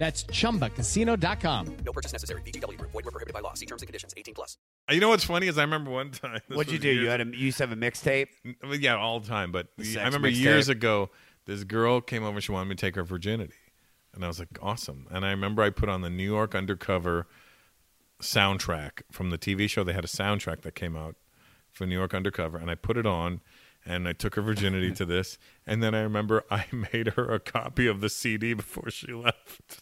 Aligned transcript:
That's 0.00 0.24
chumbacasino.com. 0.24 1.76
No 1.84 1.92
purchase 1.92 2.12
necessary. 2.12 2.40
VGW 2.40 2.78
Group. 2.78 2.90
Void 2.92 3.04
were 3.04 3.10
prohibited 3.10 3.34
by 3.34 3.40
law. 3.40 3.52
See 3.52 3.66
terms 3.66 3.82
and 3.82 3.86
conditions. 3.86 4.14
18 4.16 4.32
plus. 4.34 4.56
Uh, 4.90 4.94
you 4.94 5.00
know 5.00 5.10
what's 5.10 5.24
funny 5.24 5.46
is 5.46 5.58
I 5.58 5.60
remember 5.62 5.90
one 5.90 6.10
time. 6.10 6.40
What'd 6.48 6.72
you 6.72 6.78
do? 6.78 6.88
years- 6.88 7.02
You 7.04 7.08
had 7.10 7.20
a 7.20 7.26
you 7.26 7.44
used 7.44 7.58
to 7.58 7.66
have 7.66 7.72
a 7.72 7.76
mixtape. 7.80 8.28
Well, 8.62 8.76
yeah, 8.76 8.96
all 8.96 9.20
the 9.20 9.28
time. 9.28 9.52
But 9.52 9.68
Sex 9.78 9.98
I 9.98 10.04
remember 10.06 10.28
mixtape. 10.30 10.36
years 10.40 10.68
ago, 10.70 11.10
this 11.44 11.64
girl 11.64 12.00
came 12.00 12.24
over. 12.24 12.40
She 12.40 12.50
wanted 12.50 12.70
me 12.70 12.76
to 12.76 12.80
take 12.80 12.94
her 12.96 13.04
virginity, 13.04 13.52
and 14.14 14.24
I 14.24 14.28
was 14.28 14.38
like, 14.38 14.48
awesome. 14.62 15.06
And 15.10 15.26
I 15.26 15.30
remember 15.32 15.62
I 15.62 15.68
put 15.68 15.90
on 15.90 16.00
the 16.00 16.10
New 16.10 16.24
York 16.24 16.54
Undercover 16.54 17.26
soundtrack 18.22 19.02
from 19.10 19.28
the 19.30 19.38
TV 19.38 19.68
show. 19.68 19.84
They 19.84 19.92
had 19.92 20.04
a 20.04 20.08
soundtrack 20.08 20.62
that 20.62 20.74
came 20.74 20.96
out 20.96 21.16
for 21.70 21.86
New 21.86 21.96
York 21.96 22.14
Undercover, 22.14 22.56
and 22.58 22.70
I 22.70 22.74
put 22.74 22.96
it 22.96 23.06
on. 23.06 23.40
And 23.86 24.06
I 24.06 24.12
took 24.12 24.34
her 24.34 24.42
virginity 24.42 24.92
to 24.92 25.06
this, 25.06 25.38
and 25.66 25.82
then 25.82 25.94
I 25.94 26.00
remember 26.00 26.44
I 26.50 26.66
made 26.92 27.08
her 27.16 27.32
a 27.32 27.40
copy 27.40 27.86
of 27.86 28.02
the 28.02 28.10
CD 28.10 28.52
before 28.52 28.90
she 28.90 29.14
left. 29.14 29.80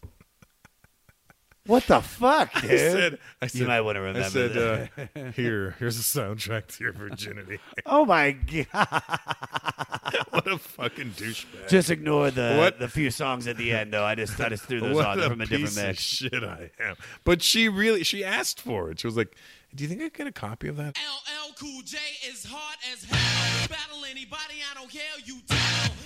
What 1.68 1.86
the 1.86 2.00
fuck, 2.00 2.50
dude? 2.62 2.70
I 2.70 2.76
said, 2.76 3.18
I 3.42 3.46
said, 3.46 3.66
might 3.66 3.82
wanna 3.82 4.00
remember 4.00 4.26
I 4.26 4.30
said, 4.30 4.56
uh, 4.56 5.30
"Here, 5.32 5.76
here's 5.78 5.98
a 5.98 6.02
soundtrack 6.02 6.66
to 6.78 6.84
your 6.84 6.94
virginity." 6.94 7.60
oh 7.86 8.06
my 8.06 8.32
god! 8.32 8.66
what 10.30 10.46
a 10.46 10.56
fucking 10.56 11.10
douchebag! 11.10 11.68
Just 11.68 11.90
ignore 11.90 12.30
the 12.30 12.56
What? 12.56 12.78
the 12.78 12.88
few 12.88 13.10
songs 13.10 13.46
at 13.46 13.58
the 13.58 13.70
end, 13.72 13.92
though. 13.92 14.02
I 14.04 14.14
just 14.14 14.40
I 14.40 14.48
just 14.48 14.64
threw 14.64 14.80
those 14.80 14.96
what 14.96 15.06
on 15.06 15.20
a 15.20 15.28
from 15.28 15.42
a 15.42 15.44
different 15.46 15.66
piece 15.66 15.76
of 15.76 15.86
mix. 15.88 16.00
shit 16.02 16.42
I 16.42 16.70
am. 16.80 16.96
But 17.24 17.42
she 17.42 17.68
really 17.68 18.02
she 18.02 18.24
asked 18.24 18.62
for 18.62 18.90
it. 18.90 19.00
She 19.00 19.06
was 19.06 19.18
like, 19.18 19.36
"Do 19.74 19.84
you 19.84 19.88
think 19.88 20.00
I 20.00 20.04
could 20.04 20.14
get 20.14 20.26
a 20.26 20.32
copy 20.32 20.68
of 20.68 20.76
that?" 20.76 20.96
LL 20.96 21.52
Cool 21.58 21.82
J 21.82 21.98
is 22.28 22.44
hard 22.44 22.78
as 22.92 23.04
hell. 23.04 23.68
Battle 23.68 24.04
anybody, 24.04 24.62
I 24.70 24.74
don't 24.74 24.90
care. 24.90 25.02
You 25.24 25.40
tell. 25.46 25.58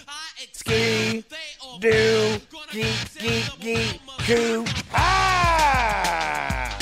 I 0.08 0.46
Ski, 0.52 1.18
excel. 1.18 1.78
They 1.78 1.90
do, 1.90 2.40
geek, 2.72 2.96
geek, 3.18 3.60
geek, 3.60 4.00
goo. 4.26 4.64
Ah! 4.92 6.78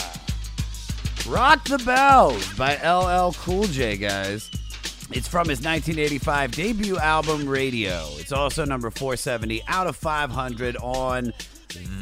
Rock 1.28 1.64
the 1.64 1.78
Bells 1.78 2.52
by 2.54 2.74
LL 2.76 3.32
Cool 3.34 3.64
J, 3.64 3.96
guys. 3.96 4.50
It's 5.12 5.28
from 5.28 5.48
his 5.48 5.58
1985 5.58 6.52
debut 6.52 6.96
album, 6.98 7.48
Radio. 7.48 8.06
It's 8.12 8.32
also 8.32 8.64
number 8.64 8.90
470 8.90 9.62
out 9.68 9.86
of 9.86 9.96
500 9.96 10.76
on 10.76 11.32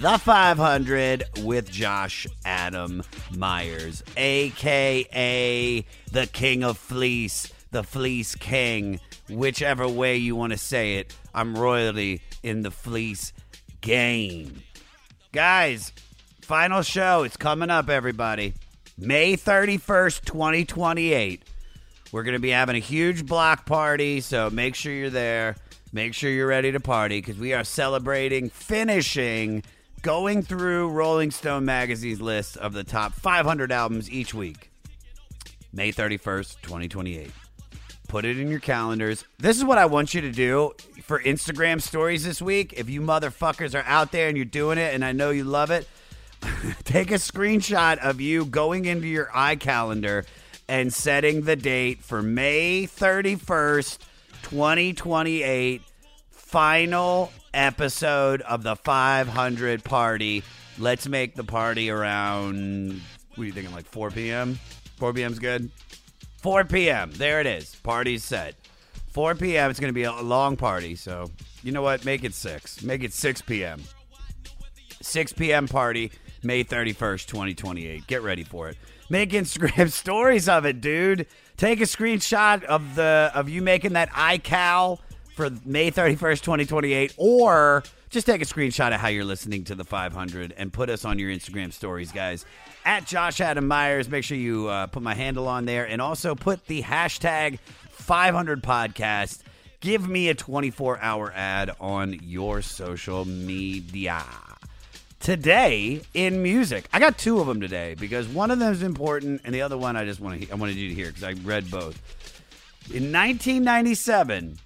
The 0.01 0.17
500 0.17 1.25
with 1.43 1.71
Josh 1.71 2.27
Adam 2.45 3.03
Myers, 3.37 4.03
aka 4.17 5.85
the 6.11 6.27
King 6.27 6.65
of 6.65 6.79
Fleece, 6.79 7.53
the 7.71 7.83
Fleece 7.83 8.35
King, 8.35 8.99
whichever 9.29 9.87
way 9.87 10.17
you 10.17 10.35
want 10.37 10.53
to 10.53 10.59
say 10.59 10.97
it. 10.97 11.15
I'm 11.35 11.55
royalty 11.55 12.23
in 12.43 12.63
the 12.63 12.71
Fleece 12.71 13.35
game. 13.83 14.63
Guys, 15.33 15.93
final 16.41 16.81
show. 16.81 17.25
It's 17.25 17.37
coming 17.37 17.69
up, 17.69 17.91
everybody. 17.91 18.55
May 18.97 19.37
31st, 19.37 20.25
2028. 20.25 21.43
We're 22.11 22.23
going 22.23 22.33
to 22.33 22.41
be 22.41 22.51
having 22.51 22.77
a 22.77 22.81
huge 22.81 23.27
block 23.27 23.67
party, 23.67 24.23
so 24.23 24.49
make 24.49 24.75
sure 24.75 24.93
you're 24.95 25.11
there. 25.11 25.57
Make 25.93 26.13
sure 26.13 26.31
you're 26.31 26.47
ready 26.47 26.71
to 26.73 26.81
party 26.81 27.21
because 27.21 27.39
we 27.39 27.55
are 27.55 27.65
celebrating 27.65 28.51
finishing 28.51 29.63
going 30.03 30.43
through 30.43 30.91
Rolling 30.91 31.31
Stone 31.31 31.65
magazine's 31.65 32.21
list 32.21 32.57
of 32.59 32.75
the 32.75 32.85
top 32.85 33.15
500 33.15 33.73
albums 33.73 34.11
each 34.11 34.35
week. 34.35 34.71
May 35.73 35.91
31st, 35.91 36.61
2028. 36.63 37.31
Put 38.07 38.25
it 38.25 38.39
in 38.39 38.49
your 38.49 38.61
calendars. 38.61 39.25
This 39.39 39.57
is 39.57 39.65
what 39.65 39.79
I 39.79 39.87
want 39.87 40.15
you 40.15 40.21
to 40.23 40.31
do 40.31 40.73
for 41.05 41.21
Instagram 41.21 41.81
stories 41.81 42.25
this 42.25 42.41
week. 42.41 42.75
If 42.77 42.91
you 42.91 43.01
motherfuckers 43.01 43.75
are 43.75 43.87
out 43.87 44.13
there 44.13 44.29
and 44.29 44.37
you're 44.37 44.47
doing 44.47 44.79
it 44.79 44.95
and 44.95 45.05
I 45.05 45.13
know 45.13 45.31
you 45.31 45.45
love 45.45 45.71
it, 45.71 45.89
take 46.85 47.11
a 47.11 47.15
screenshot 47.15 47.99
of 47.99 48.21
you 48.21 48.45
going 48.45 48.85
into 48.85 49.07
your 49.07 49.27
iCalendar 49.27 50.27
and 50.69 50.93
setting 50.93 51.43
the 51.43 51.57
date 51.57 52.03
for 52.03 52.23
May 52.23 52.87
31st, 52.87 53.99
2028, 54.43 55.83
final 56.31 57.33
episode 57.53 58.41
of 58.43 58.63
the 58.63 58.77
500 58.77 59.85
party. 59.85 60.43
Let's 60.79 61.09
make 61.09 61.35
the 61.35 61.45
party 61.45 61.91
around, 61.91 63.01
what 63.35 63.43
are 63.43 63.47
you 63.47 63.53
thinking, 63.53 63.75
like 63.75 63.87
4 63.87 64.11
p.m.? 64.11 64.59
4 64.97 65.13
p.m.'s 65.13 65.39
good? 65.39 65.71
4 66.43 66.65
p.m. 66.65 67.11
There 67.13 67.41
it 67.41 67.47
is. 67.47 67.75
Party's 67.77 68.25
set. 68.25 68.55
4 69.09 69.35
p.m. 69.35 69.71
It's 69.71 69.81
going 69.81 69.91
to 69.91 69.95
be 69.95 70.05
a 70.05 70.13
long 70.13 70.57
party. 70.57 70.95
So, 70.95 71.31
you 71.63 71.73
know 71.73 71.83
what? 71.83 72.05
Make 72.05 72.25
it 72.25 72.35
6. 72.35 72.83
Make 72.83 73.03
it 73.03 73.13
6 73.13 73.43
p.m. 73.43 73.83
6 75.01 75.33
p.m. 75.33 75.69
party, 75.69 76.13
May 76.43 76.65
31st, 76.65 77.27
2028. 77.27 78.07
Get 78.07 78.23
ready 78.23 78.45
for 78.45 78.69
it. 78.69 78.77
Make 79.11 79.31
Instagram 79.31 79.91
stories 79.93 80.49
of 80.49 80.67
it, 80.67 80.81
dude. 80.81 81.27
Take 81.59 81.81
a 81.81 81.85
screenshot 81.85 82.63
of 82.63 82.95
the 82.95 83.33
of 83.35 83.49
you 83.49 83.63
making 83.63 83.95
that 83.95 84.11
iCal 84.11 85.01
for 85.35 85.51
May 85.65 85.91
31st, 85.91 86.41
2028, 86.43 87.15
or 87.17 87.83
just 88.11 88.29
take 88.29 88.41
a 88.41 88.45
screenshot 88.45 88.95
of 88.95 89.01
how 89.01 89.09
you're 89.09 89.25
listening 89.25 89.65
to 89.65 89.75
the 89.75 89.83
500 89.83 90.55
and 90.57 90.73
put 90.73 90.89
us 90.89 91.05
on 91.05 91.19
your 91.19 91.31
Instagram 91.33 91.73
stories, 91.73 92.13
guys. 92.13 92.47
At 92.85 93.07
Josh 93.07 93.41
Adam 93.41 93.67
Myers, 93.67 94.09
make 94.09 94.23
sure 94.23 94.37
you 94.37 94.69
uh, 94.69 94.87
put 94.87 95.03
my 95.03 95.15
handle 95.15 95.49
on 95.49 95.65
there 95.65 95.85
and 95.85 96.01
also 96.01 96.37
put 96.37 96.65
the 96.67 96.81
hashtag 96.81 97.59
500 97.91 98.63
podcast. 98.63 99.41
Give 99.81 100.09
me 100.09 100.29
a 100.29 100.35
24 100.35 101.01
hour 101.01 101.33
ad 101.35 101.73
on 101.81 102.21
your 102.23 102.63
social 102.63 103.25
media 103.25 104.25
today 105.21 106.01
in 106.15 106.43
music. 106.43 106.89
I 106.93 107.01
got 107.01 107.19
two 107.19 107.41
of 107.41 107.47
them 107.47 107.61
today 107.61 107.95
because 107.95 108.29
one 108.29 108.51
of 108.51 108.59
them 108.59 108.73
is 108.73 108.83
important 108.83 109.43
and 109.45 109.55
the 109.55 109.63
other 109.63 109.77
one 109.77 109.97
I 109.97 110.05
just 110.05 110.21
want 110.21 110.41
to 110.41 110.51
I 110.51 110.55
wanted 110.55 110.77
you 110.77 110.89
to 110.89 110.95
hear 110.95 111.09
because 111.09 111.25
I 111.25 111.33
read 111.45 111.71
both. 111.71 112.01
In 112.91 113.13
1997, 113.13 114.59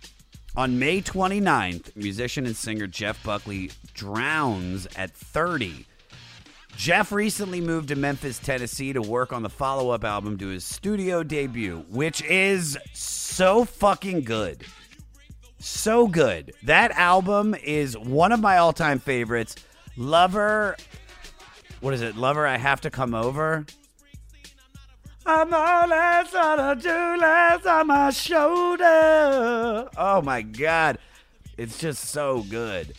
on 0.54 0.78
May 0.78 1.00
29th, 1.00 1.96
musician 1.96 2.46
and 2.46 2.54
singer 2.54 2.86
Jeff 2.86 3.22
Buckley 3.24 3.70
drowns 3.94 4.86
at 4.96 5.10
30. 5.12 5.86
Jeff 6.76 7.12
recently 7.12 7.60
moved 7.60 7.88
to 7.88 7.96
Memphis, 7.96 8.38
Tennessee 8.38 8.92
to 8.92 9.02
work 9.02 9.32
on 9.32 9.42
the 9.42 9.48
follow 9.48 9.90
up 9.90 10.04
album 10.04 10.38
to 10.38 10.48
his 10.48 10.64
studio 10.64 11.22
debut, 11.22 11.84
which 11.90 12.22
is 12.24 12.78
so 12.92 13.64
fucking 13.64 14.22
good. 14.22 14.64
So 15.58 16.06
good. 16.08 16.52
That 16.64 16.90
album 16.92 17.54
is 17.54 17.96
one 17.96 18.32
of 18.32 18.40
my 18.40 18.58
all 18.58 18.72
time 18.72 18.98
favorites. 18.98 19.56
Lover, 19.97 20.76
what 21.80 21.92
is 21.94 22.03
it? 22.03 22.16
Lover, 22.16 22.47
I 22.47 22.56
have 22.56 22.80
to 22.82 22.91
come 22.91 23.14
over. 23.14 23.66
I'm 25.25 25.54
all 25.54 25.92
on 25.92 26.58
a 26.58 27.69
on 27.69 27.86
my 27.86 28.10
shoulder. 28.10 29.88
Oh 29.97 30.20
my 30.22 30.42
god, 30.42 30.98
it's 31.56 31.78
just 31.78 32.06
so 32.06 32.42
good. 32.42 32.94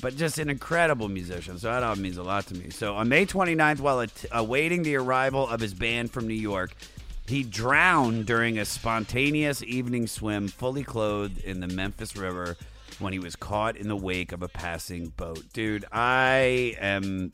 But 0.00 0.16
just 0.16 0.38
an 0.38 0.50
incredible 0.50 1.08
musician, 1.08 1.58
so 1.58 1.68
that 1.68 1.82
album 1.82 2.02
means 2.02 2.18
a 2.18 2.22
lot 2.22 2.46
to 2.48 2.54
me. 2.54 2.70
So 2.70 2.94
on 2.94 3.08
May 3.08 3.24
29th, 3.24 3.80
while 3.80 4.02
at- 4.02 4.24
awaiting 4.30 4.82
the 4.82 4.96
arrival 4.96 5.48
of 5.48 5.60
his 5.60 5.72
band 5.72 6.10
from 6.10 6.28
New 6.28 6.34
York, 6.34 6.74
he 7.26 7.42
drowned 7.42 8.26
during 8.26 8.58
a 8.58 8.66
spontaneous 8.66 9.62
evening 9.62 10.06
swim, 10.06 10.48
fully 10.48 10.84
clothed 10.84 11.38
in 11.38 11.60
the 11.60 11.68
Memphis 11.68 12.16
River, 12.16 12.56
when 12.98 13.12
he 13.12 13.18
was 13.18 13.36
caught 13.36 13.76
in 13.76 13.88
the 13.88 13.96
wake 13.96 14.32
of 14.32 14.42
a 14.42 14.48
passing 14.48 15.08
boat. 15.16 15.42
Dude, 15.52 15.84
I 15.92 16.76
am. 16.80 17.32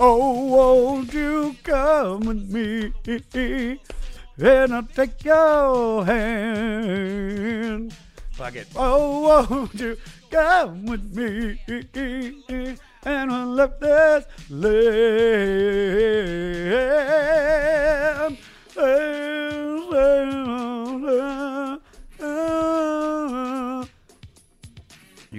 oh, 0.00 0.44
won't 0.44 1.14
you 1.14 1.56
come 1.62 2.20
with 2.20 2.50
me? 2.50 2.92
And 4.38 4.74
I'll 4.74 4.82
take 4.82 5.24
your 5.24 6.04
hand. 6.04 7.96
Fuck 8.32 8.56
it. 8.56 8.66
Oh, 8.76 9.46
won't 9.48 9.72
you 9.74 9.96
come 10.30 10.84
with 10.84 11.16
me? 11.16 11.58
And 13.04 13.32
I'll 13.32 13.46
left 13.46 13.80
this 13.80 14.26
land. 14.50 14.84
You'd 18.76 18.84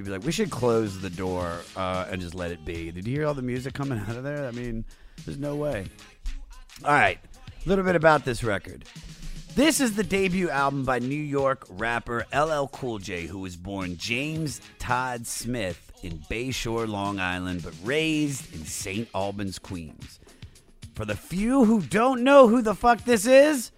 be 0.05 0.11
like, 0.11 0.23
we 0.23 0.31
should 0.31 0.49
close 0.49 1.01
the 1.01 1.09
door 1.09 1.61
uh, 1.75 2.05
and 2.09 2.21
just 2.21 2.33
let 2.33 2.51
it 2.51 2.63
be. 2.63 2.91
Did 2.91 3.07
you 3.07 3.15
hear 3.15 3.27
all 3.27 3.33
the 3.33 3.41
music 3.41 3.73
coming 3.73 3.99
out 3.99 4.15
of 4.15 4.23
there? 4.23 4.47
I 4.47 4.51
mean, 4.51 4.85
there's 5.25 5.37
no 5.37 5.55
way. 5.55 5.87
All 6.83 6.93
right, 6.93 7.19
a 7.65 7.69
little 7.69 7.83
bit 7.83 7.95
about 7.95 8.23
this 8.23 8.43
record. 8.43 8.85
This 9.55 9.79
is 9.79 9.95
the 9.95 10.03
debut 10.03 10.49
album 10.49 10.83
by 10.83 10.99
New 10.99 11.15
York 11.15 11.65
rapper 11.69 12.25
LL 12.33 12.67
Cool 12.67 12.99
J, 12.99 13.25
who 13.25 13.39
was 13.39 13.55
born 13.55 13.97
James 13.97 14.59
Todd 14.79 15.25
Smith 15.25 15.93
in 16.03 16.19
Bayshore, 16.29 16.87
Long 16.87 17.19
Island, 17.19 17.63
but 17.63 17.73
raised 17.83 18.53
in 18.53 18.65
St. 18.65 19.07
Albans, 19.15 19.59
Queens. 19.59 20.19
For 20.95 21.03
the 21.03 21.15
few 21.15 21.65
who 21.65 21.81
don't 21.81 22.23
know 22.23 22.47
who 22.47 22.61
the 22.61 22.73
fuck 22.73 23.03
this 23.03 23.25
is, 23.25 23.71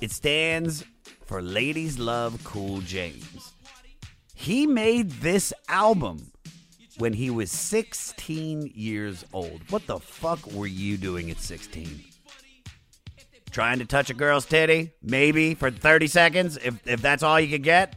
it 0.00 0.10
stands 0.10 0.82
for 1.26 1.42
Ladies 1.42 1.98
Love 1.98 2.42
Cool 2.42 2.80
James. 2.80 3.52
He 4.34 4.66
made 4.66 5.10
this 5.10 5.52
album 5.68 6.32
when 6.96 7.12
he 7.12 7.28
was 7.28 7.50
16 7.50 8.72
years 8.74 9.26
old. 9.34 9.60
What 9.68 9.86
the 9.86 10.00
fuck 10.00 10.44
were 10.52 10.66
you 10.66 10.96
doing 10.96 11.30
at 11.30 11.38
16? 11.38 12.02
Trying 13.50 13.80
to 13.80 13.84
touch 13.84 14.08
a 14.08 14.14
girl's 14.14 14.46
titty? 14.46 14.92
Maybe 15.02 15.54
for 15.54 15.70
30 15.70 16.06
seconds, 16.06 16.56
if, 16.56 16.80
if 16.86 17.02
that's 17.02 17.22
all 17.22 17.38
you 17.38 17.50
could 17.50 17.62
get? 17.62 17.94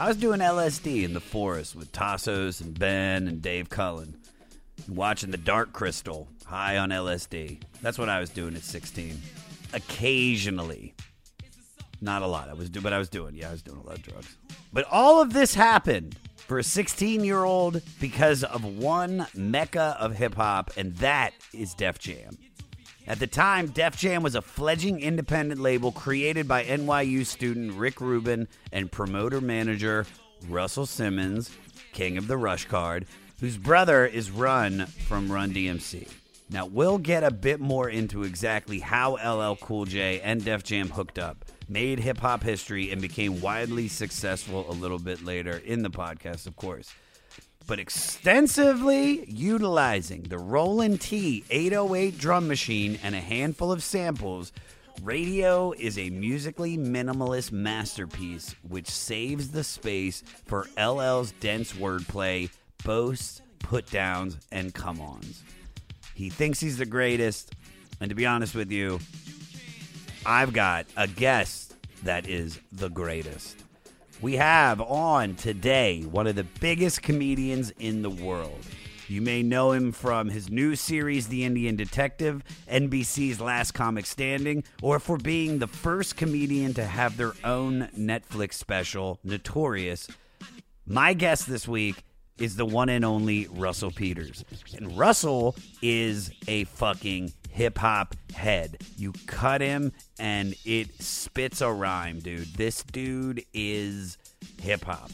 I 0.00 0.08
was 0.08 0.16
doing 0.16 0.40
LSD 0.40 1.04
in 1.04 1.14
the 1.14 1.20
forest 1.20 1.76
with 1.76 1.92
Tassos 1.92 2.60
and 2.60 2.76
Ben 2.76 3.28
and 3.28 3.40
Dave 3.40 3.70
Cullen, 3.70 4.16
watching 4.88 5.30
the 5.30 5.36
Dark 5.36 5.72
Crystal 5.72 6.28
high 6.44 6.78
on 6.78 6.90
LSD. 6.90 7.62
That's 7.82 7.98
what 7.98 8.08
I 8.08 8.20
was 8.20 8.30
doing 8.30 8.54
at 8.54 8.62
16. 8.62 9.20
Occasionally. 9.72 10.94
Not 12.00 12.22
a 12.22 12.26
lot. 12.26 12.48
I 12.48 12.54
was 12.54 12.70
do, 12.70 12.80
but 12.80 12.92
I 12.92 12.98
was 12.98 13.08
doing. 13.08 13.34
Yeah, 13.34 13.48
I 13.48 13.52
was 13.52 13.62
doing 13.62 13.78
a 13.78 13.86
lot 13.86 13.96
of 13.96 14.02
drugs. 14.02 14.36
But 14.72 14.86
all 14.90 15.20
of 15.20 15.32
this 15.32 15.54
happened 15.54 16.16
for 16.36 16.58
a 16.58 16.64
16 16.64 17.24
year 17.24 17.44
old 17.44 17.82
because 18.00 18.44
of 18.44 18.64
one 18.64 19.26
mecca 19.34 19.96
of 19.98 20.14
hip 20.14 20.34
hop, 20.34 20.70
and 20.76 20.96
that 20.96 21.32
is 21.52 21.74
Def 21.74 21.98
Jam. 21.98 22.38
At 23.06 23.18
the 23.18 23.26
time, 23.26 23.68
Def 23.68 23.96
Jam 23.96 24.22
was 24.22 24.34
a 24.34 24.42
fledgling 24.42 25.00
independent 25.00 25.60
label 25.60 25.92
created 25.92 26.46
by 26.46 26.64
NYU 26.64 27.24
student 27.24 27.72
Rick 27.72 28.00
Rubin 28.00 28.48
and 28.70 28.92
promoter 28.92 29.40
manager 29.40 30.06
Russell 30.46 30.86
Simmons, 30.86 31.50
king 31.92 32.18
of 32.18 32.28
the 32.28 32.36
Rush 32.36 32.66
Card, 32.66 33.06
whose 33.40 33.56
brother 33.56 34.06
is 34.06 34.30
Run 34.30 34.86
from 34.86 35.30
Run 35.30 35.52
DMC. 35.52 36.08
Now, 36.50 36.66
we'll 36.66 36.98
get 36.98 37.24
a 37.24 37.30
bit 37.30 37.60
more 37.60 37.90
into 37.90 38.22
exactly 38.22 38.80
how 38.80 39.14
LL 39.16 39.56
Cool 39.56 39.84
J 39.84 40.20
and 40.20 40.44
Def 40.44 40.64
Jam 40.64 40.88
hooked 40.88 41.18
up, 41.18 41.44
made 41.68 42.00
hip 42.00 42.18
hop 42.18 42.42
history, 42.42 42.90
and 42.90 43.02
became 43.02 43.40
widely 43.40 43.88
successful 43.88 44.64
a 44.70 44.72
little 44.72 44.98
bit 44.98 45.24
later 45.24 45.60
in 45.64 45.82
the 45.82 45.90
podcast, 45.90 46.46
of 46.46 46.56
course 46.56 46.92
but 47.68 47.78
extensively 47.78 49.26
utilizing 49.30 50.22
the 50.22 50.38
Roland 50.38 51.02
T 51.02 51.44
808 51.50 52.18
drum 52.18 52.48
machine 52.48 52.98
and 53.02 53.14
a 53.14 53.20
handful 53.20 53.70
of 53.70 53.84
samples, 53.84 54.52
Radio 55.02 55.72
is 55.72 55.98
a 55.98 56.10
musically 56.10 56.78
minimalist 56.78 57.52
masterpiece 57.52 58.56
which 58.66 58.88
saves 58.88 59.50
the 59.50 59.62
space 59.62 60.24
for 60.46 60.66
LL's 60.76 61.32
dense 61.32 61.74
wordplay, 61.74 62.50
boasts, 62.84 63.42
put 63.58 63.90
downs, 63.90 64.36
and 64.52 64.72
come 64.72 65.00
ons. 65.00 65.42
He 66.14 66.30
thinks 66.30 66.60
he's 66.60 66.78
the 66.78 66.86
greatest, 66.86 67.54
and 68.00 68.08
to 68.08 68.14
be 68.14 68.26
honest 68.26 68.54
with 68.54 68.70
you, 68.70 68.98
I've 70.26 70.52
got 70.52 70.86
a 70.96 71.06
guest 71.06 71.74
that 72.02 72.28
is 72.28 72.58
the 72.72 72.88
greatest. 72.88 73.56
We 74.20 74.36
have 74.36 74.80
on 74.80 75.36
today 75.36 76.02
one 76.02 76.26
of 76.26 76.34
the 76.34 76.44
biggest 76.44 77.02
comedians 77.02 77.72
in 77.78 78.02
the 78.02 78.10
world. 78.10 78.64
You 79.06 79.22
may 79.22 79.42
know 79.42 79.72
him 79.72 79.92
from 79.92 80.28
his 80.28 80.50
new 80.50 80.76
series, 80.76 81.28
The 81.28 81.44
Indian 81.44 81.76
Detective, 81.76 82.42
NBC's 82.70 83.40
Last 83.40 83.72
Comic 83.72 84.04
Standing, 84.04 84.64
or 84.82 84.98
for 84.98 85.16
being 85.16 85.58
the 85.58 85.66
first 85.66 86.16
comedian 86.16 86.74
to 86.74 86.84
have 86.84 87.16
their 87.16 87.32
own 87.42 87.88
Netflix 87.96 88.54
special, 88.54 89.18
Notorious. 89.24 90.08
My 90.84 91.14
guest 91.14 91.48
this 91.48 91.66
week 91.66 92.02
is 92.38 92.56
the 92.56 92.66
one 92.66 92.88
and 92.88 93.04
only 93.04 93.46
Russell 93.48 93.90
Peters. 93.90 94.44
And 94.76 94.96
Russell 94.96 95.56
is 95.82 96.30
a 96.46 96.64
fucking 96.64 97.32
hip 97.50 97.78
hop 97.78 98.14
head. 98.34 98.78
You 98.96 99.12
cut 99.26 99.60
him 99.60 99.92
and 100.18 100.54
it 100.64 101.02
spits 101.02 101.60
a 101.60 101.72
rhyme, 101.72 102.20
dude. 102.20 102.54
This 102.54 102.82
dude 102.82 103.44
is 103.52 104.16
hip 104.60 104.84
hop. 104.84 105.10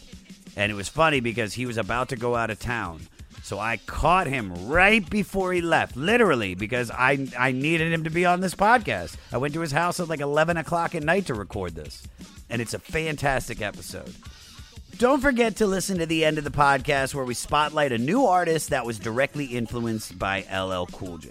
And 0.57 0.71
it 0.71 0.75
was 0.75 0.89
funny 0.89 1.21
because 1.21 1.55
he 1.55 1.67
was 1.67 1.79
about 1.79 2.11
to 2.11 2.17
go 2.17 2.37
out 2.37 2.51
of 2.51 2.61
town. 2.61 3.01
So 3.43 3.59
I 3.59 3.77
caught 3.77 4.27
him 4.27 4.69
right 4.69 5.09
before 5.09 5.53
he 5.53 5.61
left, 5.61 5.97
literally, 5.97 6.55
because 6.55 6.91
I, 6.91 7.27
I 7.39 7.53
needed 7.53 7.93
him 7.93 8.05
to 8.05 8.11
be 8.11 8.25
on 8.25 8.41
this 8.41 8.55
podcast. 8.55 9.17
I 9.33 9.37
went 9.37 9.53
to 9.55 9.61
his 9.61 9.73
house 9.73 10.01
at 10.01 10.09
like 10.09 10.21
11 10.21 10.57
o'clock 10.57 10.95
at 10.95 11.03
night 11.03 11.27
to 11.27 11.35
record 11.35 11.75
this. 11.75 12.07
And 12.49 12.63
it's 12.63 12.73
a 12.73 12.79
fantastic 12.79 13.61
episode. 13.61 14.15
Don't 14.99 15.21
forget 15.21 15.57
to 15.57 15.67
listen 15.67 15.99
to 15.99 16.07
the 16.07 16.25
end 16.25 16.39
of 16.39 16.45
the 16.45 16.51
podcast 16.51 17.15
where 17.15 17.25
we 17.25 17.35
spotlight 17.35 17.91
a 17.91 17.99
new 17.99 18.27
artist 18.27 18.71
that 18.71 18.87
was 18.87 18.99
directly 18.99 19.47
influenced 19.47 20.19
by 20.19 20.45
LL 20.53 20.87
Cool 20.87 21.19
J. 21.19 21.31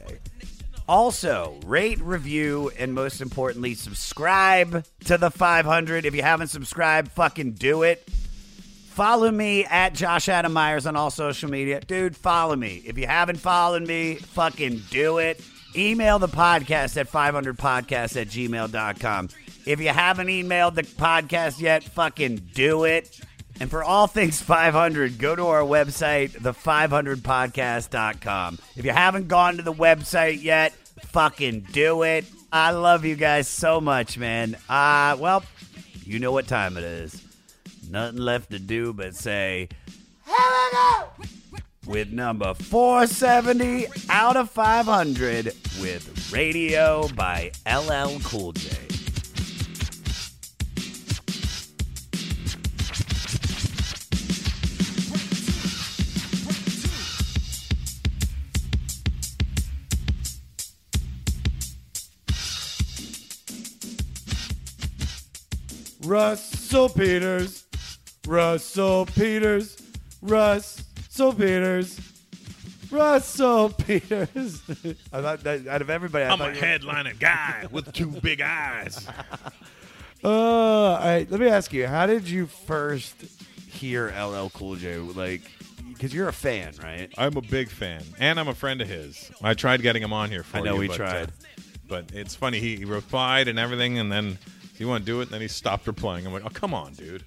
Also, 0.87 1.57
rate, 1.65 1.99
review, 2.01 2.71
and 2.77 2.93
most 2.93 3.21
importantly, 3.21 3.73
subscribe 3.73 4.85
to 5.05 5.17
the 5.17 5.31
500. 5.31 6.05
If 6.05 6.13
you 6.13 6.21
haven't 6.21 6.49
subscribed, 6.49 7.11
fucking 7.13 7.53
do 7.53 7.83
it. 7.83 8.05
Follow 8.89 9.31
me 9.31 9.63
at 9.65 9.93
Josh 9.93 10.27
Adam 10.27 10.51
Myers 10.51 10.85
on 10.85 10.97
all 10.97 11.09
social 11.09 11.49
media. 11.49 11.79
Dude, 11.79 12.17
follow 12.17 12.55
me. 12.55 12.83
If 12.85 12.97
you 12.97 13.07
haven't 13.07 13.39
followed 13.39 13.87
me, 13.87 14.15
fucking 14.15 14.81
do 14.89 15.19
it. 15.19 15.41
Email 15.75 16.19
the 16.19 16.27
podcast 16.27 16.97
at 16.97 17.09
500podcast 17.09 18.21
at 18.21 18.27
gmail.com. 18.27 19.29
If 19.65 19.79
you 19.79 19.89
haven't 19.89 20.27
emailed 20.27 20.75
the 20.75 20.83
podcast 20.83 21.59
yet, 21.61 21.83
fucking 21.83 22.49
do 22.53 22.83
it. 22.83 23.19
And 23.59 23.69
for 23.69 23.83
all 23.83 24.07
things 24.07 24.41
500, 24.41 25.17
go 25.17 25.35
to 25.35 25.45
our 25.47 25.61
website, 25.61 26.31
the500podcast.com. 26.31 28.59
If 28.75 28.85
you 28.85 28.91
haven't 28.91 29.27
gone 29.27 29.57
to 29.57 29.63
the 29.63 29.73
website 29.73 30.41
yet, 30.41 30.73
fucking 31.07 31.67
do 31.71 32.03
it. 32.03 32.25
I 32.51 32.71
love 32.71 33.05
you 33.05 33.15
guys 33.15 33.47
so 33.47 33.81
much, 33.81 34.17
man. 34.17 34.57
Uh, 34.69 35.17
well, 35.19 35.43
you 36.03 36.19
know 36.19 36.31
what 36.31 36.47
time 36.47 36.77
it 36.77 36.83
is. 36.83 37.21
Nothing 37.89 38.19
left 38.19 38.51
to 38.51 38.59
do 38.59 38.93
but 38.93 39.15
say, 39.15 39.69
here 40.25 40.35
we 40.35 40.71
go! 40.71 41.07
With 41.85 42.11
number 42.11 42.53
470 42.53 43.87
out 44.09 44.37
of 44.37 44.49
500 44.49 45.45
with 45.81 46.31
Radio 46.31 47.07
by 47.09 47.51
LL 47.67 48.19
Cool 48.23 48.53
J. 48.53 48.69
Russell 66.05 66.89
Peters, 66.89 67.65
Russell 68.27 69.05
Peters, 69.05 69.77
Russell 70.21 71.33
Peters, 71.33 71.99
Russell 72.91 73.69
Peters. 73.69 74.61
I 75.11 75.21
thought 75.21 75.43
that 75.43 75.67
out 75.67 75.81
of 75.81 75.89
everybody, 75.89 76.25
I 76.25 76.29
I'm 76.29 76.33
a 76.41 76.45
thought 76.45 76.55
you 76.55 76.61
were- 76.61 76.67
headliner 76.67 77.13
guy 77.13 77.67
with 77.71 77.91
two 77.93 78.07
big 78.07 78.41
eyes. 78.41 79.07
Uh, 80.25 80.29
all 80.29 80.99
right, 80.99 81.29
let 81.29 81.37
me 81.41 81.49
ask 81.49 81.73
you, 81.73 81.85
how 81.85 82.05
did 82.05 82.29
you 82.29 82.45
first 82.45 83.13
hear 83.67 84.07
LL 84.17 84.47
Cool 84.53 84.77
J? 84.77 84.95
Like, 84.99 85.41
because 85.89 86.13
you're 86.13 86.29
a 86.29 86.33
fan, 86.33 86.73
right? 86.81 87.11
I'm 87.17 87.35
a 87.35 87.41
big 87.41 87.67
fan, 87.67 88.01
and 88.17 88.39
I'm 88.39 88.47
a 88.47 88.55
friend 88.55 88.79
of 88.79 88.87
his. 88.87 89.29
I 89.41 89.53
tried 89.53 89.81
getting 89.81 90.01
him 90.01 90.13
on 90.13 90.29
here 90.31 90.43
for 90.43 90.59
I 90.59 90.61
know 90.61 90.75
you, 90.75 90.79
we 90.79 90.87
but, 90.87 90.95
tried. 90.95 91.23
uh, 91.27 91.31
but 91.89 92.05
it's 92.13 92.35
funny. 92.35 92.61
He, 92.61 92.77
he 92.77 92.85
replied 92.85 93.49
and 93.49 93.59
everything, 93.59 93.99
and 93.99 94.09
then 94.09 94.37
he 94.77 94.85
want 94.85 95.05
to 95.05 95.11
do 95.11 95.19
it, 95.19 95.23
and 95.23 95.31
then 95.31 95.41
he 95.41 95.47
stopped 95.47 95.87
replying. 95.87 96.25
I'm 96.25 96.33
like, 96.33 96.45
oh 96.45 96.49
come 96.49 96.73
on, 96.73 96.93
dude. 96.93 97.23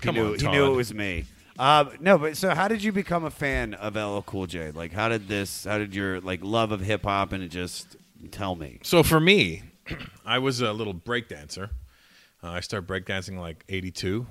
Come 0.00 0.14
he 0.14 0.20
knew, 0.20 0.32
on, 0.32 0.38
he 0.38 0.48
knew 0.48 0.72
it 0.72 0.76
was 0.76 0.94
me. 0.94 1.24
Um, 1.58 1.90
no, 1.98 2.18
but 2.18 2.36
so 2.36 2.54
how 2.54 2.68
did 2.68 2.84
you 2.84 2.92
become 2.92 3.24
a 3.24 3.30
fan 3.30 3.74
of 3.74 3.96
LL 3.96 4.20
Cool 4.20 4.46
J? 4.46 4.70
Like, 4.70 4.92
how 4.92 5.08
did 5.08 5.26
this? 5.26 5.64
How 5.64 5.78
did 5.78 5.94
your 5.94 6.20
like 6.20 6.40
love 6.42 6.70
of 6.70 6.80
hip 6.80 7.04
hop 7.04 7.32
and 7.32 7.42
it 7.42 7.48
just 7.48 7.96
tell 8.30 8.54
me? 8.54 8.78
So 8.84 9.02
for 9.02 9.18
me, 9.18 9.62
I 10.24 10.38
was 10.38 10.60
a 10.60 10.72
little 10.72 10.92
break 10.92 11.28
dancer. 11.28 11.70
Uh, 12.42 12.50
I 12.50 12.60
started 12.60 12.88
breakdancing 12.88 13.38
like 13.38 13.64
82, 13.68 14.26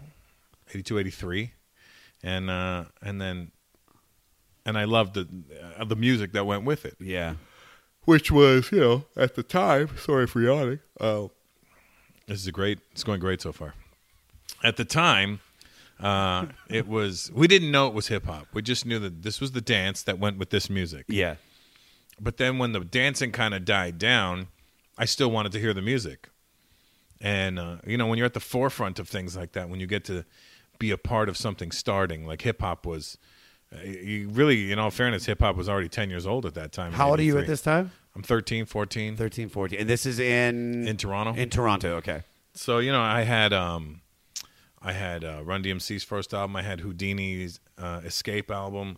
82, 0.74 1.00
83. 1.00 1.52
And, 2.24 2.50
uh, 2.50 2.86
and 3.02 3.22
then, 3.22 3.52
and 4.66 4.78
I 4.78 4.86
loved 4.86 5.16
the, 5.16 5.28
uh, 5.78 5.84
the 5.86 5.96
music 5.96 6.32
that 6.34 6.46
went 6.46 6.64
with 6.64 6.86
it. 6.86 6.96
Yeah, 7.00 7.36
which 8.06 8.32
was, 8.32 8.72
you 8.72 8.80
know, 8.80 9.06
at 9.16 9.36
the 9.36 9.44
time, 9.44 9.90
sorry 9.98 10.28
for 10.28 10.42
yawning. 10.42 10.80
Oh, 11.00 11.32
this 12.28 12.40
is 12.40 12.48
a 12.48 12.52
great. 12.52 12.80
It's 12.92 13.04
going 13.04 13.20
great 13.20 13.42
so 13.42 13.52
far. 13.52 13.74
At 14.64 14.78
the 14.78 14.86
time, 14.86 15.40
uh, 16.00 16.48
it 16.70 16.88
was. 16.88 17.32
We 17.34 17.48
didn't 17.48 17.72
know 17.72 17.88
it 17.88 17.94
was 17.94 18.08
hip 18.08 18.26
hop. 18.26 18.48
We 18.54 18.62
just 18.62 18.86
knew 18.86 19.00
that 19.00 19.24
this 19.24 19.40
was 19.42 19.54
the 19.54 19.62
dance 19.62 20.04
that 20.04 20.20
went 20.20 20.38
with 20.38 20.50
this 20.50 20.70
music. 20.70 21.06
yeah, 21.08 21.36
But 22.20 22.38
then 22.38 22.58
when 22.58 22.74
the 22.74 22.82
dancing 22.82 23.32
kind 23.32 23.54
of 23.54 23.66
died 23.66 23.98
down, 23.98 24.48
I 24.98 25.06
still 25.06 25.32
wanted 25.32 25.52
to 25.54 25.60
hear 25.60 25.74
the 25.74 25.82
music. 25.82 26.30
And 27.22 27.58
uh, 27.58 27.78
you 27.86 27.98
know, 27.98 28.08
when 28.08 28.18
you're 28.18 28.28
at 28.28 28.34
the 28.34 28.40
forefront 28.40 29.00
of 29.00 29.08
things 29.10 29.36
like 29.36 29.54
that, 29.54 29.70
when 29.70 29.80
you 29.80 29.88
get 29.88 30.04
to 30.06 30.26
be 30.80 30.92
a 30.92 30.98
part 30.98 31.30
of 31.30 31.38
something 31.38 31.72
starting, 31.72 32.26
like 32.26 32.42
hip 32.42 32.62
hop 32.62 32.86
was. 32.86 33.18
Uh, 33.70 33.84
you 33.84 34.30
really, 34.30 34.72
in 34.72 34.80
all 34.80 34.90
fairness, 34.90 35.26
hip 35.26 35.42
hop 35.42 35.58
was 35.58 35.68
already 35.68 35.90
10 35.90 36.10
years 36.10 36.26
old 36.26 36.46
at 36.46 36.54
that 36.54 36.72
time. 36.72 36.94
How 36.94 37.10
old 37.10 37.20
are 37.20 37.24
you 37.24 37.38
at 37.38 37.48
this 37.48 37.62
time? 37.62 37.92
I'm 38.18 38.24
13, 38.24 38.66
14 38.66 39.16
13, 39.16 39.48
14. 39.48 39.80
And 39.80 39.88
this 39.88 40.08
is 40.08 40.20
in 40.20 40.88
in 40.88 40.98
Toronto. 40.98 41.40
in 41.40 41.52
Toronto. 41.52 41.98
Okay. 41.98 42.24
so 42.56 42.80
you 42.80 42.92
know, 42.92 43.00
I 43.00 43.22
had 43.22 43.54
um, 43.54 44.02
I 44.82 44.94
had 44.94 45.24
uh, 45.24 45.44
Run 45.44 45.64
DMC's 45.64 46.04
first 46.04 46.34
album. 46.34 46.56
I 46.56 46.64
had 46.64 46.80
Whodini's 46.80 47.60
uh, 47.78 48.02
Escape 48.04 48.50
album. 48.50 48.98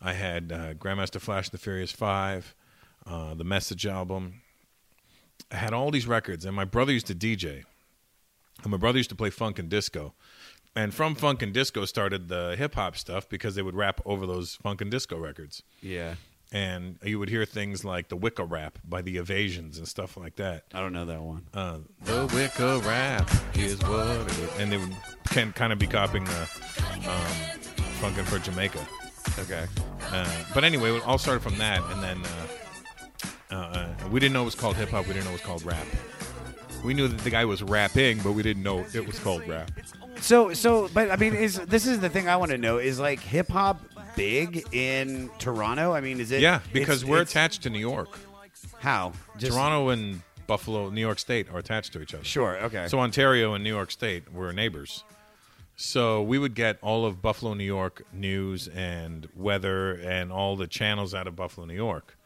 I 0.00 0.14
had 0.14 0.52
uh, 0.52 0.72
Grandmaster 0.72 1.20
Flash 1.20 1.48
and 1.48 1.52
the 1.52 1.58
Furious 1.58 1.92
Five, 1.92 2.54
uh, 3.04 3.34
the 3.34 3.44
Message 3.44 3.84
album. 3.84 4.40
I 5.52 5.56
had 5.56 5.74
all 5.74 5.90
these 5.90 6.06
records, 6.06 6.46
and 6.46 6.56
my 6.56 6.64
brother 6.64 6.92
used 6.92 7.08
to 7.08 7.14
DJ, 7.14 7.64
and 8.62 8.72
my 8.72 8.78
brother 8.78 8.96
used 8.96 9.10
to 9.10 9.16
play 9.16 9.28
funk 9.28 9.58
and 9.58 9.68
disco. 9.68 10.14
And 10.74 10.94
from 10.94 11.14
funk 11.14 11.42
and 11.42 11.52
disco 11.52 11.84
started 11.84 12.28
the 12.28 12.54
hip 12.56 12.74
hop 12.74 12.96
stuff 12.96 13.28
because 13.28 13.54
they 13.54 13.62
would 13.62 13.74
rap 13.74 14.00
over 14.06 14.26
those 14.26 14.56
funk 14.56 14.80
and 14.80 14.90
disco 14.90 15.18
records 15.18 15.62
Yeah, 15.82 16.14
and 16.52 16.98
you 17.02 17.18
would 17.18 17.28
hear 17.28 17.44
things 17.44 17.84
like 17.84 18.08
the 18.08 18.16
Wikka 18.16 18.48
Wrap 18.48 18.78
by 18.84 19.02
the 19.02 19.16
Evasions 19.16 19.78
and 19.78 19.88
stuff 19.88 20.16
like 20.16 20.36
that. 20.36 20.64
I 20.72 20.80
don't 20.80 20.92
know 20.92 21.04
that 21.06 21.20
one. 21.20 21.46
Uh, 21.52 21.78
the 22.02 22.26
Wikka 22.28 22.84
Wrap 22.86 23.28
is 23.56 23.80
what, 23.82 24.06
it 24.06 24.38
is. 24.38 24.58
and 24.58 24.72
they 24.72 24.76
would 24.78 24.94
can 25.30 25.52
kind 25.52 25.72
of 25.72 25.78
be 25.78 25.86
copying 25.86 26.24
the 26.24 26.40
um, 27.08 27.32
Funkin' 28.00 28.24
for 28.24 28.38
Jamaica. 28.38 28.86
Okay. 29.38 29.66
Uh, 30.12 30.44
but 30.54 30.64
anyway, 30.64 30.96
it 30.96 31.04
all 31.04 31.18
started 31.18 31.40
from 31.40 31.58
that, 31.58 31.82
and 31.92 32.02
then 32.02 32.22
uh, 32.24 33.54
uh, 33.54 33.54
uh, 33.54 34.08
we 34.10 34.20
didn't 34.20 34.32
know 34.32 34.42
it 34.42 34.46
was 34.46 34.54
called 34.54 34.76
hip 34.76 34.90
hop. 34.90 35.06
We 35.06 35.14
didn't 35.14 35.24
know 35.24 35.30
it 35.30 35.34
was 35.34 35.42
called 35.42 35.64
rap. 35.64 35.86
We 36.84 36.94
knew 36.94 37.08
that 37.08 37.20
the 37.22 37.30
guy 37.30 37.44
was 37.44 37.62
rapping, 37.62 38.20
but 38.22 38.32
we 38.32 38.42
didn't 38.42 38.62
know 38.62 38.84
it 38.94 39.06
was 39.06 39.18
called 39.18 39.46
rap. 39.48 39.70
So 40.20 40.54
so, 40.54 40.88
but 40.94 41.10
I 41.10 41.16
mean, 41.16 41.34
is 41.34 41.56
this 41.56 41.86
is 41.86 42.00
the 42.00 42.08
thing 42.08 42.28
I 42.28 42.36
want 42.36 42.52
to 42.52 42.58
know? 42.58 42.78
Is 42.78 42.98
like 43.00 43.20
hip 43.20 43.48
hop 43.48 43.80
big 44.16 44.66
in 44.74 45.30
Toronto? 45.38 45.92
I 45.92 46.00
mean, 46.00 46.18
is 46.20 46.32
it? 46.32 46.40
Yeah, 46.40 46.60
because 46.72 47.02
it's- 47.02 47.08
we're 47.10 47.18
it's- 47.22 47.30
attached 47.30 47.62
to 47.62 47.70
New 47.70 47.78
York. 47.78 48.18
How? 48.80 49.12
Just, 49.38 49.52
Toronto 49.52 49.90
and 49.90 50.22
Buffalo, 50.46 50.90
New 50.90 51.00
York 51.00 51.18
State 51.18 51.48
are 51.50 51.58
attached 51.58 51.92
to 51.92 52.02
each 52.02 52.14
other. 52.14 52.24
Sure. 52.24 52.56
Okay. 52.64 52.88
So 52.88 52.98
Ontario 53.00 53.54
and 53.54 53.62
New 53.62 53.70
York 53.74 53.90
State 53.90 54.32
were 54.32 54.52
neighbors. 54.52 55.04
So 55.76 56.22
we 56.22 56.38
would 56.38 56.54
get 56.54 56.78
all 56.82 57.04
of 57.04 57.20
Buffalo, 57.20 57.52
New 57.54 57.64
York 57.64 58.02
news 58.12 58.66
and 58.68 59.28
weather 59.34 59.92
and 59.92 60.32
all 60.32 60.56
the 60.56 60.66
channels 60.66 61.14
out 61.14 61.26
of 61.26 61.36
Buffalo, 61.36 61.66
New 61.66 61.74
York. 61.74 62.16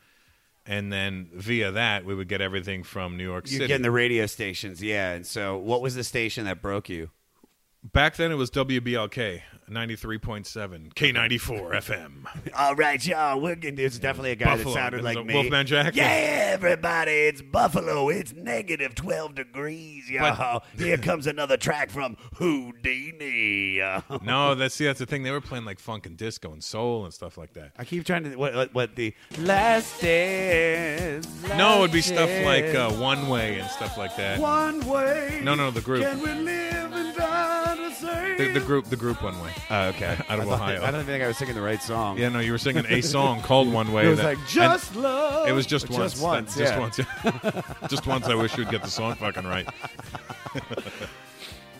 And 0.66 0.92
then 0.92 1.30
via 1.32 1.72
that, 1.72 2.04
we 2.04 2.14
would 2.14 2.28
get 2.28 2.40
everything 2.40 2.84
from 2.84 3.16
New 3.16 3.24
York 3.24 3.46
City. 3.48 3.58
you're 3.58 3.68
getting 3.68 3.82
the 3.82 3.90
radio 3.90 4.26
stations, 4.26 4.80
yeah. 4.82 5.12
And 5.12 5.26
so, 5.26 5.56
what 5.56 5.80
was 5.82 5.94
the 5.96 6.04
station 6.04 6.44
that 6.44 6.60
broke 6.62 6.88
you? 6.88 7.10
Back 7.82 8.16
then, 8.16 8.30
it 8.30 8.34
was 8.34 8.50
WBLK 8.50 9.40
93.7, 9.70 10.92
K94 10.92 11.70
FM. 11.72 12.10
All 12.54 12.74
right, 12.74 13.04
y'all. 13.06 13.40
We're 13.40 13.56
it's 13.62 13.98
definitely 13.98 14.32
a 14.32 14.36
guy 14.36 14.56
Buffalo. 14.56 14.74
that 14.74 14.80
sounded 14.80 15.02
like 15.02 15.24
me. 15.24 15.32
Wolfman 15.32 15.66
Jack? 15.66 15.96
Yeah, 15.96 16.50
everybody, 16.52 17.12
it's 17.12 17.40
Buffalo. 17.40 18.08
It's 18.10 18.34
negative 18.34 18.94
12 18.94 19.34
degrees, 19.34 20.10
y'all. 20.10 20.62
Here 20.76 20.98
comes 20.98 21.26
another 21.26 21.56
track 21.56 21.90
from 21.90 22.16
Whodini. 22.34 23.70
No, 24.22 24.54
that's 24.54 24.74
see, 24.74 24.84
that's 24.84 24.98
the 24.98 25.06
thing. 25.06 25.22
They 25.22 25.30
were 25.30 25.40
playing 25.40 25.64
like 25.64 25.78
funk 25.78 26.04
and 26.04 26.16
disco 26.16 26.52
and 26.52 26.62
soul 26.62 27.04
and 27.04 27.14
stuff 27.14 27.38
like 27.38 27.54
that. 27.54 27.72
I 27.78 27.84
keep 27.84 28.04
trying 28.04 28.24
to, 28.24 28.36
what, 28.36 28.54
what, 28.54 28.74
what 28.74 28.96
the 28.96 29.14
last 29.38 30.00
dance. 30.00 31.26
No, 31.56 31.78
it 31.78 31.80
would 31.80 31.92
be 31.92 32.02
stuff 32.02 32.28
like 32.44 32.74
uh, 32.74 32.90
One 32.92 33.28
Way 33.28 33.58
and 33.58 33.70
stuff 33.70 33.96
like 33.96 34.16
that. 34.16 34.38
One 34.38 34.86
way. 34.86 35.40
No, 35.42 35.54
no, 35.54 35.70
the 35.70 35.80
group. 35.80 36.02
Can 36.02 36.20
we 36.20 36.32
live 36.32 36.92
and 36.92 37.16
die 37.16 37.59
the? 37.98 38.34
The, 38.38 38.52
the 38.52 38.60
group, 38.60 38.84
the 38.86 38.96
group 38.96 39.22
One 39.22 39.40
Way. 39.42 39.50
Oh, 39.70 39.88
okay. 39.88 40.16
Out 40.28 40.38
of 40.38 40.40
I 40.40 40.44
thought- 40.44 40.52
Ohio. 40.60 40.84
I 40.84 40.90
don't 40.92 41.04
think 41.04 41.22
I 41.24 41.26
was 41.26 41.36
singing 41.36 41.54
the 41.54 41.60
right 41.62 41.82
song. 41.82 42.16
Yeah, 42.18 42.28
no, 42.28 42.38
you 42.38 42.52
were 42.52 42.58
singing 42.58 42.86
a 42.86 43.00
song 43.00 43.40
called 43.42 43.72
One 43.72 43.92
Way. 43.92 44.06
It 44.06 44.10
was 44.10 44.18
that- 44.18 44.24
like 44.26 44.38
and 44.38 44.46
just 44.48 44.94
love. 44.94 45.48
It 45.48 45.52
was 45.52 45.66
just 45.66 45.86
Just 45.88 45.98
once. 45.98 46.20
once, 46.20 46.56
Just 46.56 46.72
yeah. 46.72 46.78
once. 46.78 46.98
yeah. 46.98 47.62
just 47.88 48.06
once. 48.06 48.26
I 48.26 48.34
wish 48.34 48.56
you'd 48.56 48.70
get 48.70 48.82
the 48.82 48.88
song 48.90 49.14
fucking 49.16 49.44
right. 49.44 49.66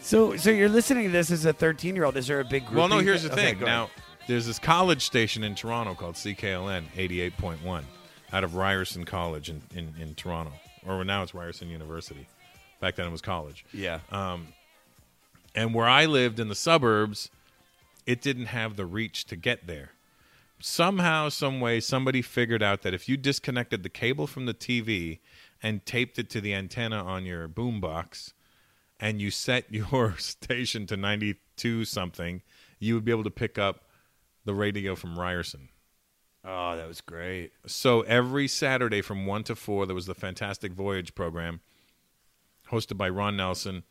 So, 0.02 0.36
so 0.36 0.50
you're 0.50 0.68
listening 0.68 1.04
to 1.04 1.10
this 1.10 1.30
as 1.30 1.44
a 1.44 1.52
13 1.52 1.94
year 1.94 2.04
old. 2.04 2.16
Is 2.16 2.26
there 2.26 2.40
a 2.40 2.44
big 2.44 2.64
group? 2.66 2.78
Well, 2.78 2.88
no. 2.88 2.98
Here's 2.98 3.22
the 3.22 3.32
Okay, 3.32 3.50
thing. 3.50 3.58
go 3.60 3.66
ahead. 3.66 3.76
Now, 3.78 3.90
there's 4.26 4.46
this 4.46 4.58
college 4.58 5.02
station 5.04 5.44
in 5.44 5.54
Toronto 5.54 5.94
called 5.94 6.14
CKLN 6.14 6.84
88.1, 6.96 7.82
out 8.32 8.44
of 8.44 8.54
Ryerson 8.54 9.04
College 9.04 9.50
in, 9.50 9.60
in, 9.74 9.92
in 10.00 10.14
Toronto, 10.14 10.52
or 10.86 11.04
now 11.04 11.22
it's 11.22 11.34
Ryerson 11.34 11.68
University. 11.68 12.26
Back 12.80 12.96
then 12.96 13.06
it 13.06 13.10
was 13.10 13.20
college. 13.20 13.64
yeah, 13.74 14.00
um, 14.10 14.48
And 15.54 15.75
where 15.75 15.88
I 15.88 16.07
lived 16.07 16.38
in 16.38 16.49
the 16.49 16.54
suburbs, 16.54 17.30
it 18.07 18.23
didn't 18.23 18.47
have 18.47 18.76
the 18.76 18.87
reach 18.87 19.25
to 19.26 19.37
get 19.37 19.66
there. 19.66 19.90
Somehow, 20.61 21.30
some 21.30 21.61
way, 21.61 21.80
somebody 21.80 22.23
figured 22.23 22.62
out 22.62 22.83
that 22.83 22.95
if 22.95 23.09
you 23.09 23.16
disconnected 23.16 23.83
the 23.83 23.88
cable 23.88 24.26
from 24.26 24.47
the 24.47 24.54
TV 24.54 25.19
and 25.62 25.85
taped 25.87 26.19
it 26.19 26.28
to 26.30 26.40
the 26.40 26.54
antenna 26.54 27.02
on 27.02 27.25
your 27.25 27.49
boombox, 27.49 28.33
and 29.00 29.21
you 29.21 29.30
set 29.30 29.64
your 29.73 30.16
station 30.19 30.87
to 30.87 30.97
92 30.97 31.85
something, 31.87 32.42
you 32.78 32.95
would 32.95 33.04
be 33.04 33.11
able 33.11 33.25
to 33.25 33.30
pick 33.30 33.59
up 33.59 33.85
the 34.45 34.54
radio 34.54 34.95
from 34.95 35.19
Ryerson. 35.19 35.69
oh, 36.45 36.76
that 36.76 36.87
was 36.87 37.00
great. 37.00 37.52
So 37.66 38.02
every 38.02 38.49
Saturday 38.49 39.02
from 39.02 39.26
1 39.26 39.45
to 39.45 39.57
4, 39.57 39.87
there 39.87 39.95
was 39.95 40.07
the 40.07 40.14
Fantastic 40.14 40.73
Voyage 40.73 41.14
program 41.14 41.61
hosted 42.71 42.97
by 42.97 43.09
Ron 43.09 43.37
Nelson, 43.37 43.83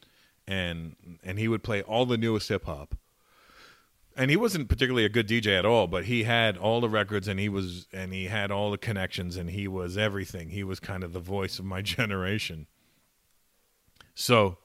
and 0.49 0.95
and 1.23 1.37
he 1.37 1.47
would 1.47 1.63
play 1.63 1.81
all 1.83 2.05
the 2.05 2.17
newest 2.17 2.49
hip 2.49 2.65
hop. 2.65 2.95
And 4.17 4.29
he 4.29 4.35
wasn't 4.35 4.67
particularly 4.67 5.05
a 5.05 5.09
good 5.09 5.27
DJ 5.27 5.57
at 5.57 5.65
all, 5.65 5.87
but 5.87 6.05
he 6.05 6.23
had 6.23 6.57
all 6.57 6.81
the 6.81 6.89
records, 6.89 7.27
and 7.27 7.39
he 7.39 7.47
was 7.47 7.87
and 7.93 8.11
he 8.11 8.25
had 8.25 8.51
all 8.51 8.71
the 8.71 8.77
connections, 8.77 9.37
and 9.37 9.51
he 9.51 9.67
was 9.67 9.97
everything. 9.97 10.49
He 10.49 10.63
was 10.63 10.79
kind 10.79 11.03
of 11.03 11.13
the 11.13 11.19
voice 11.19 11.59
of 11.59 11.65
my 11.65 11.81
generation. 11.95 12.65
So 14.15 14.57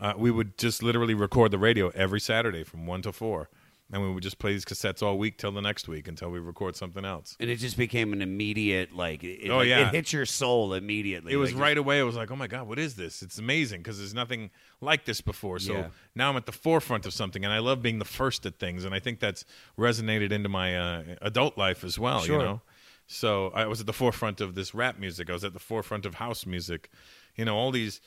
uh, 0.00 0.14
we 0.16 0.30
would 0.30 0.56
just 0.56 0.82
literally 0.82 1.14
record 1.14 1.50
the 1.50 1.58
radio 1.58 1.88
every 1.90 2.20
Saturday 2.20 2.62
from 2.62 2.86
one 2.86 3.02
to 3.02 3.12
four, 3.12 3.50
and 3.92 4.02
we 4.02 4.12
would 4.12 4.22
just 4.22 4.38
play 4.38 4.52
these 4.52 4.64
cassettes 4.64 5.02
all 5.02 5.18
week 5.18 5.36
till 5.38 5.52
the 5.52 5.60
next 5.60 5.86
week 5.88 6.08
until 6.08 6.30
we 6.30 6.38
record 6.38 6.74
something 6.74 7.04
else. 7.04 7.36
And 7.38 7.50
it 7.50 7.56
just 7.56 7.76
became 7.76 8.12
an 8.12 8.22
immediate 8.22 8.92
like. 8.92 9.22
It, 9.22 9.50
Oh, 9.50 9.60
yeah. 9.60 9.88
it 9.88 9.94
hits 9.94 10.12
your 10.12 10.26
soul 10.26 10.74
immediately. 10.74 11.32
It 11.32 11.36
was 11.36 11.52
Like, 11.52 11.60
right 11.62 11.78
away. 11.78 11.98
It 12.00 12.04
was 12.04 12.16
like, 12.16 12.30
"Oh 12.30 12.36
my 12.36 12.46
god, 12.46 12.66
what 12.66 12.78
is 12.78 12.94
this? 12.96 13.22
It's 13.22 13.38
amazing 13.38 13.80
because 13.82 13.98
there's 13.98 14.14
nothing 14.14 14.50
like 14.80 15.04
this 15.04 15.20
before." 15.20 15.58
So 15.58 15.74
Yeah. 15.74 15.88
now 16.14 16.30
I'm 16.30 16.36
at 16.36 16.46
the 16.46 16.52
forefront 16.52 17.04
of 17.06 17.12
something, 17.12 17.44
and 17.44 17.52
I 17.52 17.58
love 17.58 17.82
being 17.82 17.98
the 17.98 18.04
first 18.04 18.46
at 18.46 18.58
things, 18.58 18.84
and 18.84 18.94
I 18.94 18.98
think 19.00 19.20
that's 19.20 19.44
resonated 19.78 20.32
into 20.32 20.48
my 20.48 20.76
uh, 20.76 21.02
adult 21.22 21.58
life 21.58 21.84
as 21.84 21.98
well. 21.98 22.20
Sure. 22.22 22.38
You 22.38 22.42
know, 22.44 22.60
so 23.06 23.48
I 23.54 23.66
was 23.66 23.80
at 23.80 23.86
the 23.86 23.92
forefront 23.92 24.40
of 24.40 24.54
this 24.54 24.74
rap 24.74 24.98
music. 24.98 25.28
I 25.28 25.34
was 25.34 25.44
at 25.44 25.52
the 25.52 25.58
forefront 25.60 26.06
of 26.06 26.14
house 26.14 26.46
music. 26.46 26.90
You 27.36 27.44
know, 27.44 27.54
all 27.56 27.70
these 27.70 28.00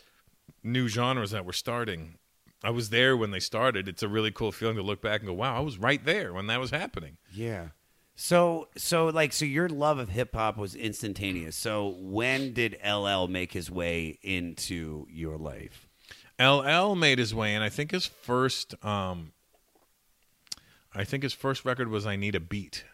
new 0.64 0.88
genres 0.88 1.32
that 1.32 1.46
were 1.46 1.54
starting. 1.54 2.18
I 2.64 2.72
was 2.72 2.90
there 2.90 3.16
when 3.16 3.32
they 3.32 3.40
started. 3.40 3.88
It's 3.88 4.04
a 4.04 4.08
really 4.08 4.32
cool 4.32 4.52
feeling 4.52 4.78
to 4.78 4.82
look 4.82 5.02
back 5.02 5.22
and 5.22 5.28
go, 5.28 5.34
"Wow, 5.34 5.56
I 5.56 5.60
was 5.60 5.78
right 5.78 6.04
there 6.04 6.34
when 6.34 6.48
that 6.48 6.60
was 6.60 6.72
happening." 6.72 7.18
Yeah. 7.32 7.70
So 8.16 8.68
so 8.76 9.08
like 9.08 9.32
so 9.32 9.46
your 9.46 9.70
love 9.70 10.00
of 10.00 10.10
hip 10.10 10.34
hop 10.34 10.58
was 10.58 10.76
instantaneous. 10.76 11.56
So 11.56 11.96
when 12.00 12.54
did 12.54 12.78
LL 12.84 13.28
make 13.28 13.54
his 13.54 13.70
way 13.70 14.18
into 14.24 15.06
your 15.10 15.38
life? 15.38 15.88
LL 16.40 16.96
made 16.96 17.20
his 17.20 17.34
way, 17.34 17.54
and 17.56 17.64
I 17.64 17.70
think 17.70 17.92
his 17.92 18.06
first, 18.06 18.74
um, 18.84 19.34
I 20.94 21.04
think 21.04 21.24
his 21.24 21.34
first 21.34 21.64
record 21.64 21.90
was 21.90 22.06
"I 22.06 22.16
Need 22.16 22.36
a 22.36 22.40
Beat." 22.40 22.86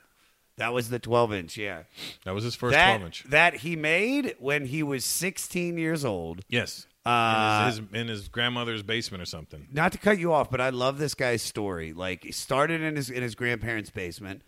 That 0.58 0.72
was 0.74 0.90
the 0.90 1.00
12 1.00 1.34
inch, 1.34 1.58
yeah. 1.58 1.84
That 2.26 2.36
was 2.36 2.44
his 2.44 2.54
first 2.56 2.74
that, 2.74 2.98
12 2.98 3.06
inch. 3.06 3.24
That 3.24 3.56
he 3.56 3.76
made 3.76 4.36
when 4.40 4.68
he 4.68 4.84
was 4.84 5.04
16 5.04 5.78
years 5.78 6.06
old. 6.06 6.46
Yes. 6.48 6.86
Uh, 7.06 7.60
in, 7.60 7.66
his, 7.66 7.78
his, 7.78 8.02
in 8.02 8.08
his 8.08 8.28
grandmother's 8.30 8.82
basement 8.82 9.22
or 9.22 9.26
something. 9.26 9.68
Not 9.72 9.92
to 9.92 9.98
cut 9.98 10.20
you 10.20 10.32
off, 10.32 10.50
but 10.50 10.62
I 10.62 10.70
love 10.70 10.98
this 10.98 11.14
guy's 11.14 11.42
story. 11.42 11.92
Like, 11.92 12.24
he 12.24 12.32
started 12.32 12.82
in 12.82 12.96
his 12.96 13.10
in 13.10 13.22
his 13.24 13.36
grandparents' 13.36 13.90
basement. 13.90 14.42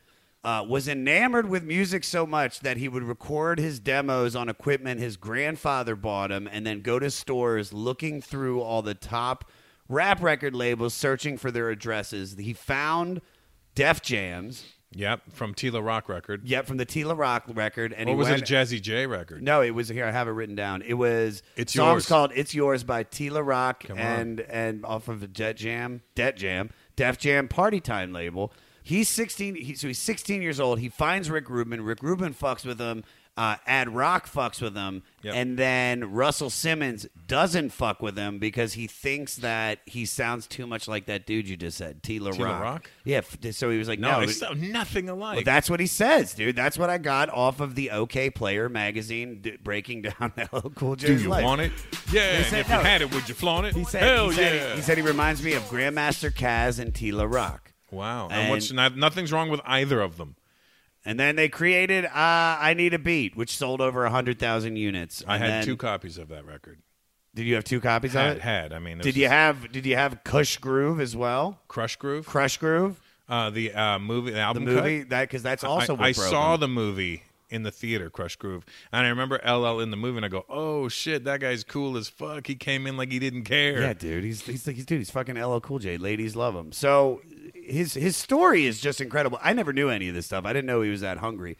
Uh, 0.43 0.63
was 0.67 0.87
enamored 0.87 1.49
with 1.49 1.63
music 1.63 2.03
so 2.03 2.25
much 2.27 2.59
that 2.59 2.77
he 2.77 2.87
would 2.87 3.01
record 3.01 3.59
his 3.59 3.79
demos 3.79 4.35
on 4.35 4.47
equipment 4.47 4.99
his 5.01 5.17
grandfather 5.17 5.95
bought 5.95 6.31
him, 6.31 6.47
and 6.51 6.65
then 6.67 6.81
go 6.81 6.99
to 6.99 7.09
stores 7.09 7.73
looking 7.73 8.21
through 8.21 8.61
all 8.61 8.83
the 8.83 8.93
top 8.93 9.49
rap 9.89 10.21
record 10.21 10.53
labels, 10.55 10.93
searching 10.93 11.37
for 11.37 11.49
their 11.49 11.69
addresses. 11.71 12.35
He 12.37 12.53
found 12.53 13.21
Def 13.73 14.01
Jams. 14.01 14.74
Yep, 14.95 15.33
from 15.33 15.53
T 15.53 15.69
La 15.69 15.81
Rock 15.81 16.07
record. 16.09 16.45
Yep, 16.47 16.65
from 16.67 16.77
the 16.77 16.85
T 16.85 17.03
La 17.03 17.13
Rock 17.13 17.43
record, 17.53 17.91
and 17.93 18.09
Or 18.09 18.15
was 18.15 18.29
went, 18.29 18.41
it 18.41 18.49
a 18.49 18.53
Jazzy 18.53 18.81
Jay 18.81 19.05
record? 19.05 19.43
No, 19.43 19.61
it 19.61 19.71
was 19.71 19.89
here. 19.89 20.05
I 20.05 20.11
have 20.11 20.27
it 20.27 20.31
written 20.31 20.55
down. 20.55 20.81
It 20.81 20.93
was 20.93 21.43
It's 21.57 21.73
songs 21.73 21.93
Yours. 21.93 22.05
called 22.07 22.31
"It's 22.33 22.55
Yours" 22.55 22.83
by 22.85 23.03
T 23.03 23.29
La 23.29 23.41
Rock 23.41 23.83
Come 23.87 23.97
on. 23.97 24.03
and 24.03 24.39
and 24.41 24.85
off 24.85 25.07
of 25.09 25.19
the 25.19 25.27
Jet 25.27 25.57
Jam, 25.57 26.01
Det 26.15 26.37
Jam, 26.37 26.69
Def 26.95 27.17
Jam 27.17 27.47
Party 27.49 27.79
Time 27.81 28.13
label. 28.13 28.53
He's 28.81 29.09
sixteen. 29.09 29.55
He, 29.55 29.75
so 29.75 29.87
he's 29.87 29.99
sixteen 29.99 30.41
years 30.41 30.59
old. 30.59 30.79
He 30.79 30.89
finds 30.89 31.29
Rick 31.29 31.49
Rubin. 31.49 31.81
Rick 31.81 32.01
Rubin 32.01 32.33
fucks 32.33 32.63
with 32.65 32.79
him. 32.79 33.03
Uh, 33.37 33.57
Ad 33.67 33.89
Rock 33.93 34.29
fucks 34.31 34.61
with 34.61 34.75
him, 34.77 35.03
Yep. 35.21 35.35
and 35.35 35.57
then 35.57 36.13
Russell 36.13 36.49
Simmons 36.49 37.05
doesn't 37.27 37.71
fuck 37.71 38.01
with 38.01 38.17
him 38.17 38.39
because 38.39 38.73
he 38.75 38.87
thinks 38.87 39.35
that 39.37 39.79
he 39.85 40.05
sounds 40.05 40.47
too 40.47 40.65
much 40.65 40.87
like 40.87 41.05
that 41.07 41.25
dude 41.25 41.49
you 41.49 41.57
just 41.57 41.77
said, 41.77 42.01
T 42.01 42.17
La, 42.19 42.29
Rock. 42.29 42.39
Rock? 42.63 42.91
Yeah. 43.03 43.17
f- 43.17 43.37
So 43.51 43.69
he 43.69 43.77
was 43.77 43.89
like, 43.89 43.99
No, 43.99 44.11
"No, 44.13 44.19
they 44.25 44.31
it- 44.31 44.35
sound 44.35 44.71
nothing 44.71 45.09
alike. 45.09 45.35
well, 45.35 45.43
that's 45.43 45.69
what 45.69 45.81
he 45.81 45.85
says, 45.87 46.33
dude. 46.33 46.55
That's 46.55 46.77
what 46.77 46.89
I 46.89 46.97
got 46.97 47.29
off 47.29 47.59
of 47.59 47.75
the 47.75 47.89
Okayplayer 47.91 48.71
magazine, 48.71 49.41
d- 49.41 49.57
breaking 49.61 50.01
down 50.19 50.31
LL 50.53 50.69
Cool 50.69 50.95
J's 50.95 51.09
Do 51.09 51.23
you 51.23 51.27
life. 51.29 51.43
want 51.43 51.59
it? 51.59 51.73
Yeah, 52.13 52.41
said 52.43 52.59
if 52.61 52.69
no. 52.69 52.77
you 52.77 52.83
had 52.85 53.01
it, 53.01 53.13
would 53.13 53.27
you 53.27 53.35
flaunt 53.35 53.67
it? 53.67 53.75
He 53.75 53.83
said, 53.83 54.01
Hell 54.03 54.29
he, 54.29 54.35
said 54.37 54.55
yeah. 54.55 54.75
he, 54.77 54.81
said 54.81 54.97
he 54.97 55.03
reminds 55.03 55.43
me 55.43 55.55
of 55.55 55.63
Grandmaster 55.63 56.31
Caz 56.31 56.79
and 56.79 56.95
T 56.95 57.11
La 57.11 57.25
Rock. 57.25 57.73
wow. 57.91 58.25
And, 58.29 58.33
and- 58.43 58.49
what's 58.49 58.71
not, 58.71 58.95
nothing's 58.95 59.33
wrong 59.33 59.49
with 59.49 59.59
either 59.65 59.99
of 59.99 60.15
them. 60.15 60.37
And 61.05 61.19
then 61.19 61.35
they 61.35 61.49
created 61.49 62.05
uh, 62.05 62.09
I 62.13 62.73
Need 62.75 62.93
a 62.95 62.99
Beat, 62.99 63.35
which 63.37 63.55
sold 63.55 63.79
over 63.81 64.01
100,000 64.03 64.75
units. 64.75 65.23
I 65.27 65.35
And 65.35 65.43
had 65.43 65.51
then- 65.53 65.65
two 65.65 65.77
copies 65.77 66.17
of 66.17 66.29
that 66.29 66.45
record. 66.45 66.79
Did 67.35 67.43
you 67.47 67.55
have 67.55 67.65
two 67.65 67.81
copies 67.81 68.13
Had, 68.13 68.29
of 68.31 68.37
it? 68.37 68.41
had. 68.43 68.71
I 68.73 68.79
mean, 68.79 68.99
Did 68.99 69.17
you 69.17 69.27
have 69.27 69.69
Did 69.71 69.85
you 69.85 69.97
have 69.97 70.23
Kush 70.23 70.55
Groove 70.57 71.01
as 71.01 71.17
well? 71.17 71.59
Krush 71.67 71.97
Groove? 71.99 72.25
Krush 72.25 72.57
Groove, 72.57 73.01
Uh, 73.27 73.49
the 73.49 73.73
uh, 73.73 73.99
movie, 73.99 74.31
the 74.31 74.37
the 74.37 74.41
album 74.41 74.63
movie 74.63 74.99
cut? 75.01 75.09
that 75.09 75.21
because 75.23 75.43
that's 75.43 75.63
also 75.65 75.97
I, 75.97 76.07
I 76.07 76.11
saw 76.13 76.55
the 76.55 76.69
movie 76.69 77.23
in 77.49 77.63
the 77.63 77.71
theater, 77.71 78.09
Krush 78.09 78.37
Groove, 78.37 78.63
and 78.91 79.05
I 79.05 79.09
remember 79.09 79.39
LL 79.45 79.81
in 79.81 79.91
the 79.91 79.97
movie, 79.97 80.15
and 80.17 80.25
I 80.25 80.29
go, 80.29 80.45
"Oh 80.47 80.87
shit, 80.87 81.25
that 81.25 81.41
guy's 81.41 81.65
cool 81.65 81.97
as 81.97 82.07
fuck." 82.07 82.47
He 82.47 82.55
came 82.55 82.87
in 82.87 82.95
like 82.95 83.11
he 83.11 83.19
didn't 83.19 83.43
care. 83.43 83.81
Yeah, 83.81 83.93
dude, 83.93 84.23
he's 84.23 84.41
he's 84.45 84.65
like 84.65 84.77
he's 84.77 84.85
dude, 84.85 84.99
he's 84.99 85.11
fucking 85.11 85.35
LL 85.37 85.59
Cool 85.59 85.79
J. 85.79 85.97
Ladies 85.97 86.37
love 86.37 86.55
him. 86.55 86.71
So 86.71 87.21
his 87.67 87.93
his 87.93 88.15
story 88.15 88.65
is 88.65 88.79
just 88.79 89.01
incredible. 89.01 89.39
I 89.41 89.53
never 89.53 89.73
knew 89.73 89.89
any 89.89 90.09
of 90.09 90.15
this 90.15 90.27
stuff. 90.27 90.45
I 90.45 90.53
didn't 90.53 90.67
know 90.67 90.81
he 90.81 90.89
was 90.89 91.01
that 91.01 91.17
hungry. 91.17 91.57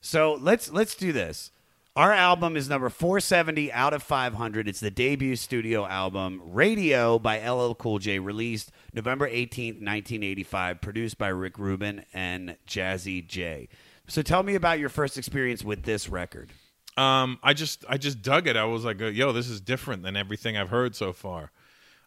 So 0.00 0.38
let's 0.40 0.70
let's 0.70 0.94
do 0.94 1.12
this. 1.12 1.50
Our 1.96 2.12
album 2.12 2.56
is 2.56 2.68
number 2.68 2.88
470 2.88 3.70
out 3.72 3.92
of 3.92 4.02
500. 4.02 4.66
It's 4.66 4.80
the 4.80 4.90
debut 4.90 5.36
studio 5.36 5.86
album, 5.86 6.42
Radio 6.44 7.20
by 7.20 7.38
LL 7.48 7.74
Cool 7.74 8.00
J, 8.00 8.18
released 8.18 8.72
November 8.92 9.28
18th, 9.28 9.78
1985, 9.80 10.80
produced 10.80 11.18
by 11.18 11.28
Rick 11.28 11.56
Rubin 11.56 12.04
and 12.12 12.56
Jazzy 12.66 13.24
Jay. 13.24 13.68
So 14.08 14.22
tell 14.22 14.42
me 14.42 14.56
about 14.56 14.80
your 14.80 14.88
first 14.88 15.16
experience 15.16 15.62
with 15.62 15.84
this 15.84 16.08
record. 16.08 16.50
Um, 16.96 17.38
I 17.44 17.54
just 17.54 17.84
I 17.88 17.96
just 17.96 18.22
dug 18.22 18.48
it. 18.48 18.56
I 18.56 18.64
was 18.64 18.84
like, 18.84 18.98
"Yo, 19.00 19.32
this 19.32 19.48
is 19.48 19.60
different 19.60 20.02
than 20.02 20.16
everything 20.16 20.56
I've 20.56 20.70
heard 20.70 20.96
so 20.96 21.12
far." 21.12 21.52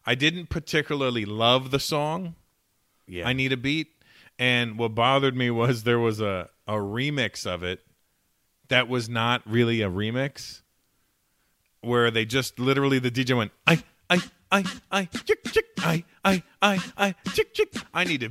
I 0.04 0.14
didn't 0.14 0.48
particularly 0.48 1.24
love 1.24 1.70
the 1.70 1.80
song. 1.80 2.34
Yeah. 3.08 3.26
I 3.26 3.32
need 3.32 3.52
a 3.52 3.56
beat, 3.56 3.88
and 4.38 4.78
what 4.78 4.94
bothered 4.94 5.36
me 5.36 5.50
was 5.50 5.84
there 5.84 5.98
was 5.98 6.20
a 6.20 6.50
a 6.66 6.74
remix 6.74 7.46
of 7.46 7.62
it 7.62 7.80
that 8.68 8.88
was 8.88 9.08
not 9.08 9.42
really 9.46 9.80
a 9.80 9.90
remix, 9.90 10.60
where 11.80 12.10
they 12.10 12.24
just 12.24 12.58
literally 12.58 12.98
the 12.98 13.10
DJ 13.10 13.36
went, 13.36 13.52
"I 13.66 13.82
I 14.10 14.20
I 14.52 14.64
I 14.90 15.04
chick 15.06 15.42
chick 15.50 15.66
I 15.78 16.04
I 16.24 16.42
I 16.60 16.78
I 16.96 17.14
chick 17.32 17.54
chick 17.54 17.72
I 17.94 18.04
need 18.04 18.22
a 18.22 18.28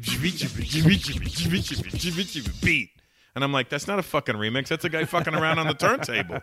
beat." 2.62 2.97
And 3.38 3.44
I'm 3.44 3.52
like, 3.52 3.70
that's 3.70 3.88
not 3.88 4.00
a 4.00 4.02
fucking 4.02 4.34
remix. 4.34 4.70
That's 4.70 4.84
a 4.84 4.90
guy 4.90 5.06
fucking 5.06 5.36
around 5.36 5.60
on 5.60 5.68
the 5.68 5.76
turntable. 5.76 6.40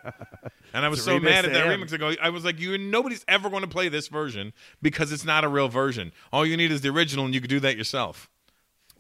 And 0.73 0.85
I 0.85 0.89
was 0.89 1.03
so 1.03 1.19
mad 1.19 1.45
at 1.45 1.53
that 1.53 1.67
remix. 1.67 1.93
I 1.93 1.97
go, 1.97 2.13
I 2.23 2.31
was 2.31 2.45
like, 2.45 2.61
you 2.61 2.79
nobody's 2.79 3.25
ever 3.27 3.51
going 3.51 3.63
to 3.63 3.69
play 3.69 3.89
this 3.89 4.07
version 4.07 4.53
because 4.81 5.11
it's 5.11 5.25
not 5.25 5.43
a 5.43 5.49
real 5.49 5.67
version. 5.67 6.13
All 6.33 6.47
you 6.47 6.57
need 6.57 6.71
is 6.71 6.83
the 6.83 6.91
original, 6.91 7.25
and 7.25 7.35
you 7.35 7.41
could 7.41 7.51
do 7.51 7.59
that 7.59 7.77
yourself. 7.77 8.31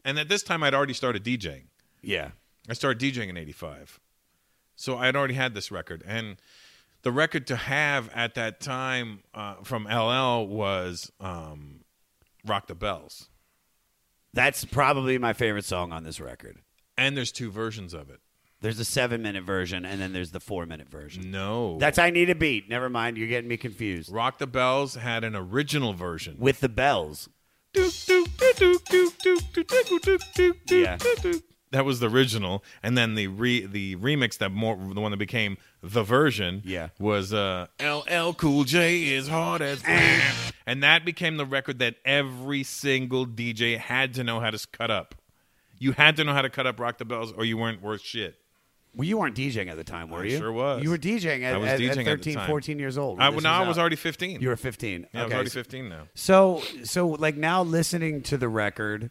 And 0.05 0.19
at 0.19 0.29
this 0.29 0.43
time, 0.43 0.65
I'd 0.65 0.75
already 0.75 0.93
started 0.93 1.23
DJing. 1.23 1.67
Yeah. 2.03 2.31
I 2.69 2.73
started 2.73 3.01
DJing 3.01 3.29
in 3.29 3.37
'85, 3.37 4.01
so 4.75 4.99
I 4.99 5.07
had 5.07 5.15
already 5.15 5.35
had 5.35 5.55
this 5.55 5.71
record. 5.71 6.03
And 6.05 6.39
the 7.03 7.13
record 7.13 7.47
to 7.47 7.55
have 7.55 8.11
at 8.13 8.35
that 8.35 8.59
time 8.59 9.23
uh, 9.35 9.55
from 9.63 9.85
LL 9.85 10.49
was 10.49 11.13
um, 11.21 11.85
"Rock 12.45 12.67
the 12.67 12.75
Bells," 12.75 13.29
That's 14.33 14.65
probably 14.65 15.17
my 15.17 15.33
favorite 15.33 15.65
song 15.65 15.93
on 15.93 16.03
this 16.03 16.19
record. 16.19 16.59
And 16.97 17.17
there's 17.17 17.33
two 17.33 17.51
versions 17.51 17.95
of 17.95 18.11
it. 18.11 18.21
There's 18.61 18.79
a 18.81 18.85
seven 18.85 19.21
minute 19.21 19.45
version, 19.45 19.85
and 19.85 20.01
then 20.01 20.13
there's 20.15 20.31
the 20.31 20.41
four 20.41 20.65
minute 20.65 20.89
version. 20.89 21.31
No, 21.31 21.77
That's 21.79 21.99
I 21.99 22.09
Need 22.11 22.31
a 22.31 22.35
Beat. 22.35 22.69
Never 22.71 22.89
mind. 22.89 23.19
You're 23.19 23.29
getting 23.29 23.49
me 23.49 23.57
confused. 23.59 24.11
"Rock 24.11 24.39
the 24.39 24.47
Bells" 24.47 24.95
had 24.95 25.23
an 25.23 25.37
original 25.37 25.93
version. 25.93 26.37
With 26.39 26.61
the 26.61 26.69
bells. 26.71 27.29
Yeah. 30.71 30.99
That 31.71 31.85
was 31.85 31.99
the 31.99 32.09
original, 32.09 32.63
and 32.85 32.97
then 32.97 33.17
the 33.17 33.27
re 33.27 33.67
the 33.67 33.97
remix 33.97 34.39
that 34.39 34.51
more 34.53 34.77
the 34.77 35.01
one 35.01 35.11
that 35.11 35.17
became 35.17 35.57
the 35.83 36.05
version 36.05 36.63
Yeah. 36.65 36.91
was 37.01 37.35
uh 37.35 37.67
LL 37.83 38.33
Cool 38.35 38.63
J 38.63 39.13
is 39.13 39.27
hard 39.27 39.61
as 39.61 39.83
and 40.67 40.83
that 40.85 41.05
became 41.05 41.37
the 41.37 41.45
record 41.45 41.81
that 41.81 41.97
every 42.05 42.63
single 42.63 43.27
DJ 43.27 43.77
had 43.77 44.15
to 44.15 44.23
know 44.23 44.39
how 44.39 44.51
to 44.51 44.67
cut 44.69 44.93
up. 44.93 45.17
You 45.79 45.93
had 45.93 46.17
to 46.17 46.25
know 46.25 46.33
how 46.33 46.43
to 46.43 46.51
cut 46.51 46.67
up 46.67 46.79
Rock 46.81 46.99
the 46.99 47.05
Bells, 47.05 47.33
or 47.33 47.45
you 47.45 47.57
weren't 47.57 47.83
worth 47.83 48.03
shit. 48.03 48.37
Well, 48.97 49.09
you 49.09 49.19
weren't 49.19 49.35
DJing 49.37 49.69
at 49.69 49.77
the 49.77 49.83
time, 49.83 50.09
were 50.09 50.21
I 50.21 50.27
you? 50.27 50.39
sure 50.39 50.53
was. 50.53 50.83
You 50.83 50.91
were 50.91 50.99
DJing 50.99 51.43
at, 51.43 51.55
I 51.55 51.59
was 51.59 51.69
at, 51.69 51.81
DJing 51.81 51.91
at 51.91 51.99
at 51.99 52.05
the 52.05 52.05
13, 52.05 52.35
time. 52.35 52.49
14 52.49 52.79
years 52.79 52.97
old. 52.97 53.21
I, 53.21 53.29
no, 53.31 53.51
I 53.51 53.67
was 53.67 53.77
already 53.77 53.97
fifteen. 53.97 54.41
You 54.41 54.49
were 54.51 54.57
15. 54.57 55.09
yeah, 55.13 55.21
I 55.21 55.25
was 55.25 55.33
already 55.33 55.51
fifteen 55.51 55.89
now. 55.89 56.03
So, 56.15 56.63
so 56.85 57.09
like 57.09 57.37
now 57.37 57.63
listening 57.65 58.23
to 58.23 58.37
the 58.37 58.49
record, 58.49 59.11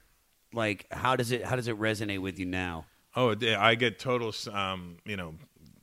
like 0.53 0.85
how 0.91 1.17
does 1.17 1.31
it 1.33 1.43
how 1.43 1.57
does 1.57 1.67
it 1.67 1.77
resonate 1.77 2.19
with 2.19 2.39
you 2.39 2.45
now? 2.45 2.85
Oh, 3.15 3.35
I 3.59 3.75
get 3.75 3.99
total, 3.99 4.33
um, 4.53 4.97
you 5.05 5.17
know, 5.17 5.35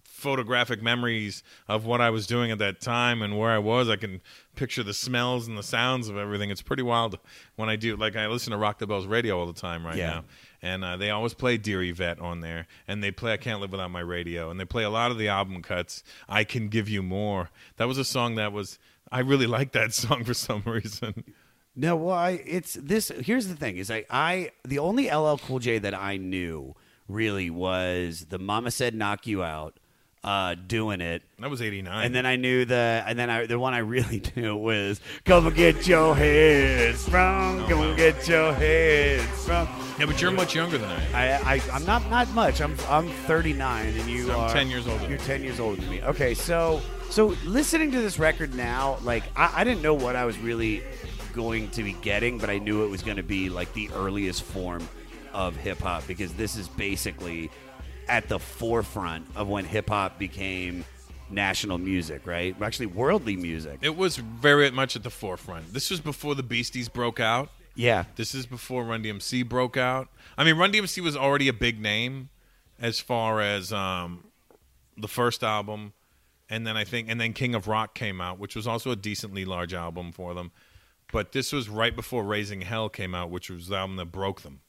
photographic 0.05 0.83
memories 0.83 1.43
of 1.69 1.85
what 1.87 2.01
I 2.01 2.11
was 2.11 2.27
doing 2.27 2.51
at 2.51 2.59
that 2.59 2.81
time 2.81 3.23
and 3.23 3.39
where 3.39 3.51
I 3.51 3.59
was. 3.59 3.89
I 3.89 3.97
can 3.97 4.21
picture 4.57 4.83
the 4.83 4.93
smells 4.95 5.47
and 5.49 5.57
the 5.57 5.63
sounds 5.63 6.09
of 6.09 6.17
everything. 6.17 6.51
It's 6.51 6.63
pretty 6.63 6.83
wild 6.83 7.19
when 7.57 7.69
I 7.69 7.77
do. 7.77 7.97
Like 7.97 8.17
I 8.17 8.27
listen 8.27 8.51
to 8.53 8.57
Rock 8.59 8.79
the 8.79 8.87
Bells 8.87 9.07
radio 9.07 9.39
all 9.39 9.47
the 9.47 9.53
time 9.61 9.85
right 9.87 9.97
Yeah. 9.97 10.11
now, 10.11 10.25
and 10.63 10.85
uh, 10.85 10.97
they 10.97 11.11
always 11.11 11.35
play 11.35 11.57
Dear 11.57 11.83
Yvette 11.83 12.21
on 12.21 12.41
there, 12.41 12.67
and 12.87 13.03
they 13.03 13.11
play 13.11 13.33
I 13.33 13.37
Can't 13.37 13.61
Live 13.61 13.73
Without 13.73 13.91
My 13.91 14.01
Radio, 14.01 14.51
and 14.51 14.61
they 14.61 14.65
play 14.65 14.85
a 14.85 14.91
lot 14.91 15.11
of 15.11 15.19
the 15.19 15.29
album 15.29 15.63
cuts. 15.63 16.03
I 16.29 16.45
Can 16.45 16.69
Give 16.69 16.89
You 16.89 17.03
More. 17.03 17.51
That 17.77 17.89
was 17.89 17.99
a 17.99 18.05
song 18.05 18.35
that 18.37 18.53
was. 18.53 18.79
I 19.11 19.21
really 19.21 19.47
liked 19.59 19.73
that 19.73 19.93
song 19.93 20.25
for 20.25 20.35
some 20.35 20.63
reason. 20.65 21.25
No, 21.75 21.97
well, 21.97 22.15
I, 22.15 22.43
it's 22.45 22.75
this. 22.75 23.09
Here's 23.09 23.49
the 23.49 23.57
thing: 23.57 23.77
is 23.77 23.91
I, 23.91 24.05
I 24.11 24.51
the 24.65 24.79
only 24.79 25.11
LL 25.11 25.37
Cool 25.37 25.61
J 25.61 25.79
that 25.79 25.95
I 25.95 26.17
knew 26.17 26.75
really 27.09 27.51
was 27.51 28.27
the 28.29 28.39
Mama 28.39 28.71
Said 28.71 28.95
Knock 28.95 29.27
You 29.27 29.43
Out, 29.43 29.80
uh, 30.23 30.55
doing 30.67 31.01
it, 31.01 31.23
That 31.39 31.49
was 31.49 31.63
'89. 31.63 32.05
and 32.07 32.15
then 32.15 32.27
I 32.27 32.37
knew 32.37 32.65
the, 32.67 33.03
and 33.07 33.19
then 33.19 33.31
I 33.31 33.47
the 33.47 33.59
one 33.59 33.73
I 33.73 33.79
really 33.79 34.23
knew 34.37 34.55
was 34.57 35.01
"Come 35.25 35.47
and 35.47 35.57
get 35.57 35.87
your 35.87 36.15
heads 36.15 37.09
from, 37.09 37.67
come 37.67 37.81
and 37.81 37.97
get 37.97 38.29
your 38.29 38.53
heads 38.53 39.45
from." 39.47 39.67
yeah, 39.99 40.07
but 40.07 40.21
you're 40.21 40.31
much 40.31 40.55
younger 40.55 40.77
than 40.79 40.91
I 40.91 41.25
am. 41.27 41.47
I, 41.47 41.55
I 41.55 41.61
I'm 41.73 41.85
not 41.87 42.09
not 42.11 42.29
much. 42.33 42.61
I'm 42.61 42.77
I'm 42.89 43.09
39, 43.09 43.87
and 43.87 44.09
you 44.11 44.31
I'm 44.31 44.41
are 44.41 44.53
10 44.53 44.69
years 44.69 44.87
older. 44.87 45.09
You're 45.09 45.19
10 45.19 45.43
years 45.43 45.59
older 45.59 45.81
than 45.81 45.91
me. 45.91 46.03
Okay, 46.03 46.35
so 46.35 46.81
so 47.09 47.35
listening 47.45 47.91
to 47.93 48.01
this 48.01 48.19
record 48.19 48.55
now, 48.55 48.99
like 49.03 49.25
I, 49.37 49.53
I 49.61 49.65
didn't 49.65 49.83
know 49.83 49.95
what 49.95 50.17
I 50.17 50.27
was 50.27 50.39
really 50.39 50.83
going 51.33 51.71
to 51.71 51.83
be 51.83 51.93
getting, 51.95 52.37
but 52.39 52.51
I 52.51 52.59
knew 52.59 52.85
it 52.85 52.89
was 52.89 53.03
going 53.03 53.17
to 53.17 53.23
be 53.23 53.49
like 53.49 53.73
the 53.73 53.89
earliest 53.95 54.43
form 54.43 54.87
of 55.33 55.57
hip 55.57 55.79
hop 55.79 56.07
because 56.07 56.33
this 56.35 56.57
is 56.57 56.67
basically 56.69 57.51
at 58.11 58.29
the 58.29 58.41
forefront 58.41 59.25
of 59.37 59.49
when 59.49 59.65
hip 59.65 59.89
hop 59.89 60.19
became 60.19 60.85
national 61.31 61.79
music, 61.79 62.27
right? 62.27 62.57
Actually, 62.61 62.87
worldly 62.87 63.37
music. 63.37 63.79
It 63.83 63.97
was 63.97 64.17
very 64.17 64.69
much 64.73 64.97
at 64.97 65.05
the 65.05 65.11
forefront. 65.11 65.73
This 65.73 65.91
was 65.91 66.01
before 66.01 66.35
the 66.35 66.43
Beasties 66.43 66.89
broke 66.89 67.21
out. 67.21 67.51
Yeah. 67.77 68.05
This 68.17 68.35
is 68.35 68.47
before 68.47 68.85
Run 68.85 69.05
DMC 69.05 69.49
broke 69.49 69.77
out. 69.77 70.09
I 70.37 70.43
mean, 70.43 70.57
Run 70.57 70.73
DMC 70.73 71.03
was 71.03 71.17
already 71.17 71.47
a 71.47 71.53
big 71.53 71.81
name 71.81 72.31
as 72.81 72.99
far 72.99 73.41
as 73.41 73.73
um, 73.73 74.25
the 74.97 75.09
first 75.09 75.45
album, 75.45 75.93
and 76.49 76.67
then 76.67 76.77
I 76.77 76.83
think, 76.83 77.09
and 77.09 77.21
then 77.21 77.33
King 77.33 77.55
of 77.55 77.69
Rock 77.69 77.95
came 77.95 78.21
out, 78.21 78.41
which 78.41 78.57
was 78.57 78.67
also 78.67 78.91
a 78.91 78.97
decently 78.97 79.45
large 79.45 79.73
album 79.73 80.11
for 80.11 80.35
them. 80.35 80.51
But 81.13 81.31
this 81.31 81.53
was 81.53 81.69
right 81.69 81.95
before 81.95 82.25
Raising 82.25 82.63
Hell 82.63 82.89
came 82.89 83.15
out, 83.15 83.31
which 83.31 83.51
was 83.51 83.69
the 83.69 83.77
album 83.77 83.97
that 83.97 84.07
broke 84.07 84.43
them. 84.43 84.61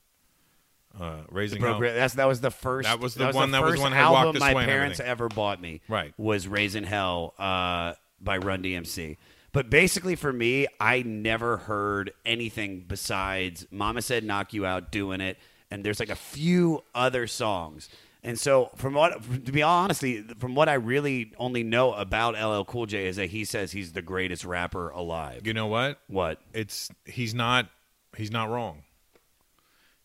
Uh, 0.99 1.17
Raising 1.29 1.61
Hell. 1.61 1.79
That's 1.79 2.15
that 2.15 2.27
was 2.27 2.41
the 2.41 2.51
first. 2.51 2.87
That 2.87 2.99
was 2.99 3.15
the 3.15 3.31
one 3.31 3.51
that 3.51 3.63
was 3.63 3.79
one 3.79 3.93
album 3.93 4.37
my 4.39 4.53
parents 4.65 4.99
ever 4.99 5.27
bought 5.29 5.61
me. 5.61 5.81
Right. 5.87 6.13
was 6.17 6.47
Raising 6.47 6.83
Hell 6.83 7.33
uh, 7.39 7.93
by 8.19 8.37
Run 8.37 8.63
DMC. 8.63 9.17
But 9.53 9.69
basically, 9.69 10.15
for 10.15 10.31
me, 10.31 10.67
I 10.79 11.01
never 11.01 11.57
heard 11.57 12.13
anything 12.25 12.85
besides 12.87 13.65
"Mama 13.71 14.01
Said 14.01 14.23
Knock 14.23 14.53
You 14.53 14.65
Out" 14.65 14.91
doing 14.91 15.21
it, 15.21 15.37
and 15.69 15.83
there's 15.83 15.99
like 15.99 16.09
a 16.09 16.15
few 16.15 16.83
other 16.95 17.27
songs. 17.27 17.89
And 18.23 18.39
so, 18.39 18.69
from 18.75 18.93
what 18.93 19.23
to 19.45 19.51
be 19.51 19.63
honestly, 19.63 20.23
from 20.39 20.55
what 20.55 20.69
I 20.69 20.75
really 20.75 21.33
only 21.37 21.63
know 21.63 21.93
about 21.93 22.35
LL 22.35 22.63
Cool 22.63 22.85
J 22.85 23.07
is 23.07 23.15
that 23.15 23.31
he 23.31 23.43
says 23.45 23.71
he's 23.71 23.93
the 23.93 24.01
greatest 24.01 24.45
rapper 24.45 24.89
alive. 24.89 25.45
You 25.45 25.53
know 25.53 25.67
what? 25.67 25.99
What? 26.07 26.39
It's 26.53 26.89
he's 27.05 27.33
not 27.33 27.67
he's 28.15 28.31
not 28.31 28.49
wrong. 28.49 28.83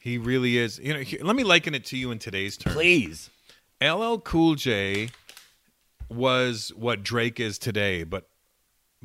He 0.06 0.18
really 0.18 0.56
is. 0.56 0.78
You 0.78 0.94
know, 0.94 1.00
he- 1.00 1.18
let 1.18 1.34
me 1.34 1.42
liken 1.42 1.74
it 1.74 1.84
to 1.86 1.96
you 1.98 2.12
in 2.12 2.20
today's 2.20 2.56
terms. 2.56 2.76
Please. 2.76 3.28
LL 3.82 4.18
Cool 4.18 4.54
J 4.54 5.08
was 6.08 6.72
what 6.76 7.02
Drake 7.02 7.40
is 7.40 7.58
today, 7.58 8.04
but 8.04 8.28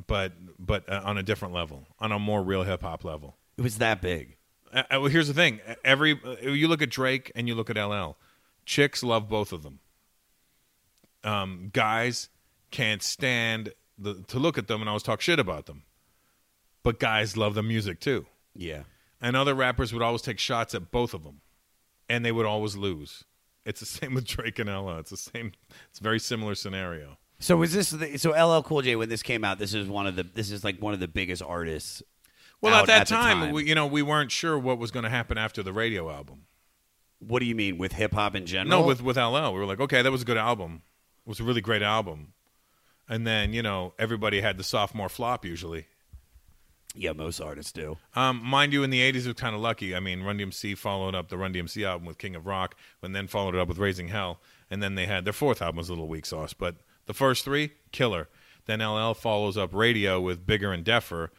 but 0.05 0.33
but 0.59 0.87
uh, 0.87 1.01
on 1.03 1.17
a 1.17 1.23
different 1.23 1.55
level, 1.55 1.87
on 1.99 2.11
a 2.11 2.19
more 2.19 2.43
real 2.43 2.61
hip 2.61 2.83
hop 2.83 3.03
level. 3.03 3.35
It 3.57 3.63
was 3.63 3.79
that 3.79 3.99
big. 3.99 4.37
Uh, 4.71 4.83
uh, 4.91 4.99
well, 5.01 5.05
here's 5.05 5.27
the 5.27 5.33
thing: 5.33 5.59
every 5.83 6.19
uh, 6.23 6.51
you 6.51 6.67
look 6.67 6.83
at 6.83 6.91
Drake 6.91 7.31
and 7.33 7.47
you 7.47 7.55
look 7.55 7.71
at 7.71 7.83
LL, 7.83 8.15
chicks 8.67 9.01
love 9.01 9.27
both 9.27 9.51
of 9.51 9.63
them. 9.63 9.79
Um, 11.23 11.71
guys 11.73 12.29
can't 12.69 13.01
stand 13.01 13.73
the, 13.97 14.21
to 14.27 14.37
look 14.37 14.59
at 14.59 14.67
them 14.67 14.81
and 14.81 14.87
always 14.87 15.01
talk 15.01 15.19
shit 15.19 15.39
about 15.39 15.65
them, 15.65 15.81
but 16.83 16.99
guys 16.99 17.35
love 17.35 17.55
the 17.55 17.63
music 17.63 17.99
too. 17.99 18.27
Yeah. 18.55 18.83
And 19.21 19.35
other 19.35 19.53
rappers 19.53 19.93
would 19.93 20.01
always 20.01 20.21
take 20.23 20.39
shots 20.39 20.73
at 20.73 20.91
both 20.91 21.13
of 21.13 21.23
them, 21.23 21.41
and 22.09 22.25
they 22.25 22.31
would 22.31 22.45
always 22.45 22.75
lose. 22.75 23.23
It's 23.65 23.79
the 23.79 23.85
same 23.99 24.13
with 24.15 24.25
Drake 24.25 24.57
and 24.59 24.69
LL. 24.69 24.97
It's 24.97 25.11
the 25.11 25.17
same. 25.17 25.51
It's 25.89 25.99
a 25.99 26.03
very 26.03 26.19
similar 26.19 26.55
scenario. 26.55 27.17
So 27.39 27.57
was 27.57 27.73
this 27.73 27.89
the, 27.91 28.17
so 28.17 28.31
LL 28.31 28.61
Cool 28.63 28.81
J 28.81 28.95
when 28.95 29.09
this 29.09 29.23
came 29.23 29.43
out? 29.43 29.57
This 29.59 29.73
is 29.73 29.87
one 29.87 30.05
of 30.07 30.15
the 30.15 30.23
this 30.23 30.51
is 30.51 30.63
like 30.63 30.79
one 30.79 30.93
of 30.93 30.99
the 30.99 31.07
biggest 31.07 31.41
artists. 31.41 32.03
Well, 32.61 32.75
at 32.75 32.85
that 32.87 33.07
the 33.07 33.15
time, 33.15 33.51
We, 33.53 33.65
you 33.67 33.73
know, 33.73 33.87
we 33.87 34.03
weren't 34.03 34.31
sure 34.31 34.57
what 34.59 34.77
was 34.77 34.91
going 34.91 35.03
to 35.03 35.09
happen 35.09 35.37
after 35.39 35.63
the 35.63 35.73
radio 35.73 36.11
album. 36.11 36.45
what 37.17 37.39
do 37.39 37.45
you 37.47 37.55
mean 37.55 37.79
with 37.79 37.93
hip 37.93 38.13
hop 38.13 38.35
in 38.35 38.45
general? 38.45 38.81
No, 38.81 38.85
with 38.85 39.01
with 39.01 39.17
LL, 39.17 39.51
we 39.53 39.59
were 39.59 39.65
like, 39.65 39.79
okay, 39.79 40.01
that 40.03 40.11
was 40.11 40.21
a 40.21 40.25
good 40.25 40.37
album. 40.37 40.83
It 41.25 41.29
was 41.29 41.39
a 41.39 41.43
really 41.43 41.61
great 41.61 41.81
album. 41.81 42.33
And 43.09 43.25
then 43.25 43.53
you 43.53 43.63
know, 43.63 43.93
everybody 43.97 44.41
had 44.41 44.57
the 44.57 44.63
sophomore 44.63 45.09
flop 45.09 45.43
usually. 45.43 45.87
Yeah, 46.93 47.13
most 47.13 47.39
artists 47.39 47.71
do. 47.71 47.97
Um, 48.15 48.43
mind 48.43 48.73
you, 48.73 48.83
in 48.83 48.89
the 48.89 48.99
'80s, 48.99 49.25
was 49.25 49.35
kind 49.35 49.55
of 49.55 49.61
lucky. 49.61 49.95
I 49.95 49.99
mean, 49.99 50.23
Run 50.23 50.37
DMC 50.37 50.77
followed 50.77 51.15
up 51.15 51.29
the 51.29 51.37
Run 51.37 51.53
DMC 51.53 51.85
album 51.85 52.05
with 52.05 52.17
King 52.17 52.35
of 52.35 52.45
Rock, 52.45 52.75
and 53.01 53.15
then 53.15 53.27
followed 53.27 53.55
it 53.55 53.61
up 53.61 53.67
with 53.67 53.77
Raising 53.77 54.09
Hell, 54.09 54.39
and 54.69 54.83
then 54.83 54.95
they 54.95 55.05
had 55.05 55.23
their 55.23 55.33
fourth 55.33 55.61
album 55.61 55.77
was 55.77 55.89
a 55.89 55.93
little 55.93 56.07
weak 56.07 56.25
sauce, 56.25 56.53
but 56.53 56.75
the 57.05 57.13
first 57.13 57.45
three, 57.45 57.71
killer. 57.91 58.27
Then 58.65 58.79
LL 58.79 59.13
follows 59.13 59.57
up 59.57 59.73
Radio 59.73 60.19
with 60.21 60.45
Bigger 60.45 60.71
and 60.71 60.85
Deffer, 60.85 61.29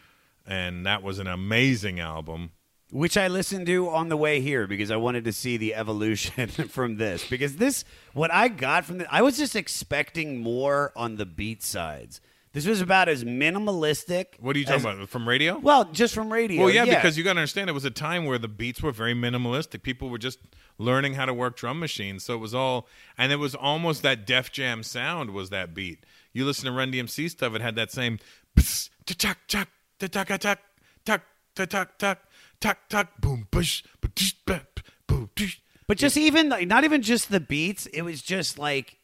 and 0.46 0.84
that 0.86 1.02
was 1.02 1.18
an 1.18 1.26
amazing 1.26 2.00
album. 2.00 2.50
Which 2.90 3.16
I 3.16 3.28
listened 3.28 3.66
to 3.66 3.88
on 3.88 4.10
the 4.10 4.18
way 4.18 4.42
here 4.42 4.66
because 4.66 4.90
I 4.90 4.96
wanted 4.96 5.24
to 5.24 5.32
see 5.32 5.56
the 5.56 5.74
evolution 5.74 6.48
from 6.68 6.96
this. 6.96 7.26
Because 7.26 7.56
this, 7.56 7.84
what 8.12 8.30
I 8.30 8.48
got 8.48 8.84
from 8.84 8.98
the, 8.98 9.14
I 9.14 9.22
was 9.22 9.38
just 9.38 9.56
expecting 9.56 10.40
more 10.42 10.92
on 10.94 11.16
the 11.16 11.24
beat 11.24 11.62
sides. 11.62 12.20
This 12.52 12.66
was 12.66 12.82
about 12.82 13.08
as 13.08 13.24
minimalistic. 13.24 14.38
What 14.38 14.54
are 14.56 14.58
you 14.58 14.66
talking 14.66 14.86
as- 14.86 14.94
about 14.96 15.08
from 15.08 15.26
Radio? 15.26 15.58
Well, 15.58 15.84
just 15.86 16.14
from 16.14 16.30
radio. 16.30 16.60
Well, 16.60 16.70
yeah, 16.70 16.84
because 16.84 17.16
you 17.16 17.24
got 17.24 17.32
to 17.34 17.38
understand 17.40 17.70
it 17.70 17.72
was 17.72 17.86
a 17.86 17.90
time 17.90 18.26
where 18.26 18.38
the 18.38 18.48
beats 18.48 18.82
were 18.82 18.92
very 18.92 19.14
minimalistic. 19.14 19.82
People 19.82 20.10
were 20.10 20.18
just 20.18 20.38
learning 20.76 21.14
how 21.14 21.24
to 21.24 21.32
work 21.32 21.56
drum 21.56 21.80
machines, 21.80 22.24
so 22.24 22.34
it 22.34 22.38
was 22.38 22.54
all, 22.54 22.86
and 23.16 23.32
it 23.32 23.36
was 23.36 23.54
almost 23.54 24.02
that 24.02 24.26
Def 24.26 24.52
Jam 24.52 24.82
sound 24.82 25.30
was 25.30 25.48
that 25.50 25.72
beat. 25.72 26.04
You 26.34 26.44
listen 26.44 26.66
to 26.66 26.72
Run 26.72 26.92
DMC 26.92 27.30
stuff; 27.30 27.54
it 27.54 27.62
had 27.62 27.74
that 27.76 27.90
same 27.90 28.18
tuck 29.06 29.38
tuck 29.48 29.68
tuck 29.98 30.10
tuck 30.10 30.28
tuck 30.28 30.58
tuck 31.04 31.22
tuck 31.54 31.98
tuck 31.98 32.18
tuck 32.60 32.78
tuck 32.88 33.20
boom 33.20 33.48
bush 33.50 33.82
boom 35.06 35.30
But 35.86 35.98
just 35.98 36.16
even 36.16 36.48
like, 36.48 36.68
not 36.68 36.84
even 36.84 37.02
just 37.02 37.30
the 37.30 37.40
beats, 37.40 37.86
it 37.86 38.02
was 38.02 38.22
just 38.22 38.58
like 38.58 38.98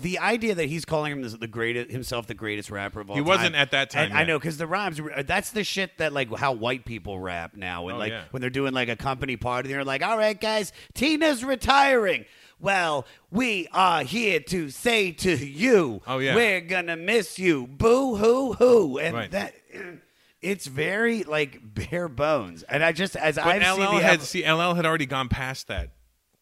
the 0.00 0.18
idea 0.18 0.54
that 0.54 0.66
he's 0.66 0.84
calling 0.84 1.12
him 1.12 1.22
the 1.22 1.46
greatest 1.46 1.90
himself 1.90 2.26
the 2.26 2.34
greatest 2.34 2.70
rapper 2.70 3.00
of 3.00 3.10
all 3.10 3.16
time. 3.16 3.24
He 3.24 3.28
wasn't 3.28 3.54
at 3.54 3.70
that 3.72 3.90
time 3.90 4.06
And 4.10 4.18
I 4.18 4.24
know 4.24 4.38
because 4.38 4.56
the 4.56 4.66
rhymes 4.66 5.00
that's 5.26 5.50
the 5.50 5.64
shit 5.64 5.98
that 5.98 6.12
like 6.12 6.34
how 6.36 6.52
white 6.52 6.84
people 6.84 7.18
rap 7.20 7.56
now 7.56 7.84
when 7.84 7.94
Oh, 7.96 7.98
like 7.98 8.12
yeah. 8.12 8.24
when 8.30 8.40
they're 8.40 8.50
doing 8.50 8.72
like 8.74 8.88
a 8.88 8.96
company 8.96 9.36
party 9.36 9.68
they're 9.68 9.84
like, 9.84 10.02
"All 10.02 10.16
right, 10.18 10.38
guys, 10.40 10.72
Tina's 10.94 11.44
retiring." 11.44 12.24
Well, 12.60 13.06
we 13.30 13.68
are 13.72 14.02
here 14.02 14.40
to 14.40 14.70
say 14.70 15.12
to 15.12 15.36
you, 15.36 16.02
Oh, 16.08 16.18
yeah. 16.18 16.34
we're 16.34 16.60
gonna 16.60 16.96
miss 16.96 17.38
you, 17.38 17.66
boo 17.68 18.16
hoo 18.16 18.54
hoo, 18.54 18.98
and 18.98 19.14
Right. 19.14 19.30
that 19.30 19.54
it's 20.42 20.66
very 20.66 21.22
like 21.24 21.60
bare 21.62 22.08
bones. 22.08 22.62
And 22.64 22.82
I 22.84 22.92
just 22.92 23.14
as 23.16 23.38
I've 23.38 23.62
LL 23.62 23.76
seen 23.76 23.94
the 23.96 24.02
had 24.02 24.22
see 24.22 24.42
LL 24.50 24.74
had 24.74 24.86
already 24.86 25.06
gone 25.06 25.28
past 25.28 25.68
that 25.68 25.90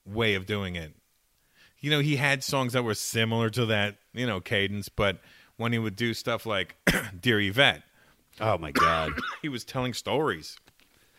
way 0.06 0.34
of 0.34 0.46
doing 0.46 0.74
it. 0.76 0.94
You 1.80 1.90
know, 1.90 2.00
he 2.00 2.16
had 2.16 2.42
songs 2.42 2.72
that 2.72 2.82
were 2.84 2.94
similar 2.94 3.50
to 3.50 3.66
that, 3.66 3.96
you 4.12 4.26
know, 4.26 4.40
cadence, 4.40 4.88
but 4.88 5.18
when 5.56 5.72
he 5.72 5.78
would 5.78 5.96
do 5.96 6.14
stuff 6.14 6.46
like 6.46 6.74
Dear 7.20 7.40
Yvette, 7.40 7.82
oh 8.40 8.58
my 8.58 8.72
god. 8.72 9.12
he 9.42 9.48
was 9.48 9.64
telling 9.64 9.94
stories. 9.94 10.56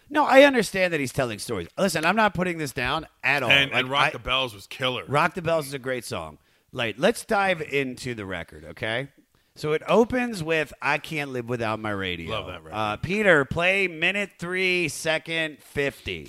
No, 0.09 0.25
I 0.25 0.43
understand 0.43 0.93
that 0.93 0.99
he's 0.99 1.11
telling 1.11 1.37
stories. 1.39 1.67
Listen, 1.77 2.05
I'm 2.05 2.15
not 2.15 2.33
putting 2.33 2.57
this 2.57 2.71
down 2.71 3.07
at 3.23 3.43
all. 3.43 3.49
and, 3.51 3.71
Like, 3.71 3.79
and 3.81 3.89
Rock 3.89 4.05
I- 4.07 4.09
the 4.11 4.19
Bells 4.19 4.53
was 4.53 4.65
killer. 4.67 5.03
Rock 5.07 5.33
the 5.35 5.41
Bells 5.41 5.67
is 5.67 5.73
a 5.73 5.79
great 5.79 6.05
song. 6.05 6.37
Like, 6.71 6.95
let's 6.97 7.23
dive 7.25 7.61
into 7.61 8.13
the 8.15 8.25
record, 8.25 8.63
okay? 8.71 9.09
So 9.55 9.71
it 9.73 9.81
opens 9.87 10.43
with 10.43 10.71
"I 10.81 10.97
Can't 10.99 11.31
Live 11.31 11.49
Without 11.49 11.79
My 11.79 11.89
Radio." 11.91 12.29
Love 12.31 12.47
that 12.47 12.63
record. 12.63 12.75
Uh, 12.77 12.97
Peter, 12.97 13.43
play 13.45 13.87
minute 13.87 14.31
three, 14.37 14.87
second 14.87 15.59
fifty. 15.63 16.27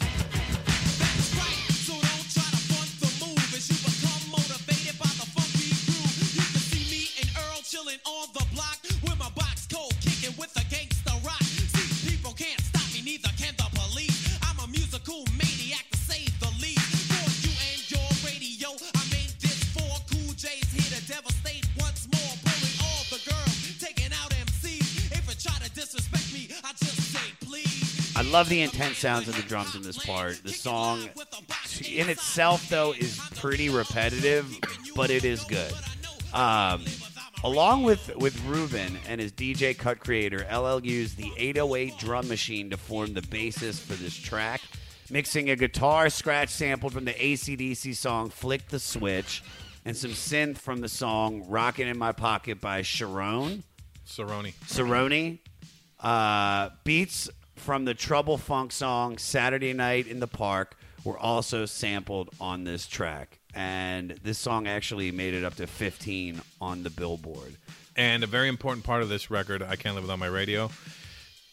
Love 28.38 28.48
the 28.48 28.62
intense 28.62 28.98
sounds 28.98 29.26
of 29.26 29.34
the 29.34 29.42
drums 29.42 29.74
in 29.74 29.82
this 29.82 29.98
part. 29.98 30.40
The 30.44 30.52
song 30.52 31.00
in 31.90 32.08
itself, 32.08 32.68
though, 32.68 32.92
is 32.92 33.18
pretty 33.34 33.68
repetitive, 33.68 34.56
but 34.94 35.10
it 35.10 35.24
is 35.24 35.42
good. 35.42 35.72
Um, 36.32 36.84
along 37.42 37.82
with 37.82 38.14
with 38.14 38.40
Rubin 38.44 38.96
and 39.08 39.20
his 39.20 39.32
DJ 39.32 39.76
cut 39.76 39.98
creator, 39.98 40.46
LL 40.56 40.86
used 40.86 41.16
the 41.16 41.32
808 41.36 41.98
drum 41.98 42.28
machine 42.28 42.70
to 42.70 42.76
form 42.76 43.12
the 43.12 43.22
basis 43.22 43.80
for 43.80 43.94
this 43.94 44.14
track, 44.14 44.60
mixing 45.10 45.50
a 45.50 45.56
guitar 45.56 46.08
scratch 46.08 46.50
sample 46.50 46.90
from 46.90 47.06
the 47.06 47.14
ACDC 47.14 47.96
song 47.96 48.30
"Flick 48.30 48.68
the 48.68 48.78
Switch" 48.78 49.42
and 49.84 49.96
some 49.96 50.12
synth 50.12 50.58
from 50.58 50.80
the 50.80 50.88
song 50.88 51.44
"Rockin' 51.48 51.88
in 51.88 51.98
My 51.98 52.12
Pocket" 52.12 52.60
by 52.60 52.82
Sharon. 52.82 53.64
Cerrone. 54.06 54.54
Cerrone. 54.64 55.40
Uh, 55.98 56.70
beats 56.84 57.28
from 57.58 57.84
the 57.84 57.94
Trouble 57.94 58.38
Funk 58.38 58.72
song 58.72 59.18
Saturday 59.18 59.72
Night 59.72 60.06
in 60.06 60.20
the 60.20 60.26
Park 60.26 60.76
were 61.04 61.18
also 61.18 61.66
sampled 61.66 62.30
on 62.40 62.64
this 62.64 62.86
track. 62.86 63.38
And 63.54 64.12
this 64.22 64.38
song 64.38 64.66
actually 64.66 65.10
made 65.10 65.34
it 65.34 65.44
up 65.44 65.54
to 65.56 65.66
15 65.66 66.40
on 66.60 66.82
the 66.82 66.90
Billboard. 66.90 67.56
And 67.96 68.22
a 68.22 68.26
very 68.26 68.48
important 68.48 68.84
part 68.84 69.02
of 69.02 69.08
this 69.08 69.30
record, 69.30 69.62
I 69.62 69.76
Can't 69.76 69.94
Live 69.94 70.04
Without 70.04 70.18
My 70.18 70.26
Radio, 70.26 70.70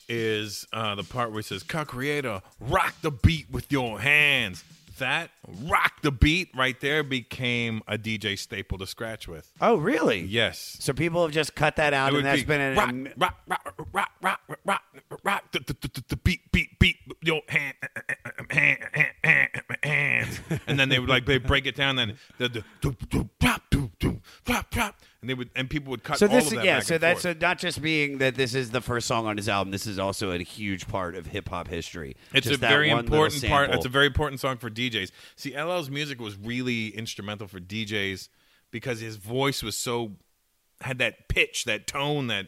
is 0.08 0.68
uh, 0.72 0.96
the 0.96 1.04
part 1.04 1.32
where 1.32 1.40
it 1.40 1.46
says, 1.46 1.64
Cut 1.64 1.88
Creator, 1.88 2.42
rock 2.60 2.94
the 3.02 3.12
beat 3.12 3.50
with 3.50 3.72
your 3.72 4.00
hands. 4.00 4.64
That 5.00 5.30
rock 5.64 6.02
the 6.04 6.12
beat 6.12 6.50
right 6.56 6.80
there 6.80 7.04
became 7.04 7.82
a 7.86 7.98
DJ 7.98 8.40
staple 8.40 8.78
to 8.78 8.88
scratch 8.88 9.28
with. 9.28 9.52
Oh, 9.60 9.76
really? 9.76 10.22
Yes. 10.22 10.78
So 10.80 10.94
people 10.94 11.22
have 11.24 11.34
just 11.34 11.54
cut 11.54 11.76
that 11.78 11.94
out, 11.94 12.14
It 12.14 12.18
and 12.18 12.26
that's 12.26 12.42
be 12.44 12.46
been 12.46 12.62
an. 12.62 12.76
rock, 12.78 12.94
rock, 13.18 13.38
rock, 13.48 13.86
rock, 13.92 14.12
rock, 14.22 14.40
rock, 14.48 14.60
rock, 14.64 14.82
rock, 15.26 15.52
the, 15.52 15.60
the, 15.60 15.74
the, 15.74 16.04
the 16.10 16.16
beat, 16.16 16.52
beat, 16.52 16.80
beat, 16.80 16.98
your 17.22 17.42
hand, 17.50 17.74
uh, 17.84 17.88
uh, 17.98 18.14
uh, 18.26 18.44
hand, 18.52 18.80
hand, 18.94 19.14
hand, 19.24 19.50
hands, 19.84 20.40
and 20.68 20.80
then 20.80 20.88
they 20.90 21.00
would 21.00 21.10
like 21.10 21.26
they 21.26 21.40
break 21.40 21.66
it 21.66 21.76
down, 21.76 21.96
then 21.96 22.18
the 22.38 22.48
the 22.48 22.64
do, 22.80 22.96
do, 23.10 23.30
drop, 23.40 23.64
do, 23.72 23.92
do, 24.00 24.22
drop, 24.46 24.70
drop, 24.70 25.00
and 25.22 25.30
they 25.30 25.34
would 25.34 25.50
and 25.56 25.70
people 25.70 25.90
would 25.92 26.04
cut 26.04 26.20
So 26.20 26.28
all 26.28 26.34
this 26.34 26.52
of 26.52 26.58
that 26.58 26.66
yeah. 26.66 26.80
So 26.80 26.96
and 26.96 27.04
that's 27.04 27.22
so 27.22 27.34
not 27.34 27.58
just 27.58 27.82
being 27.82 28.20
that 28.20 28.36
this 28.36 28.54
is 28.54 28.70
the 28.70 28.82
first 28.82 29.08
song 29.08 29.26
on 29.26 29.38
his 29.38 29.50
album. 29.50 29.72
This 29.72 29.88
is 29.88 29.98
also 30.00 30.32
a 30.32 30.38
huge 30.38 30.88
part 30.88 31.16
of 31.16 31.26
hip 31.26 31.50
hop 31.50 31.68
history. 31.68 32.16
It's 32.34 32.48
Just 32.48 32.62
a 32.64 32.68
very 32.68 32.90
important 32.90 33.44
part. 33.46 33.72
It's 33.72 33.86
a 33.86 33.90
very 33.90 34.06
important 34.06 34.40
song 34.40 34.58
for 34.58 34.70
DJs. 34.70 35.12
See, 35.36 35.54
LL's 35.56 35.90
music 35.90 36.22
was 36.22 36.38
really 36.38 36.90
instrumental 36.90 37.48
for 37.48 37.60
DJs 37.60 38.30
because 38.72 39.00
his 39.00 39.18
voice 39.18 39.64
was 39.64 39.76
so 39.76 40.14
had 40.82 41.00
that 41.00 41.28
pitch, 41.28 41.66
that 41.66 41.88
tone, 41.88 42.28
that 42.28 42.48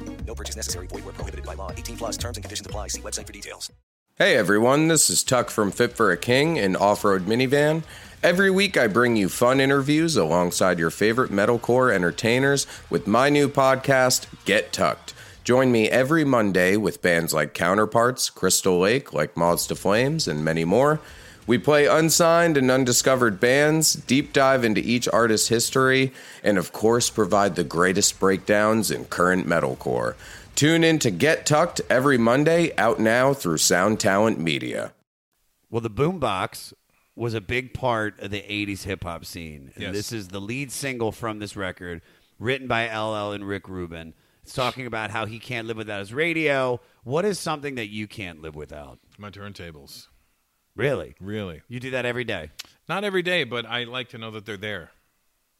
No 0.31 0.35
purchase 0.35 0.55
necessary. 0.55 0.87
Void 0.87 1.03
where 1.03 1.13
prohibited 1.13 1.45
by 1.45 1.55
law. 1.55 1.73
18 1.73 1.97
plus 1.97 2.15
terms 2.15 2.37
and 2.37 2.43
conditions 2.45 2.65
apply. 2.65 2.87
See 2.87 3.01
website 3.01 3.27
for 3.27 3.33
details. 3.33 3.69
Hey 4.15 4.37
everyone, 4.37 4.87
this 4.87 5.09
is 5.09 5.23
Tuck 5.23 5.49
from 5.49 5.71
Fit 5.71 5.91
for 5.91 6.09
a 6.09 6.15
King, 6.15 6.57
an 6.57 6.77
off 6.77 7.03
road 7.03 7.25
minivan. 7.25 7.83
Every 8.23 8.49
week 8.49 8.77
I 8.77 8.87
bring 8.87 9.17
you 9.17 9.27
fun 9.27 9.59
interviews 9.59 10.15
alongside 10.15 10.79
your 10.79 10.89
favorite 10.89 11.31
metalcore 11.31 11.93
entertainers 11.93 12.65
with 12.89 13.07
my 13.07 13.29
new 13.29 13.49
podcast, 13.49 14.27
Get 14.45 14.71
Tucked. 14.71 15.13
Join 15.43 15.69
me 15.69 15.89
every 15.89 16.23
Monday 16.23 16.77
with 16.77 17.01
bands 17.01 17.33
like 17.33 17.53
Counterparts, 17.53 18.29
Crystal 18.29 18.79
Lake, 18.79 19.11
like 19.11 19.35
Moths 19.35 19.67
to 19.67 19.75
Flames, 19.75 20.29
and 20.29 20.45
many 20.45 20.63
more. 20.63 21.01
We 21.47 21.57
play 21.57 21.87
unsigned 21.87 22.55
and 22.55 22.69
undiscovered 22.69 23.39
bands, 23.39 23.93
deep 23.93 24.31
dive 24.31 24.63
into 24.63 24.81
each 24.81 25.07
artist's 25.09 25.49
history, 25.49 26.13
and 26.43 26.57
of 26.57 26.71
course 26.71 27.09
provide 27.09 27.55
the 27.55 27.63
greatest 27.63 28.19
breakdowns 28.19 28.91
in 28.91 29.05
current 29.05 29.47
metalcore. 29.47 30.15
Tune 30.55 30.83
in 30.83 30.99
to 30.99 31.09
Get 31.11 31.45
Tucked 31.45 31.81
every 31.89 32.17
Monday, 32.17 32.71
out 32.77 32.99
now 32.99 33.33
through 33.33 33.57
Sound 33.57 33.99
Talent 33.99 34.39
Media. 34.39 34.93
Well, 35.69 35.81
the 35.81 35.89
boombox 35.89 36.73
was 37.15 37.33
a 37.33 37.41
big 37.41 37.73
part 37.73 38.19
of 38.19 38.31
the 38.31 38.41
80s 38.41 38.83
hip 38.83 39.03
hop 39.03 39.25
scene. 39.25 39.71
And 39.75 39.83
Yes. 39.83 39.93
This 39.93 40.11
is 40.11 40.27
the 40.27 40.41
lead 40.41 40.71
single 40.71 41.11
from 41.11 41.39
this 41.39 41.55
record, 41.55 42.01
written 42.39 42.67
by 42.67 42.85
LL 42.87 43.31
and 43.31 43.47
Rick 43.47 43.67
Rubin. 43.67 44.13
It's 44.43 44.53
talking 44.53 44.85
about 44.85 45.11
how 45.11 45.25
he 45.25 45.39
can't 45.39 45.67
live 45.67 45.77
without 45.77 45.99
his 45.99 46.13
radio. 46.13 46.79
What 47.03 47.25
is 47.25 47.39
something 47.39 47.75
that 47.75 47.87
you 47.87 48.07
can't 48.07 48.41
live 48.41 48.55
without? 48.55 48.99
My 49.17 49.29
turntables, 49.29 50.07
Really? 50.75 51.15
really. 51.19 51.61
You 51.67 51.79
do 51.79 51.91
that 51.91 52.05
every 52.05 52.23
day? 52.23 52.49
Not 52.87 53.03
every 53.03 53.21
day, 53.21 53.43
but 53.43 53.65
I 53.65 53.83
like 53.83 54.09
to 54.09 54.17
know 54.17 54.31
that 54.31 54.45
they're 54.45 54.57
there. 54.57 54.91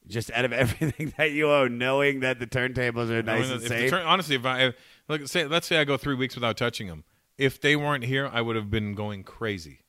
Just 0.08 0.32
out 0.32 0.46
of 0.46 0.54
everything 0.54 1.14
that 1.18 1.32
you 1.32 1.50
own, 1.52 1.78
knowing 1.78 2.22
that 2.22 2.40
the 2.40 2.48
turntables 2.48 3.10
are 3.10 3.22
nice 3.22 3.48
Knowing 3.48 3.60
and 3.60 3.62
safe? 3.68 3.90
turn- 3.90 4.06
honestly, 4.06 4.36
if 4.36 4.46
I 4.46 4.68
if, 4.68 4.76
look, 5.08 5.28
say, 5.28 5.46
let's 5.46 5.68
say 5.68 5.80
I 5.80 5.84
go 5.84 5.98
three 5.98 6.16
weeks 6.16 6.36
without 6.36 6.58
touching 6.58 6.88
them, 6.88 7.04
if 7.38 7.60
they 7.62 7.76
weren't 7.76 8.04
here, 8.06 8.30
I 8.32 8.42
would 8.42 8.56
have 8.56 8.72
been 8.72 8.94
going 8.96 9.24
crazy. 9.24 9.81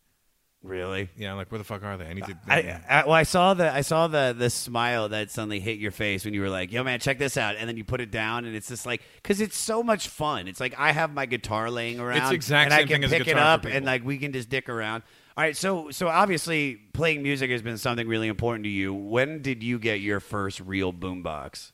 Really? 0.62 1.08
Yeah, 1.16 1.34
like 1.34 1.50
where 1.50 1.58
the 1.58 1.64
fuck 1.64 1.82
are 1.84 1.96
they? 1.96 2.06
I 2.06 2.12
need 2.12 2.24
to. 2.26 2.38
I, 2.48 2.80
I, 2.88 3.04
well, 3.04 3.12
I 3.12 3.22
saw 3.22 3.54
the 3.54 3.72
I 3.72 3.80
saw 3.80 4.06
the 4.06 4.34
the 4.36 4.50
smile 4.50 5.08
that 5.10 5.30
suddenly 5.30 5.60
hit 5.60 5.78
your 5.78 5.90
face 5.90 6.24
when 6.24 6.34
you 6.34 6.40
were 6.40 6.48
like, 6.48 6.72
"Yo, 6.72 6.82
man, 6.82 7.00
check 7.00 7.18
this 7.18 7.36
out," 7.36 7.56
and 7.56 7.68
then 7.68 7.76
you 7.76 7.84
put 7.84 8.00
it 8.00 8.10
down, 8.10 8.44
and 8.44 8.54
it's 8.54 8.68
just 8.68 8.86
like 8.86 9.02
because 9.22 9.40
it's 9.40 9.56
so 9.56 9.82
much 9.82 10.08
fun. 10.08 10.48
It's 10.48 10.60
like 10.60 10.74
I 10.78 10.92
have 10.92 11.12
my 11.12 11.26
guitar 11.26 11.70
laying 11.70 12.00
around, 12.00 12.28
the 12.28 12.34
exact 12.34 12.66
and 12.66 12.74
I 12.74 12.78
can 12.80 12.88
thing 12.88 13.04
as 13.04 13.12
a 13.12 13.18
pick 13.18 13.28
it 13.28 13.38
up, 13.38 13.64
and 13.64 13.84
like 13.84 14.04
we 14.04 14.18
can 14.18 14.32
just 14.32 14.48
dick 14.48 14.68
around. 14.68 15.02
All 15.36 15.42
right, 15.42 15.56
so 15.56 15.90
so 15.90 16.08
obviously 16.08 16.76
playing 16.92 17.22
music 17.22 17.50
has 17.50 17.62
been 17.62 17.78
something 17.78 18.06
really 18.06 18.28
important 18.28 18.64
to 18.64 18.70
you. 18.70 18.92
When 18.92 19.40
did 19.40 19.62
you 19.62 19.78
get 19.78 20.00
your 20.00 20.20
first 20.20 20.60
real 20.60 20.92
boombox? 20.92 21.72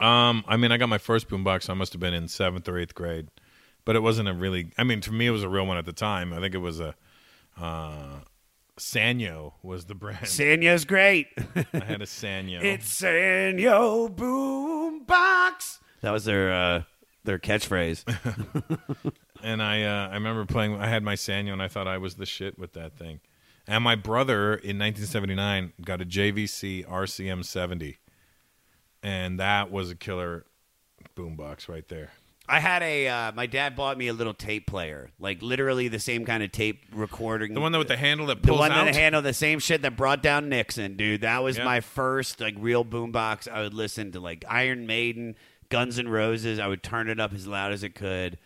Um, 0.00 0.44
I 0.46 0.56
mean, 0.56 0.72
I 0.72 0.76
got 0.76 0.88
my 0.88 0.98
first 0.98 1.28
boombox. 1.28 1.70
I 1.70 1.74
must 1.74 1.92
have 1.92 2.00
been 2.00 2.14
in 2.14 2.28
seventh 2.28 2.68
or 2.68 2.78
eighth 2.78 2.94
grade, 2.94 3.28
but 3.84 3.96
it 3.96 4.00
wasn't 4.00 4.28
a 4.28 4.34
really. 4.34 4.70
I 4.76 4.84
mean, 4.84 5.00
to 5.02 5.12
me, 5.12 5.26
it 5.26 5.30
was 5.30 5.42
a 5.42 5.48
real 5.48 5.66
one 5.66 5.78
at 5.78 5.86
the 5.86 5.92
time. 5.92 6.32
I 6.32 6.40
think 6.40 6.54
it 6.54 6.58
was 6.58 6.80
a. 6.80 6.94
Uh, 7.60 8.20
Sanyo 8.78 9.52
was 9.62 9.84
the 9.84 9.94
brand. 9.94 10.24
Sanyo's 10.26 10.84
great. 10.84 11.28
I 11.54 11.84
had 11.84 12.02
a 12.02 12.06
Sanyo. 12.06 12.60
it's 12.62 13.00
Sanyo 13.00 14.14
boombox. 14.14 15.78
That 16.00 16.10
was 16.10 16.24
their 16.24 16.52
uh, 16.52 16.82
their 17.24 17.38
catchphrase. 17.38 18.04
and 19.42 19.62
I 19.62 19.82
uh, 19.82 20.08
I 20.08 20.14
remember 20.14 20.44
playing. 20.44 20.74
I 20.76 20.88
had 20.88 21.02
my 21.02 21.14
Sanyo, 21.14 21.52
and 21.52 21.62
I 21.62 21.68
thought 21.68 21.86
I 21.86 21.98
was 21.98 22.16
the 22.16 22.26
shit 22.26 22.58
with 22.58 22.72
that 22.72 22.96
thing. 22.96 23.20
And 23.66 23.82
my 23.82 23.94
brother 23.94 24.54
in 24.54 24.78
1979 24.78 25.72
got 25.82 26.02
a 26.02 26.04
JVC 26.04 26.86
RCM 26.86 27.44
70, 27.44 27.96
and 29.02 29.40
that 29.40 29.70
was 29.70 29.90
a 29.90 29.94
killer 29.94 30.44
boombox 31.16 31.68
right 31.68 31.88
there. 31.88 32.10
I 32.48 32.60
had 32.60 32.82
a. 32.82 33.08
Uh, 33.08 33.32
my 33.32 33.46
dad 33.46 33.74
bought 33.74 33.96
me 33.96 34.08
a 34.08 34.12
little 34.12 34.34
tape 34.34 34.66
player, 34.66 35.10
like 35.18 35.40
literally 35.40 35.88
the 35.88 35.98
same 35.98 36.24
kind 36.26 36.42
of 36.42 36.52
tape 36.52 36.82
recording. 36.92 37.54
The 37.54 37.60
one 37.60 37.72
that 37.72 37.78
with 37.78 37.88
the 37.88 37.96
handle 37.96 38.26
that 38.26 38.42
pulls 38.42 38.58
the 38.58 38.60
one 38.60 38.72
out. 38.72 38.84
that 38.84 38.94
handled 38.94 39.24
the 39.24 39.32
same 39.32 39.58
shit 39.58 39.80
that 39.82 39.96
brought 39.96 40.22
down 40.22 40.48
Nixon, 40.50 40.96
dude. 40.96 41.22
That 41.22 41.42
was 41.42 41.56
Yeah. 41.56 41.64
my 41.64 41.80
first 41.80 42.40
like 42.40 42.54
real 42.58 42.84
boombox. 42.84 43.48
I 43.48 43.62
would 43.62 43.72
listen 43.74 44.12
to 44.12 44.20
like 44.20 44.44
Iron 44.48 44.86
Maiden, 44.86 45.36
Guns 45.70 45.98
N' 45.98 46.08
Roses. 46.08 46.58
I 46.58 46.66
would 46.66 46.82
turn 46.82 47.08
it 47.08 47.18
up 47.18 47.32
as 47.32 47.46
loud 47.46 47.72
as 47.72 47.82
it 47.82 47.94
could. 47.94 48.36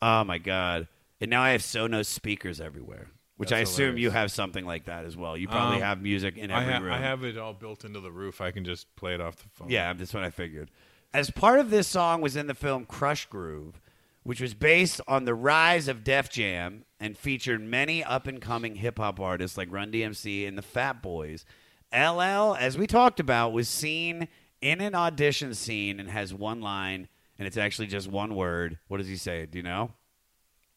Oh 0.00 0.24
my 0.24 0.38
god! 0.38 0.88
And 1.20 1.30
now 1.30 1.42
I 1.42 1.50
have 1.50 1.60
Sonos 1.60 2.06
speakers 2.06 2.60
everywhere, 2.62 3.08
which 3.36 3.52
I 3.52 3.58
That's 3.58 3.70
assume 3.72 3.98
you 3.98 4.10
have 4.10 4.30
something 4.32 4.64
like 4.64 4.84
that 4.86 5.04
as 5.04 5.16
well. 5.18 5.36
You 5.36 5.48
probably 5.48 5.76
Um, 5.76 5.82
have 5.82 6.00
music 6.02 6.38
in 6.38 6.50
I, 6.50 6.62
every 6.62 6.72
ha- 6.74 6.80
room. 6.80 6.92
I 6.92 6.98
have 6.98 7.24
it 7.24 7.36
all 7.36 7.52
built 7.52 7.84
into 7.84 8.00
the 8.00 8.10
roof. 8.10 8.40
I 8.40 8.50
can 8.52 8.64
just 8.64 8.94
play 8.96 9.12
it 9.14 9.20
off 9.20 9.36
the 9.36 9.48
phone. 9.52 9.68
Yeah, 9.70 9.92
that's 9.92 10.14
what 10.14 10.24
I 10.24 10.30
figured. 10.30 10.70
As 11.14 11.30
part 11.30 11.60
of 11.60 11.70
this 11.70 11.86
song 11.86 12.20
was 12.20 12.34
in 12.34 12.48
the 12.48 12.54
film 12.54 12.86
Krush 12.86 13.28
Groove, 13.28 13.80
which 14.24 14.40
was 14.40 14.52
based 14.52 15.00
on 15.06 15.24
the 15.24 15.34
rise 15.34 15.86
of 15.86 16.02
Def 16.02 16.28
Jam 16.28 16.84
and 16.98 17.16
featured 17.16 17.62
many 17.62 18.02
up 18.02 18.26
and 18.26 18.42
coming 18.42 18.74
hip 18.74 18.98
hop 18.98 19.20
artists 19.20 19.56
like 19.56 19.70
Run 19.70 19.92
DMC 19.92 20.48
and 20.48 20.58
the 20.58 20.62
Fat 20.62 21.02
Boys. 21.02 21.46
LL, 21.92 22.56
as 22.58 22.76
we 22.76 22.88
talked 22.88 23.20
about, 23.20 23.52
was 23.52 23.68
seen 23.68 24.26
in 24.60 24.80
an 24.80 24.96
audition 24.96 25.54
scene 25.54 26.00
and 26.00 26.10
has 26.10 26.34
one 26.34 26.60
line, 26.60 27.06
and 27.38 27.46
it's 27.46 27.56
actually 27.56 27.86
just 27.86 28.10
one 28.10 28.34
word. 28.34 28.80
What 28.88 28.98
does 28.98 29.06
he 29.06 29.16
say? 29.16 29.46
Do 29.46 29.58
you 29.58 29.62
know? 29.62 29.92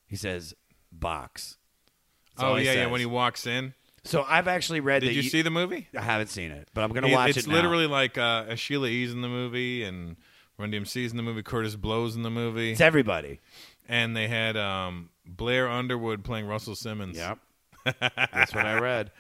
He 0.06 0.16
says, 0.16 0.54
box. 0.92 1.58
That's 2.36 2.44
Oh 2.44 2.58
yeah, 2.58 2.74
yeah. 2.74 2.86
When 2.86 3.00
he 3.00 3.08
walks 3.08 3.48
in, 3.48 3.74
so 4.08 4.26
I've 4.28 4.48
actually 4.48 4.80
read 4.80 5.02
that 5.04 5.08
did 5.08 5.16
that 5.18 5.24
you 5.24 5.30
see 5.30 5.42
the 5.42 5.50
movie? 5.52 5.88
I 5.98 6.02
haven't 6.02 6.28
seen 6.28 6.52
it, 6.52 6.68
but 6.74 6.84
I'm 6.84 6.92
going 6.92 7.04
to 7.04 7.10
It- 7.10 7.14
watch 7.14 7.30
it's 7.30 7.38
it 7.38 7.40
It's 7.42 7.48
literally 7.48 7.88
like 7.88 8.18
uh, 8.18 8.46
a 8.50 8.56
Sheila 8.56 8.88
E's 8.88 9.12
in 9.12 9.22
the 9.22 9.28
movie, 9.30 9.84
and 9.84 10.16
Run 10.58 10.72
DMC's 10.72 11.12
in 11.12 11.18
the 11.18 11.24
movie. 11.24 11.44
Kurtis 11.44 11.76
Blow's 11.80 12.16
in 12.16 12.24
the 12.24 12.30
movie. 12.32 12.72
It's 12.72 12.82
everybody. 12.82 13.40
and 13.88 14.16
they 14.16 14.28
had 14.28 14.58
um 14.58 15.10
Blair 15.26 15.70
Underwood 15.70 16.24
playing 16.24 16.48
Russell 16.48 16.76
Simmons. 16.76 17.18
Yep. 17.18 17.38
That's 18.00 18.54
what 18.56 18.66
I 18.66 18.80
read. 18.80 19.12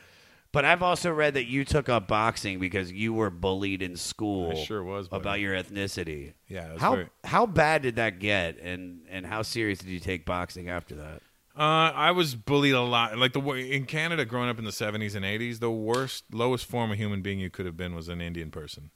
But 0.53 0.63
I've 0.65 0.81
also 0.81 1.11
read 1.11 1.33
that 1.35 1.45
you 1.45 1.65
took 1.65 1.89
up 1.89 2.07
boxing 2.07 2.57
because 2.59 2.91
you 2.91 3.13
were 3.13 3.29
bullied 3.29 3.81
in 3.81 3.95
school. 3.97 4.51
I 4.51 4.63
sure 4.63 4.81
was, 4.83 5.07
buddy. 5.09 5.21
about 5.21 5.39
your 5.41 5.53
ethnicity. 5.53 6.33
Yeah, 6.47 6.69
it 6.69 6.73
was 6.73 6.81
How 6.81 6.95
very- 6.95 7.09
how 7.25 7.45
bad 7.45 7.81
did 7.83 7.97
that 7.97 8.19
get, 8.19 8.57
and 8.59 9.01
and 9.09 9.25
how 9.25 9.41
serious 9.41 9.79
did 9.79 9.89
you 9.89 9.99
take 9.99 10.25
boxing 10.25 10.69
after 10.69 10.95
that? 10.95 11.21
Uh, 11.57 11.91
I 11.95 12.11
was 12.11 12.35
bullied 12.35 12.73
a 12.75 12.81
lot. 12.81 13.17
Like 13.17 13.33
the 13.33 13.41
in 13.41 13.85
Canada, 13.85 14.25
growing 14.25 14.49
up 14.49 14.59
in 14.59 14.65
the 14.65 14.71
seventies 14.71 15.15
and 15.15 15.25
eighties, 15.25 15.59
the 15.59 15.71
worst, 15.71 16.25
lowest 16.31 16.65
form 16.65 16.91
of 16.91 16.97
human 16.97 17.21
being 17.21 17.39
you 17.39 17.49
could 17.49 17.65
have 17.65 17.75
been 17.75 17.95
was 17.95 18.09
an 18.09 18.21
Indian 18.21 18.51
person. 18.51 18.91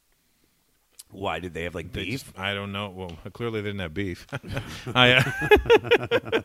Why 1.09 1.39
did 1.39 1.53
they 1.53 1.63
have 1.63 1.75
like 1.75 1.91
They 1.91 2.05
beef? 2.05 2.23
just- 2.25 2.39
I 2.39 2.53
don't 2.53 2.71
know. 2.71 2.89
Well, 2.89 3.17
clearly 3.33 3.61
they 3.61 3.69
didn't 3.69 3.81
have 3.81 3.93
beef. 3.93 4.27
I, 4.95 5.13
uh, 5.13 6.41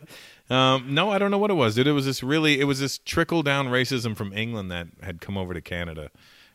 um, 0.54 0.94
no, 0.94 1.10
I 1.10 1.18
don't 1.18 1.30
know 1.30 1.38
what 1.38 1.50
it 1.50 1.54
was, 1.54 1.74
dude. 1.74 1.86
It 1.86 1.92
was 1.92 2.06
this 2.06 2.22
really, 2.22 2.60
it 2.60 2.64
was 2.64 2.80
this 2.80 2.98
trickle 2.98 3.42
down 3.42 3.68
racism 3.68 4.16
from 4.16 4.32
England 4.32 4.70
that 4.72 4.88
had 5.02 5.20
come 5.20 5.36
over 5.36 5.54
to 5.54 5.60
Canada, 5.60 6.10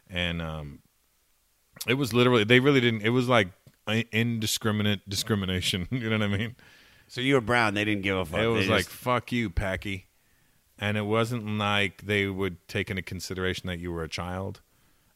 and 0.10 0.42
um, 0.42 0.80
it 1.88 1.94
was 1.94 2.14
literally 2.14 2.44
they 2.44 2.60
really 2.60 2.82
didn't. 2.82 3.02
It 3.04 3.10
was 3.10 3.30
like 3.30 3.50
indiscriminate 4.12 5.08
discrimination. 5.08 5.88
You 5.92 6.10
know 6.10 6.18
what 6.18 6.34
I 6.34 6.38
mean? 6.38 6.56
So 7.12 7.20
you 7.20 7.34
were 7.34 7.42
brown. 7.42 7.74
They 7.74 7.84
didn't 7.84 8.04
give 8.04 8.16
a 8.16 8.24
fuck. 8.24 8.40
It 8.40 8.42
They 8.44 8.48
was 8.48 8.68
just- 8.68 8.70
like 8.70 8.86
fuck 8.86 9.32
you, 9.34 9.50
Packy, 9.50 10.08
and 10.80 10.96
it 10.96 11.02
wasn't 11.02 11.46
like 11.58 12.04
they 12.06 12.28
would 12.28 12.66
take 12.70 12.90
into 12.90 13.02
consideration 13.02 13.68
that 13.68 13.80
you 13.80 13.92
were 13.92 14.04
a 14.04 14.08
child, 14.10 14.62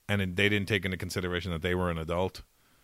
and 0.10 0.22
it, 0.22 0.36
they 0.36 0.50
didn't 0.50 0.68
take 0.68 0.84
into 0.84 0.98
consideration 0.98 1.52
that 1.52 1.62
they 1.62 1.74
were 1.74 1.90
an 1.90 1.98
adult 1.98 2.42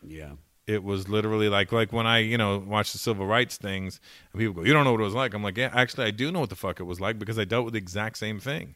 yeah. 0.07 0.31
it 0.65 0.81
was 0.81 1.09
literally 1.09 1.49
like 1.49 1.73
like 1.73 1.91
when 1.91 2.07
I 2.07 2.19
you 2.19 2.37
know 2.37 2.57
watch 2.57 2.93
the 2.93 2.97
civil 2.97 3.25
rights 3.25 3.57
things 3.57 3.99
and 4.31 4.39
people 4.39 4.53
go 4.55 4.63
you 4.63 4.73
don't 4.73 4.85
know 4.85 4.91
what 4.93 5.01
it 5.01 5.03
was 5.03 5.13
like 5.13 5.33
I'm 5.33 5.43
like 5.43 5.57
yeah 5.57 5.69
actually 5.73 6.05
I 6.05 6.11
do 6.11 6.31
know 6.31 6.39
what 6.39 6.49
the 6.49 6.55
fuck 6.55 6.79
it 6.79 6.83
was 6.83 6.99
like 7.01 7.19
because 7.19 7.37
I 7.37 7.43
dealt 7.43 7.65
with 7.65 7.73
the 7.73 7.77
exact 7.79 8.17
same 8.17 8.39
thing 8.39 8.75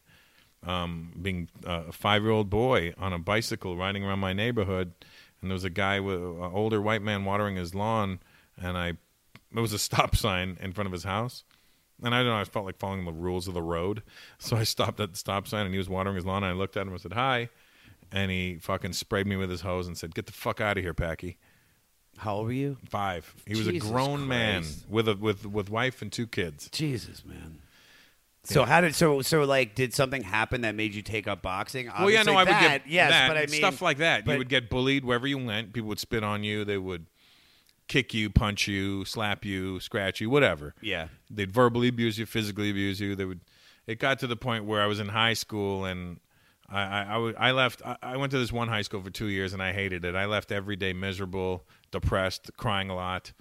um, 0.62 1.12
being 1.20 1.48
a 1.64 1.90
five 1.92 2.22
year 2.22 2.30
old 2.30 2.50
boy 2.50 2.92
on 2.98 3.12
a 3.12 3.18
bicycle 3.18 3.76
riding 3.76 4.04
around 4.04 4.18
my 4.20 4.32
neighborhood 4.32 4.92
and 5.40 5.50
there 5.50 5.54
was 5.54 5.64
a 5.64 5.70
guy 5.70 5.98
with 5.98 6.16
an 6.20 6.50
older 6.52 6.80
white 6.80 7.02
man 7.02 7.24
watering 7.24 7.56
his 7.56 7.74
lawn 7.74 8.20
and 8.60 8.76
I 8.78 8.92
there 9.52 9.62
was 9.62 9.72
a 9.72 9.78
stop 9.78 10.16
sign 10.24 10.56
in 10.60 10.72
front 10.72 10.86
of 10.86 10.92
his 10.92 11.04
house 11.04 11.44
and 12.02 12.14
I 12.14 12.18
don't 12.18 12.28
know 12.28 12.36
I 12.40 12.44
felt 12.44 12.66
like 12.66 12.78
following 12.78 13.04
the 13.04 13.12
rules 13.12 13.48
of 13.48 13.54
the 13.54 13.62
road 13.62 14.02
so 14.38 14.56
I 14.56 14.64
stopped 14.64 15.00
at 15.00 15.12
the 15.12 15.18
stop 15.18 15.48
sign 15.48 15.64
and 15.66 15.74
he 15.74 15.78
was 15.78 15.88
watering 15.88 16.16
his 16.16 16.26
lawn 16.26 16.42
and 16.42 16.52
I 16.52 16.54
looked 16.54 16.76
at 16.76 16.82
him 16.86 16.92
and 16.92 17.00
said 17.00 17.12
hi 17.14 17.48
and 18.12 18.30
he 18.30 18.56
fucking 18.60 18.92
sprayed 18.92 19.26
me 19.26 19.36
with 19.36 19.50
his 19.50 19.62
hose 19.62 19.86
and 19.86 19.96
said 19.96 20.14
get 20.14 20.26
the 20.26 20.32
fuck 20.32 20.60
out 20.60 20.78
of 20.78 20.84
here 20.84 20.94
Packy 20.94 21.38
How 22.18 22.36
old 22.36 22.46
were 22.46 22.52
you? 22.52 22.76
Five. 22.88 23.34
He 23.46 23.56
was 23.56 23.66
a 23.66 23.78
grown 23.78 24.26
man 24.28 24.64
with 24.88 25.08
a 25.08 25.16
with 25.16 25.44
with 25.46 25.68
wife 25.70 26.02
and 26.02 26.12
two 26.12 26.26
kids. 26.26 26.68
Jesus, 26.70 27.24
man. 27.24 27.58
So 28.44 28.64
how 28.64 28.80
did 28.80 28.94
so 28.94 29.22
so 29.22 29.42
like 29.42 29.74
did 29.74 29.92
something 29.92 30.22
happen 30.22 30.60
that 30.60 30.74
made 30.74 30.94
you 30.94 31.02
take 31.02 31.26
up 31.26 31.42
boxing? 31.42 31.88
well, 31.88 32.10
yeah, 32.10 32.22
no, 32.22 32.34
I 32.34 32.42
Obviously 32.42 32.62
would 32.62 32.70
get 32.70 32.86
yes, 32.86 33.10
that, 33.10 33.28
but 33.28 33.36
I 33.36 33.40
mean 33.46 33.58
stuff 33.60 33.82
like 33.82 33.98
that. 33.98 34.26
you 34.26 34.38
would 34.38 34.48
get 34.48 34.70
bullied 34.70 35.04
wherever 35.04 35.26
you 35.26 35.38
went. 35.38 35.72
People 35.72 35.88
would 35.88 35.98
spit 35.98 36.22
on 36.22 36.44
you. 36.44 36.64
They 36.64 36.78
would 36.78 37.06
kick 37.88 38.14
you, 38.14 38.30
punch 38.30 38.66
you, 38.66 39.04
slap 39.04 39.44
you, 39.44 39.80
scratch 39.80 40.20
you, 40.20 40.30
whatever. 40.30 40.74
Yeah. 40.80 41.08
They'd 41.30 41.52
verbally 41.52 41.88
abuse 41.88 42.18
you, 42.18 42.26
physically 42.26 42.70
abuse 42.70 43.00
you. 43.00 43.14
They 43.14 43.24
would. 43.24 43.40
It 43.86 44.00
got 44.00 44.18
to 44.20 44.26
the 44.26 44.36
point 44.36 44.64
where 44.64 44.82
I 44.82 44.86
was 44.86 45.00
in 45.00 45.08
high 45.08 45.34
school 45.34 45.84
and. 45.84 46.20
I, 46.68 46.80
I, 46.80 47.32
I, 47.38 47.50
left. 47.52 47.80
I, 47.86 47.96
I 48.02 48.16
went 48.16 48.32
to 48.32 48.40
this 48.40 48.50
one 48.50 48.66
high 48.66 48.82
school 48.82 49.00
for 49.00 49.08
two 49.08 49.28
years, 49.28 49.52
and 49.52 49.62
I 49.62 49.72
hated 49.72 50.04
it. 50.04 50.16
I 50.16 50.26
left 50.26 50.50
every 50.50 50.74
day 50.74 50.92
miserable, 50.92 51.64
depressed, 51.92 52.50
crying 52.56 52.90
a 52.90 52.96
lot, 52.96 53.32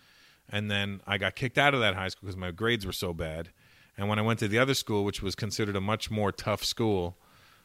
and 0.47 0.69
then 0.69 1.01
I 1.07 1.17
got 1.17 1.33
kicked 1.33 1.57
out 1.57 1.73
of 1.73 1.79
that 1.79 1.95
high 1.95 2.09
school 2.09 2.27
because 2.27 2.37
my 2.37 2.51
grades 2.51 2.85
were 2.85 2.91
so 2.91 3.13
bad. 3.13 3.49
And 3.97 4.09
when 4.09 4.19
I 4.19 4.21
went 4.21 4.39
to 4.39 4.47
the 4.47 4.59
other 4.59 4.73
school, 4.73 5.03
which 5.03 5.23
was 5.23 5.35
considered 5.35 5.75
a 5.75 5.81
much 5.81 6.11
more 6.11 6.31
tough 6.31 6.63
school, 6.63 7.17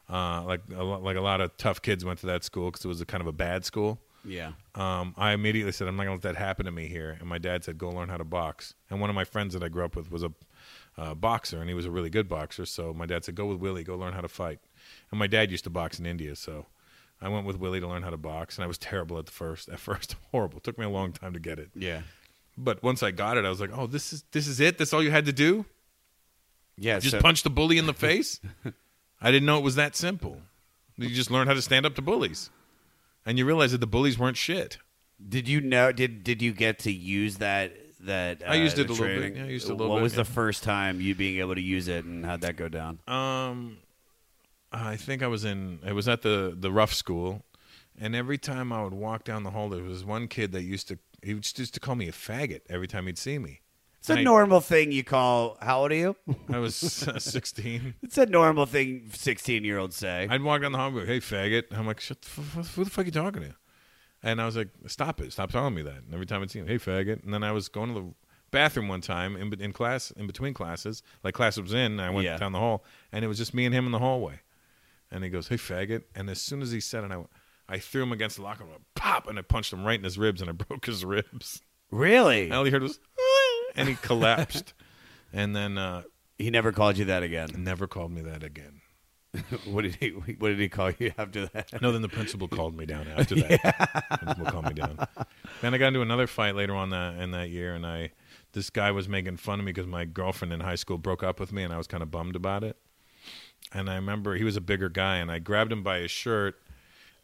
uh, 0.08 0.42
like 0.44 0.62
a, 0.74 0.82
like 0.82 1.16
a 1.16 1.20
lot 1.20 1.40
of 1.40 1.56
tough 1.56 1.82
kids 1.82 2.04
went 2.04 2.20
to 2.20 2.26
that 2.26 2.44
school 2.44 2.70
because 2.70 2.84
it 2.84 2.88
was 2.88 3.00
a 3.00 3.06
kind 3.06 3.20
of 3.20 3.26
a 3.26 3.32
bad 3.32 3.64
school. 3.64 4.00
Yeah. 4.24 4.52
Um, 4.74 5.14
I 5.16 5.32
immediately 5.32 5.72
said, 5.72 5.88
I'm 5.88 5.96
not 5.96 6.04
going 6.04 6.20
to 6.20 6.26
let 6.26 6.34
that 6.34 6.38
happen 6.38 6.66
to 6.66 6.72
me 6.72 6.88
here. 6.88 7.16
And 7.18 7.28
my 7.28 7.38
dad 7.38 7.64
said, 7.64 7.78
go 7.78 7.88
learn 7.88 8.08
how 8.08 8.16
to 8.16 8.24
box. 8.24 8.74
And 8.90 9.00
one 9.00 9.10
of 9.10 9.16
my 9.16 9.24
friends 9.24 9.54
that 9.54 9.62
I 9.62 9.68
grew 9.68 9.84
up 9.84 9.96
with 9.96 10.10
was 10.10 10.22
a 10.22 10.32
uh, 10.98 11.14
boxer, 11.14 11.60
and 11.60 11.68
he 11.68 11.74
was 11.74 11.86
a 11.86 11.90
really 11.90 12.10
good 12.10 12.28
boxer. 12.28 12.66
So 12.66 12.92
my 12.92 13.06
dad 13.06 13.24
said, 13.24 13.34
go 13.34 13.46
with 13.46 13.58
Willie, 13.58 13.84
go 13.84 13.96
learn 13.96 14.12
how 14.12 14.20
to 14.20 14.28
fight. 14.28 14.60
And 15.10 15.18
my 15.18 15.26
dad 15.26 15.50
used 15.50 15.64
to 15.64 15.70
box 15.70 15.98
in 15.98 16.06
India, 16.06 16.36
so 16.36 16.66
I 17.20 17.28
went 17.28 17.46
with 17.46 17.58
Willie 17.58 17.80
to 17.80 17.88
learn 17.88 18.02
how 18.02 18.10
to 18.10 18.16
box. 18.16 18.56
And 18.56 18.64
I 18.64 18.66
was 18.66 18.78
terrible 18.78 19.18
at 19.18 19.26
the 19.26 19.32
first. 19.32 19.68
At 19.68 19.80
first, 19.80 20.16
horrible. 20.30 20.58
It 20.58 20.64
took 20.64 20.78
me 20.78 20.84
a 20.84 20.90
long 20.90 21.12
time 21.12 21.32
to 21.32 21.40
get 21.40 21.58
it. 21.58 21.70
Yeah. 21.74 22.02
But 22.58 22.82
once 22.82 23.02
I 23.02 23.10
got 23.10 23.38
it, 23.38 23.44
I 23.44 23.48
was 23.48 23.60
like, 23.60 23.70
oh, 23.72 23.86
this 23.86 24.12
is 24.12 24.24
this 24.32 24.46
is 24.46 24.60
it. 24.60 24.76
That's 24.76 24.92
all 24.92 25.02
you 25.02 25.10
had 25.10 25.26
to 25.26 25.32
do. 25.32 25.64
Yeah. 26.76 26.98
Just 26.98 27.12
so, 27.12 27.20
punch 27.20 27.42
the 27.42 27.50
bully 27.50 27.78
in 27.78 27.86
the 27.86 27.94
face. 28.08 28.40
I 29.20 29.30
didn't 29.30 29.46
know 29.46 29.58
it 29.58 29.64
was 29.64 29.76
that 29.76 29.96
simple. 29.96 30.38
You 30.96 31.08
just 31.08 31.30
learn 31.30 31.46
how 31.46 31.54
to 31.54 31.62
stand 31.62 31.86
up 31.86 31.94
to 31.94 32.02
bullies, 32.02 32.50
and 33.26 33.38
you 33.38 33.44
realize 33.44 33.72
that 33.72 33.78
the 33.78 33.86
bullies 33.86 34.18
weren't 34.18 34.36
shit. 34.36 34.78
Did 35.26 35.48
you 35.48 35.60
know? 35.60 35.92
Did 35.92 36.24
did 36.24 36.40
you 36.42 36.52
get 36.52 36.78
to 36.80 36.92
use 36.92 37.38
that? 37.38 37.72
That 38.02 38.42
I 38.48 38.54
used 38.54 38.78
uh, 38.78 38.82
it 38.82 38.88
a 38.88 38.92
little 38.94 39.06
bit. 39.06 39.36
Yeah, 39.36 39.44
I 39.44 39.48
used 39.48 39.66
it 39.68 39.72
a 39.72 39.74
little 39.74 39.90
What 39.90 39.98
bit, 39.98 40.04
was 40.04 40.12
yeah. 40.14 40.22
the 40.22 40.24
first 40.24 40.62
time 40.62 41.02
you 41.02 41.14
being 41.14 41.38
able 41.38 41.54
to 41.54 41.60
use 41.60 41.86
it, 41.86 42.06
and 42.06 42.24
how'd 42.24 42.40
that 42.40 42.56
go 42.56 42.68
down? 42.68 42.98
Um, 43.06 43.76
I 44.72 44.96
think 44.96 45.22
I 45.22 45.26
was 45.26 45.44
in. 45.44 45.80
It 45.86 45.92
was 45.92 46.08
at 46.08 46.22
the 46.22 46.56
the 46.58 46.72
rough 46.72 46.94
school, 46.94 47.42
and 48.00 48.16
every 48.16 48.38
time 48.38 48.72
I 48.72 48.82
would 48.82 48.94
walk 48.94 49.24
down 49.24 49.42
the 49.42 49.50
hall, 49.50 49.68
there 49.68 49.82
was 49.82 50.02
one 50.02 50.28
kid 50.28 50.52
that 50.52 50.62
used 50.62 50.88
to 50.88 50.98
he 51.22 51.32
used 51.32 51.74
to 51.74 51.80
call 51.80 51.94
me 51.94 52.08
a 52.08 52.12
faggot 52.12 52.62
every 52.70 52.86
time 52.88 53.06
he'd 53.06 53.18
see 53.18 53.38
me. 53.38 53.60
It's 54.00 54.08
a 54.10 54.22
normal 54.22 54.60
thing 54.60 54.92
you 54.92 55.04
call. 55.04 55.56
How 55.60 55.80
old 55.82 55.92
are 55.92 55.94
you? 55.94 56.16
I 56.50 56.58
was 56.58 57.06
uh, 57.06 57.18
sixteen. 57.18 57.94
it's 58.02 58.16
a 58.18 58.26
normal 58.26 58.66
thing 58.66 59.10
sixteen 59.12 59.62
year 59.62 59.78
olds 59.78 59.94
say. 59.96 60.26
I'd 60.28 60.42
walk 60.42 60.62
down 60.62 60.72
the 60.72 60.78
hall 60.78 60.88
and 60.88 60.96
like, 60.96 61.06
"Hey, 61.06 61.18
faggot!" 61.20 61.64
I'm 61.76 61.86
like, 61.86 62.00
"Shut 62.00 62.22
the 62.22 62.28
f- 62.40 62.56
f- 62.58 62.74
who 62.74 62.84
the 62.84 62.90
fuck 62.90 63.04
are 63.04 63.06
you 63.06 63.12
talking 63.12 63.42
to?" 63.42 63.54
And 64.22 64.40
I 64.40 64.46
was 64.46 64.56
like, 64.56 64.68
"Stop 64.86 65.20
it! 65.20 65.32
Stop 65.32 65.50
telling 65.50 65.74
me 65.74 65.82
that." 65.82 65.98
And 66.04 66.14
every 66.14 66.24
time 66.26 66.40
I'd 66.42 66.50
see 66.50 66.60
him, 66.60 66.66
"Hey, 66.66 66.76
faggot!" 66.78 67.22
And 67.24 67.32
then 67.34 67.42
I 67.42 67.52
was 67.52 67.68
going 67.68 67.94
to 67.94 68.00
the 68.00 68.14
bathroom 68.50 68.88
one 68.88 69.00
time 69.02 69.36
in, 69.36 69.52
in 69.60 69.72
class, 69.72 70.10
in 70.12 70.26
between 70.26 70.54
classes, 70.54 71.02
like 71.22 71.34
class 71.34 71.58
was 71.58 71.72
in. 71.74 71.92
And 71.92 72.00
I 72.00 72.08
went 72.10 72.24
Yeah. 72.24 72.38
down 72.38 72.52
the 72.52 72.58
hall, 72.58 72.84
and 73.12 73.22
it 73.24 73.28
was 73.28 73.36
just 73.38 73.52
me 73.54 73.66
and 73.66 73.74
him 73.74 73.84
in 73.86 73.92
the 73.92 73.98
hallway. 73.98 74.40
And 75.10 75.22
he 75.24 75.28
goes, 75.30 75.48
"Hey, 75.48 75.56
faggot!" 75.56 76.04
And 76.14 76.30
as 76.30 76.40
soon 76.40 76.62
as 76.62 76.70
he 76.72 76.80
said 76.80 77.04
it, 77.04 77.10
I, 77.12 77.16
went- 77.18 77.30
I 77.68 77.78
threw 77.78 78.02
him 78.02 78.12
against 78.12 78.36
the 78.36 78.42
locker 78.42 78.64
room, 78.64 78.84
pop, 78.94 79.28
and 79.28 79.38
I 79.38 79.42
punched 79.42 79.72
him 79.74 79.84
right 79.84 79.98
in 79.98 80.04
his 80.04 80.16
ribs, 80.16 80.40
and 80.40 80.48
I 80.48 80.52
broke 80.68 80.86
his 80.86 81.04
ribs. 81.04 81.60
really? 81.90 82.44
And 82.44 82.52
all 82.54 82.64
he 82.64 82.70
heard 82.70 82.82
was, 82.82 82.98
and 83.76 83.88
he 83.88 83.94
collapsed. 83.96 84.74
and 85.32 85.54
then 85.54 85.78
uh, 85.78 86.02
He 86.38 86.50
never 86.50 86.72
called 86.72 86.98
you 86.98 87.04
that 87.06 87.22
again. 87.22 87.48
never 87.58 87.86
called 87.86 88.12
me 88.12 88.22
that 88.22 88.42
again. 88.42 88.80
what 89.66 89.82
did 89.82 89.94
he? 89.96 90.08
What 90.10 90.48
did 90.48 90.58
he 90.58 90.68
call 90.68 90.90
you 90.98 91.12
after 91.16 91.46
that? 91.46 91.80
No, 91.80 91.92
then 91.92 92.02
the 92.02 92.08
principal 92.08 92.48
called 92.48 92.76
me 92.76 92.84
down 92.84 93.06
after 93.08 93.36
that. 93.36 94.08
Principal 94.18 94.50
called 94.50 94.64
me 94.66 94.74
down. 94.74 94.98
Then 95.60 95.72
I 95.72 95.78
got 95.78 95.88
into 95.88 96.02
another 96.02 96.26
fight 96.26 96.56
later 96.56 96.74
on 96.74 96.90
that 96.90 97.16
in 97.16 97.30
that 97.30 97.48
year, 97.48 97.74
and 97.74 97.86
I 97.86 98.10
this 98.54 98.70
guy 98.70 98.90
was 98.90 99.08
making 99.08 99.36
fun 99.36 99.60
of 99.60 99.64
me 99.64 99.70
because 99.72 99.86
my 99.86 100.04
girlfriend 100.04 100.52
in 100.52 100.58
high 100.58 100.74
school 100.74 100.98
broke 100.98 101.22
up 101.22 101.38
with 101.38 101.52
me, 101.52 101.62
and 101.62 101.72
I 101.72 101.78
was 101.78 101.86
kind 101.86 102.02
of 102.02 102.10
bummed 102.10 102.34
about 102.34 102.64
it. 102.64 102.76
And 103.72 103.88
I 103.88 103.94
remember 103.94 104.34
he 104.34 104.42
was 104.42 104.56
a 104.56 104.60
bigger 104.60 104.88
guy, 104.88 105.18
and 105.18 105.30
I 105.30 105.38
grabbed 105.38 105.70
him 105.70 105.84
by 105.84 105.98
his 106.00 106.10
shirt. 106.10 106.60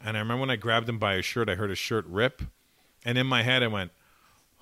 And 0.00 0.16
I 0.16 0.20
remember 0.20 0.42
when 0.42 0.50
I 0.50 0.56
grabbed 0.56 0.88
him 0.88 1.00
by 1.00 1.16
his 1.16 1.24
shirt, 1.24 1.48
I 1.48 1.56
heard 1.56 1.70
his 1.70 1.78
shirt 1.78 2.06
rip, 2.06 2.40
and 3.04 3.18
in 3.18 3.26
my 3.26 3.42
head 3.42 3.64
I 3.64 3.66
went, 3.66 3.90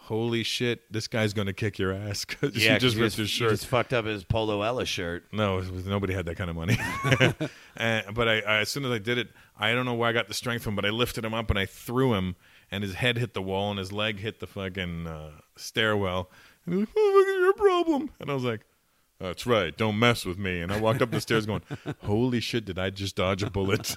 "Holy 0.04 0.42
shit, 0.42 0.90
this 0.92 1.08
guy's 1.08 1.32
going 1.32 1.46
to 1.46 1.52
kick 1.52 1.78
your 1.78 1.92
ass!" 1.92 2.24
'cause 2.26 2.54
Yeah, 2.56 2.74
he 2.74 2.78
just 2.78 2.96
ripped 2.96 3.16
his 3.16 3.30
shirt. 3.30 3.50
just 3.50 3.66
fucked 3.66 3.92
up 3.92 4.04
his 4.04 4.24
Polo 4.24 4.62
Ella 4.62 4.84
shirt. 4.84 5.24
No, 5.32 5.58
it 5.58 5.70
was, 5.70 5.86
nobody 5.86 6.12
had 6.14 6.26
that 6.26 6.36
kind 6.36 6.50
of 6.50 6.56
money. 6.56 6.76
and, 7.76 8.14
but 8.14 8.28
I, 8.28 8.40
I, 8.40 8.58
as 8.60 8.68
soon 8.68 8.84
as 8.84 8.90
I 8.90 8.98
did 8.98 9.18
it, 9.18 9.28
I 9.58 9.72
don't 9.72 9.86
know 9.86 9.94
where 9.94 10.08
I 10.08 10.12
got 10.12 10.28
the 10.28 10.34
strength 10.34 10.62
from, 10.62 10.76
but 10.76 10.84
I 10.84 10.90
lifted 10.90 11.24
him 11.24 11.32
up 11.34 11.48
and 11.50 11.58
I 11.58 11.66
threw 11.66 12.14
him, 12.14 12.36
and 12.70 12.82
his 12.82 12.94
head 12.94 13.18
hit 13.18 13.34
the 13.34 13.42
wall 13.42 13.70
and 13.70 13.78
his 13.78 13.92
leg 13.92 14.18
hit 14.20 14.40
the 14.40 14.46
fucking 14.46 15.06
uh, 15.06 15.30
stairwell. 15.56 16.30
And 16.66 16.74
he 16.74 16.80
was 16.80 16.88
like, 16.88 16.96
"What 16.96 17.26
the 17.26 17.32
fuck 17.32 17.40
your 17.40 17.52
problem?" 17.54 18.10
And 18.20 18.30
I 18.30 18.34
was 18.34 18.44
like, 18.44 18.60
"That's 19.20 19.46
right, 19.46 19.76
don't 19.76 19.98
mess 19.98 20.24
with 20.24 20.38
me." 20.38 20.60
And 20.60 20.72
I 20.72 20.80
walked 20.80 21.02
up 21.02 21.10
the 21.10 21.20
stairs 21.20 21.46
going, 21.46 21.62
"Holy 22.04 22.40
shit, 22.40 22.64
did 22.64 22.78
I 22.78 22.90
just 22.90 23.16
dodge 23.16 23.42
a 23.42 23.50
bullet?" 23.50 23.96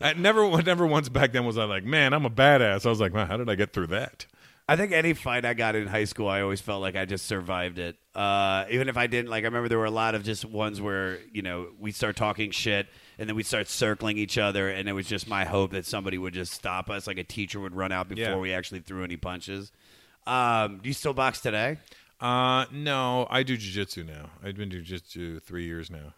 I 0.00 0.12
never, 0.12 0.62
never 0.62 0.86
once 0.86 1.08
back 1.08 1.32
then 1.32 1.46
was 1.46 1.56
I 1.56 1.64
like, 1.64 1.84
"Man, 1.84 2.12
I'm 2.12 2.26
a 2.26 2.30
badass." 2.30 2.84
I 2.84 2.90
was 2.90 3.00
like, 3.00 3.12
"Man, 3.14 3.26
how 3.28 3.36
did 3.38 3.48
I 3.48 3.54
get 3.54 3.72
through 3.72 3.86
that?" 3.88 4.26
I 4.68 4.74
think 4.74 4.90
any 4.90 5.14
fight 5.14 5.44
I 5.44 5.54
got 5.54 5.76
in 5.76 5.86
high 5.86 6.04
school, 6.04 6.26
I 6.28 6.40
always 6.40 6.60
felt 6.60 6.80
like 6.82 6.96
I 6.96 7.04
just 7.04 7.26
survived 7.26 7.78
it. 7.78 7.96
Uh, 8.16 8.64
even 8.68 8.88
if 8.88 8.96
I 8.96 9.06
didn't, 9.06 9.30
like 9.30 9.44
I 9.44 9.46
remember 9.46 9.68
there 9.68 9.78
were 9.78 9.84
a 9.84 9.90
lot 9.92 10.16
of 10.16 10.24
just 10.24 10.44
ones 10.44 10.80
where 10.80 11.18
you 11.32 11.42
know 11.42 11.68
we 11.78 11.92
start 11.92 12.16
talking 12.16 12.50
shit 12.50 12.88
and 13.18 13.28
then 13.28 13.36
we 13.36 13.44
start 13.44 13.68
circling 13.68 14.18
each 14.18 14.38
other, 14.38 14.68
and 14.68 14.88
it 14.88 14.92
was 14.92 15.06
just 15.06 15.28
my 15.28 15.44
hope 15.44 15.70
that 15.70 15.86
somebody 15.86 16.18
would 16.18 16.34
just 16.34 16.52
stop 16.52 16.90
us, 16.90 17.06
like 17.06 17.18
a 17.18 17.22
teacher 17.24 17.60
would 17.60 17.74
run 17.76 17.92
out 17.92 18.08
before 18.08 18.24
Yeah. 18.24 18.36
we 18.38 18.52
actually 18.52 18.80
threw 18.80 19.04
any 19.04 19.16
punches. 19.16 19.70
Um, 20.26 20.78
do 20.82 20.88
you 20.88 20.94
still 20.94 21.14
box 21.14 21.40
today? 21.40 21.76
Uh, 22.20 22.64
no, 22.72 23.26
I 23.30 23.42
do 23.44 23.56
jujitsu 23.56 24.04
now. 24.06 24.30
I've 24.42 24.56
been 24.56 24.68
doing 24.70 24.82
jujitsu 24.84 25.42
three 25.42 25.64
years 25.66 25.90
now. 25.90 26.14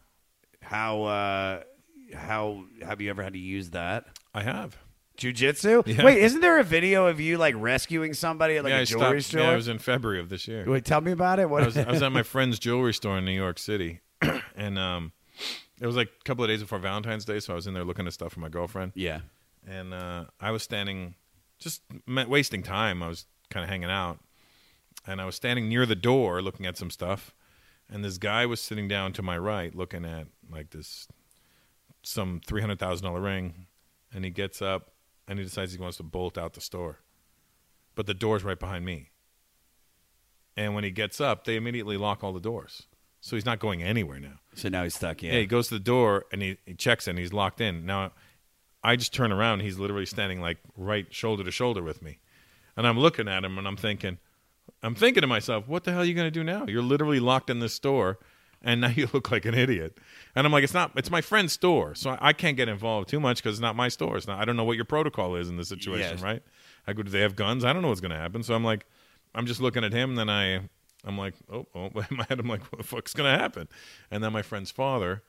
How 0.62 1.02
uh, 1.02 1.62
how 2.14 2.64
have 2.82 3.02
you 3.02 3.10
ever 3.10 3.22
had 3.22 3.34
to 3.34 3.38
use 3.38 3.70
that? 3.70 4.06
I 4.32 4.42
have. 4.42 4.78
Jujitsu? 5.18 5.86
Yeah. 5.86 6.04
Wait, 6.04 6.18
isn't 6.18 6.40
there 6.40 6.58
a 6.58 6.64
video 6.64 7.06
of 7.06 7.20
you 7.20 7.38
like 7.38 7.54
rescuing 7.58 8.14
somebody 8.14 8.56
at 8.56 8.64
like 8.64 8.70
yeah, 8.70 8.78
a 8.78 8.82
I 8.82 8.84
jewelry 8.84 9.20
store? 9.20 9.40
Yeah, 9.40 9.52
it 9.52 9.56
was 9.56 9.68
in 9.68 9.78
February 9.78 10.20
of 10.20 10.28
this 10.28 10.46
year. 10.46 10.64
Wait, 10.66 10.84
tell 10.84 11.00
me 11.00 11.12
about 11.12 11.40
it. 11.40 11.50
What 11.50 11.62
I 11.64 11.66
was, 11.66 11.76
I 11.76 11.90
was 11.90 12.02
at 12.02 12.12
my 12.12 12.22
friend's 12.34 12.58
jewelry 12.58 12.94
store 12.94 13.18
in 13.18 13.24
New 13.24 13.32
York 13.32 13.58
City, 13.58 14.00
and 14.56 14.78
um, 14.78 15.12
it 15.80 15.86
was 15.86 15.96
like 15.96 16.08
a 16.20 16.24
couple 16.24 16.44
of 16.44 16.48
days 16.48 16.60
before 16.60 16.78
Valentine's 16.78 17.24
Day, 17.24 17.40
so 17.40 17.52
I 17.52 17.56
was 17.56 17.66
in 17.66 17.74
there 17.74 17.84
looking 17.84 18.06
at 18.06 18.12
stuff 18.12 18.32
for 18.32 18.40
my 18.40 18.48
girlfriend. 18.48 18.92
Yeah. 18.94 19.20
and 19.66 19.92
uh, 19.92 20.26
I 20.40 20.52
was 20.52 20.62
standing, 20.62 21.14
just 21.58 21.82
wasting 22.06 22.62
time. 22.62 23.02
I 23.02 23.08
was 23.08 23.26
kind 23.50 23.64
of 23.64 23.70
hanging 23.70 23.90
out, 23.90 24.20
and 25.06 25.20
I 25.20 25.24
was 25.24 25.34
standing 25.34 25.68
near 25.68 25.84
the 25.84 25.96
door 25.96 26.40
looking 26.42 26.64
at 26.64 26.76
some 26.76 26.90
stuff, 26.90 27.34
and 27.90 28.04
this 28.04 28.18
guy 28.18 28.46
was 28.46 28.60
sitting 28.60 28.86
down 28.86 29.12
to 29.14 29.22
my 29.22 29.36
right, 29.36 29.74
looking 29.74 30.04
at 30.04 30.28
like 30.48 30.70
this 30.70 31.08
some 32.02 32.40
three 32.46 32.60
hundred 32.60 32.78
thousand 32.78 33.04
dollar 33.04 33.20
ring, 33.20 33.66
and 34.14 34.24
he 34.24 34.30
gets 34.30 34.62
up 34.62 34.92
and 35.28 35.38
he 35.38 35.44
decides 35.44 35.72
he 35.72 35.78
wants 35.78 35.98
to 35.98 36.02
bolt 36.02 36.36
out 36.38 36.54
the 36.54 36.60
store, 36.60 37.00
but 37.94 38.06
the 38.06 38.14
door's 38.14 38.42
right 38.42 38.58
behind 38.58 38.84
me. 38.84 39.10
And 40.56 40.74
when 40.74 40.82
he 40.82 40.90
gets 40.90 41.20
up, 41.20 41.44
they 41.44 41.54
immediately 41.54 41.96
lock 41.96 42.24
all 42.24 42.32
the 42.32 42.40
doors, 42.40 42.84
so 43.20 43.36
he's 43.36 43.46
not 43.46 43.60
going 43.60 43.82
anywhere 43.82 44.18
now. 44.18 44.40
So 44.54 44.68
now 44.68 44.82
he's 44.82 44.94
stuck. 44.94 45.22
Yeah. 45.22 45.34
Yeah, 45.34 45.40
he 45.40 45.46
goes 45.46 45.68
to 45.68 45.74
the 45.74 45.80
door 45.80 46.24
and 46.32 46.42
he, 46.42 46.58
he 46.66 46.74
checks 46.74 47.06
and 47.06 47.18
he's 47.18 47.32
locked 47.32 47.60
in. 47.60 47.86
Now, 47.86 48.12
I 48.82 48.96
just 48.96 49.12
turn 49.12 49.30
around. 49.30 49.60
And 49.60 49.62
he's 49.62 49.78
literally 49.78 50.06
standing 50.06 50.40
like 50.40 50.58
right 50.76 51.06
shoulder 51.14 51.44
to 51.44 51.50
shoulder 51.50 51.82
with 51.82 52.02
me, 52.02 52.18
and 52.76 52.86
I'm 52.86 52.98
looking 52.98 53.28
at 53.28 53.44
him 53.44 53.58
and 53.58 53.68
I'm 53.68 53.76
thinking, 53.76 54.18
I'm 54.82 54.94
thinking 54.94 55.20
to 55.20 55.26
myself, 55.26 55.68
what 55.68 55.84
the 55.84 55.92
hell 55.92 56.00
are 56.00 56.04
you 56.04 56.14
going 56.14 56.26
to 56.26 56.30
do 56.30 56.44
now? 56.44 56.64
You're 56.66 56.82
literally 56.82 57.20
locked 57.20 57.50
in 57.50 57.60
this 57.60 57.74
store, 57.74 58.18
and 58.62 58.80
now 58.80 58.88
you 58.96 59.08
look 59.12 59.30
like 59.30 59.44
an 59.44 59.54
idiot. 59.54 59.98
And 60.34 60.46
I'm 60.46 60.52
like, 60.52 60.64
it's 60.64 60.74
not. 60.74 60.92
It's 60.96 61.10
my 61.10 61.20
friend's 61.20 61.52
store, 61.52 61.94
so 61.94 62.10
I, 62.10 62.18
I 62.28 62.32
can't 62.32 62.56
get 62.56 62.68
involved 62.68 63.08
too 63.08 63.20
much 63.20 63.38
because 63.42 63.56
it's 63.56 63.62
not 63.62 63.76
my 63.76 63.88
store. 63.88 64.16
It's 64.16 64.26
not. 64.26 64.40
I 64.40 64.44
don't 64.44 64.56
know 64.56 64.64
what 64.64 64.76
your 64.76 64.84
protocol 64.84 65.36
is 65.36 65.48
in 65.48 65.56
this 65.56 65.68
situation, 65.68 66.12
Yes. 66.16 66.22
right? 66.22 66.42
I 66.86 66.92
go, 66.92 67.02
do 67.02 67.10
they 67.10 67.20
have 67.20 67.36
guns? 67.36 67.64
I 67.64 67.72
don't 67.72 67.82
know 67.82 67.88
what's 67.88 68.00
going 68.00 68.12
to 68.12 68.16
happen. 68.16 68.42
So 68.42 68.54
I'm 68.54 68.64
like, 68.64 68.86
I'm 69.34 69.46
just 69.46 69.60
looking 69.60 69.84
at 69.84 69.92
him. 69.92 70.10
And 70.10 70.18
then 70.18 70.30
I, 70.30 70.60
I'm 71.04 71.18
like, 71.18 71.34
oh, 71.52 71.66
oh, 71.74 71.86
in 72.10 72.16
my 72.16 72.24
head, 72.28 72.40
I'm 72.40 72.48
like, 72.48 72.62
what 72.72 72.78
the 72.78 72.84
fuck's 72.86 73.12
going 73.14 73.30
to 73.32 73.38
happen? 73.38 73.68
And 74.10 74.22
then 74.24 74.32
my 74.32 74.42
friend's 74.42 74.70
father 74.70 75.22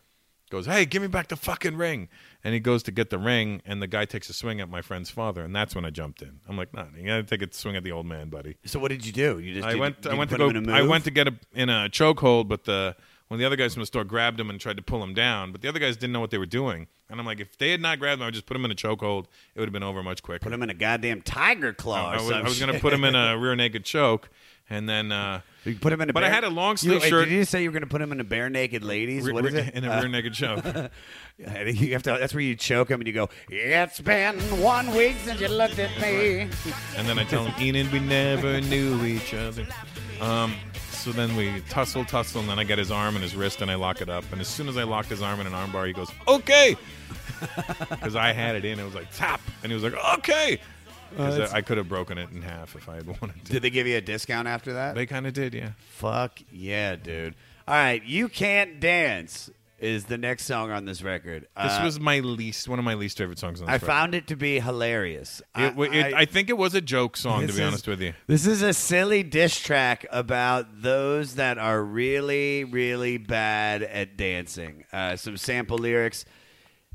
goes, 0.49 0.65
hey, 0.65 0.83
give 0.85 1.01
me 1.01 1.07
back 1.07 1.27
the 1.27 1.35
fucking 1.35 1.75
ring. 1.75 2.07
And 2.43 2.53
he 2.55 2.59
goes 2.59 2.81
to 2.83 2.91
get 2.91 3.09
the 3.11 3.19
ring, 3.19 3.61
and 3.65 3.81
the 3.83 3.87
guy 3.87 4.05
takes 4.05 4.29
a 4.29 4.33
swing 4.33 4.59
at 4.61 4.67
my 4.69 4.81
friend's 4.81 5.09
father, 5.11 5.43
and 5.43 5.55
that's 5.55 5.75
when 5.75 5.85
I 5.85 5.91
jumped 5.91 6.21
in. 6.23 6.39
I'm 6.47 6.57
like, 6.57 6.73
nah, 6.73 6.85
you 6.97 7.05
got 7.05 7.17
to 7.17 7.23
take 7.23 7.41
a 7.47 7.53
swing 7.53 7.75
at 7.75 7.83
the 7.83 7.91
old 7.91 8.05
man, 8.07 8.29
buddy. 8.29 8.55
So 8.65 8.79
what 8.79 8.87
did 8.89 9.05
you 9.05 9.11
do? 9.11 9.37
You 9.39 9.53
just 9.55 9.67
I 9.67 9.71
did- 9.73 9.79
went. 9.79 10.01
did 10.01 10.09
I 10.09 10.13
you 10.13 10.17
went 10.19 10.31
to 10.31 10.37
put 10.37 10.55
him 10.55 10.63
go. 10.63 10.69
in 10.71 10.75
a 10.75 10.79
I 10.79 10.81
went 10.87 11.03
to 11.03 11.11
get 11.11 11.27
a, 11.27 11.33
in 11.53 11.69
a 11.69 11.87
chokehold, 11.91 12.47
but 12.47 12.63
the 12.63 12.95
one 13.29 13.35
of 13.37 13.39
the 13.39 13.45
other 13.45 13.55
guys 13.55 13.73
from 13.73 13.81
the 13.81 13.87
store 13.87 14.03
grabbed 14.03 14.39
him 14.39 14.49
and 14.49 14.59
tried 14.59 14.75
to 14.77 14.83
pull 14.83 15.01
him 15.01 15.13
down. 15.13 15.51
But 15.51 15.61
the 15.61 15.69
other 15.69 15.79
guys 15.79 15.95
didn't 15.95 16.11
know 16.13 16.19
what 16.19 16.31
they 16.31 16.37
were 16.37 16.45
doing, 16.45 16.87
and 17.09 17.19
I'm 17.19 17.25
like, 17.25 17.39
if 17.39 17.57
they 17.57 17.71
had 17.71 17.79
not 17.81 17.99
grabbed 17.99 18.19
him, 18.19 18.23
I 18.23 18.27
would 18.27 18.33
just 18.33 18.45
put 18.45 18.57
him 18.57 18.65
in 18.65 18.71
a 18.71 18.75
chokehold. 18.75 19.25
It 19.55 19.59
would 19.59 19.67
have 19.69 19.73
been 19.73 19.83
over 19.83 20.03
much 20.03 20.21
quicker. 20.21 20.43
Put 20.43 20.51
him 20.53 20.61
in 20.63 20.69
a 20.69 20.73
goddamn 20.75 21.21
tiger 21.21 21.71
claw. 21.73 22.09
I, 22.11 22.15
or 22.17 22.23
was, 22.23 22.31
I 22.31 22.41
was 22.41 22.59
going 22.59 22.73
to 22.73 22.79
put 22.79 22.91
him 22.91 23.03
in 23.05 23.15
a 23.15 23.37
rear 23.39 23.55
naked 23.55 23.85
choke, 23.85 24.29
and 24.69 24.89
then. 24.89 25.11
Uh, 25.11 25.41
You 25.65 25.75
put 25.75 25.93
him 25.93 26.01
in 26.01 26.09
a. 26.09 26.13
But 26.13 26.23
I 26.23 26.29
had 26.29 26.43
a 26.43 26.49
long 26.49 26.77
sleeve 26.77 27.03
shirt. 27.03 27.29
Did 27.29 27.33
you 27.35 27.45
say 27.45 27.61
you 27.63 27.69
were 27.69 27.73
going 27.73 27.81
to 27.83 27.87
put 27.89 28.01
him 28.01 28.11
in 28.11 28.19
a 28.19 28.23
bare 28.23 28.49
naked 28.49 28.83
ladies? 28.83 29.23
re- 29.25 29.33
what 29.33 29.45
is 29.45 29.53
it? 29.53 29.73
in 29.75 29.83
a 29.83 29.91
Uh, 29.91 29.99
rear 29.99 30.07
naked 30.09 30.33
choke. 30.33 30.65
I 30.65 30.89
think 31.63 31.79
you 31.79 31.93
have 31.93 32.03
to. 32.03 32.17
That's 32.19 32.33
where 32.33 32.41
you 32.43 32.55
choke 32.55 32.89
him 32.89 32.99
and 32.99 33.07
you 33.07 33.13
go. 33.13 33.29
It's 33.49 33.99
been 34.01 34.39
one 34.61 34.91
week 34.95 35.15
since 35.23 35.39
you 35.39 35.47
looked 35.49 35.77
at 35.79 35.91
me. 36.01 36.49
And 36.97 37.07
then 37.07 37.19
I 37.19 37.23
tell 37.25 37.45
him, 37.45 37.53
Enid, 37.61 37.91
we 37.93 37.99
never 37.99 38.59
knew 38.59 39.05
each 39.05 39.33
other. 39.33 39.65
Um, 40.19 40.53
so 40.99 41.11
then 41.11 41.35
we 41.35 41.61
tussle, 41.69 42.05
tussle, 42.05 42.41
and 42.41 42.49
then 42.49 42.59
I 42.59 42.63
get 42.63 42.77
his 42.77 42.91
arm 42.91 43.15
and 43.15 43.23
his 43.23 43.35
wrist 43.35 43.61
and 43.61 43.69
I 43.71 43.75
lock 43.75 44.01
it 44.01 44.09
up. 44.09 44.23
And 44.31 44.39
as 44.41 44.47
soon 44.47 44.67
as 44.69 44.77
I 44.77 44.83
locked 44.83 45.09
his 45.09 45.21
arm 45.21 45.39
in 45.39 45.47
an 45.47 45.53
armbar, 45.53 45.87
he 45.87 45.93
goes, 45.93 46.11
okay. 46.27 46.75
Because 47.89 48.15
I 48.15 48.33
had 48.33 48.55
it 48.55 48.65
in. 48.65 48.79
It 48.79 48.83
was 48.83 48.95
like, 48.95 49.07
tap. 49.15 49.39
And 49.63 49.71
he 49.71 49.73
was 49.73 49.83
like, 49.83 49.93
okay. 50.19 50.59
Uh, 51.13 51.17
'Cause 51.17 51.33
that's- 51.35 51.53
I 51.53 51.57
I 51.57 51.61
could 51.61 51.77
have 51.77 51.87
broken 51.89 52.17
it 52.17 52.29
in 52.31 52.41
half 52.41 52.75
if 52.75 52.87
I 52.89 52.95
had 52.95 53.07
wanted 53.07 53.43
to. 53.45 53.51
Did 53.53 53.61
they 53.61 53.69
give 53.69 53.87
you 53.87 53.97
a 53.97 54.01
discount 54.01 54.47
after 54.47 54.73
that? 54.73 54.93
They 54.95 55.05
kind 55.05 55.25
of 55.25 55.33
did, 55.33 55.53
yeah. 55.53 55.71
Fuck 55.89 56.39
yeah, 56.51 56.95
dude. 56.97 57.35
All 57.67 57.75
right, 57.75 58.03
you 58.03 58.27
can't 58.29 58.79
dance 58.79 59.49
is 59.81 60.05
the 60.05 60.17
next 60.17 60.45
song 60.45 60.71
on 60.71 60.85
this 60.85 61.01
record. 61.01 61.43
This 61.61 61.73
Uh, 61.73 61.81
was 61.83 61.99
my 61.99 62.19
least, 62.19 62.67
one 62.67 62.79
of 62.79 62.85
my 62.85 62.93
least 62.93 63.17
favorite 63.17 63.39
songs 63.39 63.61
on 63.61 63.67
this 63.67 63.71
record. 63.71 63.71
I 63.71 63.75
record. 63.75 63.85
found 63.87 64.15
it 64.15 64.27
to 64.27 64.35
be 64.35 64.59
hilarious. 64.59 65.41
It, 65.57 65.69
w- 65.69 65.91
it, 65.91 66.13
I, 66.13 66.25
think 66.25 66.49
it 66.49 66.57
was 66.57 66.73
a 66.75 66.81
joke 66.81 67.17
song, 67.17 67.41
to 67.41 67.47
be 67.47 67.53
is- 67.53 67.59
honest 67.59 67.87
with 67.87 68.01
you. 68.01 68.13
This 68.27 68.45
is 68.45 68.61
a 68.61 68.73
silly 68.73 69.23
diss 69.23 69.59
track 69.59 70.05
about 70.11 70.81
those 70.81 71.35
that 71.35 71.57
are 71.57 71.83
really, 71.83 72.63
really 72.63 73.17
bad 73.17 73.83
at 73.83 74.17
dancing. 74.17 74.85
Uh, 74.93 75.15
some 75.15 75.37
sample 75.37 75.77
lyrics. 75.77 76.25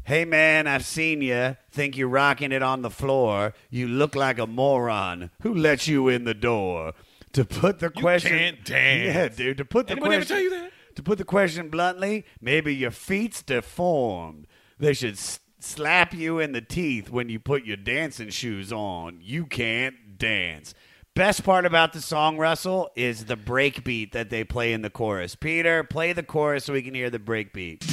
Hey 0.07 0.27
man, 0.27 0.67
I've 0.67 0.85
seen 0.85 1.23
you. 1.23 1.57
Think 1.71 1.97
you're 1.97 2.09
rocking 2.09 2.53
it 2.53 2.63
on 2.63 2.83
the 2.83 2.91
floor. 2.91 3.55
You 3.71 3.89
look 3.89 4.15
like 4.15 4.39
a 4.39 4.47
moron. 4.47 5.31
Who 5.41 5.55
let 5.55 5.87
you 5.87 6.09
in 6.09 6.25
the 6.25 6.35
door? 6.35 6.93
To 7.33 7.45
put 7.47 7.79
the 7.79 7.89
question, 7.91 8.31
can't 8.39 8.65
dance. 8.65 9.15
Yeah, 9.15 9.29
dude. 9.29 9.57
To 9.57 9.65
put 9.65 9.87
the 9.87 9.93
Anybody 9.93 10.17
question, 10.17 10.37
ever 10.37 10.49
tell 10.51 10.59
you 10.59 10.63
that? 10.65 10.73
To 10.95 11.03
put 11.03 11.19
the 11.19 11.25
question 11.25 11.69
bluntly, 11.69 12.25
maybe 12.41 12.75
your 12.75 12.91
feet's 12.91 13.43
deformed. 13.43 14.47
They 14.79 14.95
should 14.95 15.15
s- 15.15 15.41
slap 15.59 16.15
you 16.15 16.39
in 16.39 16.53
the 16.53 16.61
teeth 16.61 17.11
when 17.11 17.29
you 17.29 17.39
put 17.41 17.65
your 17.65 17.77
dancing 17.77 18.31
shoes 18.31 18.73
on. 18.73 19.19
You 19.21 19.47
can't 19.47 20.19
dance. 20.19 20.75
Best 21.15 21.45
part 21.45 21.65
about 21.65 21.93
the 21.93 22.01
song, 22.01 22.39
Russell, 22.39 22.91
is 22.97 23.27
the 23.27 23.37
break 23.37 23.85
beat 23.85 24.13
that 24.13 24.31
they 24.31 24.43
play 24.45 24.73
in 24.73 24.83
the 24.83 24.91
chorus. 24.91 25.37
Peter, 25.37 25.85
play 25.85 26.13
the 26.13 26.25
chorus 26.25 26.65
so 26.65 26.73
we 26.73 26.83
can 26.83 26.95
hear 26.95 27.11
the 27.11 27.21
break 27.21 27.53
beat. 27.53 27.85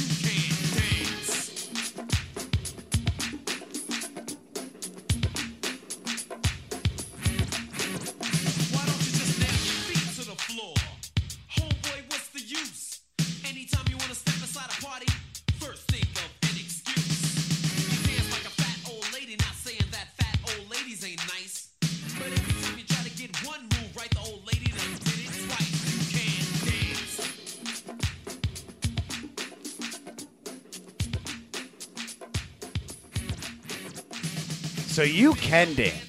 So 35.06 35.12
you 35.12 35.34
can 35.34 35.74
dance. 35.74 36.08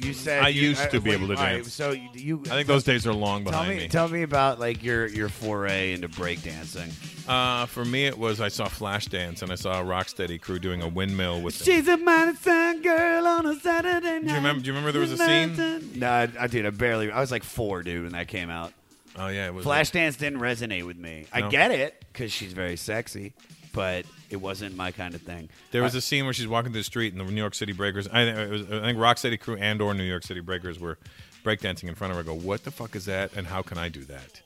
You 0.00 0.12
said 0.12 0.44
I 0.44 0.48
you- 0.50 0.68
used 0.68 0.90
to 0.92 1.00
be 1.00 1.10
wait, 1.10 1.16
able 1.16 1.26
to 1.28 1.34
all 1.34 1.42
right, 1.42 1.54
dance. 1.54 1.72
so 1.72 1.90
you, 1.90 2.40
I 2.46 2.50
think 2.50 2.68
those 2.68 2.84
days 2.84 3.04
are 3.04 3.12
long 3.12 3.42
tell 3.42 3.50
behind 3.50 3.70
me, 3.70 3.76
me. 3.78 3.88
tell 3.88 4.06
me 4.08 4.22
about 4.22 4.60
like 4.60 4.84
your 4.84 5.06
your 5.08 5.28
foray 5.28 5.92
into 5.92 6.08
breakdancing. 6.08 6.92
Uh, 7.28 7.66
for 7.66 7.84
me, 7.84 8.06
it 8.06 8.16
was 8.16 8.40
I 8.40 8.46
saw 8.46 8.66
Flashdance 8.66 9.42
and 9.42 9.50
I 9.50 9.56
saw 9.56 9.80
a 9.80 9.84
Rocksteady 9.84 10.40
crew 10.40 10.60
doing 10.60 10.82
a 10.82 10.88
windmill 10.88 11.42
with 11.42 11.58
them. 11.58 11.64
She's 11.64 11.88
a 11.88 11.98
sun 12.40 12.80
girl 12.82 13.26
on 13.26 13.46
a 13.46 13.58
Saturday 13.58 14.20
night. 14.20 14.22
Do 14.22 14.28
you 14.28 14.34
remember? 14.36 14.60
Do 14.62 14.66
you 14.68 14.72
remember 14.72 14.92
there 14.92 15.00
was 15.00 15.12
a 15.12 15.16
scene? 15.18 15.98
No, 15.98 16.08
I, 16.08 16.28
I 16.38 16.46
did. 16.46 16.64
I 16.64 16.70
barely. 16.70 17.10
I 17.10 17.18
was 17.20 17.32
like 17.32 17.42
four, 17.42 17.82
dude, 17.82 18.04
when 18.04 18.12
that 18.12 18.28
came 18.28 18.50
out. 18.50 18.72
Oh 19.16 19.26
yeah, 19.26 19.46
it 19.48 19.54
was. 19.54 19.66
Flashdance 19.66 20.16
didn't 20.16 20.38
resonate 20.38 20.86
with 20.86 20.96
me. 20.96 21.26
I 21.32 21.40
No. 21.40 21.50
get 21.50 21.72
it 21.72 22.04
because 22.12 22.30
she's 22.30 22.52
very 22.52 22.76
sexy, 22.76 23.32
but 23.72 24.06
it 24.30 24.36
wasn't 24.36 24.76
my 24.76 24.90
kind 24.92 25.14
of 25.14 25.22
thing. 25.22 25.48
There 25.70 25.82
was 25.82 25.94
a 25.94 26.00
scene 26.00 26.24
where 26.24 26.34
she's 26.34 26.46
walking 26.48 26.72
through 26.72 26.80
the 26.80 26.84
street 26.84 27.12
and 27.14 27.20
the 27.26 27.30
New 27.30 27.40
York 27.40 27.54
City 27.54 27.72
Breakers. 27.72 28.06
I, 28.08 28.22
it 28.22 28.50
was, 28.50 28.62
I 28.64 28.80
think 28.80 28.98
Rocksteady 28.98 29.38
crew 29.40 29.56
and 29.56 29.80
or 29.80 29.94
New 29.94 30.04
York 30.04 30.22
City 30.24 30.40
Breakers 30.40 30.78
were 30.78 30.98
breakdancing 31.44 31.84
in 31.88 31.94
front 31.94 32.10
of 32.12 32.16
her. 32.16 32.22
I 32.22 32.26
go, 32.26 32.34
what 32.34 32.64
the 32.64 32.70
fuck 32.70 32.94
is 32.96 33.06
that? 33.06 33.32
And 33.36 33.46
how 33.46 33.62
can 33.62 33.78
I 33.78 33.88
do 33.88 34.04
that? 34.04 34.42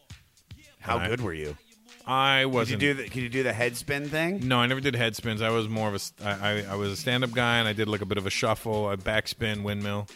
how 0.80 0.98
I- 0.98 1.08
good 1.08 1.20
were 1.20 1.34
you? 1.34 1.56
I 2.04 2.40
Could 2.42 2.48
you 2.50 2.54
wasn't. 2.54 2.80
do 2.80 2.94
the 2.94 3.04
Could 3.04 3.22
you 3.22 3.28
do 3.28 3.42
the 3.44 3.52
head 3.52 3.76
spin 3.76 4.08
thing? 4.08 4.48
no, 4.48 4.58
I 4.58 4.66
never 4.66 4.80
did 4.80 4.96
head 4.96 5.14
spins. 5.14 5.40
I 5.40 5.50
was 5.50 5.68
more 5.68 5.86
of 5.86 5.94
a. 5.94 5.98
st- 6.00 6.26
I, 6.26 6.32
I, 6.62 6.72
I 6.72 6.74
was 6.74 6.90
a 6.90 6.96
stand 6.96 7.22
up 7.22 7.30
guy 7.30 7.58
and 7.58 7.68
I 7.68 7.72
did 7.72 7.86
like 7.86 8.00
a 8.00 8.06
bit 8.06 8.18
of 8.18 8.26
a 8.26 8.30
shuffle, 8.30 8.90
a 8.90 8.96
backspin, 8.96 9.62
windmill. 9.62 10.08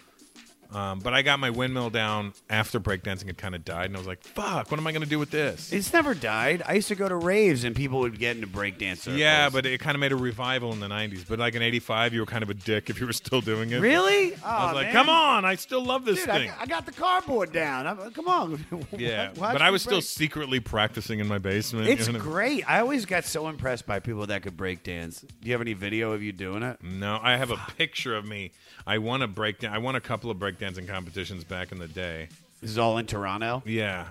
Um, 0.72 0.98
but 1.00 1.14
I 1.14 1.22
got 1.22 1.38
my 1.38 1.50
windmill 1.50 1.90
down 1.90 2.32
after 2.50 2.80
breakdancing 2.80 3.26
had 3.26 3.38
kind 3.38 3.54
of 3.54 3.64
died, 3.64 3.86
and 3.86 3.96
I 3.96 3.98
was 3.98 4.06
like, 4.06 4.22
"Fuck, 4.22 4.70
what 4.70 4.78
am 4.80 4.86
I 4.86 4.92
going 4.92 5.02
to 5.02 5.08
do 5.08 5.18
with 5.18 5.30
this?" 5.30 5.72
It's 5.72 5.92
never 5.92 6.14
died. 6.14 6.62
I 6.66 6.74
used 6.74 6.88
to 6.88 6.94
go 6.94 7.08
to 7.08 7.16
raves 7.16 7.64
and 7.64 7.74
people 7.74 8.00
would 8.00 8.18
get 8.18 8.36
into 8.36 8.48
breakdance 8.48 8.98
circles. 8.98 9.18
Yeah, 9.20 9.48
but 9.50 9.66
it 9.66 9.78
kind 9.80 9.94
of 9.94 10.00
made 10.00 10.12
a 10.12 10.16
revival 10.16 10.72
in 10.72 10.80
the 10.80 10.88
'90s. 10.88 11.24
But 11.28 11.38
like 11.38 11.54
in 11.54 11.62
'85, 11.62 12.14
you 12.14 12.20
were 12.20 12.26
kind 12.26 12.42
of 12.42 12.50
a 12.50 12.54
dick 12.54 12.90
if 12.90 13.00
you 13.00 13.06
were 13.06 13.12
still 13.12 13.40
doing 13.40 13.70
it. 13.70 13.80
really? 13.80 14.34
I 14.36 14.38
Aw, 14.44 14.66
was 14.66 14.74
like, 14.74 14.86
man. 14.86 14.92
"Come 14.94 15.08
on, 15.08 15.44
I 15.44 15.54
still 15.54 15.84
love 15.84 16.04
this 16.04 16.20
Dude, 16.20 16.28
I, 16.30 16.38
thing." 16.38 16.52
I 16.58 16.66
got 16.66 16.86
the 16.86 16.92
cardboard 16.92 17.52
down. 17.52 17.86
I'm, 17.86 18.10
come 18.12 18.28
on. 18.28 18.64
yeah, 18.96 19.28
Watch 19.36 19.52
but 19.52 19.62
I 19.62 19.70
was 19.70 19.82
still 19.82 19.98
break. 19.98 20.04
secretly 20.04 20.60
practicing 20.60 21.20
in 21.20 21.28
my 21.28 21.38
basement. 21.38 21.88
It's 21.88 22.06
you 22.06 22.12
know? 22.14 22.18
great. 22.20 22.68
I 22.68 22.80
always 22.80 23.06
got 23.06 23.24
so 23.24 23.48
impressed 23.48 23.86
by 23.86 24.00
people 24.00 24.26
that 24.26 24.42
could 24.42 24.56
break 24.56 24.82
dance. 24.82 25.20
Do 25.20 25.28
you 25.42 25.52
have 25.52 25.60
any 25.60 25.74
video 25.74 26.12
of 26.12 26.22
you 26.22 26.32
doing 26.32 26.62
it? 26.62 26.82
No, 26.82 27.18
I 27.22 27.36
have 27.36 27.50
a 27.50 27.56
picture 27.78 28.16
of 28.16 28.24
me. 28.26 28.52
I 28.86 28.98
won 28.98 29.22
a 29.22 29.28
breakdown. 29.28 29.74
I 29.74 29.78
won 29.78 29.96
a 29.96 30.00
couple 30.00 30.30
of 30.30 30.38
breakdancing 30.38 30.86
competitions 30.86 31.44
back 31.44 31.72
in 31.72 31.78
the 31.78 31.88
day. 31.88 32.28
This 32.60 32.70
is 32.70 32.78
all 32.78 32.98
in 32.98 33.06
Toronto. 33.06 33.62
Yeah, 33.66 34.06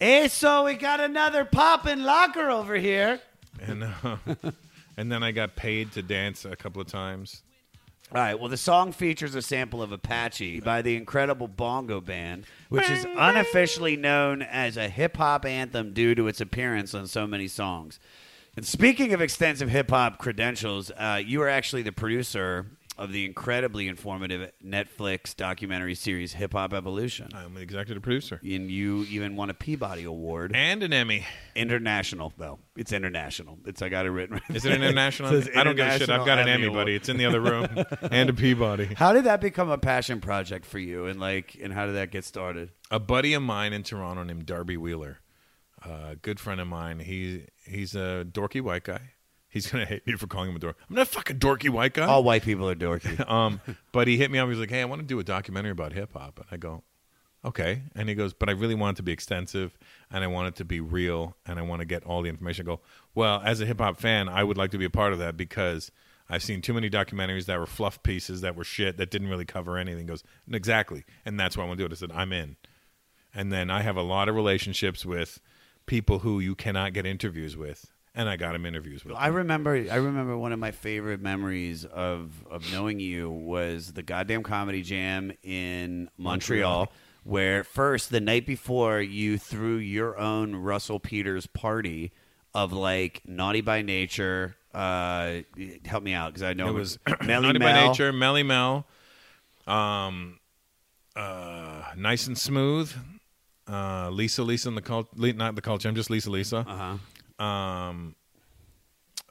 Hey, 0.00 0.28
so 0.28 0.64
we 0.64 0.74
got 0.74 1.00
another 1.00 1.44
poppin' 1.44 2.04
locker 2.04 2.50
over 2.50 2.74
here. 2.74 3.20
and 3.62 3.84
uh, 3.84 4.16
and 4.96 5.10
then 5.10 5.22
I 5.22 5.30
got 5.30 5.56
paid 5.56 5.92
to 5.92 6.02
dance 6.02 6.44
a 6.44 6.56
couple 6.56 6.82
of 6.82 6.88
times. 6.88 7.42
All 8.12 8.20
right. 8.20 8.38
Well, 8.38 8.50
the 8.50 8.56
song 8.56 8.92
features 8.92 9.34
a 9.34 9.40
sample 9.40 9.82
of 9.82 9.92
Apache 9.92 10.60
by 10.60 10.82
the 10.82 10.94
incredible 10.96 11.48
Bongo 11.48 12.00
Band, 12.00 12.44
which 12.68 12.88
is 12.90 13.06
unofficially 13.16 13.96
known 13.96 14.42
as 14.42 14.76
a 14.76 14.88
hip 14.88 15.16
hop 15.16 15.46
anthem 15.46 15.94
due 15.94 16.14
to 16.14 16.28
its 16.28 16.40
appearance 16.40 16.92
on 16.92 17.06
so 17.06 17.26
many 17.26 17.48
songs. 17.48 17.98
And 18.56 18.66
speaking 18.66 19.14
of 19.14 19.20
extensive 19.20 19.70
hip 19.70 19.90
hop 19.90 20.18
credentials, 20.18 20.90
uh, 20.90 21.20
you 21.24 21.40
are 21.42 21.48
actually 21.48 21.82
the 21.82 21.92
producer 21.92 22.66
of 22.96 23.10
the 23.12 23.24
incredibly 23.24 23.88
informative 23.88 24.52
Netflix 24.64 25.34
documentary 25.34 25.94
series 25.94 26.34
Hip 26.34 26.52
Hop 26.52 26.72
Evolution. 26.72 27.28
I'm 27.34 27.54
the 27.54 27.60
executive 27.60 28.02
producer 28.02 28.40
And 28.44 28.70
you 28.70 29.04
even 29.10 29.34
won 29.36 29.50
a 29.50 29.54
Peabody 29.54 30.04
Award. 30.04 30.52
and 30.54 30.82
an 30.82 30.92
Emmy. 30.92 31.26
international, 31.56 32.32
though. 32.38 32.60
It's 32.76 32.92
international. 32.92 33.58
It's 33.66 33.82
I 33.82 33.88
got 33.88 34.06
it 34.06 34.10
written. 34.10 34.34
right 34.36 34.56
Is 34.56 34.64
it 34.64 34.72
an 34.72 34.82
international? 34.82 35.34
It 35.34 35.56
I 35.56 35.64
don't 35.64 35.74
give 35.76 35.86
a 35.86 35.98
shit. 35.98 36.08
I've 36.10 36.24
got 36.26 36.38
an 36.38 36.48
Emmy, 36.48 36.68
buddy. 36.68 36.94
It's 36.94 37.08
in 37.08 37.16
the 37.16 37.26
other 37.26 37.40
room, 37.40 37.66
and 38.10 38.30
a 38.30 38.32
Peabody. 38.34 38.94
How 38.94 39.12
did 39.12 39.24
that 39.24 39.40
become 39.40 39.70
a 39.70 39.78
passion 39.78 40.20
project 40.20 40.64
for 40.66 40.78
you, 40.78 41.06
and 41.06 41.18
like, 41.18 41.56
and 41.60 41.72
how 41.72 41.86
did 41.86 41.94
that 41.96 42.10
get 42.10 42.24
started? 42.24 42.70
a 42.90 43.00
buddy 43.00 43.34
of 43.34 43.42
mine 43.42 43.72
in 43.72 43.82
Toronto 43.82 44.22
named 44.22 44.46
Darby 44.46 44.76
Wheeler, 44.76 45.18
a 45.84 46.16
good 46.20 46.38
friend 46.38 46.60
of 46.60 46.68
mine. 46.68 47.00
He 47.00 47.46
he's 47.66 47.94
a 47.96 48.24
dorky 48.30 48.60
white 48.60 48.84
guy. 48.84 49.00
He's 49.54 49.70
gonna 49.70 49.84
hate 49.84 50.04
me 50.04 50.14
for 50.14 50.26
calling 50.26 50.50
him 50.50 50.56
a 50.56 50.58
dork. 50.58 50.76
I'm 50.90 50.96
not 50.96 51.02
a 51.02 51.06
fucking 51.06 51.38
dorky 51.38 51.70
white 51.70 51.94
guy. 51.94 52.06
All 52.06 52.24
white 52.24 52.42
people 52.42 52.68
are 52.68 52.74
dorky. 52.74 53.24
Um, 53.30 53.60
but 53.92 54.08
he 54.08 54.16
hit 54.16 54.28
me 54.32 54.38
up. 54.40 54.48
He's 54.48 54.58
like, 54.58 54.70
"Hey, 54.70 54.82
I 54.82 54.84
want 54.84 55.00
to 55.00 55.06
do 55.06 55.20
a 55.20 55.24
documentary 55.24 55.70
about 55.70 55.92
hip 55.92 56.12
hop," 56.12 56.38
and 56.40 56.46
I 56.50 56.56
go, 56.56 56.82
"Okay." 57.44 57.82
And 57.94 58.08
he 58.08 58.16
goes, 58.16 58.34
"But 58.34 58.48
I 58.48 58.52
really 58.52 58.74
want 58.74 58.96
it 58.96 58.98
to 58.98 59.02
be 59.04 59.12
extensive, 59.12 59.78
and 60.10 60.24
I 60.24 60.26
want 60.26 60.48
it 60.48 60.56
to 60.56 60.64
be 60.64 60.80
real, 60.80 61.36
and 61.46 61.60
I 61.60 61.62
want 61.62 61.80
to 61.80 61.86
get 61.86 62.02
all 62.02 62.20
the 62.20 62.28
information." 62.28 62.66
I 62.66 62.74
go, 62.74 62.80
"Well, 63.14 63.40
as 63.44 63.60
a 63.60 63.66
hip 63.66 63.78
hop 63.78 63.96
fan, 63.96 64.28
I 64.28 64.42
would 64.42 64.58
like 64.58 64.72
to 64.72 64.78
be 64.78 64.86
a 64.86 64.90
part 64.90 65.12
of 65.12 65.20
that 65.20 65.36
because." 65.36 65.92
I've 66.26 66.42
seen 66.42 66.62
too 66.62 66.72
many 66.72 66.88
documentaries 66.88 67.44
that 67.44 67.58
were 67.58 67.66
fluff 67.66 68.02
pieces 68.02 68.40
that 68.40 68.56
were 68.56 68.64
shit 68.64 68.96
that 68.96 69.10
didn't 69.10 69.28
really 69.28 69.44
cover 69.44 69.76
anything. 69.76 70.00
He 70.00 70.04
goes 70.06 70.24
exactly, 70.50 71.04
and 71.26 71.38
that's 71.38 71.54
why 71.54 71.64
I 71.64 71.66
want 71.66 71.76
to 71.78 71.82
do 71.82 71.86
it. 71.86 71.92
I 71.92 71.96
said 71.96 72.12
I'm 72.12 72.32
in, 72.32 72.56
and 73.34 73.52
then 73.52 73.68
I 73.70 73.82
have 73.82 73.98
a 73.98 74.02
lot 74.02 74.30
of 74.30 74.34
relationships 74.34 75.04
with 75.04 75.38
people 75.84 76.20
who 76.20 76.40
you 76.40 76.54
cannot 76.54 76.94
get 76.94 77.04
interviews 77.04 77.58
with, 77.58 77.92
and 78.14 78.28
I 78.28 78.36
got 78.36 78.54
him 78.54 78.64
interviews 78.64 79.04
with. 79.04 79.16
I 79.16 79.28
remember. 79.28 79.74
I 79.74 79.96
remember 79.96 80.36
one 80.38 80.52
of 80.52 80.58
my 80.58 80.70
favorite 80.70 81.20
memories 81.20 81.84
of 81.84 82.44
of 82.50 82.70
knowing 82.72 83.00
you 83.00 83.30
was 83.30 83.92
the 83.92 84.02
goddamn 84.02 84.42
comedy 84.42 84.82
jam 84.82 85.32
in 85.42 86.10
Montreal. 86.16 86.90
Where 87.24 87.64
first 87.64 88.10
the 88.10 88.20
night 88.20 88.44
before 88.46 89.00
you 89.00 89.38
threw 89.38 89.76
your 89.76 90.18
own 90.18 90.56
Russell 90.56 91.00
Peters 91.00 91.46
party 91.46 92.12
of 92.54 92.72
like 92.72 93.22
Naughty 93.26 93.62
by 93.62 93.82
Nature. 93.82 94.56
Uh, 94.74 95.42
help 95.86 96.02
me 96.02 96.12
out 96.12 96.32
because 96.32 96.42
I 96.42 96.52
know 96.52 96.68
it 96.68 96.74
was 96.74 96.98
Melle 97.22 97.42
Naughty 97.42 97.60
by 97.60 97.86
Nature, 97.86 98.12
Melle 98.12 98.44
Mel, 98.44 98.86
um, 99.66 100.38
uh, 101.16 101.82
Nice 101.96 102.26
and 102.26 102.36
Smooth, 102.36 102.92
uh, 103.68 104.10
Lisa 104.10 104.42
Lisa 104.42 104.68
and 104.68 104.76
the 104.76 104.82
cult, 104.82 105.08
not 105.16 105.54
the 105.54 105.62
culture. 105.62 105.88
I'm 105.88 105.94
just 105.94 106.10
Lisa 106.10 106.30
Lisa. 106.30 106.58
Uh-huh. 106.58 106.96
Um, 107.38 108.14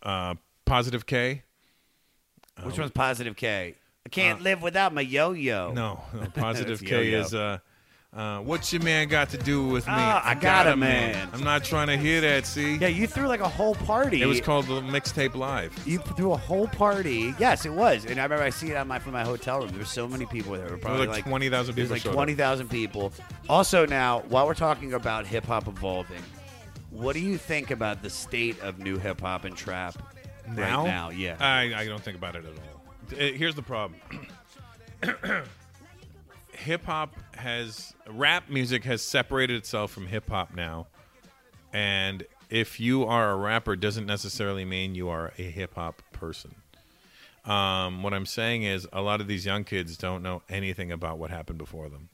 uh, 0.01 0.36
Positive 0.66 1.06
K. 1.06 1.43
Which 2.64 2.78
one's 2.78 2.91
Positive 2.91 3.36
K? 3.36 3.76
I 4.06 4.10
can't 4.10 4.41
live 4.41 4.62
without 4.62 4.93
my 4.93 5.01
yo-yo. 5.01 5.70
Uh, 5.70 5.74
No, 5.74 6.01
no 6.14 6.26
Positive 6.36 6.80
That's 6.80 6.89
K 6.89 7.06
Yo-Yo. 7.12 7.20
is 7.22 7.34
uh, 7.34 7.58
uh, 8.16 8.39
what's 8.41 8.72
your 8.72 8.82
man 8.84 9.08
got 9.08 9.30
to 9.32 9.38
do 9.39 9.66
with 9.68 9.88
me? 9.88 9.93
Ah, 9.95 10.22
I 10.24 10.36
got 10.36 10.68
a 10.68 10.76
man. 10.78 11.30
I'm 11.34 11.43
not 11.43 11.64
trying 11.64 11.88
to 11.88 11.97
hear 11.97 12.22
that. 12.22 12.45
See, 12.45 12.76
Yeah, 12.76 12.89
you 12.89 13.08
threw 13.08 13.26
like 13.28 13.39
a 13.39 13.47
whole 13.49 13.74
party. 13.74 14.22
it 14.22 14.28
was 14.28 14.39
called 14.39 14.68
the 14.68 14.82
mixtape 14.82 15.34
live. 15.36 15.74
You 15.88 15.97
threw 15.97 16.34
a 16.34 16.38
whole 16.38 16.68
party. 16.68 17.34
Yes, 17.39 17.66
it 17.66 17.74
was. 17.74 18.06
And 18.06 18.20
I 18.20 18.24
remember 18.24 18.43
I 18.43 18.51
see 18.51 18.70
it 18.70 18.76
on 18.78 18.88
my 18.88 18.99
from 18.99 19.14
my 19.14 19.24
hotel 19.24 19.60
room. 19.62 19.70
There 19.70 19.80
were 19.80 19.86
so 19.86 20.08
many 20.08 20.28
people 20.28 20.51
there. 20.54 20.64
There 20.66 20.74
were 20.74 20.78
probably 20.78 21.08
like 21.08 21.16
like 21.16 21.26
20,000 21.26 21.74
There's 21.76 21.88
people 21.88 21.95
like 21.95 22.01
showed 22.04 22.10
up. 22.10 22.16
twenty 22.16 22.36
thousand 22.36 22.70
people. 22.70 23.12
Also, 23.49 23.88
now 23.88 24.20
while 24.28 24.45
we're 24.45 24.54
talking 24.54 24.93
about 24.93 25.26
hip 25.26 25.45
hop 25.45 25.68
evolving, 25.68 26.22
what 26.93 27.13
do 27.13 27.19
you 27.19 27.37
think 27.37 27.71
about 27.71 28.01
the 28.01 28.09
state 28.09 28.59
of 28.61 28.79
new 28.79 28.97
hip 28.97 29.19
hop 29.19 29.45
and 29.45 29.55
trap 29.55 29.95
Now, 30.47 30.83
right 30.83 30.87
now? 30.87 31.09
Yeah. 31.09 31.35
I, 31.39 31.73
I 31.75 31.85
don't 31.85 32.01
think 32.01 32.17
about 32.17 32.35
it 32.35 32.45
at 32.45 32.51
all. 32.51 33.19
Uh, 33.19 33.31
Here's 33.33 33.55
the 33.55 33.63
problem. 33.63 33.99
hip 36.51 36.85
hop 36.85 37.15
has 37.35 37.93
rap 38.07 38.49
music 38.49 38.83
has 38.85 39.01
separated 39.01 39.57
itself 39.57 39.91
from 39.91 40.07
hip 40.07 40.29
hop 40.29 40.55
now, 40.55 40.87
and 41.73 42.25
if 42.49 42.79
you 42.79 43.03
are 43.05 43.31
a 43.31 43.35
rapper, 43.35 43.75
doesn't 43.75 44.05
necessarily 44.05 44.63
mean 44.63 44.95
you 44.95 45.09
are 45.09 45.33
a 45.37 45.41
hip 45.41 45.75
hop 45.75 46.01
person. 46.11 46.55
Um, 47.45 48.03
what 48.03 48.13
I'm 48.13 48.25
saying 48.25 48.63
is, 48.63 48.87
a 48.93 49.01
lot 49.01 49.19
of 49.19 49.27
these 49.27 49.45
young 49.45 49.65
kids 49.65 49.97
don't 49.97 50.23
know 50.23 50.43
anything 50.47 50.91
about 50.91 51.17
what 51.17 51.29
happened 51.29 51.57
before 51.57 51.89
them. 51.89 52.09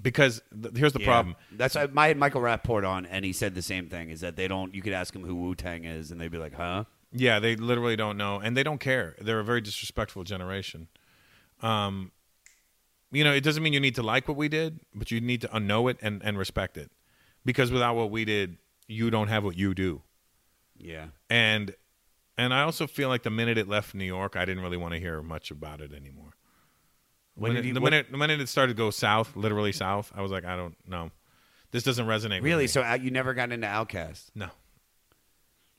Because 0.00 0.42
th- 0.62 0.76
here's 0.76 0.92
the 0.92 1.00
Yeah. 1.00 1.06
problem: 1.06 1.36
That's 1.52 1.74
I 1.76 1.88
I 1.96 2.08
had 2.08 2.18
Michael 2.18 2.40
Rapaport 2.42 2.86
on, 2.86 3.06
and 3.06 3.24
he 3.24 3.32
said 3.32 3.54
the 3.54 3.62
same 3.62 3.88
thing. 3.88 4.10
Is 4.10 4.20
that 4.20 4.36
they 4.36 4.46
don't? 4.48 4.74
You 4.74 4.82
could 4.82 4.92
ask 4.92 5.14
him 5.14 5.24
who 5.24 5.34
Wu 5.34 5.54
Tang 5.54 5.84
is, 5.84 6.10
and 6.10 6.20
they'd 6.20 6.30
be 6.30 6.38
like, 6.38 6.54
"Huh." 6.54 6.84
Yeah, 7.12 7.38
they 7.38 7.56
literally 7.56 7.96
don't 7.96 8.16
know, 8.18 8.38
and 8.38 8.56
they 8.56 8.62
don't 8.62 8.78
care. 8.80 9.16
They're 9.20 9.40
a 9.40 9.44
very 9.44 9.60
disrespectful 9.62 10.24
generation. 10.24 10.88
Um, 11.62 12.12
you 13.10 13.24
know, 13.24 13.32
it 13.32 13.42
doesn't 13.42 13.62
mean 13.62 13.72
you 13.72 13.80
need 13.80 13.94
to 13.94 14.02
like 14.02 14.28
what 14.28 14.36
we 14.36 14.48
did, 14.48 14.80
but 14.94 15.10
you 15.10 15.20
need 15.20 15.40
to 15.42 15.60
know 15.60 15.88
it 15.88 15.96
and, 16.02 16.20
and 16.22 16.36
respect 16.36 16.76
it, 16.76 16.90
because 17.44 17.70
without 17.72 17.94
what 17.96 18.10
we 18.10 18.24
did, 18.26 18.58
you 18.88 19.08
don't 19.10 19.28
have 19.28 19.44
what 19.44 19.56
you 19.56 19.74
do. 19.74 20.02
Yeah. 20.76 21.06
And 21.30 21.74
and 22.36 22.52
I 22.52 22.62
also 22.62 22.86
feel 22.86 23.08
like 23.08 23.22
the 23.22 23.30
minute 23.30 23.56
it 23.56 23.66
left 23.66 23.94
New 23.94 24.04
York, 24.04 24.36
I 24.36 24.44
didn't 24.44 24.62
really 24.62 24.76
want 24.76 24.92
to 24.92 25.00
hear 25.00 25.22
much 25.22 25.50
about 25.50 25.80
it 25.80 25.94
anymore. 25.94 26.25
When 27.36 27.52
When 27.52 27.56
it- 27.58 27.64
you- 27.68 27.74
the 27.74 28.06
the 28.10 28.16
minute 28.16 28.40
it 28.40 28.48
started 28.48 28.72
to 28.72 28.76
go 28.76 28.90
south, 28.90 29.36
literally 29.36 29.72
south, 29.72 30.10
I 30.16 30.22
was 30.22 30.32
like, 30.32 30.44
I 30.44 30.56
don't 30.56 30.74
know. 30.88 31.10
This 31.70 31.82
doesn't 31.82 32.06
resonate. 32.06 32.36
with 32.40 32.44
Really? 32.44 32.66
So 32.66 32.82
uh, 32.82 32.94
you 32.94 33.10
never 33.10 33.34
got 33.34 33.52
into 33.52 33.66
Outkast? 33.66 34.30
no. 34.34 34.48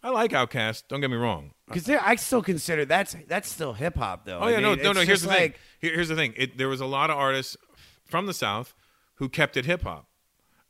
I 0.04 0.12
like 0.12 0.32
Outkast. 0.32 0.84
Don't 0.88 1.02
get 1.02 1.10
me 1.10 1.18
wrong. 1.18 1.52
Because 1.68 1.90
I 1.90 2.16
still 2.16 2.44
consider 2.44 2.86
that's 2.86 3.16
that's 3.28 3.50
still 3.50 3.74
hip 3.74 3.98
hop 3.98 4.26
though. 4.26 4.40
Oh 4.40 4.48
yeah, 4.48 4.60
no, 4.60 4.76
mean, 4.76 4.84
no, 4.84 4.92
it's 4.92 5.00
no. 5.00 5.06
Here's 5.06 5.22
the 5.24 5.28
like, 5.30 5.38
thing. 5.40 5.54
Here- 5.82 5.96
here's 5.96 6.08
the 6.08 6.16
thing. 6.16 6.34
It, 6.38 6.58
there 6.58 6.70
was 6.70 6.80
a 6.80 6.86
lot 6.86 7.10
of 7.10 7.18
artists 7.18 7.58
from 8.06 8.28
the 8.28 8.34
South 8.34 8.76
who 9.16 9.28
kept 9.28 9.58
it 9.58 9.66
hip 9.66 9.82
hop, 9.82 10.08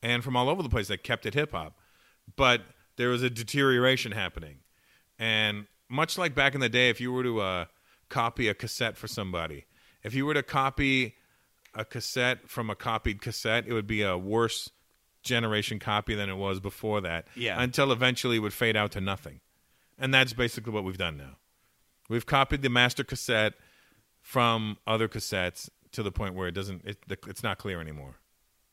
and 0.02 0.24
from 0.24 0.36
all 0.38 0.50
over 0.50 0.64
the 0.64 0.70
place 0.70 0.88
that 0.88 1.04
kept 1.04 1.26
it 1.26 1.34
hip 1.34 1.52
hop. 1.52 1.78
But 2.38 2.62
there 2.96 3.10
was 3.10 3.22
a 3.22 3.30
deterioration 3.30 4.14
happening, 4.14 4.60
and 5.20 5.68
much 5.90 6.18
like 6.18 6.34
back 6.34 6.56
in 6.56 6.62
the 6.62 6.70
day, 6.70 6.90
if 6.90 7.02
you 7.02 7.12
were 7.12 7.24
to 7.24 7.42
uh, 7.42 7.66
copy 8.10 8.48
a 8.48 8.54
cassette 8.54 8.98
for 8.98 9.08
somebody, 9.08 9.66
if 10.08 10.16
you 10.16 10.26
were 10.26 10.34
to 10.34 10.44
copy 10.44 11.16
a 11.74 11.86
cassette 11.86 12.50
from 12.50 12.70
a 12.70 12.76
copied 12.76 13.22
cassette, 13.22 13.66
it 13.68 13.74
would 13.74 13.86
be 13.86 14.02
a 14.02 14.18
worse 14.18 14.70
generation 15.22 15.80
copy 15.80 16.16
than 16.16 16.30
it 16.30 16.38
was 16.38 16.60
before 16.60 17.02
that. 17.02 17.28
Yeah. 17.36 17.62
Until 17.62 17.92
eventually 17.92 18.38
it 18.38 18.40
would 18.40 18.54
fade 18.54 18.78
out 18.78 18.92
to 18.94 19.02
nothing. 19.02 19.42
And 20.00 20.14
that's 20.14 20.34
basically 20.34 20.72
what 20.72 20.84
we've 20.84 20.98
done 20.98 21.18
now. 21.18 21.38
We've 22.10 22.26
copied 22.26 22.62
the 22.62 22.70
master 22.70 23.04
cassette 23.04 23.54
from 24.22 24.78
other 24.88 25.10
cassettes 25.10 25.70
to 25.92 26.04
the 26.04 26.12
point 26.12 26.36
where 26.36 26.48
it 26.48 26.54
doesn't 26.54 26.86
it, 26.86 26.98
it's 27.28 27.44
not 27.44 27.58
clear 27.58 27.82
anymore. 27.82 28.16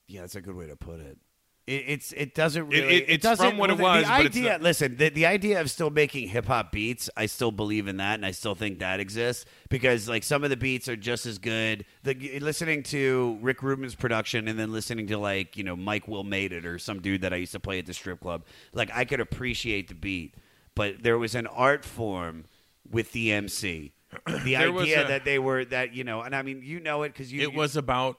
Yeah, 0.06 0.20
that's 0.20 0.36
a 0.36 0.40
good 0.40 0.54
way 0.54 0.68
to 0.68 0.76
put 0.76 1.00
it. 1.00 1.18
It, 1.66 1.84
it's 1.86 2.12
it 2.12 2.34
doesn't 2.34 2.70
It- 2.72 2.82
really. 2.82 2.94
it- 2.96 3.04
it's 3.08 3.22
doesn't, 3.22 3.48
from 3.50 3.56
what 3.58 3.70
it 3.70 3.78
was, 3.78 4.04
The 4.04 4.10
idea, 4.12 4.58
listen, 4.60 4.96
the, 4.98 5.08
the 5.08 5.24
idea 5.24 5.60
of 5.62 5.70
still 5.70 5.88
making 5.88 6.28
hip 6.28 6.44
hop 6.46 6.72
beats, 6.72 7.08
I 7.16 7.24
still 7.26 7.50
believe 7.52 7.88
in 7.88 7.96
that, 7.96 8.14
and 8.16 8.26
I 8.26 8.32
still 8.32 8.54
think 8.54 8.80
that 8.80 9.00
exists 9.00 9.46
because 9.70 10.06
like 10.08 10.24
some 10.24 10.44
of 10.44 10.50
the 10.50 10.58
beats 10.58 10.88
are 10.88 10.96
just 10.96 11.24
as 11.24 11.38
good. 11.38 11.86
The 12.02 12.38
listening 12.40 12.82
to 12.84 13.38
Rick 13.40 13.62
Rubin's 13.62 13.94
production 13.94 14.46
and 14.46 14.58
then 14.58 14.72
listening 14.72 15.06
to 15.06 15.16
like 15.18 15.56
you 15.56 15.64
know 15.64 15.74
Mike 15.74 16.06
Will 16.06 16.24
Made 16.24 16.52
It 16.52 16.66
or 16.66 16.78
some 16.78 17.00
dude 17.00 17.22
that 17.22 17.32
I 17.32 17.36
used 17.36 17.52
to 17.52 17.60
play 17.60 17.78
at 17.78 17.86
the 17.86 17.94
strip 17.94 18.20
club, 18.20 18.44
like 18.74 18.90
I 18.94 19.06
could 19.06 19.20
appreciate 19.20 19.88
the 19.88 19.94
beat, 19.94 20.34
but 20.74 21.02
there 21.02 21.16
was 21.18 21.34
an 21.34 21.46
art 21.46 21.84
form 21.86 22.44
with 22.90 23.12
the 23.12 23.32
MC. 23.32 23.92
The 24.44 24.56
idea 24.56 25.04
a- 25.06 25.08
that 25.08 25.24
they 25.24 25.38
were 25.38 25.64
that 25.64 25.94
you 25.94 26.04
know, 26.04 26.20
and 26.20 26.36
I 26.36 26.42
mean 26.42 26.60
you 26.62 26.78
know 26.78 27.04
it 27.04 27.08
because 27.14 27.32
you 27.32 27.40
it 27.48 27.52
you- 27.52 27.58
was 27.58 27.74
about 27.76 28.18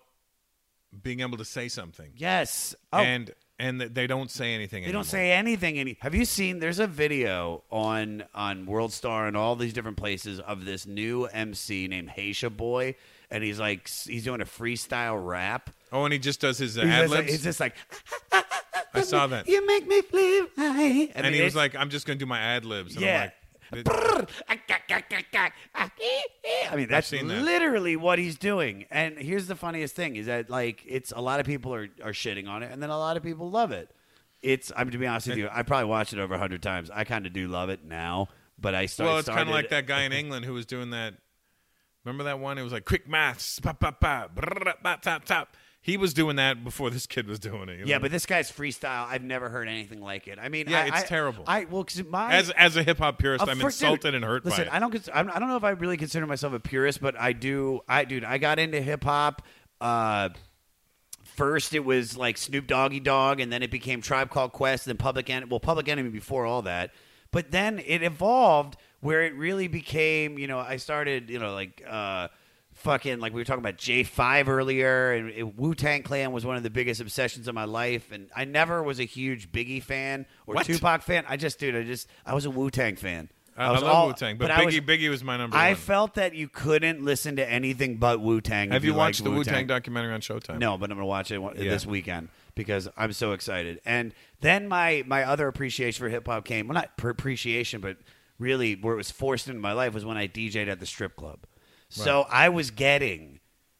being 1.03 1.19
able 1.21 1.37
to 1.37 1.45
say 1.45 1.67
something. 1.67 2.11
yes, 2.15 2.75
oh, 2.93 2.99
And 2.99 3.31
and 3.57 3.79
they 3.79 4.05
don't 4.05 4.29
say 4.29 4.53
anything 4.53 4.81
They 4.81 4.87
anymore. 4.89 5.03
don't 5.03 5.09
say 5.09 5.31
anything. 5.31 5.79
Any? 5.79 5.97
Have 6.01 6.13
you 6.13 6.25
seen? 6.25 6.59
There's 6.59 6.79
a 6.79 6.87
video 6.87 7.63
on 7.71 8.23
on 8.33 8.65
World 8.65 8.91
Star 8.91 9.27
and 9.27 9.37
all 9.37 9.55
these 9.55 9.71
different 9.73 9.95
places 9.97 10.39
of 10.41 10.65
this 10.65 10.85
new 10.85 11.25
MC 11.25 11.87
named 11.87 12.09
Haiti 12.09 12.49
Babii, 12.49 12.95
and 13.31 13.43
he's 13.43 13.59
like 13.59 13.87
he's 13.87 14.23
doing 14.25 14.41
a 14.41 14.45
freestyle 14.45 15.25
rap. 15.25 15.69
Oh, 15.93 16.03
and 16.03 16.11
he 16.11 16.19
just 16.19 16.41
does 16.41 16.57
his 16.57 16.77
uh, 16.77 16.81
He's 16.81 16.89
ad 16.91 17.01
just 17.03 17.11
like, 17.11 17.19
libs. 17.21 17.31
he's 17.31 17.43
just 17.43 17.59
like 17.61 17.75
I 18.93 19.01
saw 19.01 19.27
that. 19.27 19.47
you 19.47 19.65
make 19.65 19.87
me 19.87 20.01
feel 20.01 20.47
high, 20.57 21.09
and 21.15 21.33
he 21.33 21.41
was 21.41 21.55
like, 21.55 21.75
"I'm 21.75 21.89
just 21.89 22.05
going 22.05 22.17
to 22.19 22.25
do 22.25 22.27
my 22.27 22.39
ad 22.39 22.65
libs." 22.65 22.95
And 22.95 23.05
Yeah. 23.05 23.29
I'm 23.71 23.79
like, 23.79 23.87
ah, 23.89 24.25
ah, 24.47 25.89
I 26.71 26.75
mean, 26.75 26.87
that's 26.87 27.09
that. 27.09 27.23
literally 27.23 27.95
what 27.95 28.19
he's 28.19 28.37
doing. 28.37 28.85
And 28.91 29.17
here's 29.17 29.47
the 29.47 29.55
funniest 29.55 29.95
thing: 29.95 30.15
is 30.15 30.27
that 30.27 30.49
like 30.49 30.83
it's 30.87 31.11
a 31.11 31.21
lot 31.21 31.39
of 31.39 31.45
people 31.45 31.73
are, 31.73 31.87
are 32.03 32.11
shitting 32.11 32.47
on 32.47 32.63
it, 32.63 32.71
and 32.71 32.81
then 32.81 32.89
a 32.89 32.97
lot 32.97 33.17
of 33.17 33.23
people 33.23 33.49
love 33.49 33.71
it. 33.71 33.89
It's 34.41 34.71
I'm 34.75 34.91
to 34.91 34.97
be 34.97 35.07
honest 35.07 35.27
with 35.27 35.37
you, 35.37 35.49
I 35.51 35.63
probably 35.63 35.89
watched 35.89 36.13
it 36.13 36.19
over 36.19 36.35
a 36.35 36.39
hundred 36.39 36.61
times. 36.61 36.89
I 36.93 37.03
kind 37.03 37.25
of 37.25 37.33
do 37.33 37.47
love 37.47 37.69
it 37.69 37.83
now, 37.83 38.29
but 38.59 38.75
I 38.75 38.85
started. 38.85 39.09
well, 39.09 39.19
it's 39.19 39.29
kind 39.29 39.49
of 39.49 39.55
like 39.55 39.69
that 39.69 39.87
guy 39.87 40.03
in 40.03 40.11
England 40.13 40.45
who 40.45 40.53
was 40.53 40.65
doing 40.65 40.91
that 40.91 41.15
Remember 42.05 42.25
that 42.25 42.39
one? 42.39 42.57
It 42.57 42.61
was 42.61 42.71
like 42.71 42.85
quick 42.85 43.09
maths. 43.09 43.59
Pop, 43.59 43.79
pop, 43.79 43.99
pop, 43.99 45.01
tap, 45.01 45.25
tap. 45.25 45.57
He 45.85 45.97
was 45.97 46.15
doing 46.15 46.37
that 46.37 46.63
before 46.63 46.89
this 46.89 47.05
kid 47.05 47.27
was 47.27 47.37
doing 47.37 47.69
it. 47.69 47.85
Yeah, 47.85 47.97
know? 47.97 48.01
but 48.01 48.09
this 48.11 48.25
guy's 48.25 48.51
freestyle, 48.51 49.05
I've 49.07 49.21
never 49.23 49.49
heard 49.49 49.67
anything 49.67 50.01
like 50.01 50.27
it. 50.27 50.39
I 50.41 50.49
mean, 50.49 50.67
Yeah, 50.67 50.79
I- 50.79 50.85
it's 50.87 51.03
I- 51.03 51.05
terrible. 51.05 51.43
I 51.45 51.65
well, 51.65 51.83
'cause 51.83 52.03
my 52.03 52.33
as 52.33 52.49
as 52.49 52.75
a 52.75 52.81
hip 52.81 52.97
hop 52.97 53.19
purist, 53.19 53.43
Uh, 53.47 53.51
I'm 53.51 53.61
insulted 53.61 54.01
dude, 54.07 54.15
and 54.15 54.25
hurt 54.25 54.43
listen, 54.45 54.63
by 54.63 54.71
it. 54.71 54.73
I 54.75 54.79
don't 54.79 55.09
I'm, 55.13 55.29
I 55.29 55.37
don't 55.37 55.47
know 55.47 55.57
if 55.57 55.63
I 55.63 55.69
really 55.69 55.97
consider 55.97 56.25
myself 56.25 56.53
a 56.53 56.59
purist, 56.59 57.01
but 57.01 57.15
I 57.19 57.33
do. 57.33 57.81
I 57.87 58.03
dude, 58.03 58.23
I 58.23 58.39
got 58.39 58.57
into 58.57 58.81
hip 58.81 59.03
hop. 59.03 59.43
Uh, 59.79 60.29
first, 61.35 61.75
it 61.75 61.85
was 61.85 62.17
like 62.17 62.37
Snoop 62.37 62.65
Doggy 62.65 62.99
Dogg, 62.99 63.39
and 63.39 63.53
then 63.53 63.61
it 63.61 63.69
became 63.69 64.01
Tribe 64.01 64.31
Called 64.31 64.53
Quest, 64.53 64.87
and 64.87 64.97
then 64.97 64.97
Public 65.03 65.29
Enemy. 65.29 65.49
Well, 65.51 65.59
Public 65.59 65.87
Enemy 65.87 66.09
before 66.09 66.47
all 66.47 66.63
that, 66.63 66.95
but 67.29 67.51
then 67.51 67.77
it 67.85 68.01
evolved 68.01 68.75
where 69.01 69.21
it 69.21 69.35
really 69.35 69.67
became. 69.67 70.39
You 70.39 70.47
know, 70.47 70.57
I 70.57 70.77
started. 70.77 71.29
You 71.29 71.37
know, 71.37 71.53
like. 71.53 71.83
Uh, 71.87 72.29
Fucking 72.85 73.19
like 73.19 73.33
we 73.33 73.41
were 73.41 73.45
talking 73.45 73.59
about 73.63 73.77
J 73.77 74.03
Five 74.03 74.47
earlier, 74.47 75.11
and 75.13 75.57
Wu 75.57 75.73
Tang 75.75 76.03
Clan 76.03 76.31
was 76.31 76.45
one 76.45 76.55
of 76.55 76.63
the 76.63 76.69
biggest 76.69 77.01
obsessions 77.01 77.47
of 77.47 77.55
my 77.55 77.65
life. 77.65 78.11
And 78.11 78.29
I 78.35 78.45
never 78.45 78.81
was 78.83 78.99
a 78.99 79.05
huge 79.05 79.51
Biggie 79.51 79.81
fan 79.83 80.25
or 80.47 80.55
What? 80.55 80.65
Tupac 80.67 81.01
fan. 81.01 81.25
I 81.27 81.35
just, 81.35 81.59
dude, 81.59 81.75
I 81.75 81.83
just, 81.83 82.07
I 82.25 82.33
was 82.35 82.45
a 82.45 82.49
Wu 82.51 82.69
Tang 82.69 82.95
fan. 82.95 83.29
I, 83.57 83.65
I 83.67 83.71
was 83.71 83.81
love 83.81 84.07
Wu 84.07 84.13
Tang, 84.13 84.37
but, 84.37 84.51
I 84.51 84.61
Biggie 84.65 84.65
was- 84.65 84.75
Biggie 84.99 85.09
was 85.09 85.23
my 85.23 85.35
number 85.37 85.55
one. 85.57 85.65
I 85.65 85.69
one. 85.69 85.75
felt 85.77 86.13
that 86.15 86.35
you 86.35 86.47
couldn't 86.47 87.03
listen 87.03 87.37
to 87.37 87.49
anything 87.49 87.97
but 87.97 88.19
Wu 88.21 88.39
Tang. 88.39 88.69
Have 88.71 88.85
you 88.85 88.93
watched 88.93 89.23
the 89.23 89.31
Wu 89.31 89.43
Tang 89.43 89.65
documentary 89.65 90.13
on 90.13 90.21
Showtime? 90.21 90.59
No, 90.59 90.77
but 90.77 90.91
I'm 90.91 90.97
going 90.97 91.03
to 91.03 91.07
watch 91.07 91.31
it 91.31 91.41
Yeah. 91.41 91.69
this 91.71 91.85
weekend 91.85 92.29
because 92.53 92.87
I'm 92.95 93.13
so 93.13 93.31
excited. 93.31 93.81
And 93.85 94.13
then 94.41 94.67
my 94.67 95.03
my 95.07 95.23
other 95.23 95.47
appreciation 95.47 96.03
for 96.05 96.09
hip 96.09 96.27
hop 96.27 96.45
came. 96.45 96.67
Well, 96.67 96.75
not 96.75 96.91
appreciation, 97.03 97.81
but 97.81 97.97
really 98.37 98.75
where 98.75 98.93
it 98.93 98.97
was 98.97 99.09
forced 99.09 99.47
into 99.47 99.59
my 99.59 99.71
life 99.73 99.93
was 99.93 100.05
when 100.05 100.17
I 100.17 100.27
DJ'd 100.27 100.67
at 100.69 100.79
the 100.79 100.85
strip 100.85 101.15
club. 101.15 101.39
So 102.03 102.25
I 102.29 102.49
was 102.49 102.71
getting 102.71 103.39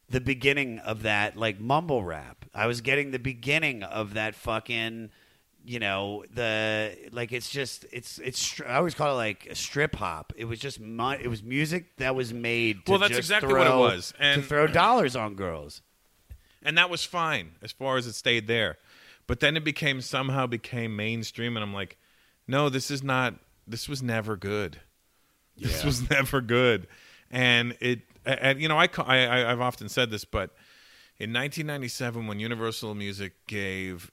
the 0.10 0.22
beginning 0.22 0.80
of 0.80 1.04
that 1.04 1.36
like 1.36 1.60
mumble 1.60 2.04
rap. 2.04 2.46
I 2.54 2.68
was 2.68 2.82
getting 2.82 3.12
the 3.12 3.20
beginning 3.20 3.84
of 3.84 4.14
that 4.14 4.36
fucking 4.36 5.10
you 5.68 5.80
know 5.80 6.24
the 6.32 6.96
like 7.12 7.32
it's 7.32 7.50
just 7.50 7.86
it's 7.92 8.20
it's 8.20 8.40
str- 8.40 8.68
I 8.68 8.76
always 8.76 8.94
call 8.94 9.12
it 9.14 9.16
like 9.16 9.48
a 9.48 9.56
strip 9.56 9.96
hop. 9.96 10.32
It 10.38 10.46
was 10.46 10.60
just 10.60 10.80
it 10.80 11.28
was 11.28 11.42
music 11.44 11.98
that 11.98 12.16
was 12.16 12.34
made. 12.34 12.86
To 12.86 12.92
Well, 12.92 13.00
that's 13.00 13.10
just 13.16 13.20
exactly 13.30 13.52
what 13.54 13.68
it 13.68 13.70
throw- 13.72 13.80
was. 13.80 14.14
And- 14.20 14.42
to 14.44 14.48
throw 14.48 14.68
dollars 14.68 15.16
on 15.16 15.36
girls. 15.36 15.82
and 16.64 16.78
that 16.78 16.90
was 16.90 17.04
fine 17.04 17.52
as 17.62 17.72
far 17.72 17.98
as 17.98 18.08
it 18.08 18.14
stayed 18.14 18.48
there. 18.48 18.78
But 19.28 19.40
then 19.40 19.58
it 19.58 19.64
became 19.64 20.02
somehow 20.02 20.46
became 20.46 20.96
mainstream, 20.96 21.58
and 21.58 21.64
I'm 21.64 21.74
like, 21.74 21.98
no, 22.48 22.70
this 22.70 22.92
is 22.92 23.02
not. 23.04 23.34
This 23.68 23.90
was 23.90 24.04
never 24.04 24.38
good. 24.38 24.80
This 25.58 25.84
was 25.84 26.08
never 26.12 26.42
good, 26.42 26.86
and 27.32 27.78
it. 27.80 28.02
And 28.26 28.60
you 28.60 28.68
know, 28.68 28.78
I, 28.78 28.88
I 28.98 29.52
I've 29.52 29.62
often 29.62 29.88
said 29.88 30.10
this, 30.10 30.26
but 30.26 30.50
in 31.20 31.32
1997, 31.32 32.26
when 32.28 32.40
Universal 32.40 32.96
Music 32.96 33.34
gave 33.48 34.12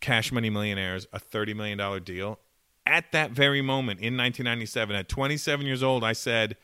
Cash 0.00 0.30
Money 0.30 0.50
Millionaires 0.50 1.06
a 1.12 1.18
30 1.18 1.54
million 1.54 1.76
dollar 1.76 1.98
deal, 2.00 2.38
at 2.86 3.10
that 3.12 3.32
very 3.32 3.60
moment 3.60 4.00
in 4.00 4.16
1997, 4.16 4.94
at 4.96 5.08
27 5.08 5.66
years 5.66 5.82
old, 5.82 6.04
I 6.04 6.12
said, 6.12 6.56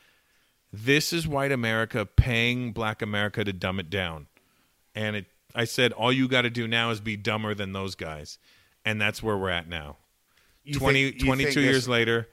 "This 0.73 1.13
is 1.13 1.27
white 1.27 1.51
America 1.53 2.07
paying 2.07 2.73
Black 2.73 3.03
America 3.03 3.43
to 3.45 3.53
dumb 3.53 3.81
it 3.81 3.91
down." 3.91 4.27
and 4.97 5.15
it 5.17 5.27
I 5.55 5.65
said 5.65 5.93
all 5.93 6.13
you 6.13 6.29
got 6.29 6.43
to 6.43 6.51
do 6.51 6.69
now 6.69 6.91
is 6.91 7.01
be 7.01 7.17
dumber 7.17 7.55
than 7.55 7.73
those 7.73 7.95
guys, 7.95 8.39
and 8.85 9.01
that's 9.01 9.23
where 9.23 9.37
we're 9.37 9.51
at 9.51 9.69
now. 9.69 9.97
You 10.65 10.79
20, 10.79 11.11
think- 11.13 11.25
22 11.25 11.53
think 11.53 11.65
years 11.65 11.89
later, 11.89 12.29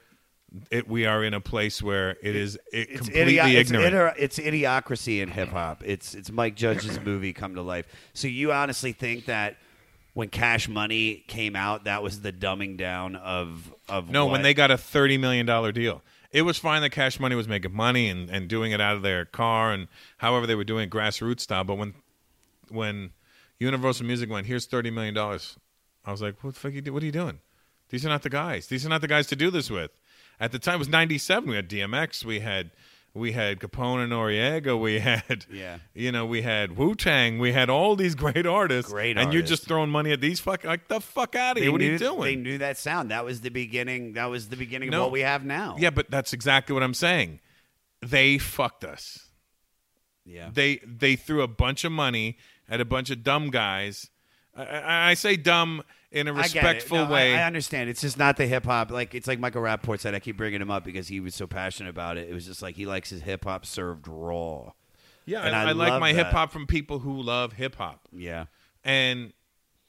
it, 0.70 0.88
we 0.88 1.06
are 1.06 1.24
in 1.24 1.34
a 1.34 1.40
place 1.40 1.82
where 1.82 2.10
it 2.22 2.36
is 2.36 2.56
it 2.72 2.88
It's, 2.90 3.00
completely 3.08 3.38
it's, 3.56 3.70
ignorant. 3.70 3.94
iter- 3.94 4.14
it's 4.18 4.38
idiocracy 4.38 5.20
in 5.20 5.28
hip 5.28 5.48
hop. 5.48 5.82
It's 5.84 6.14
it's 6.14 6.30
Mike 6.30 6.54
Judge's 6.54 7.00
movie 7.00 7.32
come 7.32 7.54
to 7.56 7.62
life. 7.62 7.86
So 8.12 8.28
you 8.28 8.52
honestly 8.52 8.92
think 8.92 9.26
that 9.26 9.56
when 10.12 10.28
Cash 10.28 10.68
Money 10.68 11.24
came 11.26 11.56
out, 11.56 11.84
that 11.84 12.02
was 12.02 12.20
the 12.20 12.32
dumbing 12.32 12.76
down 12.76 13.16
of 13.16 13.74
of 13.88 14.10
no, 14.10 14.26
when 14.26 14.42
they 14.42 14.54
got 14.54 14.70
a 14.70 14.78
thirty 14.78 15.18
million 15.18 15.44
dollar 15.44 15.72
deal, 15.72 16.02
it 16.30 16.42
was 16.42 16.56
fine 16.56 16.82
that 16.82 16.90
Cash 16.90 17.18
Money 17.18 17.34
was 17.34 17.48
making 17.48 17.74
money 17.74 18.08
and, 18.08 18.30
and 18.30 18.46
doing 18.48 18.70
it 18.72 18.80
out 18.80 18.94
of 18.96 19.02
their 19.02 19.24
car 19.24 19.72
and 19.72 19.88
however 20.18 20.46
they 20.46 20.54
were 20.54 20.64
doing 20.64 20.84
it 20.84 20.90
grassroots 20.90 21.40
style. 21.40 21.64
But 21.64 21.78
when 21.78 21.94
when 22.68 23.10
Universal 23.58 24.06
Music 24.06 24.30
went, 24.30 24.46
here's 24.46 24.66
thirty 24.66 24.90
million 24.90 25.14
dollars, 25.14 25.56
I 26.04 26.12
was 26.12 26.22
like, 26.22 26.42
what 26.44 26.54
the 26.54 26.60
fuck? 26.60 26.72
You 26.72 26.80
do? 26.80 26.92
What 26.92 27.02
are 27.02 27.06
you 27.06 27.12
doing? 27.12 27.40
These 27.90 28.06
are 28.06 28.08
not 28.08 28.22
the 28.22 28.30
guys. 28.30 28.66
These 28.68 28.86
are 28.86 28.88
not 28.88 29.00
the 29.00 29.08
guys 29.08 29.26
to 29.28 29.36
do 29.36 29.50
this 29.50 29.70
with. 29.70 29.90
At 30.40 30.52
the 30.52 30.58
time, 30.58 30.76
it 30.76 30.78
was 30.78 30.88
'97. 30.88 31.48
We 31.48 31.56
had 31.56 31.68
DMX. 31.68 32.24
We 32.24 32.40
had 32.40 32.70
we 33.14 33.30
had 33.32 33.60
Capone 33.60 34.02
and 34.02 34.12
Noreaga. 34.12 34.78
We 34.78 34.98
had 34.98 35.46
Yeah. 35.52 35.78
you 35.94 36.10
know, 36.10 36.26
we 36.26 36.42
had 36.42 36.76
Wu 36.76 36.94
Tang. 36.96 37.38
We 37.38 37.52
had 37.52 37.70
all 37.70 37.94
these 37.94 38.14
great 38.16 38.44
artists. 38.44 38.90
Great 38.90 39.16
and 39.16 39.32
you're 39.32 39.42
just 39.42 39.66
throwing 39.68 39.90
money 39.90 40.10
at 40.10 40.20
these 40.20 40.40
fuck 40.40 40.64
like 40.64 40.88
the 40.88 41.00
fuck 41.00 41.36
out 41.36 41.52
of 41.52 41.54
they 41.56 41.62
here. 41.62 41.72
What 41.72 41.80
knew, 41.80 41.88
are 41.90 41.92
you 41.92 41.98
doing? 41.98 42.20
They 42.22 42.36
knew 42.36 42.58
that 42.58 42.76
sound. 42.76 43.10
That 43.12 43.24
was 43.24 43.40
the 43.40 43.50
beginning. 43.50 44.14
That 44.14 44.26
was 44.26 44.48
the 44.48 44.56
beginning 44.56 44.90
No. 44.90 44.98
of 44.98 45.02
what 45.04 45.12
we 45.12 45.20
have 45.20 45.44
now. 45.44 45.76
Yeah, 45.78 45.90
but 45.90 46.10
that's 46.10 46.32
exactly 46.32 46.74
what 46.74 46.82
I'm 46.82 46.94
saying. 46.94 47.38
They 48.02 48.36
fucked 48.38 48.84
us. 48.84 49.28
yeah. 50.24 50.50
They 50.52 50.78
they 50.84 51.14
threw 51.16 51.42
a 51.42 51.48
bunch 51.48 51.84
of 51.84 51.92
money 51.92 52.36
at 52.68 52.80
a 52.80 52.84
bunch 52.84 53.10
of 53.10 53.22
dumb 53.22 53.50
guys. 53.50 54.10
I, 54.56 54.64
I, 54.64 55.10
I 55.10 55.14
say 55.14 55.36
dumb 55.36 55.82
in 56.14 56.28
a 56.28 56.32
respectful 56.32 57.04
No, 57.04 57.10
way. 57.12 57.34
I, 57.34 57.46
understand. 57.46 57.90
It's 57.90 58.00
just 58.00 58.18
not 58.18 58.36
the 58.36 58.46
hip 58.46 58.64
hop. 58.64 58.90
Like 58.90 59.14
it's 59.14 59.26
like 59.26 59.38
Michael 59.38 59.62
Rapaport 59.62 60.00
said. 60.00 60.14
I 60.14 60.20
keep 60.20 60.36
bringing 60.36 60.62
him 60.62 60.70
up 60.70 60.84
because 60.84 61.08
he 61.08 61.20
was 61.20 61.34
so 61.34 61.46
passionate 61.46 61.90
about 61.90 62.16
it. 62.16 62.28
It 62.28 62.32
was 62.34 62.46
just 62.46 62.62
like 62.62 62.76
he 62.76 62.86
likes 62.86 63.10
his 63.10 63.22
hip 63.22 63.44
hop 63.44 63.66
served 63.66 64.06
raw. 64.08 64.72
yeah, 65.26 65.42
and 65.42 65.54
I, 65.54 65.64
I 65.64 65.68
I 65.70 65.72
like 65.72 66.00
my 66.00 66.12
hip 66.12 66.28
hop 66.28 66.52
from 66.52 66.66
people 66.66 67.00
who 67.00 67.20
love 67.20 67.54
hip 67.54 67.74
hop. 67.76 68.00
Yeah. 68.12 68.46
and 68.84 69.32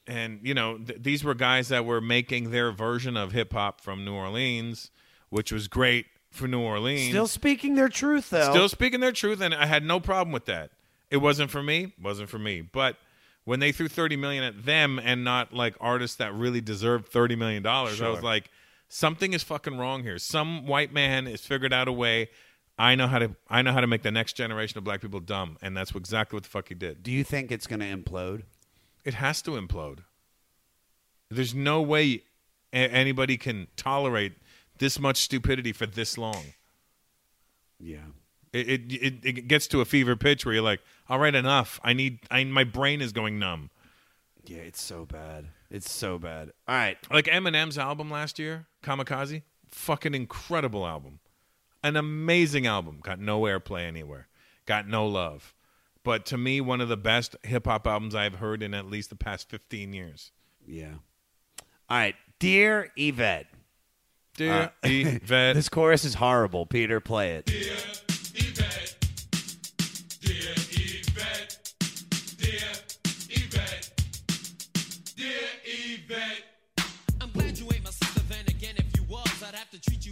and 0.07 0.39
you 0.43 0.53
know 0.53 0.78
th- 0.78 1.01
these 1.01 1.23
were 1.23 1.34
guys 1.34 1.69
that 1.69 1.86
were 1.86 2.01
making 2.01 2.51
their 2.51 2.71
version 2.71 3.15
of 3.17 3.32
hip 3.32 3.53
hop 3.53 3.82
from 3.82 4.03
New 4.05 4.13
Orleans, 4.13 4.91
which 5.30 5.51
was 5.51 5.67
great 5.67 6.05
for 6.32 6.47
New 6.47 6.59
Orleans. 6.59 7.09
Still 7.09 7.28
speaking 7.28 7.76
their 7.76 7.89
truth 7.89 8.30
though. 8.30 8.51
Still 8.51 8.69
speaking 8.69 8.99
their 8.99 9.11
truth, 9.11 9.41
and 9.41 9.53
I 9.53 9.65
had 9.65 9.84
no 9.84 9.99
problem 9.99 10.32
with 10.32 10.45
that. 10.45 10.71
It 11.09 11.17
wasn't 11.17 11.49
for 11.51 11.61
me, 11.63 11.93
wasn't 12.01 12.30
for 12.30 12.39
me. 12.39 12.61
But 12.61 12.97
when 13.45 13.59
they 13.59 13.71
threw 13.71 13.87
thirty 13.87 14.15
million 14.17 14.43
at 14.43 14.65
them 14.65 14.99
and 15.01 15.23
not 15.23 15.53
like 15.53 15.75
artists 15.79 16.17
that 16.17 16.33
really 16.33 16.61
deserved 16.61 17.07
thirty 17.07 17.35
million 17.35 17.63
dollars, 17.63 18.01
I 18.01 18.09
was 18.09 18.21
like, 18.23 18.49
something 18.89 19.33
is 19.33 19.43
fucking 19.43 19.77
wrong 19.77 20.03
here. 20.03 20.17
Some 20.19 20.67
white 20.67 20.91
man 20.93 21.25
has 21.27 21.41
figured 21.41 21.71
out 21.73 21.87
a 21.87 21.91
way. 21.93 22.29
I 22.77 22.95
know 22.95 23.07
how 23.07 23.19
to. 23.19 23.35
I 23.49 23.61
know 23.61 23.71
how 23.71 23.79
to 23.79 23.87
make 23.87 24.03
the 24.03 24.11
next 24.11 24.33
generation 24.33 24.77
of 24.77 24.83
black 24.83 24.99
people 25.01 25.21
dumb, 25.21 25.57
and 25.61 25.77
that's 25.77 25.95
exactly 25.95 26.35
what 26.35 26.43
the 26.43 26.49
fuck 26.49 26.67
he 26.67 26.75
did. 26.75 27.03
Do 27.03 27.11
you 27.11 27.23
think 27.23 27.51
it's 27.51 27.67
going 27.67 27.79
to 27.79 27.85
implode? 27.85 28.43
It 29.05 29.13
has 29.13 29.41
to 29.43 29.51
implode. 29.51 29.99
There's 31.29 31.53
no 31.55 31.81
way 31.81 32.23
a- 32.73 32.77
anybody 32.91 33.37
can 33.37 33.67
tolerate 33.77 34.33
this 34.77 34.99
much 34.99 35.17
stupidity 35.17 35.71
for 35.71 35.85
this 35.85 36.17
long. 36.17 36.43
Yeah. 37.79 37.99
It, 38.56 38.70
it 38.70 38.93
it 38.93 39.14
it 39.24 39.47
gets 39.47 39.68
to 39.68 39.82
a 39.82 39.86
fever 39.86 40.16
pitch 40.16 40.45
where 40.45 40.53
you're 40.53 40.64
like, 40.64 40.82
all 41.10 41.20
right, 41.20 41.36
enough. 41.36 41.80
I 41.84 41.93
need. 41.93 42.20
I 42.32 42.43
my 42.45 42.64
brain 42.64 43.01
is 43.01 43.12
going 43.12 43.38
numb. 43.38 43.70
Yeah, 44.45 44.60
it's 44.60 44.82
so 44.82 45.06
bad. 45.06 45.47
It's 45.70 45.91
so 45.91 46.18
bad. 46.18 46.51
All 46.68 46.76
right. 46.76 46.97
Like 47.12 47.26
Eminem's 47.26 47.78
album 47.78 48.10
last 48.10 48.39
year, 48.39 48.68
Kamikaze, 48.84 49.41
fucking 49.70 50.14
incredible 50.14 50.86
album, 50.88 51.20
an 51.84 51.97
amazing 51.97 52.66
album. 52.66 52.99
Got 53.03 53.20
no 53.20 53.41
airplay 53.41 53.82
anywhere. 53.82 54.28
Got 54.66 54.88
no 54.88 55.06
love. 55.06 55.53
But 56.03 56.26
to 56.28 56.38
me, 56.38 56.62
one 56.62 56.82
of 56.82 56.88
the 56.88 56.97
best 56.97 57.36
hip 57.43 57.66
hop 57.66 57.88
albums 57.88 58.16
I've 58.16 58.36
heard 58.36 58.62
in 58.62 58.74
at 58.74 58.86
least 58.86 59.10
the 59.10 59.16
past 59.16 59.49
15 59.49 59.91
years. 59.91 60.32
Yeah. 60.66 60.93
All 61.89 61.97
right. 61.97 62.16
Dear 62.39 62.91
Yvette. 62.95 63.47
Dear 64.36 64.53
uh, 64.53 64.70
Yvette. 64.84 65.56
This 65.56 65.68
chorus 65.68 66.06
is 66.06 66.14
horrible. 66.16 66.66
Peter, 66.66 66.99
play 66.99 67.32
it. 67.34 67.51
I'm 67.51 68.14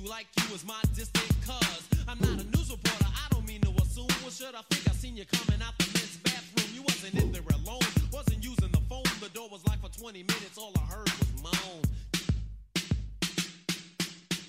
like 0.06 0.28
you 0.38 0.51
was 0.51 0.66
my 0.66 0.80
distant 0.95 1.30
cuz. 1.45 1.84
I'm 2.08 2.20
not 2.20 2.41
a 2.41 2.45
news 2.56 2.70
reporter. 2.70 3.06
I 3.08 3.28
don't 3.32 3.47
mean 3.47 3.62
to 3.62 3.72
assume. 3.82 4.08
What 4.24 4.34
should 4.34 4.56
I 4.56 4.62
think 4.70 4.89
I 4.89 4.93
seen 4.93 5.16
you 5.16 5.26
coming 5.26 5.62
out 5.62 5.78
the 5.78 5.88
men's 5.95 6.18
bathroom? 6.18 6.70
You 6.76 6.82
wasn't 6.82 7.16
in 7.16 7.32
there 7.32 7.43
alone. 7.54 7.88
Wasn't 8.12 8.43
using 8.43 8.72
the 8.72 8.82
phone. 8.89 9.04
The 9.22 9.30
door 9.30 9.49
was 9.49 9.66
locked 9.68 9.82
for 9.82 9.89
20 9.99 10.24
minutes. 10.24 10.58
All 10.58 10.74
I 10.76 10.86
heard 10.91 11.10
was 11.20 11.32
moan. 11.41 11.82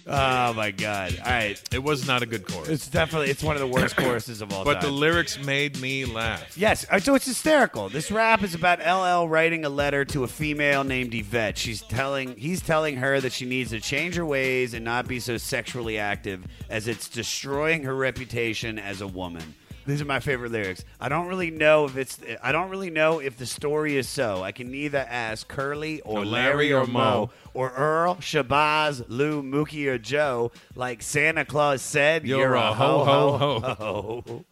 Oh 0.07 0.53
my 0.53 0.71
god. 0.71 1.19
All 1.25 1.31
right. 1.31 1.61
It 1.73 1.83
was 1.83 2.07
not 2.07 2.23
a 2.23 2.27
good 2.27 2.47
chorus. 2.47 2.69
It's 2.69 2.89
definitely 2.89 3.31
it's 3.31 3.43
one 3.43 3.57
of 3.57 3.61
the 3.61 3.67
worst 3.67 3.97
choruses 3.99 4.43
of 4.43 4.53
all 4.53 4.65
but 4.65 4.81
the 4.81 4.89
time. 4.89 4.97
lyrics 4.97 5.39
made 5.43 5.81
me 5.81 6.05
laugh. 6.05 6.57
Yes, 6.59 6.85
uh, 6.91 6.99
so 6.99 7.15
it's 7.15 7.25
hysterical. 7.27 7.89
This 7.89 8.11
rap 8.11 8.43
is 8.43 8.55
about 8.55 8.81
LL 8.81 9.29
writing 9.29 9.65
a 9.65 9.69
letter 9.71 10.05
to 10.07 10.25
a 10.25 10.29
female 10.29 10.85
named 10.85 11.15
Yvette. 11.15 11.57
She's 11.57 11.81
telling 11.83 12.37
he's 12.37 12.61
telling 12.61 12.97
her 12.97 13.21
that 13.21 13.33
she 13.33 13.47
needs 13.47 13.71
to 13.71 13.81
change 13.81 14.17
her 14.17 14.27
ways 14.27 14.75
and 14.75 14.85
not 14.85 15.09
be 15.09 15.21
so 15.21 15.37
sexually 15.39 15.99
active 15.99 16.45
as 16.69 16.87
it's 16.87 17.09
destroying 17.09 17.85
her 17.85 17.95
reputation 17.95 18.79
as 18.79 19.01
a 19.01 19.07
woman. 19.07 19.55
These 19.87 20.01
are 20.01 20.07
my 20.07 20.21
favorite 20.21 20.51
lyrics. 20.53 20.83
I 20.99 21.09
don't 21.11 21.27
really 21.27 21.51
know 21.51 21.85
if 21.85 21.97
it's. 21.97 22.19
I 22.43 22.53
don't 22.53 22.71
really 22.71 22.91
know 22.91 23.19
if 23.19 23.37
the 23.37 23.45
story 23.47 23.97
is 23.97 24.09
so. 24.09 24.43
I 24.43 24.51
can 24.53 24.71
neither 24.71 24.99
ask 24.99 25.47
Curly 25.47 26.01
or 26.03 26.21
Or 26.21 26.25
Larry, 26.25 26.71
Larry 26.71 26.73
or 26.73 26.87
Moe. 26.87 27.31
or 27.53 27.71
Earl, 27.71 28.17
Shabazz, 28.17 29.05
Lou, 29.09 29.43
Mookie, 29.43 29.87
or 29.87 29.99
Joe. 29.99 30.53
Like 30.75 31.03
Santa 31.03 31.45
Claus 31.45 31.83
said, 31.83 32.27
You're 32.27 32.39
you're, 32.41 32.55
a 32.55 32.71
a 32.71 32.75
ho 32.75 33.05
ho, 33.05 33.39
ho 33.39 33.61
ho, 33.61 33.75
ho. 34.27 34.45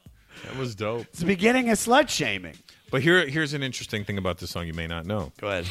That 0.45 0.57
was 0.57 0.75
dope. 0.75 1.03
It's 1.09 1.21
the 1.21 1.27
beginning 1.27 1.71
of 1.71 1.79
slut 1.79 2.09
shaming. 2.11 2.57
But 2.91 3.01
here, 3.01 3.27
here's 3.27 3.55
an 3.55 3.63
interesting 3.63 4.05
thing 4.05 4.19
about 4.19 4.37
this 4.39 4.51
song 4.51 4.67
you 4.67 4.75
may 4.75 4.87
not 4.87 5.07
know. 5.07 5.33
Go 5.41 5.47
ahead. 5.49 5.67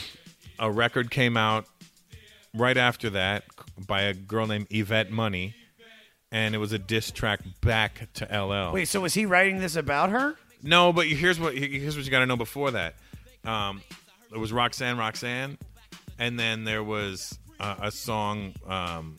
A 0.58 0.72
record 0.72 1.12
came 1.12 1.38
out 1.38 1.66
right 2.56 2.78
after 2.78 3.12
that 3.12 3.44
by 3.88 4.02
a 4.04 4.14
girl 4.16 4.48
named 4.48 4.68
Yvette 4.72 5.12
Money, 5.12 5.56
and 6.32 6.56
it 6.56 6.58
was 6.58 6.72
a 6.72 6.80
diss 6.80 7.12
track 7.12 7.42
back 7.62 8.08
to 8.14 8.26
LL. 8.26 8.74
Wait, 8.74 8.88
so 8.88 9.02
was 9.02 9.14
he 9.14 9.26
writing 9.26 9.60
this 9.60 9.76
about 9.76 10.10
her? 10.10 10.36
No, 10.64 10.94
but 10.94 11.08
here's 11.08 11.40
what 11.40 11.58
here's 11.58 11.96
what 11.96 12.06
you 12.06 12.12
got 12.12 12.20
to 12.20 12.26
know 12.26 12.38
before 12.38 12.72
that. 12.72 12.96
Um, 13.44 13.82
there 14.30 14.40
was 14.40 14.54
Roxanne, 14.54 14.98
Roxanne, 14.98 15.58
and 16.20 16.40
then 16.40 16.64
there 16.64 16.84
was 16.84 17.38
uh, 17.60 17.76
a 17.82 17.92
song 17.92 18.54
um, 18.68 19.18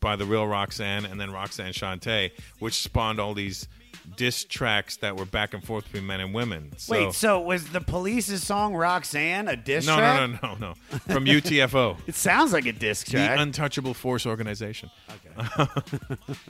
by 0.00 0.16
the 0.16 0.24
real 0.24 0.46
Roxanne, 0.46 1.04
and 1.04 1.20
then 1.20 1.30
Roxanne 1.30 1.72
Shante, 1.72 2.32
which 2.58 2.82
spawned 2.82 3.20
all 3.20 3.34
these 3.34 3.68
diss 4.16 4.44
tracks 4.44 4.96
that 4.98 5.16
were 5.16 5.24
back 5.24 5.54
and 5.54 5.64
forth 5.64 5.84
between 5.84 6.06
men 6.06 6.20
and 6.20 6.34
women. 6.34 6.72
So, 6.76 6.92
Wait, 6.92 7.14
so 7.14 7.40
was 7.40 7.68
the 7.70 7.80
Police's 7.80 8.44
song 8.44 8.74
Roxanne 8.74 9.48
a 9.48 9.56
diss 9.56 9.86
no, 9.86 9.96
track? 9.96 10.20
no, 10.20 10.26
no, 10.26 10.54
no, 10.54 10.68
no, 10.68 10.98
from 10.98 11.24
UTFO. 11.24 11.96
It 12.06 12.14
sounds 12.14 12.52
like 12.52 12.66
a 12.66 12.72
disc 12.72 13.08
track. 13.08 13.36
The 13.36 13.42
Untouchable 13.42 13.94
Force 13.94 14.26
Organization. 14.26 14.90
Okay. 15.08 15.32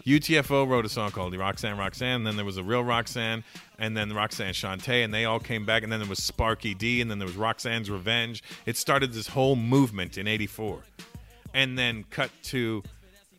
UTFO 0.07 0.68
wrote 0.68 0.84
a 0.84 0.88
song 0.88 1.11
called 1.11 1.36
Roxanne 1.36 1.76
Roxanne, 1.76 2.16
and 2.16 2.26
then 2.26 2.36
there 2.36 2.44
was 2.44 2.57
a 2.57 2.62
real 2.62 2.82
Roxanne, 2.82 3.44
and 3.78 3.96
then 3.96 4.12
Roxanne 4.12 4.53
Shante, 4.53 5.05
and 5.05 5.12
they 5.12 5.24
all 5.24 5.40
came 5.40 5.64
back, 5.64 5.82
and 5.82 5.92
then 5.92 6.00
there 6.00 6.09
was 6.09 6.22
Sparky 6.22 6.74
D, 6.74 7.00
and 7.00 7.11
then 7.11 7.18
there 7.18 7.26
was 7.26 7.36
Roxanne's 7.36 7.90
Revenge. 7.90 8.42
It 8.66 8.76
started 8.76 9.12
this 9.12 9.28
whole 9.28 9.57
movement 9.57 10.18
in 10.18 10.26
84. 10.26 10.82
And 11.55 11.78
then 11.78 12.05
cut 12.09 12.30
to 12.44 12.82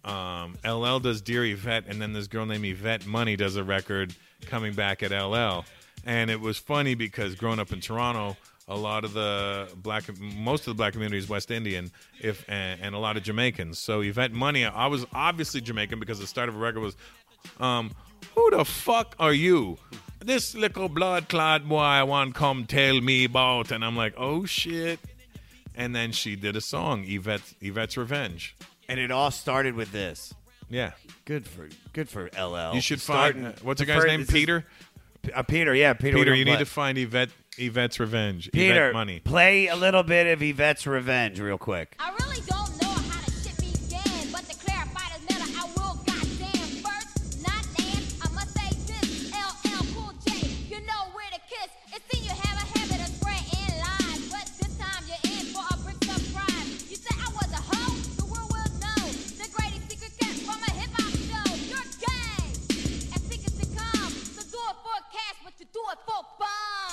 um, 0.04 0.56
LL 0.66 1.00
does 1.00 1.22
Dear 1.22 1.46
Yvette, 1.46 1.86
and 1.88 2.02
then 2.02 2.14
this 2.14 2.28
girl 2.28 2.46
named 2.46 2.66
Yvette 2.66 3.06
Money 3.06 3.36
does 3.36 3.56
a 3.56 3.64
record 3.64 4.14
coming 4.46 4.74
back 4.74 5.02
at 5.04 5.12
LL. 5.12 5.66
And 6.06 6.30
it 6.30 6.42
was 6.42 6.58
funny 6.58 6.96
because 6.96 7.36
growing 7.36 7.60
up 7.60 7.72
in 7.72 7.80
Toronto, 7.80 8.36
a 8.68 8.76
lot 8.76 9.06
of 9.06 9.14
the 9.14 9.70
black, 9.78 10.04
most 10.20 10.62
of 10.62 10.66
the 10.66 10.74
black 10.74 10.94
community 10.94 11.18
is 11.18 11.30
West 11.30 11.52
Indian, 11.52 11.92
if 12.22 12.46
and, 12.50 12.82
and 12.82 12.96
a 12.96 12.98
lot 12.98 13.18
of 13.18 13.24
Jamaicans. 13.24 13.80
So 13.80 14.02
Yvette 14.02 14.34
Money, 14.34 14.66
I 14.66 14.88
was 14.88 15.06
obviously 15.14 15.62
Jamaican 15.62 16.00
because 16.00 16.20
the 16.20 16.28
start 16.28 16.50
of 16.50 16.56
a 16.56 16.60
record 16.60 16.82
was, 16.82 16.96
um, 17.60 17.92
"Who 18.36 18.52
the 18.52 18.66
fuck 18.66 19.16
are 19.20 19.34
you?" 19.34 19.78
This 20.20 20.56
little 20.56 20.88
blood 20.88 21.28
clot 21.28 21.68
boy 21.68 21.80
I 21.80 22.04
want 22.04 22.36
come 22.36 22.66
tell 22.66 23.02
me 23.02 23.26
about, 23.26 23.72
and 23.72 23.84
I'm 23.84 23.98
like, 23.98 24.14
"Oh 24.18 24.46
shit!" 24.46 25.00
And 25.76 25.96
then 25.96 26.12
she 26.12 26.36
did 26.36 26.56
a 26.56 26.62
song, 26.62 27.04
Yvette 27.06 27.54
Yvette's 27.62 27.98
Revenge. 27.98 28.56
And 28.90 29.00
it 29.00 29.12
all 29.12 29.32
started 29.32 29.76
with 29.76 29.92
this. 29.92 30.34
Yeah, 30.70 30.92
Good 31.26 31.46
for 31.48 31.70
good 31.94 32.10
for 32.10 32.30
LL. 32.38 32.74
you 32.74 32.82
should 32.82 33.00
Starting- 33.02 33.44
find. 33.44 33.56
uh, 33.56 33.60
what's 33.64 33.80
the 33.80 33.86
the 33.86 33.92
guy's 33.94 34.02
fir- 34.02 34.08
name? 34.08 34.20
this 34.22 34.30
is- 34.30 34.34
Peter. 34.34 34.66
Uh, 35.34 35.44
Peter, 35.44 35.74
yeah, 35.76 35.94
Peter. 35.94 36.18
Peter, 36.18 36.34
you 36.36 36.44
don't 36.46 36.54
need 36.56 36.60
to 36.60 36.66
find 36.66 36.98
Yvette 36.98 37.30
Yvette's 37.58 38.00
Revenge. 38.00 38.50
Peter, 38.52 38.74
Yvette 38.88 38.94
Money. 38.94 39.20
play 39.20 39.68
a 39.68 39.76
little 39.76 40.04
bit 40.04 40.28
of 40.28 40.42
Yvette's 40.42 40.86
Revenge, 40.88 41.40
real 41.40 41.58
quick. 41.58 41.96
I 42.00 42.10
really 42.20 42.42
don't 42.48 42.63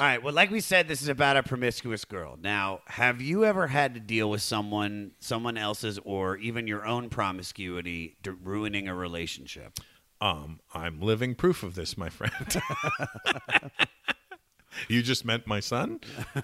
All 0.01 0.07
right. 0.07 0.23
Well, 0.23 0.33
like 0.33 0.51
we 0.51 0.61
said, 0.61 0.89
this 0.89 1.03
is 1.03 1.09
about 1.09 1.37
a 1.37 1.43
promiscuous 1.43 2.07
girl. 2.07 2.39
Now, 2.41 2.81
have 2.87 3.21
you 3.21 3.45
ever 3.45 3.67
had 3.67 3.93
to 3.93 4.01
deal 4.01 4.31
with 4.31 4.41
someone, 4.41 5.11
someone 5.21 5.59
else's, 5.59 5.99
or 6.07 6.39
even 6.39 6.67
your 6.67 6.87
own 6.87 7.11
promiscuity 7.11 8.17
d- 8.23 8.31
ruining 8.43 8.89
a 8.89 8.95
relationship? 8.95 9.79
Um, 10.23 10.61
I'm 10.73 11.03
living 11.03 11.35
proof 11.35 11.63
of 11.63 11.75
this, 11.75 11.99
my 11.99 12.09
friend. 12.09 12.33
you 14.89 15.03
just 15.03 15.27
meant 15.27 15.47
my 15.47 15.61
son. 15.61 16.01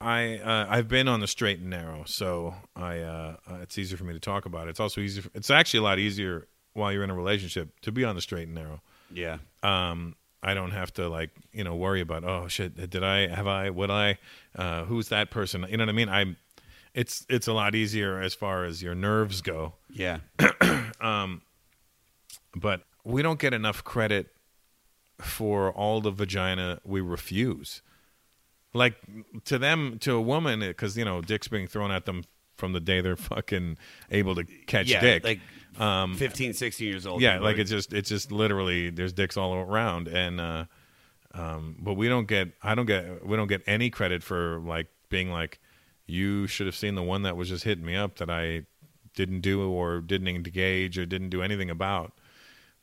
I 0.00 0.38
uh, 0.38 0.66
I've 0.68 0.88
been 0.88 1.06
on 1.06 1.20
the 1.20 1.28
straight 1.28 1.60
and 1.60 1.70
narrow, 1.70 2.02
so 2.04 2.56
I 2.74 2.98
uh, 2.98 3.36
uh, 3.48 3.58
it's 3.62 3.78
easier 3.78 3.96
for 3.96 4.02
me 4.02 4.14
to 4.14 4.18
talk 4.18 4.44
about 4.44 4.66
it. 4.66 4.70
It's 4.70 4.80
also 4.80 5.00
easier. 5.00 5.22
It's 5.34 5.50
actually 5.50 5.78
a 5.78 5.84
lot 5.84 6.00
easier 6.00 6.48
while 6.72 6.92
you're 6.92 7.04
in 7.04 7.10
a 7.10 7.14
relationship 7.14 7.78
to 7.82 7.92
be 7.92 8.02
on 8.02 8.16
the 8.16 8.20
straight 8.20 8.48
and 8.48 8.56
narrow. 8.56 8.82
Yeah. 9.14 9.38
um, 9.62 10.16
I 10.42 10.54
don't 10.54 10.72
have 10.72 10.92
to 10.94 11.08
like 11.08 11.30
you 11.52 11.62
know 11.64 11.76
worry 11.76 12.00
about 12.00 12.24
oh 12.24 12.48
shit 12.48 12.90
did 12.90 13.04
I 13.04 13.28
have 13.28 13.46
I 13.46 13.70
would 13.70 13.90
I 13.90 14.18
uh, 14.56 14.84
who's 14.84 15.08
that 15.08 15.30
person 15.30 15.64
you 15.70 15.76
know 15.76 15.84
what 15.84 15.88
I 15.90 15.92
mean 15.92 16.08
I'm 16.08 16.36
it's 16.94 17.24
it's 17.28 17.46
a 17.46 17.52
lot 17.52 17.74
easier 17.74 18.20
as 18.20 18.34
far 18.34 18.64
as 18.64 18.82
your 18.82 18.94
nerves 18.94 19.40
go 19.40 19.74
Yeah. 19.88 20.18
but 22.54 22.82
we 23.04 23.22
don't 23.22 23.38
get 23.38 23.54
enough 23.54 23.84
credit 23.84 24.28
for 25.20 25.70
all 25.72 26.00
the 26.00 26.10
vagina 26.10 26.80
we 26.84 27.00
refuse 27.00 27.82
like 28.74 28.96
to 29.44 29.58
them 29.58 29.98
to 30.00 30.14
a 30.14 30.20
woman 30.20 30.60
because 30.60 30.96
you 30.96 31.04
know 31.04 31.20
dick's 31.22 31.48
being 31.48 31.66
thrown 31.68 31.90
at 31.92 32.04
them 32.06 32.24
from 32.56 32.72
the 32.72 32.80
day 32.80 33.00
they're 33.00 33.16
fucking 33.16 33.76
able 34.10 34.34
to 34.34 34.44
catch 34.66 34.88
yeah. 34.88 35.00
dick 35.00 35.24
Like 35.24 35.40
um, 35.78 36.14
15, 36.16 36.52
16 36.52 36.86
years 36.86 37.06
old. 37.06 37.20
yeah 37.22 37.38
like 37.38 37.56
it's 37.58 37.70
just 37.70 37.92
it's 37.92 38.08
just 38.08 38.30
literally 38.32 38.90
there's 38.90 39.12
dicks 39.12 39.36
all 39.36 39.54
around 39.54 40.06
and 40.08 40.40
uh 40.40 40.64
um 41.34 41.76
but 41.80 41.94
we 41.94 42.08
don't 42.08 42.28
get 42.28 42.52
i 42.62 42.74
don't 42.74 42.86
get 42.86 43.26
we 43.26 43.36
don't 43.36 43.46
get 43.48 43.62
any 43.66 43.88
credit 43.88 44.22
for 44.22 44.58
like 44.60 44.88
being 45.08 45.30
like 45.30 45.60
you 46.06 46.46
should 46.46 46.66
have 46.66 46.76
seen 46.76 46.94
the 46.94 47.02
one 47.02 47.22
that 47.22 47.36
was 47.36 47.48
just 47.48 47.64
hitting 47.64 47.84
me 47.86 47.96
up 47.96 48.16
that 48.16 48.28
i 48.28 48.62
didn't 49.14 49.40
do 49.40 49.62
or 49.70 50.00
didn't 50.00 50.28
engage 50.28 50.98
or 50.98 51.04
didn't 51.04 51.28
do 51.28 51.42
anything 51.42 51.68
about. 51.68 52.12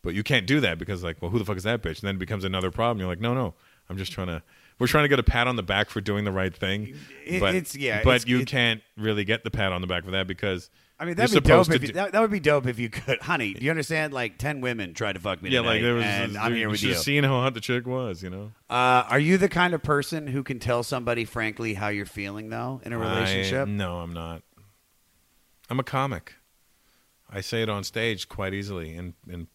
But 0.03 0.13
you 0.13 0.21
can't 0.21 0.45
do 0.45 0.59
that 0.59 0.77
because 0.77 1.03
like 1.03 1.19
well 1.23 1.31
who 1.31 1.39
the 1.39 1.43
fuck 1.45 1.57
is 1.57 1.63
that 1.63 1.81
bitch? 1.81 2.01
And 2.01 2.07
then 2.07 2.15
it 2.17 2.19
becomes 2.19 2.43
another 2.43 2.69
problem. 2.69 2.99
You're 2.99 3.07
like 3.07 3.19
no 3.19 3.33
no 3.33 3.55
i'm 3.89 3.97
just 3.97 4.11
trying 4.11 4.27
to 4.27 4.43
we're 4.77 4.85
trying 4.85 5.05
to 5.05 5.09
get 5.09 5.17
a 5.17 5.23
pat 5.23 5.47
on 5.47 5.55
the 5.55 5.63
back 5.63 5.89
for 5.89 6.01
doing 6.01 6.25
the 6.25 6.31
right 6.31 6.55
thing. 6.55 6.95
It- 7.25 7.39
but 7.39 7.55
it's- 7.55 7.75
yeah, 7.75 8.01
but 8.03 8.11
it's- 8.17 8.27
you 8.27 8.45
can't 8.45 8.81
really 8.95 9.23
get 9.25 9.43
the 9.43 9.49
pat 9.51 9.71
on 9.73 9.81
the 9.81 9.87
back 9.87 10.05
for 10.05 10.11
that 10.11 10.27
because 10.27 10.69
I 11.01 11.05
mean, 11.05 11.09
you're 11.17 11.27
that'd 11.27 11.43
be 11.43 11.47
dope. 11.49 11.65
supposed 11.65 11.71
If 11.73 11.81
to 11.81 11.81
you, 11.81 11.87
do- 11.87 11.93
that, 11.93 12.11
that 12.11 12.19
would 12.21 12.29
be 12.31 12.39
dope 12.41 12.67
if 12.67 12.77
you 12.77 12.89
could, 12.89 13.19
honey. 13.21 13.53
Do 13.53 13.63
you 13.63 13.71
understand? 13.71 14.13
Like 14.13 14.37
ten 14.37 14.59
women 14.59 14.93
tried 14.93 15.13
to 15.13 15.19
fuck 15.19 15.41
me 15.41 15.49
yeah 15.49 15.59
tonight, 15.61 15.73
like 15.75 15.81
there 15.81 15.93
was 15.95 16.03
and 16.03 16.37
I'm 16.37 16.51
you 16.51 16.57
here 16.59 16.69
with 16.69 16.83
you. 16.83 16.89
have 16.89 16.99
seen 16.99 17.23
how 17.23 17.39
hot 17.39 17.53
the 17.53 17.61
chick 17.61 17.87
was 17.87 18.21
you 18.21 18.29
know 18.29 18.51
Uh, 18.69 19.03
are 19.09 19.19
you 19.19 19.37
the 19.37 19.47
kind 19.49 19.73
of 19.73 19.81
person 19.81 20.27
who 20.27 20.43
can 20.43 20.59
tell 20.59 20.83
somebody 20.83 21.23
frankly 21.25 21.73
how 21.75 21.87
you're 21.87 22.05
feeling 22.05 22.49
though 22.49 22.81
in 22.83 22.91
a 22.93 22.97
relationship? 22.97 23.67
I, 23.67 23.71
no, 23.71 23.99
I'm 23.99 24.13
not. 24.13 24.41
I'm 25.69 25.79
a 25.79 25.83
comic. 25.83 26.33
I 27.29 27.41
say 27.41 27.61
it 27.61 27.69
on 27.69 27.83
stage 27.83 28.27
quite 28.27 28.53
easily. 28.53 28.93
In 28.95 29.13
in 29.29 29.47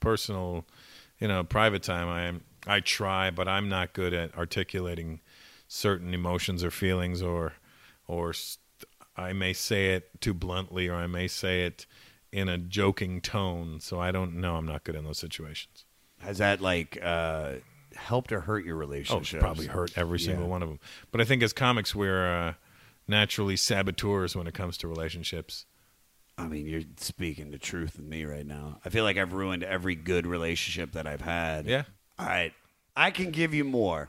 personal, 0.00 0.64
you 1.18 1.26
know, 1.26 1.42
private 1.42 1.82
time, 1.82 2.08
I 2.08 2.22
am. 2.24 2.42
I 2.66 2.80
try, 2.80 3.30
but 3.30 3.48
I'm 3.48 3.68
not 3.68 3.94
good 3.94 4.12
at 4.12 4.36
articulating 4.36 5.20
certain 5.66 6.12
emotions 6.14 6.62
or 6.62 6.70
feelings, 6.70 7.22
or 7.22 7.54
or 8.06 8.32
I 9.18 9.32
may 9.32 9.52
say 9.52 9.94
it 9.94 10.20
too 10.20 10.32
bluntly, 10.34 10.88
or 10.88 10.94
I 10.94 11.06
may 11.06 11.26
say 11.28 11.64
it 11.66 11.86
in 12.32 12.48
a 12.48 12.56
joking 12.58 13.20
tone. 13.20 13.80
So 13.80 13.98
I 14.00 14.10
don't 14.12 14.34
know. 14.40 14.56
I'm 14.56 14.66
not 14.66 14.84
good 14.84 14.94
in 14.94 15.04
those 15.04 15.18
situations. 15.18 15.84
Has 16.20 16.38
that 16.38 16.60
like 16.60 16.98
uh, 17.02 17.54
helped 17.94 18.32
or 18.32 18.40
hurt 18.40 18.64
your 18.64 18.76
Oh, 18.76 18.80
relationship? 18.80 19.34
it's 19.36 19.42
probably 19.42 19.66
hurt 19.66 19.92
every 19.96 20.18
single 20.20 20.44
Yeah. 20.44 20.50
one 20.50 20.62
of 20.62 20.68
them. 20.68 20.78
But 21.10 21.20
I 21.20 21.24
think 21.24 21.42
as 21.42 21.52
comics, 21.52 21.94
we're 21.94 22.26
uh, 22.48 22.54
naturally 23.06 23.56
saboteurs 23.56 24.36
when 24.36 24.46
it 24.46 24.54
comes 24.54 24.76
to 24.78 24.88
relationships. 24.88 25.66
I 26.36 26.46
mean, 26.46 26.66
you're 26.66 26.82
speaking 26.98 27.50
the 27.50 27.58
truth 27.58 27.96
with 27.96 28.06
me 28.06 28.24
right 28.24 28.46
now. 28.46 28.78
I 28.84 28.90
feel 28.90 29.02
like 29.02 29.16
I've 29.16 29.32
ruined 29.32 29.64
every 29.64 29.96
good 29.96 30.24
relationship 30.26 30.92
that 30.92 31.06
I've 31.06 31.20
had. 31.22 31.66
Yeah. 31.66 31.82
All 32.18 32.26
right. 32.26 32.52
I 32.96 33.10
can 33.10 33.30
give 33.30 33.54
you 33.54 33.64
more. 33.64 34.08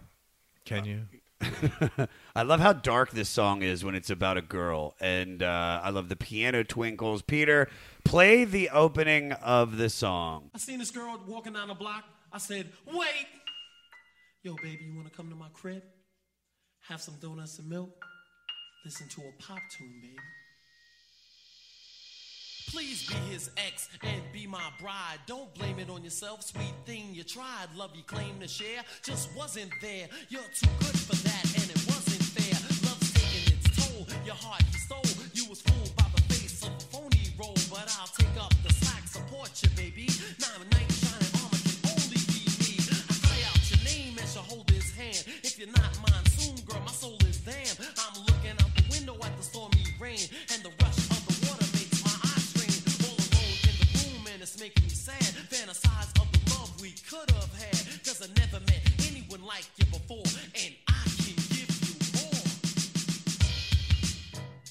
Can 0.65 0.85
you? 0.85 1.01
I 2.35 2.43
love 2.43 2.59
how 2.59 2.73
dark 2.73 3.11
this 3.11 3.29
song 3.29 3.61
is 3.61 3.83
when 3.83 3.95
it's 3.95 4.09
about 4.09 4.37
a 4.37 4.41
girl, 4.41 4.95
and 4.99 5.41
uh, 5.41 5.81
I 5.83 5.89
love 5.89 6.09
the 6.09 6.15
piano 6.15 6.63
twinkles. 6.63 7.21
Peter, 7.21 7.69
play 8.03 8.43
the 8.43 8.69
opening 8.69 9.31
of 9.31 9.77
the 9.77 9.89
song. 9.89 10.51
I 10.53 10.57
seen 10.57 10.79
this 10.79 10.91
girl 10.91 11.19
walking 11.27 11.53
down 11.53 11.69
the 11.69 11.73
block. 11.73 12.03
I 12.31 12.37
said, 12.37 12.69
wait. 12.85 13.27
Yo, 14.43 14.55
baby, 14.61 14.85
you 14.85 14.95
want 14.95 15.09
to 15.09 15.15
come 15.15 15.29
to 15.29 15.35
my 15.35 15.49
crib? 15.53 15.83
Have 16.87 17.01
some 17.01 17.15
donuts 17.21 17.59
and 17.59 17.69
milk? 17.69 18.05
Listen 18.85 19.07
to 19.09 19.21
a 19.21 19.31
pop 19.41 19.59
tune, 19.77 19.99
baby. 20.01 20.17
Please 22.71 23.07
be 23.07 23.15
his 23.33 23.49
ex 23.57 23.89
and 24.03 24.21
be 24.31 24.45
my 24.45 24.69
bride. 24.79 25.17
Don't 25.25 25.51
blame 25.55 25.79
it 25.79 25.89
on 25.89 26.03
yourself, 26.03 26.43
sweet 26.43 26.75
thing 26.85 27.09
you 27.11 27.23
tried. 27.23 27.67
Love 27.75 27.91
you 27.95 28.03
claim 28.03 28.39
to 28.39 28.47
share 28.47 28.83
just 29.03 29.35
wasn't 29.35 29.71
there. 29.81 30.07
You're 30.29 30.41
too 30.53 30.69
good 30.79 30.99
for 30.99 31.15
that, 31.15 31.43
and 31.55 31.65
it 31.65 31.81
wasn't 31.89 32.21
fair. 32.21 32.53
Love's 32.85 33.11
taking 33.13 33.57
its 33.57 33.73
toll. 33.75 34.05
Your 34.23 34.35
heart 34.35 34.61
he 34.71 34.77
stole. 34.77 35.01
You 35.33 35.49
was 35.49 35.61
fooled 35.61 35.95
by 35.95 36.05
the 36.15 36.21
face 36.33 36.61
of 36.61 36.69
a 36.69 36.79
phony 36.93 37.33
role, 37.39 37.57
but 37.71 37.89
I'll 37.99 38.13
take 38.13 38.37
up 38.39 38.53
the 38.61 38.71
slack, 38.71 39.07
support 39.07 39.49
you, 39.63 39.69
baby. 39.75 40.07
Now 40.39 40.68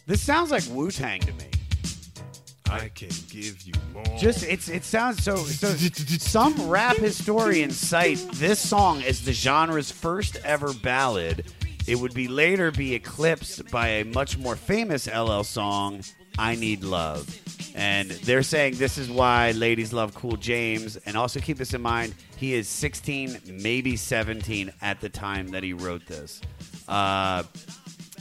This 0.09 0.22
sounds 0.22 0.50
like 0.50 0.62
Wu 0.70 0.90
Tang 0.90 1.20
to 1.20 1.32
me. 1.34 1.44
I 2.70 2.88
can 2.88 3.11
give 3.28 3.61
you 3.61 3.74
more. 3.92 4.04
Just 4.18 4.42
it's 4.42 4.70
it 4.70 4.82
sounds 4.82 5.22
so 5.22 5.36
so. 5.36 5.68
Some 5.68 6.66
rap 6.66 6.96
historians 6.96 7.76
cite 7.76 8.16
this 8.32 8.59
song 8.59 9.02
as 9.02 9.22
the 9.22 9.34
genre's 9.34 9.90
first 9.90 10.38
ever 10.44 10.72
ballad. 10.72 11.52
It 11.86 11.96
would 11.96 12.14
be 12.14 12.26
later 12.26 12.70
be 12.70 12.94
eclipsed 12.94 13.70
by 13.70 13.88
a 13.88 14.04
much 14.06 14.38
more 14.38 14.56
famous 14.56 15.06
LL 15.06 15.42
song, 15.42 16.02
"I 16.38 16.54
Need 16.54 16.84
Love," 16.84 17.28
and 17.74 18.11
they're 18.11 18.42
saying 18.42 18.76
this 18.76 18.96
is 18.96 19.11
why 19.11 19.50
ladies 19.50 19.92
love 19.92 20.14
Cool 20.14 20.38
James. 20.38 20.96
And 21.04 21.18
also 21.18 21.38
keep 21.38 21.59
this 21.59 21.74
in 21.74 21.82
mind: 21.82 22.14
he 22.38 22.54
is 22.54 22.66
16, 22.66 23.42
maybe 23.46 23.94
17 23.94 24.72
at 24.80 25.02
the 25.02 25.11
time 25.11 25.48
that 25.48 25.62
he 25.62 25.74
wrote 25.74 26.06
this. 26.06 26.40
Uh, 26.88 27.42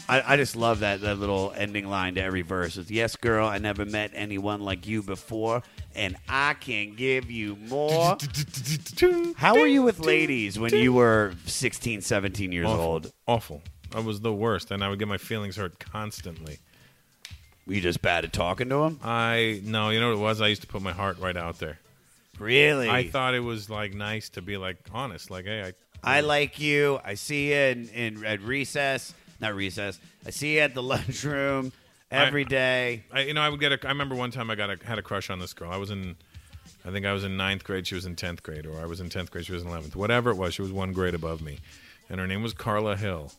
I, 0.09 0.33
I 0.33 0.37
just 0.37 0.55
love 0.55 0.79
that 0.79 1.01
that 1.01 1.19
little 1.19 1.53
ending 1.55 1.87
line 1.87 2.15
to 2.15 2.21
every 2.21 2.41
verse. 2.41 2.77
It's 2.77 2.89
yes, 2.89 3.15
girl, 3.15 3.47
I 3.47 3.57
never 3.57 3.85
met 3.85 4.11
anyone 4.13 4.61
like 4.61 4.87
you 4.87 5.03
before, 5.03 5.63
and 5.95 6.15
I 6.29 6.53
can 6.53 6.95
give 6.95 7.29
you 7.29 7.55
more. 7.55 8.17
How 9.35 9.55
were 9.55 9.67
you 9.67 9.83
with 9.83 9.99
ladies 9.99 10.57
when 10.57 10.73
you 10.73 10.93
were 10.93 11.33
16, 11.45 12.01
17 12.01 12.51
years 12.51 12.67
awful, 12.67 12.83
old? 12.83 13.11
Awful. 13.27 13.61
I 13.93 13.99
was 13.99 14.21
the 14.21 14.33
worst, 14.33 14.71
and 14.71 14.83
I 14.83 14.89
would 14.89 14.99
get 14.99 15.07
my 15.07 15.17
feelings 15.17 15.57
hurt 15.57 15.79
constantly. 15.79 16.59
Were 17.65 17.73
you 17.73 17.81
just 17.81 18.01
bad 18.01 18.23
at 18.23 18.31
talking 18.31 18.69
to 18.69 18.77
them? 18.77 18.99
I 19.03 19.61
no, 19.65 19.89
you 19.89 19.99
know 19.99 20.09
what 20.09 20.17
it 20.17 20.21
was? 20.21 20.41
I 20.41 20.47
used 20.47 20.61
to 20.61 20.67
put 20.67 20.81
my 20.81 20.93
heart 20.93 21.19
right 21.19 21.35
out 21.35 21.59
there. 21.59 21.79
Really? 22.39 22.89
I 22.89 23.09
thought 23.09 23.35
it 23.35 23.41
was 23.41 23.69
like 23.69 23.93
nice 23.93 24.29
to 24.29 24.41
be 24.41 24.55
like 24.57 24.77
honest, 24.93 25.29
like 25.29 25.45
hey, 25.45 25.73
I 26.03 26.17
I 26.17 26.21
like 26.21 26.59
you. 26.59 26.99
I 27.03 27.15
see 27.15 27.49
you 27.49 27.55
in, 27.55 27.89
in 27.89 28.25
at 28.25 28.41
recess, 28.41 29.13
not 29.39 29.55
recess. 29.55 29.99
I 30.25 30.29
see 30.31 30.55
you 30.55 30.59
at 30.61 30.73
the 30.73 30.83
lunchroom 30.93 31.71
every 32.11 32.45
I- 32.45 32.47
day. 32.49 33.03
I, 33.11 33.21
you 33.21 33.33
know, 33.33 33.41
I 33.41 33.49
would 33.49 33.59
get 33.59 33.71
a. 33.73 33.79
I 33.87 33.89
remember 33.89 34.15
one 34.15 34.31
time 34.31 34.49
I 34.49 34.55
got 34.55 34.69
a, 34.69 34.77
had 34.85 34.97
a 34.97 35.01
crush 35.03 35.29
on 35.29 35.39
this 35.39 35.53
girl. 35.53 35.71
I 35.71 35.77
was 35.77 35.91
in, 35.91 36.15
I 36.85 36.91
think 36.91 37.05
I 37.05 37.13
was 37.13 37.23
in 37.23 37.37
ninth 37.37 37.63
grade. 37.63 37.85
She 37.87 37.95
was 37.95 38.05
in 38.05 38.15
tenth 38.15 38.43
grade, 38.43 38.65
or 38.65 38.79
I 38.79 38.85
was 38.85 38.99
in 39.01 39.09
tenth 39.09 39.31
grade. 39.31 39.45
She 39.45 39.53
was 39.53 39.61
in 39.63 39.67
eleventh. 39.69 39.95
Whatever 39.95 40.29
it 40.31 40.35
was, 40.37 40.53
she 40.53 40.61
was 40.61 40.71
one 40.71 40.93
grade 40.93 41.13
above 41.15 41.41
me, 41.41 41.59
and 42.09 42.19
her 42.19 42.27
name 42.27 42.41
was 42.43 42.53
Carla 42.53 42.95
Hill. 42.95 43.31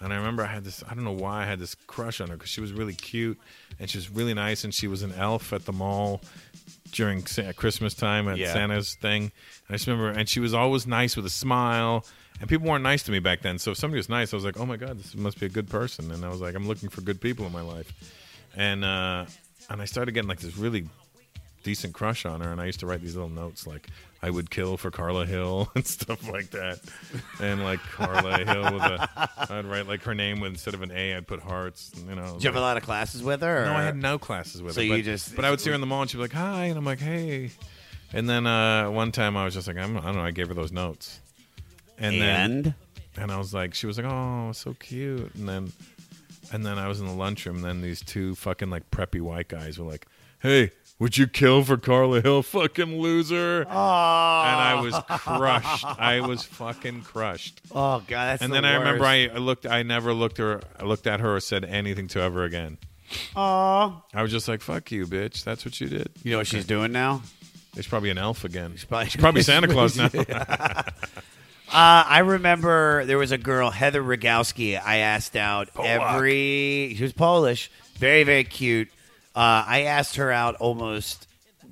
And 0.00 0.12
I 0.12 0.16
remember 0.16 0.42
I 0.42 0.46
had 0.48 0.64
this. 0.64 0.82
I 0.90 0.94
don't 0.94 1.04
know 1.04 1.12
why 1.12 1.42
I 1.42 1.44
had 1.46 1.60
this 1.60 1.76
crush 1.86 2.20
on 2.20 2.28
her 2.28 2.34
because 2.36 2.50
she 2.50 2.60
was 2.60 2.72
really 2.72 2.94
cute 2.94 3.38
and 3.78 3.88
she 3.88 3.98
was 3.98 4.10
really 4.10 4.34
nice, 4.34 4.64
and 4.64 4.74
she 4.74 4.88
was 4.88 5.02
an 5.02 5.12
elf 5.14 5.52
at 5.52 5.64
the 5.64 5.72
mall 5.72 6.20
during 6.90 7.22
Christmas 7.56 7.94
time 7.94 8.26
at 8.28 8.36
Yeah. 8.36 8.52
Santa's 8.52 8.94
thing. 8.96 9.22
And 9.22 9.30
I 9.70 9.72
just 9.74 9.86
remember, 9.86 10.10
and 10.18 10.28
she 10.28 10.40
was 10.40 10.54
always 10.54 10.86
nice 10.88 11.16
with 11.16 11.24
a 11.26 11.30
smile. 11.30 12.04
And 12.42 12.48
people 12.50 12.68
weren't 12.68 12.82
nice 12.82 13.04
to 13.04 13.12
me 13.12 13.20
back 13.20 13.40
then. 13.40 13.58
So 13.58 13.70
if 13.70 13.78
somebody 13.78 13.98
was 14.00 14.08
nice, 14.08 14.32
I 14.32 14.36
was 14.36 14.44
like, 14.44 14.58
oh 14.58 14.66
my 14.66 14.76
God, 14.76 14.98
this 14.98 15.14
must 15.14 15.38
be 15.40 15.46
a 15.46 15.48
good 15.48 15.70
person. 15.70 16.10
And 16.10 16.24
I 16.24 16.28
was 16.28 16.40
like, 16.40 16.54
I'm 16.56 16.66
looking 16.66 16.88
for 16.88 17.00
good 17.00 17.20
people 17.20 17.46
in 17.46 17.52
my 17.52 17.60
life. 17.62 17.90
And 18.56 18.84
uh, 18.84 19.26
and 19.70 19.80
I 19.80 19.84
started 19.84 20.10
getting 20.12 20.28
like 20.28 20.40
this 20.40 20.56
really 20.58 20.84
decent 21.62 21.94
crush 21.94 22.26
on 22.26 22.40
her. 22.40 22.50
And 22.50 22.60
I 22.60 22.66
used 22.66 22.80
to 22.80 22.86
write 22.86 23.00
these 23.00 23.14
little 23.14 23.30
notes 23.30 23.64
like, 23.64 23.86
I 24.24 24.30
would 24.30 24.50
kill 24.50 24.76
for 24.76 24.90
Carla 24.90 25.24
Hill 25.24 25.70
and 25.76 25.86
stuff 25.86 26.28
like 26.28 26.50
that. 26.50 26.80
And 27.40 27.62
like 27.62 27.78
Carla 27.80 28.38
Hill 28.44 28.72
with 28.74 28.82
a, 28.82 29.08
I'd 29.48 29.64
write 29.64 29.86
like 29.86 30.02
her 30.02 30.14
name 30.14 30.40
with 30.40 30.50
instead 30.50 30.74
of 30.74 30.82
an 30.82 30.90
A, 30.90 31.14
I'd 31.16 31.28
put 31.28 31.40
hearts. 31.40 31.92
You 32.08 32.16
know, 32.16 32.34
Did 32.34 32.42
you 32.42 32.48
have 32.48 32.56
a 32.56 32.60
lot 32.60 32.76
of 32.76 32.82
classes 32.82 33.22
with 33.22 33.40
her? 33.42 33.64
no, 33.66 33.72
I 33.74 33.82
had 33.84 33.96
no 33.96 34.18
classes 34.18 34.60
with 34.60 34.74
So 34.74 34.80
her. 34.80 34.86
you 34.88 34.94
but, 34.96 35.04
just- 35.04 35.36
but 35.36 35.44
I 35.44 35.50
would 35.50 35.60
see 35.60 35.70
her 35.70 35.74
in 35.76 35.80
the 35.80 35.86
mall 35.86 36.02
and 36.02 36.10
she'd 36.10 36.16
be 36.16 36.22
like, 36.24 36.32
"Hi," 36.32 36.64
and 36.64 36.76
I'm 36.76 36.84
like, 36.84 36.98
"Hey." 37.00 37.50
And 38.12 38.28
then 38.28 38.46
uh, 38.48 38.90
one 38.90 39.12
time 39.12 39.36
I 39.36 39.44
was 39.44 39.54
just 39.54 39.66
like, 39.68 39.78
I'm, 39.78 39.96
I 39.96 40.00
don't 40.02 40.16
know. 40.16 40.22
I 40.22 40.32
gave 40.32 40.48
her 40.48 40.54
those 40.54 40.70
notes, 40.72 41.20
and 42.02 42.16
And? 42.16 42.64
then 42.64 42.74
and 43.16 43.30
I 43.30 43.38
was 43.38 43.52
like, 43.54 43.74
she 43.74 43.86
was 43.86 43.98
like, 43.98 44.06
"Oh, 44.06 44.52
so 44.52 44.74
cute." 44.74 45.34
And 45.34 45.48
then 45.48 45.72
and 46.52 46.64
then 46.66 46.78
I 46.78 46.88
was 46.88 47.00
in 47.00 47.06
the 47.06 47.12
lunchroom. 47.14 47.56
And 47.56 47.64
then 47.64 47.80
these 47.82 48.02
two 48.02 48.34
fucking 48.34 48.70
like 48.70 48.90
preppy 48.90 49.20
white 49.20 49.48
guys 49.48 49.78
were 49.78 49.90
like, 49.90 50.06
"Hey." 50.40 50.70
Would 50.98 51.18
you 51.18 51.26
kill 51.26 51.64
for 51.64 51.76
Carla 51.78 52.20
Hill, 52.20 52.44
fucking 52.44 53.00
loser? 53.00 53.62
And 53.62 53.68
I 53.72 54.80
was 54.80 54.94
crushed. 55.08 55.84
I 55.84 56.20
was 56.20 56.44
fucking 56.44 57.02
crushed. 57.02 57.60
Oh 57.72 57.98
god, 58.06 58.26
that's 58.26 58.42
and 58.42 58.52
the 58.52 58.54
then 58.54 58.64
I 58.64 58.74
remember 58.76 59.00
worst. 59.00 59.32
I, 59.32 59.34
I 59.34 59.38
looked. 59.38 59.66
I 59.66 59.82
never 59.82 60.14
looked 60.14 60.38
her. 60.38 60.60
I 60.78 60.84
looked 60.84 61.08
at 61.08 61.18
her 61.18 61.34
or 61.34 61.40
said 61.40 61.64
anything 61.64 62.06
to 62.08 62.20
her 62.20 62.26
ever 62.26 62.44
again. 62.44 62.78
Aw. 63.34 64.02
I 64.14 64.22
was 64.22 64.30
just 64.30 64.46
like, 64.46 64.60
"Fuck 64.60 64.92
you, 64.92 65.04
bitch! 65.06 65.42
That's 65.42 65.64
what 65.64 65.80
you 65.80 65.88
did." 65.88 66.08
You 66.22 66.32
know 66.32 66.38
what 66.38 66.46
she's 66.46 66.66
doing 66.66 66.92
now? 66.92 67.22
She's 67.74 67.88
probably 67.88 68.10
an 68.10 68.18
elf 68.18 68.44
again. 68.44 68.70
She's 68.76 68.84
probably, 68.84 69.10
probably 69.18 69.42
Santa 69.42 69.66
Claus 69.72 69.96
now. 69.96 70.08
Uh, 71.72 72.04
I 72.06 72.18
remember 72.18 73.06
there 73.06 73.16
was 73.16 73.32
a 73.32 73.38
girl, 73.38 73.70
Heather 73.70 74.02
Rogowski. 74.02 74.78
I 74.78 74.98
asked 74.98 75.36
out 75.36 75.70
every. 75.82 76.94
She 76.94 77.02
was 77.02 77.14
Polish, 77.14 77.70
very 77.96 78.24
very 78.24 78.44
cute. 78.44 78.88
Uh, 79.34 79.64
I 79.66 79.84
asked 79.84 80.16
her 80.16 80.30
out 80.30 80.56
almost. 80.56 81.26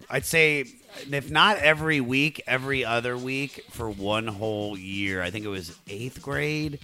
I'd 0.09 0.25
say, 0.25 0.65
if 1.13 1.31
not 1.31 1.59
every 1.59 2.01
week, 2.01 2.43
every 2.47 2.83
other 2.83 3.19
week 3.19 3.67
for 3.69 3.91
one 3.91 4.27
whole 4.27 4.79
year. 4.79 5.23
I 5.23 5.31
think 5.31 5.45
it 5.45 5.49
was 5.49 5.77
eighth 5.87 6.23
grade. 6.23 6.79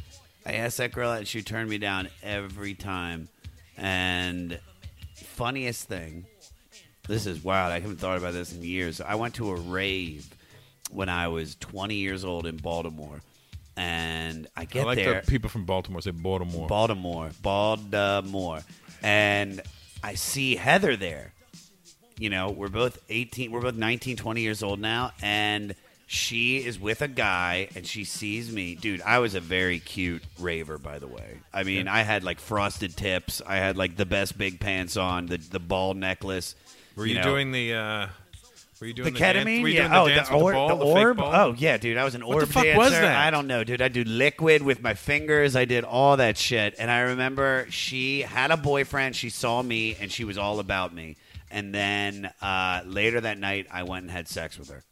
I 0.45 0.53
asked 0.53 0.77
that 0.77 0.93
girl 0.93 1.09
out, 1.09 1.19
and 1.19 1.27
she 1.27 1.41
turned 1.41 1.71
me 1.71 1.79
down 1.79 2.09
every 2.23 2.75
time. 2.75 3.29
And 3.79 4.61
funniest 5.15 5.89
thing, 5.89 6.27
this 7.09 7.25
is 7.25 7.43
wild. 7.43 7.73
I 7.73 7.81
haven't 7.81 7.97
thought 7.97 8.19
about 8.19 8.35
this 8.35 8.53
in 8.53 8.63
years. 8.63 9.01
I 9.01 9.15
went 9.15 9.37
to 9.37 9.51
a 9.51 9.57
rave 9.57 10.29
when 10.91 11.09
I 11.09 11.29
was 11.29 11.55
20 11.57 11.95
years 11.95 12.25
old 12.25 12.47
in 12.47 12.57
Baltimore, 12.57 13.21
and 13.77 14.47
I 14.57 14.63
I 14.63 14.65
get 14.65 14.87
like 14.87 14.97
there. 14.97 15.21
the 15.21 15.31
people 15.31 15.51
from 15.51 15.65
Baltimore 15.65 16.01
say 16.01 16.11
Baltimore. 16.11 16.69
Baltimore, 16.69 17.31
Baltimore, 17.43 18.61
and 19.03 19.61
I 20.03 20.15
see 20.15 20.57
Heather 20.57 20.97
there. 20.97 21.33
You 22.19 22.31
know, 22.31 22.51
we're 22.51 22.69
both 22.69 22.99
18, 23.11 23.51
we're 23.51 23.61
both 23.61 23.75
19, 23.75 24.17
20 24.17 24.41
years 24.41 24.63
old 24.63 24.81
now, 24.81 25.13
and 25.21 25.75
she 26.07 26.65
is 26.65 26.79
with 26.79 27.03
a 27.03 27.09
guy, 27.09 27.69
and 27.75 27.87
she 27.87 28.05
sees 28.05 28.51
me. 28.51 28.75
Dude, 28.77 29.03
I 29.03 29.19
was 29.19 29.35
a 29.35 29.41
very 29.41 29.81
cute 29.81 30.23
raver, 30.39 30.79
by 30.79 30.99
the 30.99 31.09
way. 31.09 31.41
I 31.53 31.65
mean, 31.65 31.89
I 31.89 32.03
had 32.03 32.25
like 32.25 32.39
frosted 32.39 32.97
tips, 32.97 33.43
I 33.45 33.57
had 33.57 33.77
like 33.77 33.97
the 33.97 34.07
best 34.07 34.39
big 34.39 34.61
pants 34.61 34.97
on, 34.97 35.27
the 35.27 35.37
the 35.37 35.59
ball 35.59 35.95
necklace. 35.95 36.55
Were 36.95 37.05
you, 37.05 37.17
know. 37.17 37.25
doing 37.25 37.53
the? 37.53 37.75
Uh, 37.75 38.09
were 38.81 38.87
you 38.87 38.93
the 38.95 39.03
doing 39.03 39.15
the, 39.15 39.19
dance- 39.19 39.39
ketamine? 39.39 39.61
You 39.61 39.67
yeah. 39.67 39.81
doing 39.81 39.91
the 39.91 40.01
oh, 40.01 40.09
dance 40.09 40.29
the, 40.29 40.35
with 40.37 40.45
or- 40.45 40.51
the 40.53 40.57
ball, 40.57 40.69
the 40.69 40.77
the 40.77 40.85
orb. 40.85 41.21
Oh, 41.21 41.55
yeah, 41.57 41.77
dude. 41.77 41.97
I 41.97 42.05
was 42.05 42.15
an 42.15 42.27
What 42.27 42.37
orb 42.37 42.47
the 42.47 42.53
fuck 42.53 42.65
dancer. 42.65 42.79
was 42.79 42.91
that? 42.93 43.17
I 43.17 43.31
don't 43.31 43.47
know, 43.47 43.65
dude. 43.65 43.83
I 43.83 43.89
do 43.89 44.05
liquid 44.05 44.63
with 44.63 44.83
my 44.83 44.95
fingers. 44.95 45.57
I 45.57 45.65
did 45.65 45.85
all 45.85 46.17
that 46.19 46.37
shit. 46.37 46.75
And 46.79 46.91
I 46.91 47.01
remember 47.01 47.67
she 47.71 48.23
had 48.23 48.51
a 48.51 48.57
boyfriend. 48.57 49.17
She 49.17 49.31
saw 49.31 49.63
me, 49.63 49.97
and 50.01 50.11
she 50.11 50.25
was 50.25 50.39
all 50.39 50.61
about 50.61 50.95
me. 50.95 51.17
And 51.51 51.75
then 51.75 52.31
uh, 52.43 52.83
later 52.85 53.21
that 53.21 53.39
night, 53.39 53.67
I 53.71 53.85
went 53.85 54.03
and 54.03 54.11
had 54.11 54.29
sex 54.29 54.59
with 54.59 54.71
her. 54.71 54.83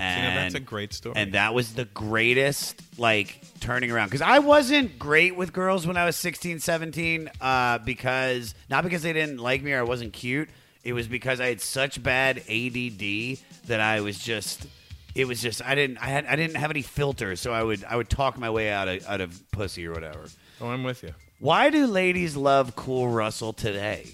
And 0.00 0.36
that's 0.36 0.54
a 0.54 0.60
great 0.60 0.92
story. 0.92 1.14
And 1.16 1.32
that 1.32 1.54
was 1.54 1.74
the 1.74 1.84
greatest, 1.84 2.80
like, 2.98 3.40
turning 3.58 3.90
around. 3.90 4.06
Because 4.06 4.22
I 4.22 4.38
wasn't 4.38 4.96
great 4.96 5.34
with 5.34 5.52
girls 5.52 5.88
when 5.88 5.96
I 5.96 6.04
was 6.04 6.14
16, 6.14 6.60
17, 6.60 7.28
uh, 7.40 7.78
because, 7.78 8.54
not 8.70 8.84
because 8.84 9.02
they 9.02 9.12
didn't 9.12 9.38
like 9.38 9.60
me 9.60 9.72
or 9.72 9.80
I 9.80 9.82
wasn't 9.82 10.12
cute. 10.12 10.48
It 10.88 10.94
was 10.94 11.06
because 11.06 11.38
I 11.38 11.48
had 11.48 11.60
such 11.60 12.02
bad 12.02 12.38
ADD 12.48 13.38
that 13.66 13.78
I 13.78 14.00
was 14.00 14.18
just, 14.18 14.66
it 15.14 15.26
was 15.28 15.42
just, 15.42 15.60
I 15.62 15.74
didn't, 15.74 15.98
I 15.98 16.06
had, 16.06 16.24
I 16.24 16.34
didn't 16.34 16.56
have 16.56 16.70
any 16.70 16.80
filters. 16.80 17.40
So 17.40 17.52
I 17.52 17.62
would, 17.62 17.84
I 17.84 17.94
would 17.96 18.08
talk 18.08 18.38
my 18.38 18.48
way 18.48 18.70
out 18.72 18.88
of, 18.88 19.06
out 19.06 19.20
of 19.20 19.38
pussy 19.52 19.86
or 19.86 19.92
whatever. 19.92 20.24
Oh, 20.62 20.68
I'm 20.68 20.84
with 20.84 21.02
you. 21.02 21.12
Why 21.40 21.68
do 21.68 21.86
ladies 21.86 22.36
love 22.36 22.74
Cool 22.74 23.08
Russell 23.08 23.52
today? 23.52 24.06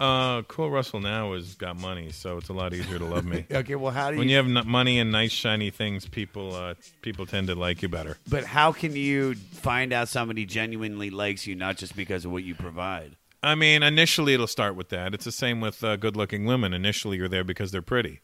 Uh, 0.00 0.42
Cool 0.42 0.70
Russell 0.70 1.00
now 1.00 1.32
has 1.34 1.54
got 1.54 1.76
money, 1.76 2.10
so 2.10 2.38
it's 2.38 2.48
a 2.48 2.52
lot 2.52 2.72
easier 2.74 2.98
to 2.98 3.04
love 3.04 3.24
me. 3.24 3.46
Okay, 3.52 3.74
well, 3.76 3.92
how 3.92 4.10
do 4.10 4.18
when 4.18 4.28
you- 4.28 4.32
you 4.32 4.36
have 4.36 4.46
n- 4.66 4.68
money 4.68 4.98
and 4.98 5.12
nice 5.12 5.30
shiny 5.32 5.70
things, 5.70 6.06
people 6.08 6.54
uh, 6.56 6.74
people 7.02 7.24
tend 7.26 7.46
to 7.48 7.54
like 7.56 7.82
you 7.82 7.88
better. 7.88 8.16
But 8.28 8.44
how 8.44 8.70
can 8.72 8.94
you 8.96 9.34
find 9.34 9.92
out 9.92 10.08
somebody 10.08 10.44
genuinely 10.44 11.10
likes 11.10 11.46
you, 11.46 11.54
not 11.56 11.76
just 11.76 11.94
because 11.96 12.24
of 12.24 12.30
what 12.32 12.42
you 12.44 12.54
provide? 12.54 13.16
I 13.42 13.54
mean, 13.54 13.82
initially 13.82 14.34
it'll 14.34 14.46
start 14.48 14.74
with 14.74 14.88
that. 14.88 15.14
It's 15.14 15.24
the 15.24 15.32
same 15.32 15.60
with 15.60 15.82
uh, 15.84 15.96
good-looking 15.96 16.44
women. 16.44 16.72
Initially, 16.74 17.16
you're 17.18 17.28
there 17.28 17.44
because 17.44 17.70
they're 17.70 17.82
pretty. 17.82 18.20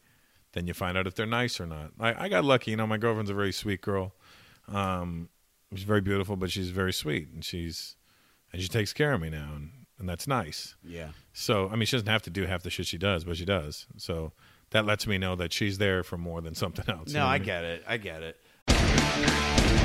Then 0.53 0.67
you 0.67 0.73
find 0.73 0.97
out 0.97 1.07
if 1.07 1.15
they're 1.15 1.25
nice 1.25 1.59
or 1.59 1.65
not. 1.65 1.91
I, 1.99 2.25
I 2.25 2.29
got 2.29 2.43
lucky. 2.45 2.71
You 2.71 2.77
know, 2.77 2.87
my 2.87 2.97
girlfriend's 2.97 3.29
a 3.29 3.33
very 3.33 3.51
sweet 3.53 3.81
girl. 3.81 4.13
Um, 4.67 5.29
she's 5.73 5.83
very 5.83 6.01
beautiful, 6.01 6.35
but 6.35 6.51
she's 6.51 6.69
very 6.69 6.93
sweet, 6.93 7.29
and 7.33 7.43
she's 7.45 7.95
and 8.53 8.61
she 8.61 8.67
takes 8.67 8.93
care 8.93 9.11
of 9.13 9.21
me 9.21 9.29
now, 9.29 9.51
and, 9.55 9.71
and 9.99 10.07
that's 10.09 10.27
nice. 10.27 10.75
Yeah. 10.83 11.09
So, 11.33 11.69
I 11.69 11.75
mean, 11.75 11.85
she 11.85 11.95
doesn't 11.97 12.07
have 12.07 12.21
to 12.23 12.29
do 12.29 12.45
half 12.45 12.63
the 12.63 12.69
shit 12.69 12.85
she 12.85 12.97
does, 12.97 13.23
but 13.25 13.35
she 13.37 13.45
does. 13.45 13.85
So 13.97 14.31
that 14.71 14.85
lets 14.85 15.05
me 15.07 15.17
know 15.17 15.35
that 15.35 15.51
she's 15.53 15.77
there 15.77 16.03
for 16.03 16.17
more 16.17 16.41
than 16.41 16.55
something 16.63 16.85
else. 16.89 17.09
you 17.09 17.13
No, 17.15 17.19
know 17.21 17.25
what 17.27 17.31
I 17.33 17.37
mean? 17.39 17.45
get 17.45 17.63
it. 17.63 17.83
I 17.87 17.97
get 17.97 18.23
it. 18.23 19.84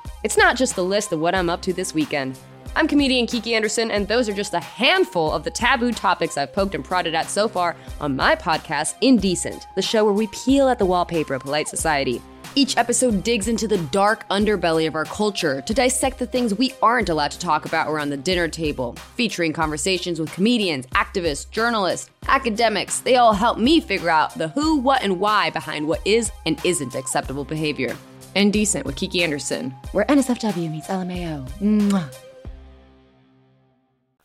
It's 0.23 0.37
not 0.37 0.55
just 0.55 0.75
the 0.75 0.83
list 0.83 1.11
of 1.11 1.19
what 1.19 1.33
I'm 1.33 1.49
up 1.49 1.63
to 1.63 1.73
this 1.73 1.95
weekend. 1.95 2.37
I'm 2.75 2.87
comedian 2.87 3.25
Kiki 3.25 3.55
Anderson, 3.55 3.89
and 3.89 4.07
those 4.07 4.29
are 4.29 4.33
just 4.33 4.53
a 4.53 4.59
handful 4.59 5.31
of 5.31 5.43
the 5.43 5.49
taboo 5.49 5.91
topics 5.91 6.37
I've 6.37 6.53
poked 6.53 6.75
and 6.75 6.85
prodded 6.85 7.15
at 7.15 7.29
so 7.29 7.47
far 7.47 7.75
on 7.99 8.15
my 8.15 8.35
podcast, 8.35 8.95
Indecent, 9.01 9.65
the 9.75 9.81
show 9.81 10.05
where 10.05 10.13
we 10.13 10.27
peel 10.27 10.69
at 10.69 10.77
the 10.77 10.85
wallpaper 10.85 11.33
of 11.33 11.41
polite 11.41 11.67
society. 11.67 12.21
Each 12.53 12.77
episode 12.77 13.23
digs 13.23 13.47
into 13.47 13.67
the 13.67 13.77
dark 13.77 14.27
underbelly 14.29 14.87
of 14.87 14.93
our 14.93 15.05
culture 15.05 15.61
to 15.61 15.73
dissect 15.73 16.19
the 16.19 16.27
things 16.27 16.53
we 16.53 16.73
aren't 16.83 17.09
allowed 17.09 17.31
to 17.31 17.39
talk 17.39 17.65
about 17.65 17.89
around 17.89 18.09
the 18.09 18.17
dinner 18.17 18.47
table, 18.47 18.93
featuring 19.15 19.53
conversations 19.53 20.19
with 20.19 20.31
comedians, 20.33 20.85
activists, 20.87 21.49
journalists, 21.49 22.09
academics. 22.27 22.99
They 22.99 23.15
all 23.15 23.33
help 23.33 23.57
me 23.57 23.79
figure 23.79 24.09
out 24.09 24.37
the 24.37 24.49
who, 24.49 24.77
what, 24.77 25.01
and 25.01 25.19
why 25.19 25.49
behind 25.49 25.87
what 25.87 26.05
is 26.05 26.31
and 26.45 26.63
isn't 26.63 26.93
acceptable 26.93 27.45
behavior. 27.45 27.97
Indecent 28.35 28.85
with 28.85 28.95
Kiki 28.95 29.23
Anderson, 29.23 29.71
where 29.91 30.05
NSFW 30.05 30.71
meets 30.71 30.87
LMAO. 30.87 31.49
Mwah. 31.59 32.13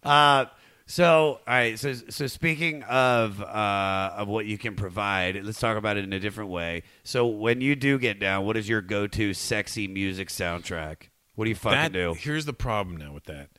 Uh, 0.03 0.47
so 0.87 1.41
all 1.47 1.55
right. 1.55 1.79
So 1.79 1.93
so 1.95 2.29
speaking 2.29 2.85
of 2.85 3.43
uh 3.43 4.13
of 4.17 4.29
what 4.29 4.47
you 4.47 4.57
can 4.57 4.77
provide, 4.77 5.43
let's 5.45 5.59
talk 5.59 5.77
about 5.77 5.97
it 5.97 6.05
in 6.05 6.13
a 6.13 6.21
different 6.21 6.51
way. 6.51 6.85
So 7.03 7.27
when 7.27 7.61
you 7.61 7.75
do 7.75 7.99
get 7.99 8.21
down, 8.21 8.45
what 8.47 8.57
is 8.57 8.69
your 8.69 8.81
go-to 8.81 9.35
sexy 9.35 9.89
music 9.89 10.29
soundtrack? 10.29 11.09
What 11.35 11.47
do 11.47 11.51
you 11.51 11.57
fucking 11.57 11.79
that, 11.79 11.93
do? 11.93 12.15
Here's 12.17 12.45
the 12.45 12.53
problem 12.53 12.97
now 12.97 13.13
with 13.13 13.25
that 13.25 13.51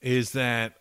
is 0.00 0.32
that 0.32 0.74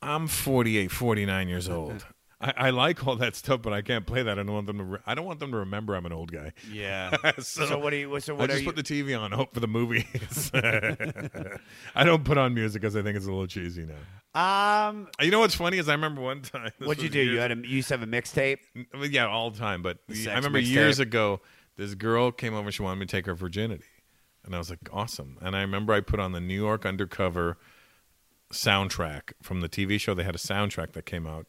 I'm 0.00 0.28
48, 0.28 0.90
49 0.90 1.48
years 1.48 1.68
old. 1.68 2.06
I, 2.42 2.54
I 2.56 2.70
like 2.70 3.06
all 3.06 3.14
that 3.16 3.36
stuff, 3.36 3.62
but 3.62 3.72
I 3.72 3.82
can't 3.82 4.04
play 4.04 4.22
that. 4.24 4.38
I 4.38 4.42
don't 4.42 4.52
want 4.52 4.66
them 4.66 4.78
to. 4.78 4.84
Re- 4.84 4.98
I 5.06 5.14
don't 5.14 5.24
want 5.24 5.38
them 5.40 5.52
to 5.52 5.58
remember 5.58 5.94
I'm 5.94 6.04
an 6.06 6.12
old 6.12 6.32
guy. 6.32 6.52
Yeah. 6.70 7.14
so, 7.38 7.66
So 7.66 7.78
what 7.78 7.90
do 7.90 7.96
you- 7.96 8.20
so 8.20 8.34
I 8.34 8.38
what 8.38 8.50
are 8.50 8.54
just 8.54 8.64
you- 8.64 8.72
put 8.72 8.76
the 8.76 8.82
TV 8.82 9.18
on, 9.18 9.30
hope 9.32 9.54
for 9.54 9.60
the 9.60 9.68
movies. 9.68 10.50
I 10.54 12.04
don't 12.04 12.24
put 12.24 12.38
on 12.38 12.54
music 12.54 12.82
because 12.82 12.96
I 12.96 13.02
think 13.02 13.16
it's 13.16 13.26
a 13.26 13.30
little 13.30 13.46
cheesy 13.46 13.86
now. 13.86 14.88
Um, 14.88 15.08
You 15.20 15.30
know 15.30 15.40
what's 15.40 15.54
funny 15.54 15.78
is 15.78 15.88
I 15.88 15.92
remember 15.92 16.20
one 16.22 16.42
time. 16.42 16.70
what'd 16.78 17.02
you 17.02 17.08
do? 17.08 17.20
You 17.20 17.38
had 17.38 17.52
a 17.52 17.56
you 17.56 17.76
used 17.76 17.88
to 17.88 17.96
have 17.98 18.02
a 18.02 18.10
mixtape. 18.10 18.58
yeah, 19.10 19.26
all 19.26 19.50
the 19.50 19.58
time. 19.58 19.82
But 19.82 19.98
The 20.08 20.30
I 20.30 20.34
remember 20.36 20.58
years 20.58 20.98
ago, 20.98 21.40
this 21.76 21.94
girl 21.94 22.32
came 22.32 22.54
over. 22.54 22.72
She 22.72 22.82
wanted 22.82 23.00
me 23.00 23.06
to 23.06 23.12
take 23.16 23.26
her 23.26 23.34
virginity, 23.34 23.84
and 24.44 24.54
I 24.54 24.58
was 24.58 24.70
like, 24.70 24.80
awesome. 24.92 25.38
And 25.40 25.54
I 25.56 25.60
remember 25.60 25.92
I 25.92 26.00
put 26.00 26.18
on 26.20 26.32
the 26.32 26.40
New 26.40 26.54
York 26.60 26.84
Undercover 26.84 27.56
soundtrack 28.52 29.32
from 29.42 29.60
the 29.60 29.68
TV 29.68 29.98
show. 30.00 30.14
They 30.14 30.24
had 30.24 30.34
a 30.34 30.38
soundtrack 30.38 30.92
that 30.92 31.06
came 31.06 31.26
out 31.26 31.46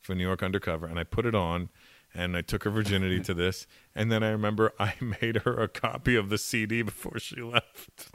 for 0.00 0.14
New 0.14 0.24
York 0.24 0.42
Undercover, 0.42 0.86
and 0.86 0.98
I 0.98 1.04
put 1.04 1.26
it 1.26 1.34
on. 1.34 1.68
And 2.12 2.36
I 2.36 2.40
took 2.40 2.64
her 2.64 2.70
virginity 2.70 3.20
to 3.20 3.32
this, 3.32 3.68
and 3.94 4.10
then 4.10 4.24
I 4.24 4.30
remember 4.30 4.72
I 4.80 4.94
made 5.22 5.42
her 5.44 5.60
a 5.62 5.68
copy 5.68 6.16
of 6.16 6.28
the 6.28 6.38
CD 6.38 6.82
before 6.82 7.20
she 7.20 7.40
left. 7.40 8.10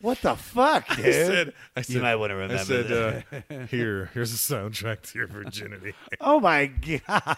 What 0.00 0.20
the 0.20 0.34
fuck, 0.34 0.86
dude? 0.96 1.06
I 1.06 1.12
said, 1.12 1.52
I 1.76 1.82
said, 1.82 1.94
you 1.96 2.02
might 2.02 2.16
want 2.16 2.30
to 2.30 2.34
remember. 2.34 2.60
I 2.60 2.64
said, 2.64 2.88
that. 2.88 3.24
uh, 3.50 3.66
"Here, 3.68 4.10
here's 4.12 4.34
a 4.34 4.36
soundtrack 4.36 5.02
to 5.12 5.18
your 5.18 5.28
virginity." 5.28 5.94
oh 6.20 6.40
my 6.40 6.66
god! 6.66 7.02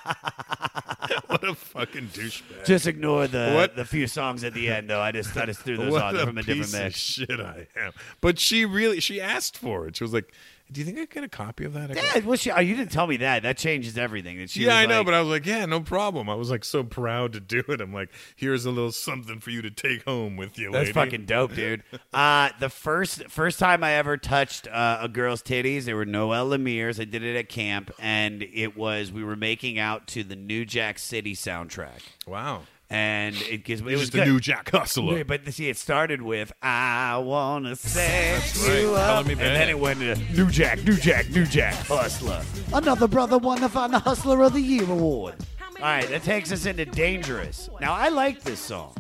what 1.27 1.45
a 1.45 1.55
fucking 1.55 2.09
douchebag! 2.09 2.65
Just 2.65 2.87
ignore 2.89 3.29
the 3.29 3.53
What? 3.53 3.77
the 3.77 3.85
few 3.85 4.07
songs 4.09 4.43
at 4.43 4.55
the 4.55 4.69
end, 4.69 4.89
though. 4.91 5.01
I 5.01 5.13
just 5.13 5.37
I 5.37 5.47
just 5.47 5.61
threw 5.61 5.77
those 5.77 5.93
what 5.93 6.03
on 6.03 6.17
a 6.17 6.27
from 6.27 6.39
a 6.39 6.43
different 6.43 6.63
piece 6.63 6.75
of 6.75 6.81
mix. 6.81 6.97
shit 6.99 7.39
I 7.39 7.69
am. 7.77 7.93
But 8.21 8.39
she 8.41 8.65
really 8.65 8.99
she 8.99 9.21
asked 9.21 9.57
for 9.59 9.87
it. 9.87 9.95
She 9.97 10.03
was 10.03 10.13
like, 10.15 10.33
"Do 10.73 10.81
you 10.81 10.85
think 10.85 10.99
I 10.99 11.01
could 11.03 11.11
get 11.11 11.25
a 11.25 11.29
copy 11.29 11.65
of 11.65 11.73
that?" 11.75 11.95
Yeah, 11.95 12.25
well, 12.25 12.37
she, 12.37 12.51
oh, 12.51 12.61
you 12.61 12.77
didn't 12.77 12.93
tell 12.93 13.07
me 13.07 13.17
that. 13.19 13.43
That 13.43 13.57
changes 13.57 13.97
everything. 13.97 14.39
That 14.39 14.51
she 14.51 14.65
yeah, 14.65 14.77
I 14.77 14.87
know, 14.87 14.99
like- 14.99 15.07
but 15.07 15.15
I 15.15 15.21
was 15.21 15.29
like, 15.29 15.47
"Yeah, 15.47 15.65
no 15.67 15.81
problem." 15.81 16.29
I 16.29 16.35
was 16.35 16.51
like 16.51 16.65
so 16.65 16.83
proud 16.85 17.33
to 17.35 17.41
do 17.41 17.63
it. 17.69 17.81
I'm 17.81 17.93
like, 17.93 18.11
"Here's 18.35 18.65
a 18.67 18.71
little 18.71 18.93
something 18.93 19.41
for 19.41 19.51
you 19.51 19.63
to 19.63 19.71
take 19.71 20.05
home 20.05 20.37
with 20.37 20.59
you." 20.59 20.71
That's 20.73 20.87
lady." 20.89 20.93
fucking 20.93 21.25
dope, 21.27 21.55
dude. 21.55 21.83
Uh, 22.13 22.49
the 22.61 22.71
first 22.71 23.25
first 23.29 23.59
time 23.59 23.85
I 23.85 23.93
ever 23.95 24.17
touched 24.17 24.67
uh, 24.69 24.99
a 25.03 25.09
girl's 25.09 25.43
titties, 25.43 25.85
they 25.85 25.93
were 25.93 26.07
Noel 26.07 26.49
Lemire's. 26.49 26.99
I 26.99 27.05
did 27.05 27.23
it 27.23 27.37
at 27.37 27.49
camp, 27.51 27.91
and 27.99 28.43
it 28.43 28.77
was 28.77 29.13
we 29.13 29.23
were 29.23 29.37
making 29.37 29.79
out 29.79 30.07
to 30.09 30.25
the 30.25 30.37
New 30.37 30.65
Jack 30.65 30.99
City 30.99 31.35
soundtrack. 31.35 32.01
Wow. 32.27 32.63
And 32.89 33.35
it 33.51 33.65
gives 33.65 33.83
me—it 33.83 33.99
was 33.99 34.11
the 34.11 34.19
good. 34.19 34.29
New 34.29 34.39
Jack 34.39 34.71
Hustler. 34.71 35.17
Yeah, 35.17 35.23
But 35.25 35.53
see, 35.53 35.69
it 35.69 35.77
started 35.77 36.23
with 36.23 36.53
"I 36.63 37.17
wanna 37.19 37.75
set 37.75 38.35
That's 38.39 38.69
right. 38.69 38.81
you 38.81 38.87
Color 38.89 38.99
up," 39.01 39.27
me 39.27 39.33
and 39.33 39.41
bad. 39.41 39.57
then 39.57 39.69
it 39.69 39.79
went 39.81 39.99
to 40.01 40.15
"New 40.37 40.49
Jack, 40.51 40.85
New 40.85 40.97
Jack, 40.97 41.29
New 41.31 41.45
Jack 41.47 41.75
Hustler." 41.75 42.43
Another 42.73 43.09
brother 43.09 43.39
won 43.39 43.61
the 43.61 43.69
Final 43.69 43.99
Hustler 43.99 44.41
of 44.45 44.53
the 44.53 44.61
Year 44.61 44.85
award. 44.85 45.35
All 45.79 45.83
right, 45.83 46.09
that 46.11 46.23
takes 46.23 46.53
us 46.53 46.65
into 46.65 46.85
"Dangerous." 46.85 47.69
Now, 47.81 47.93
I 47.93 48.09
like 48.09 48.43
this 48.45 48.61
song, 48.61 48.95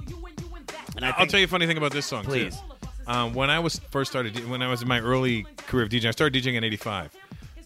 and 0.96 1.04
I 1.04 1.10
I'll 1.10 1.18
think 1.18 1.30
tell 1.30 1.40
you 1.40 1.44
a 1.46 1.48
funny 1.48 1.66
thing 1.68 1.76
about 1.78 1.92
this 1.92 2.06
song, 2.06 2.24
too. 2.24 2.50
Um, 3.06 3.34
when 3.34 3.50
I 3.50 3.60
was 3.60 3.78
first 3.90 4.10
started, 4.10 4.48
when 4.48 4.62
I 4.62 4.68
was 4.68 4.82
in 4.82 4.88
my 4.88 4.98
early 4.98 5.44
career 5.68 5.84
of 5.84 5.90
DJing, 5.90 6.06
I 6.08 6.10
started 6.10 6.42
DJing 6.42 6.54
in 6.56 6.64
'85. 6.64 7.12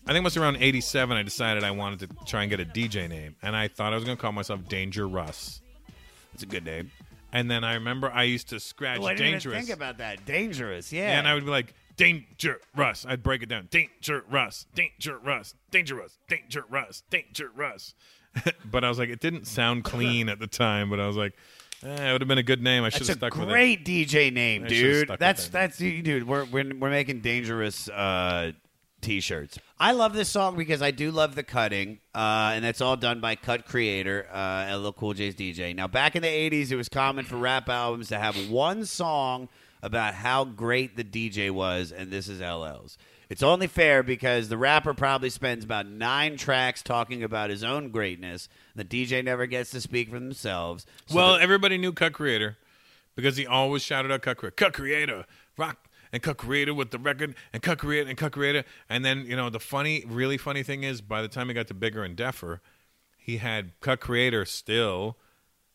I 0.07 0.13
think 0.13 0.19
it 0.19 0.25
was 0.25 0.37
around 0.37 0.59
'87. 0.61 1.17
I 1.17 1.23
decided 1.23 1.65
I 1.65 1.71
wanted 1.71 2.01
to 2.01 2.25
try 2.27 2.43
and 2.43 2.51
get 2.51 2.61
a 2.61 2.67
DJ 2.67 3.09
name, 3.09 3.37
and 3.43 3.57
I 3.57 3.69
thought 3.69 3.93
I 3.93 3.97
was 3.97 4.05
going 4.05 4.19
to 4.19 4.21
call 4.21 4.33
myself 4.33 4.69
Danger 4.69 5.09
Russ. 5.09 5.63
It's 6.43 6.51
a 6.51 6.55
good 6.55 6.65
name. 6.65 6.91
And 7.35 7.51
then 7.51 7.65
I 7.65 7.75
remember 7.75 8.11
I 8.11 8.23
used 8.23 8.49
to 8.49 8.59
scratch 8.59 8.99
Oh, 9.01 9.05
I 9.05 9.11
didn't 9.13 9.27
even 9.27 9.33
Dangerous. 9.35 9.67
think 9.67 9.77
about 9.77 9.99
that. 9.99 10.25
Dangerous, 10.25 10.91
yeah. 10.91 11.19
And 11.19 11.29
I 11.29 11.35
would 11.35 11.45
be 11.45 11.51
like, 11.51 11.75
Danger 11.97 12.59
Russ. 12.75 13.05
I'd 13.07 13.23
break 13.23 13.43
it 13.43 13.51
down. 13.51 13.69
Danger 13.71 14.25
Russ. 14.31 14.65
Danger 14.75 15.19
Russ. 15.19 15.55
Danger 15.71 15.97
Russ. 15.97 16.19
Danger 16.29 16.65
Russ. 16.71 17.03
Danger 17.11 17.51
Russ. 17.55 17.95
but 18.65 18.85
I 18.85 18.89
was 18.89 18.99
like, 18.99 19.11
it 19.11 19.21
didn't 19.21 19.47
sound 19.47 19.85
clean 19.85 20.31
at 20.31 20.39
the 20.39 20.47
time, 20.47 20.89
but 20.89 20.99
I 20.99 21.07
was 21.07 21.17
like, 21.17 21.35
eh, 21.85 22.09
it 22.09 22.13
would 22.13 22.23
have 22.23 22.29
been 22.29 22.39
a 22.39 22.43
good 22.43 22.63
name. 22.63 22.85
I 22.85 22.89
should 22.89 23.01
That's 23.03 23.09
have 23.09 23.17
a 23.19 23.21
stuck 23.21 23.35
with 23.35 23.49
it. 23.49 23.53
great 23.53 23.85
DJ 23.85 24.33
name, 24.33 24.65
I 24.65 24.69
should've 24.69 24.81
dude. 24.83 24.97
stuck 25.01 25.11
with 25.11 25.21
That's 25.21 25.45
that. 25.49 25.53
that's 25.53 25.77
dude. 25.77 26.27
We're 26.27 26.47
we're 26.47 26.75
we're 26.75 26.91
making 26.91 27.21
dangerous 27.21 27.89
uh, 27.91 28.53
t-shirts. 29.01 29.59
I 29.79 29.93
love 29.93 30.13
this 30.13 30.29
song 30.29 30.57
because 30.57 30.83
I 30.83 30.91
do 30.91 31.11
love 31.11 31.35
the 31.35 31.43
cutting, 31.43 31.99
uh, 32.15 32.53
and 32.55 32.65
that's 32.65 32.81
all 32.81 32.97
done 32.97 33.21
by 33.21 33.35
Cut 33.37 33.67
Creator, 33.67 34.29
uh, 34.33 34.77
LL 34.79 34.93
Cool 34.93 35.15
J's 35.15 35.35
DJ. 35.35 35.75
Now, 35.75 35.87
back 35.89 36.17
in 36.17 36.23
the 36.23 36.29
'80s, 36.29 36.71
it 36.71 36.77
was 36.77 36.89
common 36.89 37.25
for 37.25 37.37
rap 37.37 37.69
albums 37.69 38.09
to 38.09 38.19
have 38.19 38.51
one 38.51 38.85
song 38.85 39.49
about 39.83 40.15
how 40.15 40.45
great 40.45 40.97
the 40.97 41.05
DJ 41.05 41.51
was, 41.51 41.91
and 41.93 42.11
this 42.11 42.29
is 42.29 42.41
LL's. 42.41 42.99
It's 43.31 43.43
only 43.45 43.69
fair 43.69 44.03
because 44.03 44.49
the 44.49 44.59
rapper 44.59 44.93
probably 44.93 45.31
spends 45.31 45.65
about 45.65 45.87
nine 45.87 46.37
tracks 46.37 46.83
talking 46.83 47.23
about 47.23 47.49
his 47.49 47.63
own 47.63 47.91
greatness. 47.91 48.49
The 48.75 48.85
DJ 48.85 49.23
never 49.25 49.47
gets 49.47 49.71
to 49.71 49.81
speak 49.81 50.09
for 50.11 50.19
themselves. 50.19 50.85
So 51.07 51.15
well, 51.15 51.35
the- 51.35 51.41
everybody 51.43 51.79
knew 51.79 51.93
Cut 51.93 52.13
Creator 52.13 52.59
because 53.15 53.37
he 53.37 53.47
always 53.47 53.83
shouted 53.83 54.11
out 54.11 54.23
Cut 54.23 54.37
Creator, 54.37 54.55
Cut 54.57 54.73
Creator, 54.73 55.25
rock 55.57 55.79
and 56.13 56.23
Cut 56.23 56.37
Creator 56.37 56.75
with 56.75 56.91
the 56.91 56.99
record 56.99 57.35
and 57.53 57.63
Cut 57.63 57.79
Creator 57.79 58.09
and 58.09 58.19
Cut 58.19 58.33
Creator. 58.33 58.65
And 58.89 59.05
then, 59.05 59.25
you 59.27 59.37
know, 59.37 59.51
the 59.51 59.61
funny, 59.61 60.05
really 60.07 60.37
funny 60.37 60.63
thing 60.63 60.83
is 60.83 61.01
by 61.01 61.23
the 61.23 61.29
time 61.29 61.49
he 61.49 61.55
got 61.55 61.69
to 61.69 61.75
Bigger 61.75 62.03
and 62.03 62.17
Deffer, 62.17 62.61
he 63.17 63.37
had 63.37 63.73
Cut 63.81 64.01
Creator 64.01 64.45
still, 64.47 65.17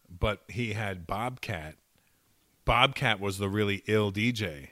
but 0.09 0.41
he 0.47 0.73
had 0.73 1.07
Bobcat. 1.07 1.75
Bobcat 2.65 3.19
was 3.19 3.37
the 3.37 3.47
really 3.47 3.83
ill 3.87 4.11
DJ. 4.11 4.69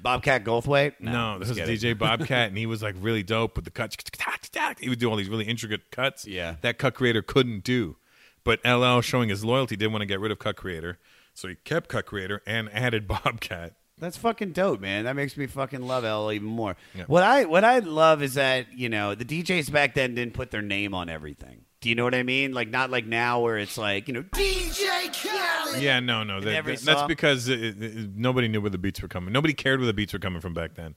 Bobcat 0.00 0.44
Goldthwait? 0.44 0.94
No, 1.00 1.38
this 1.38 1.48
just 1.48 1.60
was. 1.60 1.70
DJ 1.70 1.96
Bobcat, 1.98 2.48
and 2.48 2.58
he 2.58 2.66
was 2.66 2.82
like 2.82 2.94
really 2.98 3.22
dope 3.22 3.56
with 3.56 3.64
the 3.64 3.70
cuts. 3.70 3.96
He 4.78 4.88
would 4.88 4.98
do 4.98 5.08
all 5.10 5.16
these 5.16 5.28
really 5.28 5.46
intricate 5.46 5.90
cuts. 5.90 6.26
Yeah. 6.26 6.56
that 6.60 6.78
Cut 6.78 6.94
Creator 6.94 7.22
couldn't 7.22 7.64
do. 7.64 7.96
But 8.44 8.60
LL, 8.64 9.00
showing 9.00 9.30
his 9.30 9.44
loyalty, 9.44 9.76
didn't 9.76 9.92
want 9.92 10.02
to 10.02 10.06
get 10.06 10.20
rid 10.20 10.30
of 10.30 10.38
Cut 10.38 10.56
Creator, 10.56 10.98
so 11.32 11.48
he 11.48 11.54
kept 11.54 11.88
Cut 11.88 12.04
Creator 12.06 12.42
and 12.46 12.70
added 12.72 13.08
Bobcat. 13.08 13.74
That's 13.98 14.16
fucking 14.16 14.52
dope, 14.52 14.80
man. 14.80 15.04
That 15.04 15.14
makes 15.16 15.36
me 15.36 15.46
fucking 15.46 15.82
love 15.86 16.02
LL 16.04 16.32
even 16.32 16.48
more. 16.48 16.76
Yeah. 16.94 17.04
What 17.06 17.22
I 17.22 17.44
what 17.44 17.64
I 17.64 17.78
love 17.78 18.22
is 18.22 18.34
that 18.34 18.66
you 18.76 18.88
know 18.88 19.14
the 19.14 19.24
DJs 19.24 19.70
back 19.70 19.94
then 19.94 20.14
didn't 20.14 20.34
put 20.34 20.50
their 20.50 20.62
name 20.62 20.94
on 20.94 21.08
everything. 21.08 21.62
Do 21.80 21.88
you 21.90 21.94
know 21.94 22.04
what 22.04 22.14
I 22.14 22.22
mean? 22.22 22.52
Like 22.52 22.68
not 22.70 22.90
like 22.90 23.06
now 23.06 23.40
where 23.40 23.56
it's 23.58 23.78
like 23.78 24.08
you 24.08 24.14
know 24.14 24.22
DJ 24.22 25.12
Khaled. 25.12 25.82
Yeah, 25.82 26.00
no, 26.00 26.24
no. 26.24 26.40
That, 26.40 26.64
that- 26.64 26.80
that's 26.80 27.02
because 27.06 27.48
it- 27.48 27.80
it- 27.82 28.16
nobody 28.16 28.48
knew 28.48 28.60
where 28.60 28.70
the 28.70 28.78
beats 28.78 29.00
were 29.00 29.08
coming. 29.08 29.32
Nobody 29.32 29.54
cared 29.54 29.78
where 29.80 29.86
the 29.86 29.92
beats 29.92 30.12
were 30.12 30.18
coming 30.18 30.40
from 30.40 30.54
back 30.54 30.74
then. 30.74 30.96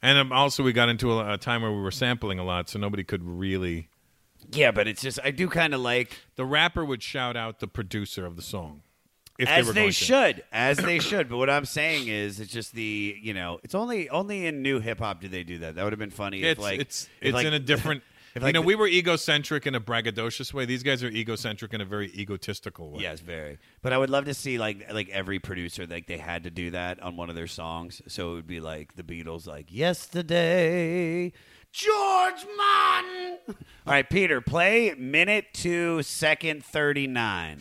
And 0.00 0.16
um, 0.16 0.32
also, 0.32 0.62
we 0.62 0.72
got 0.72 0.88
into 0.88 1.10
a, 1.12 1.34
a 1.34 1.38
time 1.38 1.62
where 1.62 1.72
we 1.72 1.80
were 1.80 1.90
sampling 1.90 2.38
a 2.38 2.44
lot, 2.44 2.68
so 2.70 2.78
nobody 2.78 3.02
could 3.04 3.22
really. 3.24 3.88
Yeah, 4.52 4.70
but 4.70 4.86
it's 4.88 5.02
just 5.02 5.18
I 5.22 5.32
do 5.32 5.48
kind 5.48 5.74
of 5.74 5.80
like 5.80 6.16
The 6.36 6.44
rapper 6.46 6.84
would 6.84 7.02
shout 7.02 7.36
out 7.36 7.58
the 7.60 7.66
producer 7.68 8.24
of 8.24 8.36
the 8.36 8.42
song. 8.42 8.82
If 9.38 9.48
as 9.48 9.66
they, 9.66 9.72
they 9.72 9.80
going 9.82 9.88
to. 9.88 9.92
should, 9.92 10.44
as 10.52 10.78
they 10.78 10.98
should. 10.98 11.28
But 11.28 11.36
what 11.36 11.48
I'm 11.48 11.64
saying 11.64 12.08
is, 12.08 12.40
it's 12.40 12.52
just 12.52 12.72
the 12.72 13.16
you 13.22 13.32
know, 13.34 13.60
it's 13.62 13.74
only 13.74 14.08
only 14.10 14.46
in 14.46 14.62
new 14.62 14.80
hip 14.80 14.98
hop 14.98 15.20
do 15.20 15.28
they 15.28 15.44
do 15.44 15.58
that. 15.58 15.76
That 15.76 15.84
would 15.84 15.92
have 15.92 16.00
been 16.00 16.10
funny. 16.10 16.42
if 16.42 16.52
It's 16.52 16.60
like 16.60 16.80
it's 16.80 17.04
if 17.20 17.28
it's 17.28 17.34
like- 17.34 17.46
in 17.46 17.54
a 17.54 17.58
different. 17.60 18.02
if 18.34 18.42
you 18.42 18.52
know, 18.52 18.60
we 18.60 18.74
were 18.74 18.86
egocentric 18.88 19.66
in 19.66 19.74
a 19.74 19.80
braggadocious 19.80 20.52
way. 20.52 20.64
These 20.64 20.82
guys 20.82 21.02
are 21.04 21.08
egocentric 21.08 21.72
in 21.72 21.80
a 21.80 21.84
very 21.84 22.08
egotistical 22.08 22.90
way. 22.92 23.02
Yes, 23.02 23.20
very. 23.20 23.58
But 23.80 23.92
I 23.92 23.98
would 23.98 24.10
love 24.10 24.24
to 24.24 24.34
see 24.34 24.58
like 24.58 24.92
like 24.92 25.08
every 25.10 25.38
producer 25.38 25.86
like 25.86 26.08
they 26.08 26.18
had 26.18 26.42
to 26.42 26.50
do 26.50 26.72
that 26.72 27.00
on 27.00 27.16
one 27.16 27.30
of 27.30 27.36
their 27.36 27.46
songs. 27.46 28.02
So 28.08 28.32
it 28.32 28.34
would 28.34 28.46
be 28.48 28.58
like 28.60 28.96
the 28.96 29.04
Beatles, 29.04 29.46
like 29.46 29.72
yesterday, 29.72 31.32
George 31.72 32.44
Martin. 32.56 33.38
All 33.86 33.92
right, 33.92 34.08
Peter, 34.08 34.40
play 34.40 34.94
minute 34.98 35.46
two, 35.52 36.02
second 36.02 36.64
thirty 36.64 37.06
nine. 37.06 37.58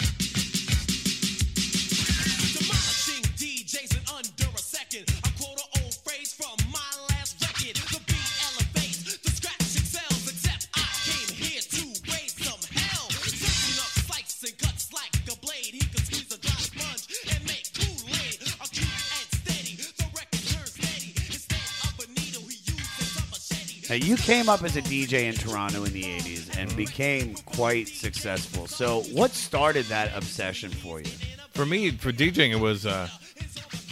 Now 23.89 23.95
you 23.95 24.17
came 24.17 24.49
up 24.49 24.63
as 24.63 24.75
a 24.75 24.81
DJ 24.81 25.23
in 25.23 25.33
Toronto 25.33 25.85
in 25.85 25.93
the 25.93 26.03
'80s 26.03 26.57
and 26.57 26.75
became 26.75 27.35
quite 27.45 27.87
successful. 27.87 28.67
So 28.67 29.01
what 29.13 29.31
started 29.31 29.85
that 29.85 30.15
obsession 30.15 30.71
for 30.71 30.99
you? 30.99 31.11
For 31.53 31.65
me, 31.65 31.91
for 31.91 32.11
DJing, 32.11 32.51
it 32.51 32.59
was 32.59 32.85
uh, 32.85 33.07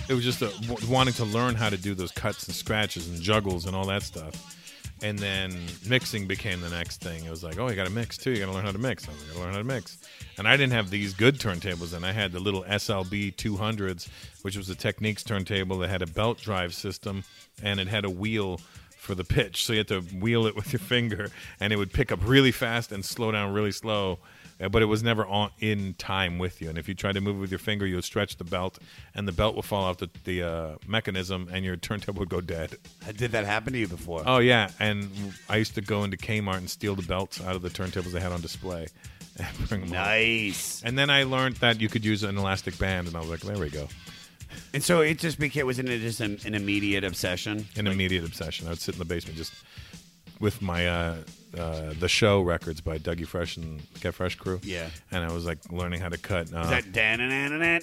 it 0.09 0.13
was 0.13 0.23
just 0.23 0.41
a, 0.41 0.49
w- 0.67 0.91
wanting 0.91 1.13
to 1.15 1.25
learn 1.25 1.55
how 1.55 1.69
to 1.69 1.77
do 1.77 1.93
those 1.93 2.11
cuts 2.11 2.45
and 2.47 2.55
scratches 2.55 3.09
and 3.09 3.21
juggles 3.21 3.65
and 3.65 3.75
all 3.75 3.85
that 3.85 4.03
stuff. 4.03 4.51
And 5.01 5.19
then 5.19 5.53
mixing 5.87 6.25
became 6.25 6.61
the 6.61 6.69
next 6.69 7.01
thing. 7.01 7.25
It 7.25 7.29
was 7.29 7.43
like, 7.43 7.59
oh, 7.59 7.69
you 7.69 7.75
got 7.75 7.85
to 7.85 7.91
mix 7.91 8.17
too. 8.17 8.31
You 8.31 8.39
got 8.39 8.45
to 8.45 8.53
learn 8.53 8.65
how 8.65 8.71
to 8.71 8.77
mix. 8.77 9.07
I 9.07 9.11
was 9.11 9.19
like, 9.21 9.27
got 9.29 9.35
to 9.35 9.39
learn 9.41 9.51
how 9.51 9.57
to 9.59 9.63
mix. 9.63 9.97
And 10.37 10.47
I 10.47 10.55
didn't 10.55 10.73
have 10.73 10.89
these 10.89 11.13
good 11.13 11.37
turntables. 11.37 11.93
And 11.93 12.05
I 12.05 12.11
had 12.11 12.31
the 12.31 12.39
little 12.39 12.63
SLB 12.63 13.35
200s, 13.35 14.07
which 14.41 14.55
was 14.55 14.69
a 14.69 14.75
Technics 14.75 15.23
turntable 15.23 15.77
that 15.79 15.89
had 15.89 16.01
a 16.01 16.07
belt 16.07 16.39
drive 16.39 16.73
system 16.73 17.23
and 17.61 17.79
it 17.79 17.87
had 17.87 18.05
a 18.05 18.09
wheel 18.09 18.61
for 19.05 19.15
the 19.15 19.23
pitch. 19.23 19.65
So 19.65 19.73
you 19.73 19.79
had 19.79 19.87
to 19.89 20.01
wheel 20.01 20.45
it 20.47 20.55
with 20.55 20.73
your 20.73 20.79
finger, 20.81 21.29
and 21.59 21.71
it 21.71 21.77
would 21.77 21.93
pick 21.93 22.11
up 22.11 22.19
really 22.23 22.51
fast 22.51 22.91
and 22.91 23.05
slow 23.05 23.31
down 23.31 23.53
really 23.53 23.71
slow. 23.71 24.19
uh, 24.59 24.69
But 24.69 24.81
it 24.81 24.85
was 24.85 25.03
never 25.03 25.25
on 25.25 25.51
in 25.59 25.93
time 25.93 26.37
with 26.37 26.61
you. 26.61 26.69
And 26.69 26.77
if 26.77 26.87
you 26.89 26.95
tried 26.95 27.13
to 27.13 27.21
move 27.21 27.37
it 27.37 27.39
with 27.39 27.51
your 27.51 27.59
finger, 27.59 27.85
you 27.85 27.95
would 27.95 28.03
stretch 28.03 28.37
the 28.37 28.43
belt, 28.43 28.79
and 29.13 29.27
the 29.27 29.31
belt 29.31 29.55
would 29.55 29.65
fall 29.65 29.83
off 29.85 29.97
the, 29.97 30.09
the 30.23 30.43
uh, 30.43 30.75
mechanism, 30.87 31.47
and 31.51 31.63
your 31.63 31.75
turntable 31.77 32.19
would 32.19 32.29
go 32.29 32.41
dead. 32.41 32.75
Did 33.15 33.31
that 33.31 33.45
happen 33.45 33.73
to 33.73 33.79
you 33.79 33.87
before? 33.87 34.23
Oh 34.25 34.39
yeah, 34.39 34.69
and 34.79 35.09
I 35.49 35.57
used 35.57 35.75
to 35.75 35.81
go 35.81 36.03
into 36.03 36.17
Kmart 36.17 36.57
and 36.57 36.69
steal 36.69 36.95
the 36.95 37.03
belts 37.03 37.39
out 37.41 37.55
of 37.55 37.61
the 37.61 37.69
turntables 37.69 38.11
they 38.11 38.19
had 38.19 38.31
on 38.31 38.41
display. 38.41 38.87
And 39.37 39.67
bring 39.67 39.81
them. 39.81 39.89
Nice. 39.89 40.81
And 40.85 40.97
then 40.97 41.09
I 41.09 41.23
learned 41.23 41.57
that 41.57 41.81
you 41.81 41.89
could 41.89 42.05
use 42.05 42.23
an 42.23 42.37
elastic 42.37 42.77
band, 42.79 43.07
and 43.07 43.17
I 43.17 43.19
was 43.19 43.29
like, 43.29 43.41
there 43.41 43.57
we 43.57 43.69
go. 43.69 43.89
And 44.73 44.83
so 44.83 45.01
it 45.01 45.19
just 45.19 45.39
became 45.39 45.65
wasn't 45.65 45.89
it 45.89 45.99
just 45.99 46.19
an, 46.21 46.39
an 46.45 46.53
immediate 46.53 47.03
obsession? 47.03 47.67
An 47.75 47.87
immediate 47.87 48.25
obsession. 48.25 48.67
I 48.67 48.71
would 48.71 48.79
sit 48.79 48.95
in 48.95 48.99
the 48.99 49.05
basement 49.05 49.37
just 49.37 49.53
with 50.39 50.61
my 50.61 50.87
uh, 50.87 51.15
uh, 51.57 51.93
the 51.99 52.07
show 52.09 52.41
records 52.41 52.81
by 52.81 52.97
Dougie 52.97 53.25
Fresh 53.27 53.57
and 53.57 53.81
Get 54.01 54.13
Fresh 54.13 54.35
crew. 54.35 54.59
Yeah. 54.63 54.89
and 55.11 55.23
I 55.23 55.31
was 55.31 55.45
like 55.45 55.59
learning 55.71 56.01
how 56.01 56.09
to 56.09 56.17
cut. 56.17 56.53
Uh, 56.53 56.61
Is 56.61 56.69
that 56.69 56.91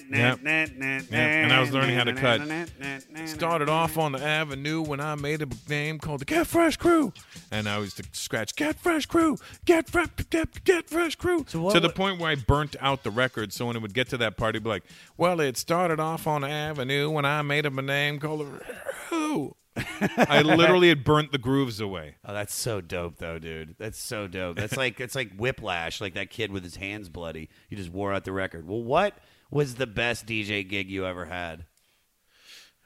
Yep. 0.09 0.39
Yep. 0.43 1.07
And 1.11 1.53
I 1.53 1.59
was 1.59 1.71
learning 1.71 1.95
how 1.95 2.03
to 2.03 2.13
cut. 2.13 2.41
Started 3.27 3.69
off 3.69 3.97
on 3.97 4.11
the 4.11 4.23
avenue 4.23 4.81
when 4.81 4.99
I 4.99 5.15
made 5.15 5.41
a 5.41 5.47
name 5.69 5.99
called 5.99 6.21
the 6.21 6.25
Get 6.25 6.47
Fresh 6.47 6.77
Crew, 6.77 7.13
and 7.51 7.67
I 7.67 7.79
used 7.79 7.97
to 7.97 8.03
scratch 8.11 8.55
Get 8.55 8.75
Fresh 8.79 9.07
Crew, 9.07 9.37
Get 9.65 9.89
Fresh, 9.89 10.09
Get, 10.29 10.63
Get 10.63 10.89
Fresh 10.89 11.15
Crew, 11.15 11.45
So 11.47 11.69
to 11.71 11.79
the 11.79 11.89
point 11.89 12.19
where 12.19 12.29
I 12.31 12.35
burnt 12.35 12.75
out 12.79 13.03
the 13.03 13.11
record. 13.11 13.53
So 13.53 13.65
when 13.67 13.75
it 13.75 13.81
would 13.81 13.93
get 13.93 14.09
to 14.09 14.17
that 14.17 14.37
part, 14.37 14.55
it'd 14.55 14.63
be 14.63 14.69
like, 14.69 14.83
"Well, 15.17 15.39
it 15.39 15.57
started 15.57 15.99
off 15.99 16.27
on 16.27 16.41
the 16.41 16.49
avenue 16.49 17.09
when 17.09 17.25
I 17.25 17.41
made 17.41 17.65
up 17.65 17.77
a 17.77 17.81
name 17.81 18.19
called 18.19 18.41
the 18.41 18.63
Who." 19.09 19.55
I 19.75 20.41
literally 20.45 20.89
had 20.89 21.03
burnt 21.03 21.31
the 21.31 21.37
grooves 21.37 21.79
away. 21.79 22.15
Oh, 22.25 22.33
that's 22.33 22.53
so 22.53 22.81
dope, 22.81 23.17
though, 23.17 23.39
dude. 23.39 23.75
That's 23.79 23.99
so 24.01 24.27
dope. 24.27 24.57
That's 24.57 24.77
like 24.77 24.99
it's 24.99 25.15
like 25.15 25.35
Whiplash, 25.35 25.99
like 26.01 26.13
that 26.13 26.29
kid 26.29 26.51
with 26.51 26.63
his 26.63 26.75
hands 26.75 27.09
bloody. 27.09 27.49
He 27.69 27.75
just 27.75 27.89
wore 27.89 28.13
out 28.13 28.23
the 28.23 28.31
record. 28.31 28.67
Well, 28.67 28.83
what 28.83 29.17
was 29.49 29.75
the 29.75 29.87
best 29.87 30.25
DJ 30.25 30.67
gig 30.67 30.89
you 30.89 31.05
ever 31.05 31.25
had? 31.25 31.65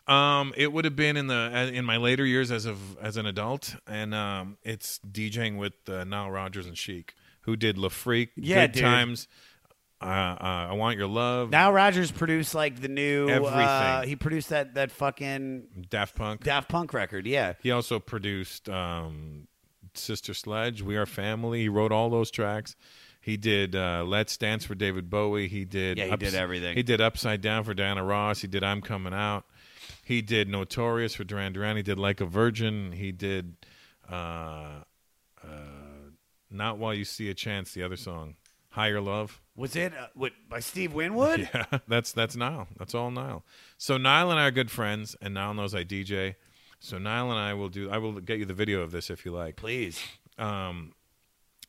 Um, 0.08 0.54
it 0.56 0.72
would 0.72 0.86
have 0.86 0.96
been 0.96 1.18
in 1.18 1.28
the 1.28 1.72
in 1.74 1.84
my 1.84 1.98
later 1.98 2.26
years 2.26 2.50
as 2.52 2.66
of 2.66 2.98
as 3.00 3.18
an 3.18 3.26
adult, 3.26 3.76
and 3.86 4.16
um, 4.16 4.58
it's 4.64 5.00
DJing 5.00 5.58
with 5.58 5.74
uh, 5.90 6.06
Nile 6.06 6.32
Rodgers 6.32 6.66
and 6.66 6.78
Chic, 6.78 7.14
who 7.42 7.58
did 7.58 7.78
Le 7.78 7.90
Freak, 7.90 8.30
Yeah, 8.38 8.68
Good 8.68 8.74
dude. 8.74 8.84
Times, 8.84 9.28
uh, 10.02 10.06
uh, 10.06 10.68
I 10.70 10.74
Want 10.74 10.98
Your 10.98 11.08
Love, 11.08 11.50
Nile 11.50 11.72
Rodgers 11.72 12.12
produced 12.12 12.54
like 12.54 12.82
the 12.82 12.88
new 12.88 13.30
Everything. 13.30 13.60
Uh, 13.60 14.02
he 14.04 14.16
produced 14.16 14.50
that 14.50 14.76
that 14.76 14.92
fucking 14.92 15.88
Daft 15.90 16.16
Punk. 16.16 16.44
Daft 16.44 16.70
Punk 16.70 16.94
record. 16.94 17.26
Yeah. 17.26 17.54
He 17.62 17.72
also 17.72 18.00
produced 18.00 18.70
um, 18.70 19.48
Sister 19.96 20.34
Sledge, 20.34 20.82
We 20.82 20.98
Are 20.98 21.06
Family. 21.06 21.62
He 21.62 21.70
wrote 21.70 21.92
all 21.92 22.10
those 22.10 22.30
tracks. 22.32 22.76
He 23.22 23.36
did 23.38 23.76
uh, 23.76 24.04
Let's 24.08 24.38
Dance 24.38 24.64
for 24.64 24.76
David 24.76 25.10
Bowie. 25.10 25.48
He 25.48 25.66
did 25.66 25.98
Yeah, 25.98 26.06
he 26.06 26.16
did 26.16 26.34
everything. 26.36 26.78
He 26.78 26.84
did 26.84 27.02
Upside 27.02 27.42
Down 27.42 27.64
for 27.64 27.74
Diana 27.74 28.04
Ross. 28.04 28.40
He 28.40 28.48
did 28.48 28.64
I'm 28.64 28.82
Coming 28.82 29.14
Out. 29.14 29.46
He 30.04 30.22
did 30.22 30.48
Notorious 30.48 31.14
for 31.16 31.24
Duran 31.24 31.54
Duran. 31.54 31.76
He 31.76 31.84
did 31.84 32.00
Like 32.00 32.22
a 32.22 32.26
Virgin. 32.26 32.94
He 32.94 33.12
did 33.12 33.56
uh, 34.10 34.84
uh, 35.44 35.48
Not 36.50 36.78
While 36.78 36.94
You 36.94 37.04
See 37.04 37.30
a 37.30 37.34
Chance, 37.34 37.74
the 37.74 37.84
other 37.84 37.98
song. 37.98 38.36
Higher 38.70 39.02
Love. 39.02 39.42
Was 39.58 39.76
it 39.76 39.92
uh, 39.94 40.08
what 40.14 40.34
by 40.48 40.60
Steve 40.60 40.94
Winwood? 41.00 41.50
Yeah, 41.54 41.80
that's 41.88 42.14
that's 42.14 42.36
Nile. 42.36 42.68
That's 42.78 42.96
all 42.96 43.12
Nile. 43.12 43.44
So 43.78 43.98
Nile 43.98 44.32
and 44.32 44.40
I 44.40 44.48
are 44.48 44.52
good 44.52 44.72
friends, 44.72 45.16
and 45.22 45.34
Nile 45.34 45.54
knows 45.54 45.76
I 45.76 45.84
DJ. 45.84 46.36
So 46.80 47.00
Nile 47.00 47.32
and 47.32 47.40
I 47.40 47.54
will 47.56 47.70
do. 47.70 47.90
I 47.90 47.98
will 47.98 48.14
get 48.22 48.38
you 48.38 48.46
the 48.46 48.54
video 48.54 48.82
of 48.82 48.92
this 48.92 49.10
if 49.10 49.26
you 49.26 49.32
like. 49.32 49.56
Please. 49.56 50.02
Um, 50.38 50.94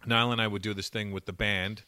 Nile 0.07 0.31
and 0.31 0.41
I 0.41 0.47
would 0.47 0.63
do 0.63 0.75
this 0.75 0.91
thing 0.91 1.13
with 1.13 1.25
the 1.25 1.33
band, 1.33 1.85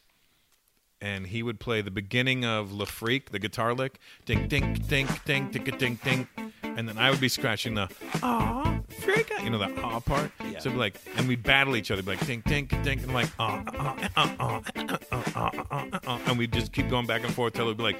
and 0.99 1.27
he 1.27 1.43
would 1.43 1.59
play 1.59 1.81
the 1.81 1.91
beginning 1.91 2.43
of 2.43 2.73
Le 2.73 2.87
Freak, 2.87 3.29
the 3.29 3.39
guitar 3.39 3.75
lick, 3.75 3.99
ding 4.25 4.47
ding 4.47 4.73
ding 4.73 5.07
ding 5.25 5.49
ding 5.51 5.63
ding 5.63 5.99
ding, 6.03 6.27
and 6.63 6.89
then 6.89 6.97
I 6.97 7.11
would 7.11 7.21
be 7.21 7.29
scratching 7.29 7.75
the 7.75 7.89
ah 8.23 8.70
Freka, 8.93 9.43
you 9.43 9.49
know 9.49 9.57
that 9.57 9.71
ah 9.83 9.99
part. 9.99 10.31
Yeah. 10.43 10.59
So 10.59 10.69
be 10.69 10.77
like, 10.77 10.99
and 11.15 11.27
we 11.27 11.35
battle 11.35 11.75
each 11.75 11.91
other, 11.91 12.01
be 12.01 12.11
like 12.11 12.19
tink 12.19 12.43
tink 12.43 12.69
tink, 12.83 13.03
and 13.03 13.13
like 13.13 13.29
ah 13.39 13.63
ah 13.77 14.09
ah 14.15 14.35
ah 14.37 14.61
ah 14.75 15.65
ah 15.71 15.99
ah, 16.07 16.21
and 16.27 16.37
we 16.37 16.47
just 16.47 16.71
keep 16.71 16.89
going 16.89 17.05
back 17.05 17.23
and 17.23 17.33
forth 17.33 17.53
till 17.53 17.67
we'd 17.67 17.77
be 17.77 17.83
like 17.83 17.97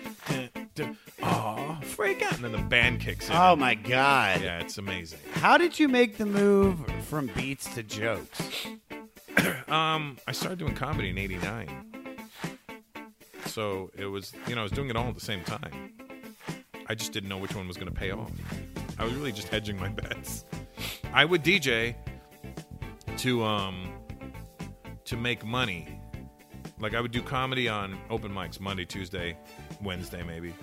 ah 1.22 1.80
freak 1.84 2.22
out, 2.22 2.36
and 2.36 2.44
then 2.44 2.52
the 2.52 2.58
band 2.58 3.00
kicks 3.00 3.30
in. 3.30 3.36
Oh 3.36 3.56
my 3.56 3.76
god! 3.76 4.42
Yeah, 4.42 4.60
it's 4.60 4.78
amazing. 4.78 5.20
How 5.34 5.58
did 5.58 5.80
you 5.80 5.88
make 5.88 6.18
the 6.18 6.26
move 6.26 6.80
from 7.06 7.28
beats 7.36 7.74
to 7.76 7.84
jokes? 7.84 8.68
um, 9.68 10.18
I 10.28 10.32
started 10.32 10.60
doing 10.60 10.76
comedy 10.76 11.10
in 11.10 11.18
'89, 11.18 11.70
so 13.46 13.92
it 13.98 14.06
was 14.06 14.34
you 14.48 14.56
know 14.56 14.62
I 14.62 14.64
was 14.64 14.72
doing 14.72 14.90
it 14.90 14.96
all 14.96 15.08
at 15.08 15.16
the 15.16 15.22
same 15.22 15.44
time. 15.44 15.94
I 16.88 16.96
just 16.96 17.14
didn't 17.14 17.30
know 17.30 17.38
which 17.38 17.56
one 17.56 17.68
was 17.68 17.78
going 17.78 17.88
to 17.88 17.98
pay 17.98 18.12
off. 18.12 18.32
I 19.00 19.06
was 19.06 19.14
really 19.14 19.32
just 19.32 19.48
hedging 19.48 19.80
my 19.80 19.88
bets. 19.88 20.44
I 21.14 21.26
would 21.26 21.44
DJ 21.44 21.96
to 23.18 23.44
um 23.44 23.94
to 25.06 25.18
make 25.18 25.46
money. 25.46 26.00
Like 26.80 26.96
I 26.96 27.02
would 27.02 27.12
do 27.12 27.22
comedy 27.22 27.68
on 27.70 27.98
open 28.10 28.32
mics 28.32 28.60
Monday, 28.60 28.86
Tuesday, 28.86 29.38
Wednesday 29.82 30.24
maybe. 30.24 30.54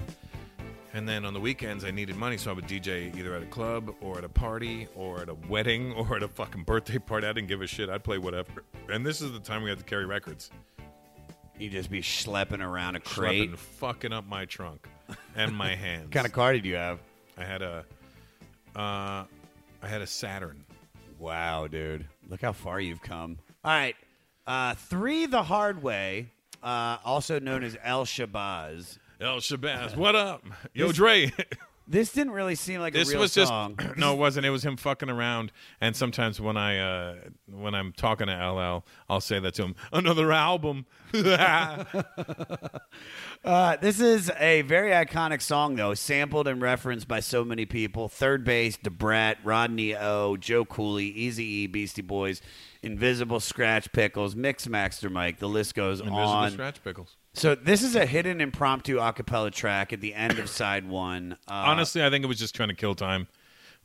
And 0.94 1.06
then 1.06 1.24
on 1.26 1.34
the 1.34 1.38
weekends, 1.40 1.84
I 1.84 1.90
needed 1.90 2.16
money, 2.16 2.38
so 2.38 2.50
I 2.50 2.54
would 2.54 2.66
DJ 2.66 3.14
either 3.16 3.34
at 3.34 3.42
a 3.42 3.46
club 3.46 3.94
or 4.00 4.18
at 4.18 4.24
a 4.24 4.28
party 4.28 4.88
or 4.96 5.20
at 5.20 5.28
a 5.28 5.34
wedding 5.34 5.92
or 5.96 6.16
at 6.16 6.22
a 6.22 6.28
fucking 6.28 6.64
birthday 6.64 6.98
party. 6.98 7.26
I 7.26 7.32
didn't 7.32 7.48
give 7.48 7.60
a 7.62 7.66
shit. 7.66 7.88
I'd 7.90 8.02
play 8.02 8.18
whatever. 8.18 8.64
And 8.90 9.04
this 9.04 9.20
is 9.20 9.30
the 9.32 9.38
time 9.38 9.62
we 9.62 9.68
had 9.68 9.78
to 9.78 9.84
carry 9.84 10.06
records. 10.06 10.50
You'd 11.58 11.72
just 11.72 11.90
be 11.90 12.00
schlepping 12.00 12.64
around 12.64 12.96
a 12.96 13.00
crate. 13.00 13.50
Schlepping, 13.50 13.58
fucking 13.58 14.12
up 14.12 14.26
my 14.26 14.46
trunk 14.46 14.88
and 15.36 15.54
my 15.54 15.74
hands. 15.76 16.04
What 16.04 16.12
kind 16.12 16.26
of 16.26 16.32
car 16.32 16.52
did 16.52 16.64
you 16.64 16.76
have? 16.76 17.00
I 17.36 17.44
had 17.44 17.62
a 17.62 17.84
Uh, 18.74 19.24
I 19.82 19.86
had 19.86 20.02
a 20.02 20.06
Saturn. 20.06 20.64
Wow, 21.18 21.66
dude. 21.66 22.06
Look 22.28 22.42
how 22.42 22.52
far 22.52 22.80
you've 22.80 23.02
come. 23.02 23.38
All 23.64 23.72
right. 23.72 23.96
Uh, 24.46 24.74
three 24.74 25.26
the 25.26 25.42
hard 25.42 25.82
way, 25.82 26.30
uh, 26.62 26.96
also 27.04 27.38
known 27.38 27.62
as 27.62 27.76
El 27.82 28.04
Shabazz. 28.06 28.98
El 29.20 29.38
Shabazz, 29.38 29.96
what 29.96 30.14
up? 30.14 30.44
Yo, 30.72 30.92
Dre. 30.92 31.32
This 31.90 32.12
didn't 32.12 32.34
really 32.34 32.54
seem 32.54 32.80
like 32.80 32.92
this 32.92 33.08
a 33.08 33.12
real 33.12 33.20
was 33.22 33.32
song. 33.32 33.78
no, 33.96 34.12
it 34.12 34.18
wasn't. 34.18 34.44
It 34.44 34.50
was 34.50 34.62
him 34.62 34.76
fucking 34.76 35.08
around. 35.08 35.52
And 35.80 35.96
sometimes 35.96 36.38
when 36.38 36.58
I 36.58 36.78
uh, 36.78 37.14
when 37.50 37.74
I'm 37.74 37.92
talking 37.92 38.26
to 38.26 38.34
LL, 38.34 38.84
I'll 39.08 39.22
say 39.22 39.40
that 39.40 39.54
to 39.54 39.62
him. 39.62 39.74
Another 39.92 40.30
album. 40.32 40.86
Uh, 43.44 43.76
this 43.76 44.00
is 44.00 44.30
a 44.40 44.62
very 44.62 44.90
iconic 44.90 45.40
song, 45.40 45.76
though, 45.76 45.94
sampled 45.94 46.48
and 46.48 46.60
referenced 46.60 47.06
by 47.06 47.20
so 47.20 47.44
many 47.44 47.64
people. 47.64 48.08
Third 48.08 48.44
Base, 48.44 48.76
Da 48.76 48.90
Brat, 48.90 49.38
Rodney 49.44 49.94
O, 49.96 50.36
Joe 50.36 50.64
Cooley, 50.64 51.06
Easy 51.06 51.44
E, 51.44 51.66
Beastie 51.68 52.02
Boys, 52.02 52.42
Invisibl 52.82 53.38
Skratch 53.38 53.90
Piklz, 53.90 54.34
Mix 54.34 54.66
Master 54.68 55.08
Mike. 55.08 55.38
The 55.38 55.48
list 55.48 55.76
goes 55.76 56.00
Invisible 56.00 56.20
on. 56.20 56.50
Scratch 56.50 56.82
Pickles. 56.82 57.16
So 57.38 57.54
this 57.54 57.82
is 57.82 57.94
a 57.94 58.04
hidden 58.04 58.40
impromptu 58.40 58.98
a 58.98 59.12
cappella 59.12 59.50
track 59.50 59.92
at 59.92 60.00
the 60.00 60.14
end 60.14 60.38
of 60.38 60.48
side 60.50 60.88
one. 60.88 61.34
Uh, 61.48 61.52
Honestly, 61.66 62.02
I 62.04 62.10
think 62.10 62.24
it 62.24 62.28
was 62.28 62.38
just 62.38 62.54
trying 62.54 62.68
to 62.68 62.74
kill 62.74 62.94
time, 62.94 63.28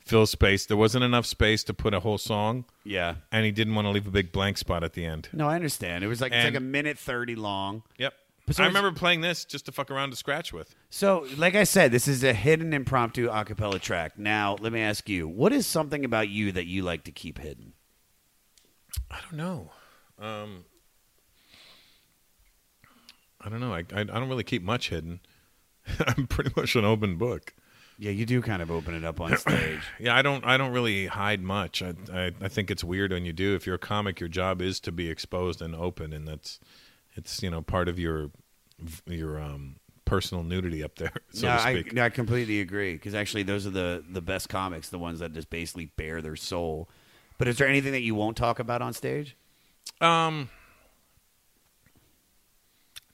fill 0.00 0.26
space. 0.26 0.66
There 0.66 0.76
wasn't 0.76 1.04
enough 1.04 1.24
space 1.24 1.62
to 1.64 1.74
put 1.74 1.94
a 1.94 2.00
whole 2.00 2.18
song. 2.18 2.64
Yeah. 2.84 3.14
and 3.32 3.44
he 3.44 3.50
didn't 3.52 3.74
want 3.74 3.86
to 3.86 3.90
leave 3.90 4.06
a 4.06 4.10
big 4.10 4.32
blank 4.32 4.58
spot 4.58 4.82
at 4.84 4.92
the 4.94 5.04
end. 5.04 5.28
No, 5.32 5.48
I 5.48 5.54
understand. 5.54 6.02
It 6.04 6.08
was 6.08 6.20
like 6.20 6.32
it's 6.32 6.44
And- 6.44 6.54
like 6.54 6.60
a 6.60 6.64
minute 6.64 6.98
thirty 6.98 7.34
long. 7.36 7.82
Yep. 7.98 8.12
So 8.50 8.62
I 8.62 8.66
it's- 8.66 8.74
remember 8.76 8.92
playing 8.98 9.22
this 9.22 9.44
just 9.46 9.64
to 9.66 9.72
fuck 9.72 9.90
around 9.90 10.10
to 10.10 10.16
scratch 10.16 10.52
with. 10.52 10.74
So, 10.90 11.26
like 11.38 11.54
I 11.54 11.64
said, 11.64 11.92
this 11.92 12.06
is 12.06 12.22
a 12.22 12.34
hidden 12.34 12.72
impromptu 12.74 13.28
a 13.30 13.44
cappella 13.44 13.78
track. 13.78 14.18
Now, 14.18 14.56
let 14.60 14.70
me 14.72 14.80
ask 14.82 15.08
you, 15.08 15.26
what 15.26 15.52
is 15.52 15.66
something 15.66 16.04
about 16.04 16.28
you 16.28 16.52
that 16.52 16.66
you 16.66 16.82
like 16.82 17.04
to 17.04 17.10
keep 17.12 17.38
hidden? 17.38 17.72
I 19.10 19.20
don't 19.22 19.34
know. 19.38 19.70
Um, 20.18 20.66
I 23.44 23.48
don't 23.48 23.60
know. 23.60 23.74
I, 23.74 23.84
I 23.94 24.00
I 24.00 24.04
don't 24.04 24.28
really 24.28 24.44
keep 24.44 24.62
much 24.62 24.88
hidden. 24.88 25.20
I'm 26.06 26.26
pretty 26.26 26.50
much 26.56 26.74
an 26.76 26.84
open 26.84 27.16
book. 27.16 27.54
Yeah, 27.98 28.10
you 28.10 28.26
do 28.26 28.42
kind 28.42 28.60
of 28.60 28.70
open 28.70 28.94
it 28.94 29.04
up 29.04 29.20
on 29.20 29.36
stage. 29.36 29.80
Yeah, 30.00 30.16
I 30.16 30.22
don't. 30.22 30.44
I 30.44 30.56
don't 30.56 30.72
really 30.72 31.06
hide 31.06 31.42
much. 31.42 31.82
I, 31.82 31.94
I 32.12 32.32
I 32.40 32.48
think 32.48 32.70
it's 32.70 32.82
weird 32.82 33.12
when 33.12 33.24
you 33.24 33.32
do. 33.32 33.54
If 33.54 33.66
you're 33.66 33.76
a 33.76 33.78
comic, 33.78 34.20
your 34.20 34.28
job 34.28 34.60
is 34.60 34.80
to 34.80 34.92
be 34.92 35.08
exposed 35.08 35.62
and 35.62 35.74
open, 35.74 36.12
and 36.12 36.26
that's 36.26 36.58
it's 37.14 37.42
you 37.42 37.50
know 37.50 37.62
part 37.62 37.88
of 37.88 37.98
your 37.98 38.30
your 39.06 39.40
um 39.40 39.76
personal 40.04 40.44
nudity 40.44 40.82
up 40.82 40.96
there, 40.96 41.12
so 41.32 41.46
no, 41.46 41.54
I, 41.54 41.84
no, 41.92 42.04
I 42.04 42.10
completely 42.10 42.60
agree 42.60 42.94
because 42.94 43.14
actually, 43.14 43.42
those 43.44 43.66
are 43.66 43.70
the 43.70 44.04
the 44.08 44.22
best 44.22 44.48
comics, 44.48 44.88
the 44.88 44.98
ones 44.98 45.20
that 45.20 45.32
just 45.32 45.50
basically 45.50 45.86
bare 45.86 46.20
their 46.22 46.36
soul. 46.36 46.88
But 47.38 47.48
is 47.48 47.58
there 47.58 47.68
anything 47.68 47.92
that 47.92 48.02
you 48.02 48.14
won't 48.14 48.36
talk 48.36 48.58
about 48.58 48.80
on 48.80 48.92
stage? 48.92 49.36
Um, 50.00 50.50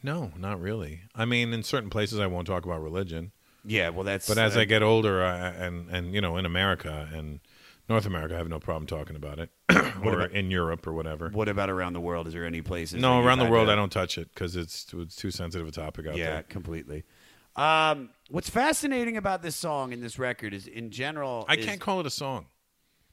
no, 0.02 0.32
not 0.38 0.60
really. 0.60 1.02
I 1.14 1.24
mean, 1.24 1.52
in 1.52 1.62
certain 1.62 1.90
places, 1.90 2.18
I 2.18 2.26
won't 2.26 2.46
talk 2.46 2.64
about 2.64 2.82
religion. 2.82 3.32
Yeah, 3.64 3.90
well, 3.90 4.04
that's. 4.04 4.26
But 4.26 4.38
as 4.38 4.56
uh, 4.56 4.60
I 4.60 4.64
get 4.64 4.82
older, 4.82 5.22
I, 5.22 5.48
and 5.48 5.90
and 5.90 6.14
you 6.14 6.20
know, 6.20 6.36
in 6.36 6.46
America 6.46 7.08
and 7.12 7.40
North 7.88 8.06
America, 8.06 8.34
I 8.34 8.38
have 8.38 8.48
no 8.48 8.60
problem 8.60 8.86
talking 8.86 9.16
about 9.16 9.38
it, 9.38 9.50
or 10.02 10.12
about- 10.20 10.32
in 10.32 10.50
Europe 10.50 10.86
or 10.86 10.92
whatever. 10.92 11.28
What 11.28 11.48
about 11.48 11.68
around 11.68 11.92
the 11.92 12.00
world? 12.00 12.26
Is 12.26 12.32
there 12.32 12.46
any 12.46 12.62
places? 12.62 13.00
No, 13.00 13.20
around 13.22 13.38
the 13.38 13.46
world, 13.50 13.66
to- 13.66 13.72
I 13.72 13.76
don't 13.76 13.92
touch 13.92 14.16
it 14.16 14.32
because 14.32 14.56
it's 14.56 14.86
it's 14.94 15.16
too 15.16 15.30
sensitive 15.30 15.66
a 15.68 15.70
topic 15.72 16.06
out 16.06 16.16
yeah, 16.16 16.30
there. 16.30 16.42
completely. 16.44 17.04
Um, 17.56 18.10
what's 18.30 18.48
fascinating 18.48 19.16
about 19.16 19.42
this 19.42 19.56
song 19.56 19.92
and 19.92 20.02
this 20.02 20.18
record 20.18 20.54
is, 20.54 20.66
in 20.66 20.90
general, 20.90 21.44
I 21.48 21.56
is- 21.56 21.66
can't 21.66 21.80
call 21.80 22.00
it 22.00 22.06
a 22.06 22.10
song. 22.10 22.46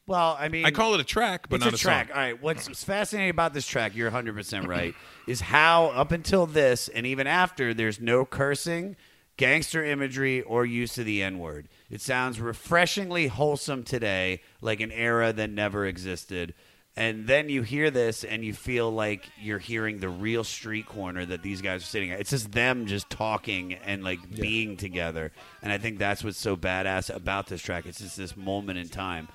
Well, 0.08 0.38
I 0.40 0.48
mean, 0.48 0.66
I 0.66 0.72
call 0.72 0.94
it 0.94 1.02
a 1.02 1.04
track, 1.04 1.50
but 1.50 1.58
it's 1.58 1.66
not 1.66 1.74
a 1.74 1.76
a 1.76 1.80
track. 1.80 2.08
song. 2.08 2.16
All 2.16 2.22
right. 2.24 2.42
What's 2.42 2.84
fascinating 2.84 3.30
about 3.30 3.54
this 3.54 3.68
track, 3.68 3.96
you're 3.96 4.08
100 4.08 4.34
percent 4.36 4.68
right, 4.68 4.96
is 5.28 5.42
how 5.42 5.88
up 5.88 6.12
until 6.12 6.46
this 6.46 6.88
and 6.88 7.06
even 7.06 7.28
after, 7.28 7.74
there's 7.74 8.00
no 8.00 8.24
cursing, 8.24 8.96
gangster 9.36 9.84
imagery, 9.84 10.42
or 10.42 10.66
use 10.66 10.98
of 10.98 11.06
the 11.06 11.22
N 11.22 11.40
word. 11.40 11.68
It 11.90 12.02
sounds 12.02 12.40
refreshingly 12.40 13.28
wholesome 13.28 13.84
today, 13.84 14.42
like 14.62 14.80
an 14.80 14.92
era 14.94 15.34
that 15.34 15.50
never 15.50 15.86
existed. 15.86 16.54
And 16.96 17.28
then 17.28 17.48
you 17.48 17.62
hear 17.62 17.92
this 17.92 18.24
and 18.24 18.44
you 18.44 18.54
feel 18.54 18.90
like 18.90 19.30
you're 19.40 19.60
hearing 19.60 20.00
the 20.00 20.10
real 20.10 20.44
street 20.44 20.88
corner 20.88 21.24
that 21.28 21.44
these 21.44 21.62
guys 21.62 21.84
are 21.84 21.86
sitting 21.86 22.10
at. 22.10 22.20
It's 22.20 22.32
just 22.32 22.52
them 22.54 22.88
just 22.88 23.08
talking 23.12 23.74
and 23.76 24.04
like 24.04 24.20
being 24.36 24.78
together. 24.78 25.32
And 25.62 25.72
I 25.72 25.78
think 25.78 26.00
that's 26.00 26.24
what's 26.24 26.40
so 26.40 26.58
badass 26.58 27.14
about 27.14 27.48
this 27.48 27.62
track. 27.62 27.86
It's 27.86 28.00
just 28.00 28.18
this 28.18 28.36
moment 28.36 28.80
in 28.80 28.90
time. 28.90 29.28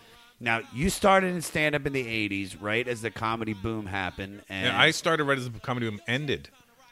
Now, 0.42 0.62
you 0.74 0.90
started 0.90 1.28
in 1.28 1.40
stand 1.40 1.76
up 1.76 1.86
in 1.86 1.92
the 1.92 2.04
80s, 2.04 2.56
right 2.60 2.86
as 2.88 3.00
the 3.00 3.12
comedy 3.12 3.52
boom 3.54 3.86
happened. 3.86 4.42
And 4.48 4.66
Yeah, 4.66 4.80
I 4.80 4.90
started 4.90 5.22
right 5.22 5.38
as 5.38 5.48
the 5.48 5.60
comedy 5.60 5.88
boom 5.88 6.00
ended. 6.08 6.48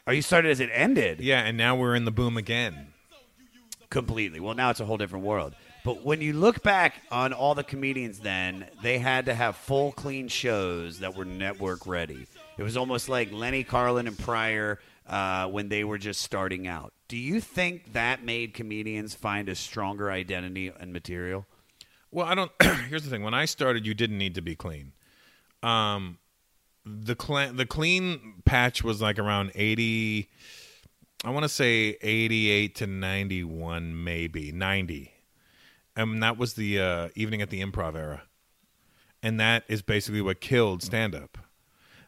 Oh, 0.07 0.11
you 0.13 0.21
started 0.21 0.51
as 0.51 0.61
it 0.61 0.69
ended? 0.71 1.19
Yeah, 1.19 1.41
and 1.41 1.57
now 1.57 1.75
we're 1.75 1.93
in 1.93 2.05
the 2.05 2.11
boom 2.11 2.37
again. 2.37 2.87
Completely. 3.89 4.39
Well, 4.39 4.55
now 4.55 4.69
it's 4.69 4.79
a 4.79 4.85
whole 4.85 4.95
different 4.95 5.25
world. 5.25 5.53
But 5.83 6.05
when 6.05 6.21
you 6.21 6.31
look 6.31 6.63
back 6.63 7.01
on 7.11 7.33
all 7.33 7.53
the 7.53 7.63
comedians 7.63 8.19
then, 8.19 8.67
they 8.81 8.99
had 8.99 9.25
to 9.25 9.33
have 9.33 9.57
full, 9.57 9.91
clean 9.91 10.29
shows 10.29 10.99
that 10.99 11.17
were 11.17 11.25
network 11.25 11.85
ready. 11.85 12.27
It 12.57 12.63
was 12.63 12.77
almost 12.77 13.09
like 13.09 13.33
Lenny 13.33 13.65
Carlin 13.65 14.07
and 14.07 14.17
Pryor 14.17 14.79
uh, 15.07 15.47
when 15.47 15.67
they 15.67 15.83
were 15.83 15.97
just 15.97 16.21
starting 16.21 16.67
out. 16.67 16.93
Do 17.09 17.17
you 17.17 17.41
think 17.41 17.91
that 17.91 18.23
made 18.23 18.53
comedians 18.53 19.13
find 19.13 19.49
a 19.49 19.55
stronger 19.55 20.09
identity 20.09 20.71
and 20.79 20.93
material? 20.93 21.45
Well, 22.11 22.25
I 22.25 22.35
don't. 22.35 22.51
here's 22.89 23.03
the 23.03 23.09
thing: 23.09 23.23
when 23.23 23.33
I 23.33 23.45
started, 23.45 23.85
you 23.85 23.93
didn't 23.93 24.17
need 24.17 24.35
to 24.35 24.41
be 24.41 24.55
clean. 24.55 24.93
Um, 25.63 26.17
the 26.85 27.15
cl- 27.19 27.53
the 27.53 27.65
clean 27.65 28.41
patch 28.45 28.83
was 28.83 29.01
like 29.01 29.19
around 29.19 29.51
eighty. 29.55 30.29
I 31.23 31.29
want 31.29 31.43
to 31.43 31.49
say 31.49 31.97
eighty-eight 32.01 32.75
to 32.75 32.87
ninety-one, 32.87 34.03
maybe 34.03 34.51
ninety, 34.51 35.13
and 35.95 36.21
that 36.23 36.37
was 36.37 36.55
the 36.55 36.79
uh, 36.79 37.09
evening 37.15 37.41
at 37.41 37.49
the 37.49 37.61
Improv 37.61 37.95
era, 37.95 38.23
and 39.21 39.39
that 39.39 39.63
is 39.67 39.81
basically 39.81 40.21
what 40.21 40.41
killed 40.41 40.81
stand-up 40.83 41.37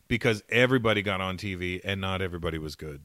because 0.07 0.43
everybody 0.49 1.01
got 1.01 1.21
on 1.21 1.37
TV 1.37 1.79
and 1.83 2.01
not 2.01 2.21
everybody 2.21 2.57
was 2.57 2.75
good. 2.75 3.01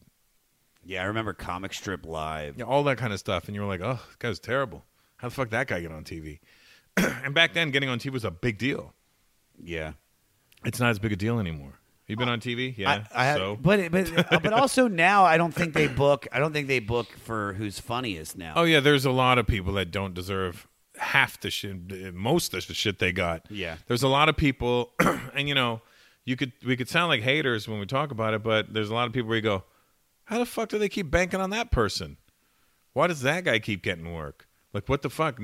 Yeah, 0.84 1.02
I 1.02 1.06
remember 1.06 1.34
Comic 1.34 1.74
Strip 1.74 2.06
Live. 2.06 2.56
Yeah, 2.56 2.64
all 2.64 2.82
that 2.84 2.96
kind 2.96 3.12
of 3.12 3.18
stuff, 3.18 3.46
and 3.46 3.54
you 3.54 3.60
were 3.60 3.68
like, 3.68 3.82
"Oh, 3.82 4.00
this 4.06 4.16
guy's 4.18 4.40
terrible. 4.40 4.84
How 5.18 5.28
the 5.28 5.34
fuck 5.34 5.50
that 5.50 5.66
guy 5.66 5.80
get 5.80 5.92
on 5.92 6.04
TV?" 6.04 6.40
and 7.24 7.34
back 7.34 7.52
then, 7.54 7.70
getting 7.70 7.88
on 7.88 7.98
TV 7.98 8.12
was 8.12 8.24
a 8.24 8.30
big 8.30 8.58
deal. 8.58 8.94
Yeah. 9.62 9.92
It's 10.64 10.80
not 10.80 10.90
as 10.90 10.98
big 10.98 11.12
a 11.12 11.16
deal 11.16 11.38
anymore. 11.38 11.78
You've 12.08 12.18
been 12.18 12.28
on 12.30 12.40
TV? 12.40 12.76
Yeah. 12.76 13.04
I, 13.14 13.32
I, 13.32 13.34
so 13.34 13.58
but 13.60 13.90
but 13.92 14.32
uh, 14.32 14.40
but 14.40 14.52
also 14.54 14.88
now 14.88 15.24
I 15.24 15.36
don't 15.36 15.52
think 15.52 15.74
they 15.74 15.88
book. 15.88 16.26
I 16.32 16.38
don't 16.38 16.54
think 16.54 16.66
they 16.66 16.78
book 16.78 17.08
for 17.18 17.52
who's 17.52 17.78
funniest 17.78 18.36
now. 18.38 18.54
Oh 18.56 18.64
yeah, 18.64 18.80
there's 18.80 19.04
a 19.04 19.10
lot 19.10 19.36
of 19.36 19.46
people 19.46 19.74
that 19.74 19.90
don't 19.90 20.14
deserve 20.14 20.66
half 20.96 21.38
the 21.40 21.50
shit, 21.50 22.14
most 22.14 22.54
of 22.54 22.66
the 22.66 22.74
shit 22.74 22.98
they 22.98 23.12
got. 23.12 23.46
Yeah. 23.50 23.76
There's 23.86 24.02
a 24.02 24.08
lot 24.08 24.30
of 24.30 24.36
people, 24.38 24.92
and 25.34 25.48
you 25.48 25.54
know, 25.54 25.82
you 26.24 26.34
could 26.36 26.52
we 26.64 26.76
could 26.76 26.88
sound 26.88 27.08
like 27.08 27.20
haters 27.20 27.68
when 27.68 27.78
we 27.78 27.84
talk 27.84 28.10
about 28.10 28.32
it, 28.32 28.42
but 28.42 28.72
there's 28.72 28.88
a 28.88 28.94
lot 28.94 29.06
of 29.06 29.12
people 29.12 29.28
where 29.28 29.36
you 29.36 29.42
go, 29.42 29.64
how 30.24 30.38
the 30.38 30.46
fuck 30.46 30.70
do 30.70 30.78
they 30.78 30.88
keep 30.88 31.10
banking 31.10 31.40
on 31.40 31.50
that 31.50 31.70
person? 31.70 32.16
Why 32.94 33.06
does 33.06 33.20
that 33.20 33.44
guy 33.44 33.58
keep 33.58 33.82
getting 33.82 34.14
work? 34.14 34.48
Like 34.72 34.88
what 34.88 35.02
the 35.02 35.10
fuck? 35.10 35.38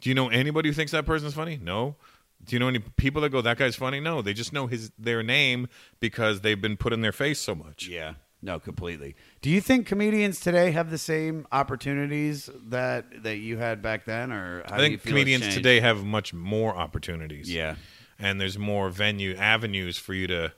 Do 0.00 0.08
you 0.08 0.14
know 0.14 0.28
anybody 0.28 0.68
who 0.68 0.72
thinks 0.74 0.92
that 0.92 1.06
person's 1.06 1.34
funny? 1.34 1.58
No. 1.62 1.96
Do 2.44 2.54
you 2.54 2.60
know 2.60 2.68
any 2.68 2.78
people 2.78 3.22
that 3.22 3.30
go 3.30 3.40
that 3.40 3.58
guy's 3.58 3.74
funny? 3.76 3.98
No. 4.00 4.22
They 4.22 4.32
just 4.32 4.52
know 4.52 4.66
his 4.68 4.90
their 4.98 5.22
name 5.22 5.68
because 6.00 6.40
they've 6.42 6.60
been 6.60 6.76
put 6.76 6.92
in 6.92 7.00
their 7.00 7.12
face 7.12 7.40
so 7.40 7.54
much. 7.54 7.88
Yeah. 7.88 8.14
No, 8.40 8.60
completely. 8.60 9.16
Do 9.42 9.50
you 9.50 9.60
think 9.60 9.86
comedians 9.88 10.38
today 10.38 10.70
have 10.70 10.90
the 10.90 10.98
same 10.98 11.48
opportunities 11.50 12.48
that 12.68 13.24
that 13.24 13.38
you 13.38 13.56
had 13.56 13.82
back 13.82 14.04
then, 14.04 14.30
or 14.30 14.62
I 14.68 14.76
think 14.76 15.02
comedians 15.02 15.52
today 15.52 15.80
have 15.80 16.04
much 16.04 16.32
more 16.32 16.76
opportunities. 16.76 17.52
Yeah. 17.52 17.74
and 18.20 18.40
there's 18.40 18.56
more 18.56 18.90
venue 18.90 19.34
avenues 19.36 19.98
for 19.98 20.14
you 20.14 20.28
to 20.28 20.52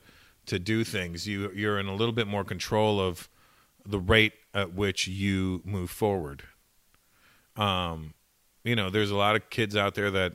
to 0.45 0.59
do 0.59 0.83
things. 0.83 1.27
You 1.27 1.51
you're 1.55 1.79
in 1.79 1.87
a 1.87 1.95
little 1.95 2.13
bit 2.13 2.27
more 2.27 2.43
control 2.43 2.99
of 3.01 3.27
the 3.83 3.99
rate 3.99 4.33
at 4.53 4.73
which 4.73 5.07
you 5.07 5.61
move 5.65 5.89
forward. 5.89 6.43
Um, 7.55 8.13
you 8.63 8.75
know, 8.75 8.89
there's 8.89 9.11
a 9.11 9.15
lot 9.15 9.35
of 9.35 9.49
kids 9.49 9.75
out 9.75 9.95
there 9.95 10.11
that 10.11 10.33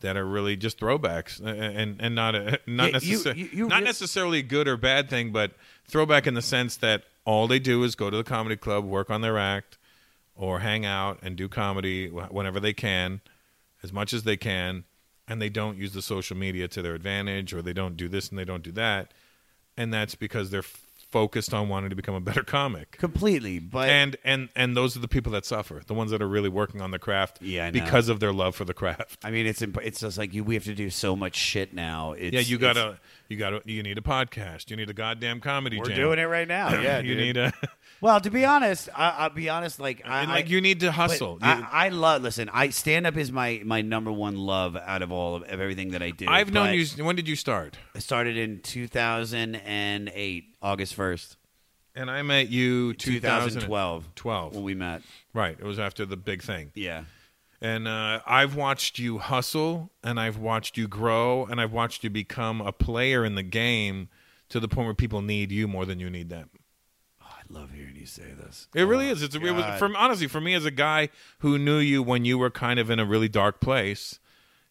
that 0.00 0.16
are 0.16 0.24
really 0.24 0.56
just 0.56 0.78
throwbacks 0.78 1.40
and 1.44 2.00
and, 2.00 2.14
not 2.14 2.34
a, 2.34 2.60
not 2.66 2.92
Yeah, 2.92 2.98
you- 3.02 3.18
necessar- 3.18 3.36
you- 3.36 3.50
you 3.52 3.66
not 3.68 3.80
re- 3.80 3.84
necessarily 3.84 4.38
a 4.38 4.42
good 4.42 4.68
or 4.68 4.76
bad 4.76 5.10
thing, 5.10 5.32
but 5.32 5.52
throwback 5.88 6.26
in 6.26 6.34
the 6.34 6.42
sense 6.42 6.76
that 6.76 7.02
all 7.24 7.46
they 7.48 7.58
do 7.58 7.82
is 7.82 7.94
go 7.94 8.08
to 8.08 8.16
the 8.16 8.24
comedy 8.24 8.56
club, 8.56 8.84
work 8.84 9.10
on 9.10 9.20
their 9.22 9.36
act, 9.38 9.76
or 10.36 10.60
hang 10.60 10.86
out 10.86 11.18
and 11.22 11.36
do 11.36 11.48
comedy 11.48 12.08
whenever 12.08 12.60
they 12.60 12.72
can, 12.72 13.20
as 13.82 13.92
much 13.92 14.12
as 14.12 14.22
they 14.22 14.36
can, 14.36 14.84
and 15.26 15.42
they 15.42 15.48
don't 15.50 15.76
use 15.76 15.92
the 15.92 16.00
social 16.00 16.36
media 16.36 16.68
to 16.68 16.80
their 16.80 16.94
advantage, 16.94 17.52
or 17.52 17.60
they 17.60 17.72
don't 17.72 17.96
do 17.96 18.08
this 18.08 18.28
and 18.30 18.38
they 18.38 18.44
don't 18.44 18.62
do 18.62 18.72
that, 18.72 19.12
and 19.76 19.92
that's 19.92 20.14
because 20.14 20.50
they're 20.50 20.62
focused 21.10 21.54
on 21.54 21.68
wanting 21.68 21.90
to 21.90 21.96
become 21.96 22.14
a 22.14 22.20
better 22.20 22.42
comic. 22.42 22.92
Completely, 22.98 23.58
but 23.58 23.88
and 23.88 24.16
and 24.24 24.48
and 24.54 24.76
those 24.76 24.96
are 24.96 25.00
the 25.00 25.08
people 25.08 25.32
that 25.32 25.44
suffer, 25.44 25.82
the 25.86 25.94
ones 25.94 26.10
that 26.10 26.20
are 26.22 26.28
really 26.28 26.48
working 26.48 26.80
on 26.80 26.90
the 26.90 26.98
craft, 26.98 27.40
Yeah, 27.42 27.70
because 27.70 28.08
of 28.08 28.20
their 28.20 28.32
love 28.32 28.54
for 28.54 28.64
the 28.64 28.74
craft. 28.74 29.18
I 29.24 29.30
mean, 29.30 29.46
it's 29.46 29.62
imp- 29.62 29.82
it's 29.82 30.00
just 30.00 30.18
like 30.18 30.34
you, 30.34 30.44
we 30.44 30.54
have 30.54 30.64
to 30.64 30.74
do 30.74 30.90
so 30.90 31.16
much 31.16 31.36
shit 31.36 31.72
now. 31.74 32.12
It's, 32.12 32.34
yeah, 32.34 32.40
you 32.40 32.58
gotta, 32.58 32.98
you 33.28 33.36
gotta, 33.36 33.62
you 33.64 33.82
need 33.82 33.98
a 33.98 34.02
podcast. 34.02 34.70
You 34.70 34.76
need 34.76 34.90
a 34.90 34.94
goddamn 34.94 35.40
comedy. 35.40 35.78
We're 35.78 35.86
jam. 35.86 35.96
doing 35.96 36.18
it 36.18 36.24
right 36.24 36.48
now. 36.48 36.68
Yeah, 36.82 36.98
you 37.00 37.14
dude. 37.14 37.18
need 37.18 37.36
a. 37.36 37.52
Well, 38.00 38.20
to 38.20 38.30
be 38.30 38.44
honest, 38.44 38.88
I, 38.94 39.08
I'll 39.10 39.30
be 39.30 39.48
honest. 39.48 39.80
Like, 39.80 40.02
I, 40.04 40.20
mean, 40.20 40.28
like, 40.30 40.44
I- 40.44 40.48
you 40.48 40.60
need 40.60 40.78
to 40.80 40.92
hustle. 40.92 41.36
I, 41.42 41.58
You- 41.58 41.66
I 41.68 41.88
love. 41.88 42.22
Listen, 42.22 42.48
I 42.52 42.68
stand 42.68 43.08
up 43.08 43.16
is 43.16 43.32
my 43.32 43.60
my 43.64 43.82
number 43.82 44.12
one 44.12 44.36
love 44.36 44.76
out 44.76 45.02
of 45.02 45.10
all 45.10 45.34
of, 45.34 45.42
of 45.42 45.48
everything 45.60 45.90
that 45.90 46.00
I 46.02 46.10
do. 46.10 46.26
I've 46.28 46.52
known 46.52 46.74
you. 46.74 46.86
When 47.04 47.16
did 47.16 47.26
you 47.26 47.34
start? 47.34 47.76
I 47.96 47.98
started 47.98 48.36
in 48.36 48.60
2008, 48.60 50.56
August 50.62 50.96
1st, 50.96 51.36
And 51.94 52.10
I 52.10 52.22
met 52.22 52.48
you 52.48 52.94
2012. 52.94 54.14
12. 54.14 54.54
when 54.54 54.64
we 54.64 54.74
met. 54.74 55.02
Right. 55.32 55.56
It 55.58 55.64
was 55.64 55.78
after 55.78 56.04
the 56.06 56.16
big 56.16 56.42
thing. 56.42 56.70
Yeah. 56.74 57.04
And 57.60 57.88
uh, 57.88 58.20
I've 58.26 58.54
watched 58.54 58.98
you 58.98 59.18
hustle, 59.18 59.90
and 60.04 60.20
I've 60.20 60.36
watched 60.38 60.76
you 60.76 60.86
grow, 60.86 61.44
and 61.46 61.60
I've 61.60 61.72
watched 61.72 62.04
you 62.04 62.10
become 62.10 62.60
a 62.60 62.70
player 62.72 63.24
in 63.24 63.34
the 63.34 63.42
game 63.42 64.08
to 64.48 64.60
the 64.60 64.68
point 64.68 64.86
where 64.86 64.94
people 64.94 65.22
need 65.22 65.50
you 65.50 65.66
more 65.66 65.84
than 65.84 65.98
you 65.98 66.08
need 66.08 66.28
them. 66.28 66.50
I 67.20 67.26
love 67.48 67.72
hearing 67.72 67.96
you 67.96 68.06
say 68.06 68.30
this. 68.36 68.68
It 68.74 68.82
really 68.82 69.08
is. 69.08 69.22
It's 69.22 69.34
it 69.34 69.42
was 69.42 69.64
Oh, 69.66 69.76
from 69.76 69.96
honestly 69.96 70.26
for 70.28 70.40
me 70.40 70.54
as 70.54 70.64
a 70.64 70.70
guy 70.70 71.08
who 71.40 71.58
knew 71.58 71.78
you 71.78 72.02
when 72.02 72.24
you 72.24 72.38
were 72.38 72.50
kind 72.50 72.78
of 72.78 72.90
in 72.90 72.98
a 73.00 73.04
really 73.04 73.28
dark 73.28 73.60
place, 73.60 74.18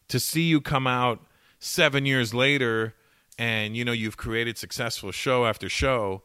to 0.08 0.20
see 0.20 0.44
you 0.44 0.62
come 0.62 0.88
out 0.88 1.20
seven 1.60 2.06
years 2.06 2.34
later, 2.34 2.94
and 3.38 3.76
you 3.78 3.86
know 3.86 3.92
you've 3.92 4.18
created 4.18 4.58
successful 4.58 5.12
show 5.12 5.46
after 5.46 5.70
show, 5.70 6.24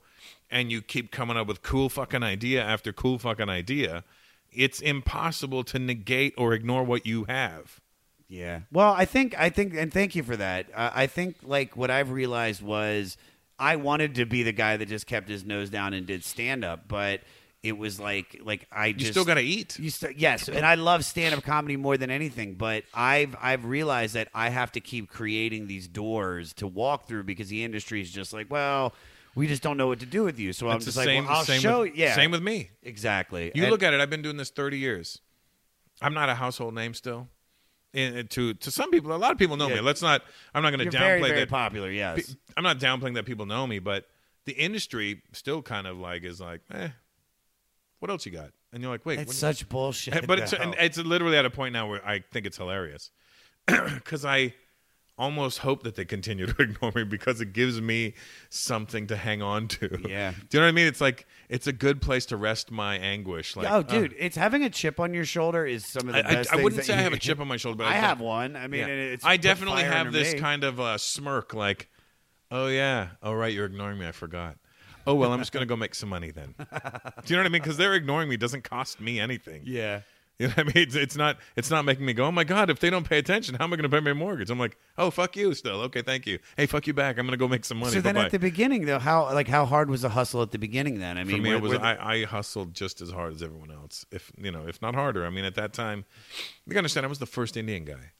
and 0.51 0.71
you 0.71 0.83
keep 0.83 1.11
coming 1.11 1.37
up 1.37 1.47
with 1.47 1.63
cool 1.63 1.89
fucking 1.89 2.23
idea 2.23 2.63
after 2.63 2.93
cool 2.93 3.19
fucking 3.19 3.49
idea. 3.49 4.05
It's 4.51 4.81
impossible 4.81 5.65
to 5.65 5.79
negate 5.79 6.35
or 6.37 6.53
ignore 6.53 6.85
what 6.85 7.07
you 7.07 7.25
have. 7.25 7.81
Yeah. 8.29 8.61
Well, 8.71 8.93
I 8.93 9.05
think 9.05 9.39
I 9.39 9.51
think 9.51 9.75
and 9.75 9.93
thank 9.93 10.15
you 10.15 10.23
for 10.23 10.37
that. 10.37 10.67
Uh, 10.75 10.91
I 10.95 11.07
think 11.07 11.37
like 11.43 11.77
what 11.77 11.91
I've 11.91 12.11
realized 12.11 12.63
was 12.63 13.17
I 13.59 13.77
wanted 13.77 14.15
to 14.17 14.27
be 14.27 14.43
the 14.43 14.53
guy 14.53 14.77
that 14.77 14.89
just 14.89 15.07
kept 15.07 15.29
his 15.29 15.45
nose 15.45 15.71
down 15.71 15.93
and 15.95 16.07
did 16.07 16.25
stand 16.25 16.65
up, 16.65 16.89
but 16.89 17.21
it 17.63 17.79
was 17.79 18.01
like 18.01 18.41
like 18.45 18.67
I 18.73 18.87
You 18.89 18.95
just 18.95 19.13
still 19.13 19.25
got 19.25 19.35
to 19.35 19.41
eat. 19.43 19.79
You 19.79 19.91
st- 19.91 20.19
yes, 20.19 20.49
and 20.49 20.67
I 20.67 20.75
love 20.75 21.05
stand 21.05 21.35
up 21.35 21.45
comedy 21.45 21.77
more 21.77 21.97
than 21.97 22.11
anything, 22.11 22.55
but 22.55 22.85
I've 22.93 23.37
I've 23.41 23.65
realized 23.65 24.15
that 24.15 24.29
I 24.35 24.49
have 24.49 24.73
to 24.73 24.81
keep 24.81 25.09
creating 25.09 25.67
these 25.69 25.87
doors 25.87 26.53
to 26.55 26.67
walk 26.67 27.07
through 27.07 27.23
because 27.25 27.49
the 27.49 27.63
industry 27.65 28.01
is 28.01 28.11
just 28.11 28.33
like, 28.33 28.51
well, 28.51 28.95
we 29.35 29.47
just 29.47 29.63
don't 29.63 29.77
know 29.77 29.87
what 29.87 30.01
to 30.01 30.07
do 30.07 30.25
with 30.25 30.39
you. 30.39 30.53
So 30.53 30.69
I'm 30.69 30.77
It's 30.77 30.87
the 30.87 30.89
just 30.91 30.97
like, 30.99 31.07
same- 31.07 31.25
well, 31.27 31.37
I'll 31.37 31.45
same 31.45 31.61
show 31.61 31.81
with- 31.83 31.95
yeah. 31.95 32.15
same 32.15 32.31
with 32.33 32.43
me. 32.43 32.71
Exactly. 32.83 33.53
You 33.55 33.63
And- 33.63 33.71
look 33.71 33.83
at 33.83 33.95
it. 33.95 34.01
I've 34.01 34.11
been 34.11 34.23
doing 34.23 34.37
this 34.37 34.51
thirty 34.51 34.79
years. 34.79 35.21
I'm 36.01 36.15
not 36.15 36.29
a 36.29 36.35
household 36.35 36.75
name 36.75 36.95
still. 36.95 37.29
In, 37.93 38.27
to 38.29 38.55
to 38.55 38.71
some 38.71 38.91
people, 38.91 39.15
a 39.15 39.17
lot 39.19 39.33
of 39.33 39.39
people 39.39 39.57
know 39.57 39.69
Yeah. 39.69 39.77
me. 39.77 39.81
Let's 39.83 40.01
not. 40.03 40.23
I'm 40.55 40.63
not 40.63 40.71
going 40.75 40.91
to 40.91 40.97
downplay 40.97 41.01
very, 41.01 41.21
very 41.21 41.41
that. 41.41 41.49
popular, 41.51 41.91
yes. 41.91 42.35
I'm 42.57 42.65
not 42.65 42.79
downplaying 42.81 43.15
that 43.15 43.27
people 43.27 43.45
know 43.47 43.67
me, 43.67 43.79
but 43.79 44.07
the 44.47 44.53
industry 44.55 45.23
still 45.33 45.61
kind 45.63 45.87
of 45.87 45.99
like 45.99 46.25
is 46.25 46.41
like, 46.41 46.63
eh, 46.73 46.89
what 48.03 48.11
else 48.11 48.27
you 48.27 48.33
got? 48.33 48.51
And 48.73 48.83
you're 48.83 48.91
like, 48.91 49.07
wait, 49.07 49.21
It's 49.21 49.29
what- 49.29 49.37
such 49.37 49.69
bullshit, 49.69 50.27
But 50.27 50.39
it's 50.41 50.51
though. 50.51 50.59
and 50.59 50.75
it's 50.79 50.99
literally 50.99 51.37
at 51.37 51.45
a 51.47 51.51
point 51.51 51.73
now 51.73 51.89
where 51.89 52.05
I 52.07 52.23
think 52.33 52.47
it's 52.47 52.57
hilarious 52.57 53.11
because 53.67 54.25
I 54.25 54.55
almost 55.19 55.59
hope 55.59 55.83
that 55.85 55.95
they 55.95 56.05
continue 56.07 56.47
to 56.47 56.55
ignore 56.63 56.91
me 56.95 57.05
because 57.05 57.41
it 57.41 57.53
gives 57.53 57.81
me 57.81 58.15
something 58.49 59.07
to 59.07 59.17
hang 59.17 59.41
on 59.43 59.69
to. 59.69 59.99
Yeah. 60.09 60.33
Do 60.49 60.57
you 60.57 60.61
know 60.61 60.67
what 60.67 60.69
I 60.71 60.73
mean? 60.73 60.87
It's 60.87 61.01
like 61.01 61.27
it's 61.49 61.67
a 61.67 61.73
good 61.73 62.01
place 62.01 62.27
to 62.27 62.37
rest 62.37 62.71
my 62.71 62.97
anguish. 62.99 63.55
Like, 63.55 63.71
oh, 63.71 63.77
uh, 63.81 63.83
dude, 63.83 64.15
it's 64.19 64.37
having 64.37 64.65
a 64.65 64.71
chip 64.71 64.99
on 64.99 65.13
your 65.15 65.25
shoulder 65.27 65.65
is 65.67 65.85
some 65.87 66.09
of 66.09 66.15
the 66.15 66.27
I, 66.27 66.31
I- 66.31 66.35
best. 66.35 66.51
I 66.51 66.57
things 66.57 66.65
wouldn't 66.65 66.77
that 66.81 66.87
say 66.87 66.95
I 66.95 66.97
you- 66.99 67.03
have 67.05 67.13
a 67.13 67.19
chip 67.19 67.39
on 67.41 67.47
my 67.47 67.57
shoulder, 67.59 67.79
but 67.79 67.87
I 67.87 67.91
I 67.91 67.95
have 67.97 68.21
one. 68.21 68.57
I 68.57 68.67
mean, 68.67 68.81
Yeah. 68.81 68.87
and 68.87 69.01
it's 69.13 69.25
I 69.25 69.37
put 69.37 69.43
definitely 69.43 69.83
fire 69.83 69.93
have 69.93 70.07
under 70.09 70.19
this 70.19 70.33
me. 70.33 70.41
kind 70.41 70.65
of 70.65 70.81
uh, 70.81 70.99
smirk, 70.99 71.53
like, 71.55 71.89
oh 72.51 72.67
yeah, 72.69 73.11
oh 73.23 73.33
right, 73.35 73.53
you're 73.53 73.67
ignoring 73.67 73.99
me. 73.99 74.09
I 74.09 74.13
forgot. 74.13 74.57
Oh 75.07 75.15
well, 75.15 75.33
I'm 75.33 75.39
just 75.39 75.53
gonna 75.53 75.67
go 75.67 75.77
make 75.77 75.95
some 75.95 76.09
money 76.09 76.31
then. 76.31 76.55
Do 76.59 76.65
you 77.27 77.37
know 77.37 77.43
what 77.43 77.47
I 77.47 77.49
mean? 77.49 77.63
Because 77.63 77.77
they're 77.77 77.95
ignoring 77.95 78.29
me 78.29 78.37
doesn't 78.37 78.63
cost 78.65 79.01
me 79.01 79.19
anything. 79.21 79.63
Yeah. 79.65 80.01
You 80.39 80.49
know 80.49 80.55
what 80.55 80.61
I 80.61 80.75
mean? 80.75 80.85
It's, 80.89 80.95
it's 80.97 81.15
not. 81.17 81.37
It's 81.57 81.71
not 81.71 81.85
making 81.85 82.05
me 82.07 82.15
go. 82.15 82.25
Oh 82.25 82.33
my 82.33 82.43
god! 82.43 82.69
If 82.71 82.81
they 82.81 82.91
don't 82.91 83.09
pay 83.09 83.19
attention, 83.19 83.55
how 83.55 83.65
am 83.65 83.73
I 83.73 83.77
going 83.77 83.89
to 83.89 83.95
pay 83.95 84.01
my 84.01 84.15
mortgage? 84.15 84.51
I'm 84.51 84.59
like, 84.59 84.77
oh 84.99 85.11
fuck 85.11 85.37
you. 85.37 85.55
Still 85.55 85.83
okay. 85.83 86.03
Thank 86.03 86.27
you. 86.27 86.39
Hey, 86.57 86.67
fuck 86.67 86.87
you 86.87 86.95
back. 86.95 87.19
I'm 87.19 87.27
going 87.27 87.33
to 87.33 87.37
go 87.37 87.47
make 87.47 87.65
some 87.65 87.79
money. 87.79 87.93
So 87.93 88.01
then, 88.01 88.15
Bye-bye. 88.15 88.25
at 88.27 88.33
the 88.33 88.39
beginning, 88.39 88.87
though, 88.87 88.99
how 88.99 89.27
like 89.35 89.47
how 89.47 89.67
hard 89.67 89.89
was 89.91 90.03
the 90.03 90.09
hustle 90.09 90.43
at 90.43 90.51
the 90.51 90.59
beginning? 90.59 90.99
Then 90.99 91.17
I 91.19 91.23
mean, 91.25 91.37
For 91.37 91.43
me, 91.43 91.51
were- 91.51 91.57
it 91.57 91.63
was 91.63 91.73
the- 91.73 91.83
I, 91.83 92.15
I 92.15 92.25
hustled 92.25 92.75
just 92.75 93.01
as 93.03 93.11
hard 93.11 93.35
as 93.35 93.43
everyone 93.43 93.71
else, 93.71 94.05
if 94.11 94.33
you 94.37 94.51
know, 94.51 94.67
if 94.67 94.81
not 94.83 94.95
harder. 94.95 95.27
I 95.27 95.31
mean, 95.31 95.45
at 95.45 95.55
that 95.57 95.75
time, 95.75 96.07
you 96.67 96.71
gotta 96.71 96.79
understand, 96.79 97.05
I 97.07 97.11
was 97.11 97.19
the 97.21 97.27
first 97.27 97.57
Indian 97.57 97.85
guy. 97.85 98.13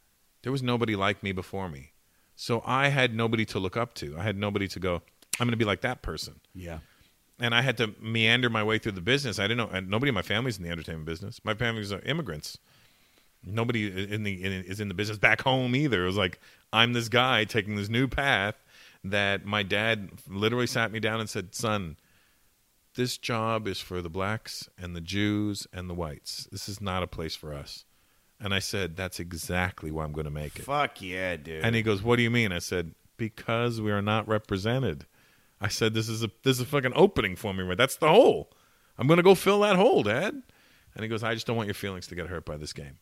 There 0.43 0.53
was 0.53 0.63
nobody 0.63 0.95
like 0.95 1.23
me 1.25 1.33
before 1.33 1.69
me, 1.71 1.93
so 2.37 2.63
I 2.67 2.89
had 2.89 3.17
nobody 3.17 3.45
to 3.47 3.59
look 3.59 3.77
up 3.77 3.95
to. 3.95 4.17
I 4.19 4.23
had 4.23 4.37
nobody 4.37 4.69
to 4.69 4.79
go. 4.79 5.03
I'm 5.41 5.47
going 5.47 5.53
to 5.53 5.57
be 5.57 5.65
like 5.65 5.81
that 5.83 6.03
person. 6.03 6.41
yeah. 6.55 6.79
And 7.41 7.57
I 7.57 7.63
had 7.63 7.77
to 7.79 7.93
meander 8.01 8.49
my 8.49 8.63
way 8.63 8.79
through 8.79 8.93
the 8.93 9.01
business. 9.01 9.41
I 9.41 9.45
didn't 9.49 9.57
know. 9.57 9.69
And 9.77 9.89
nobody 9.89 10.11
in 10.11 10.15
my 10.15 10.23
family's 10.23 10.59
in 10.59 10.63
the 10.65 10.71
entertainment 10.71 11.07
business. 11.07 11.41
My 11.43 11.55
family's 11.55 11.91
are 11.91 11.99
immigrants. 12.01 12.57
Nobody 13.45 13.87
in 14.13 14.23
the 14.23 14.45
in, 14.45 14.53
is 14.53 14.79
in 14.79 14.87
the 14.87 14.95
business 14.95 15.19
back 15.19 15.41
home 15.41 15.75
either. 15.75 16.05
It 16.05 16.07
was 16.07 16.17
like 16.17 16.39
I'm 16.73 16.93
this 16.93 17.09
guy 17.09 17.43
taking 17.45 17.75
this 17.75 17.89
new 17.89 18.07
path 18.07 18.55
that 19.03 19.45
my 19.45 19.65
dad 19.65 20.11
literally 20.29 20.69
sat 20.69 20.93
me 20.93 21.01
down 21.01 21.19
and 21.19 21.29
said, 21.29 21.53
"Son, 21.53 21.97
this 22.95 23.19
job 23.19 23.67
is 23.67 23.81
for 23.81 24.01
the 24.03 24.11
blacks 24.11 24.69
and 24.79 24.95
the 24.95 25.01
Jews 25.01 25.67
and 25.73 25.91
the 25.91 25.95
whites. 25.95 26.47
This 26.53 26.69
is 26.69 26.81
not 26.81 27.03
a 27.03 27.09
place 27.09 27.35
for 27.35 27.53
us." 27.53 27.85
And 28.39 28.55
I 28.55 28.61
said, 28.61 28.95
"That's 28.95 29.19
exactly 29.19 29.91
why 29.91 30.05
I'm 30.05 30.13
going 30.13 30.27
to 30.27 30.31
make 30.31 30.61
it." 30.61 30.65
Fuck 30.65 31.03
yeah, 31.03 31.35
dude. 31.35 31.65
And 31.65 31.75
he 31.75 31.83
goes, 31.83 32.03
"What 32.03 32.17
do 32.17 32.23
you 32.23 32.31
mean?" 32.31 32.53
I 32.53 32.61
said, 32.61 32.95
"Because 33.17 33.81
we 33.81 33.91
are 33.91 34.03
not 34.03 34.29
represented." 34.29 35.07
I 35.63 35.69
said, 35.69 35.95
"This 35.95 36.09
is 36.09 36.23
a 36.23 36.31
this 36.43 36.57
is 36.57 36.61
a 36.63 36.67
fucking 36.67 36.93
opening 36.95 37.37
for 37.37 37.55
me. 37.55 37.63
Right? 37.63 37.79
That's 37.79 37.97
the 37.97 38.09
hole. 38.09 38.51
I'm 38.99 39.07
going 39.07 39.17
to 39.19 39.23
go 39.23 39.35
fill 39.35 39.61
that 39.61 39.77
hole, 39.77 40.03
Dad." 40.03 40.43
And 40.95 41.03
he 41.03 41.09
goes, 41.09 41.23
"I 41.23 41.35
just 41.35 41.47
don't 41.47 41.57
want 41.57 41.69
your 41.69 41.75
feelings 41.75 42.07
to 42.09 42.15
get 42.15 42.27
hurt 42.27 42.45
by 42.45 42.57
this 42.57 42.73
game." 42.73 42.99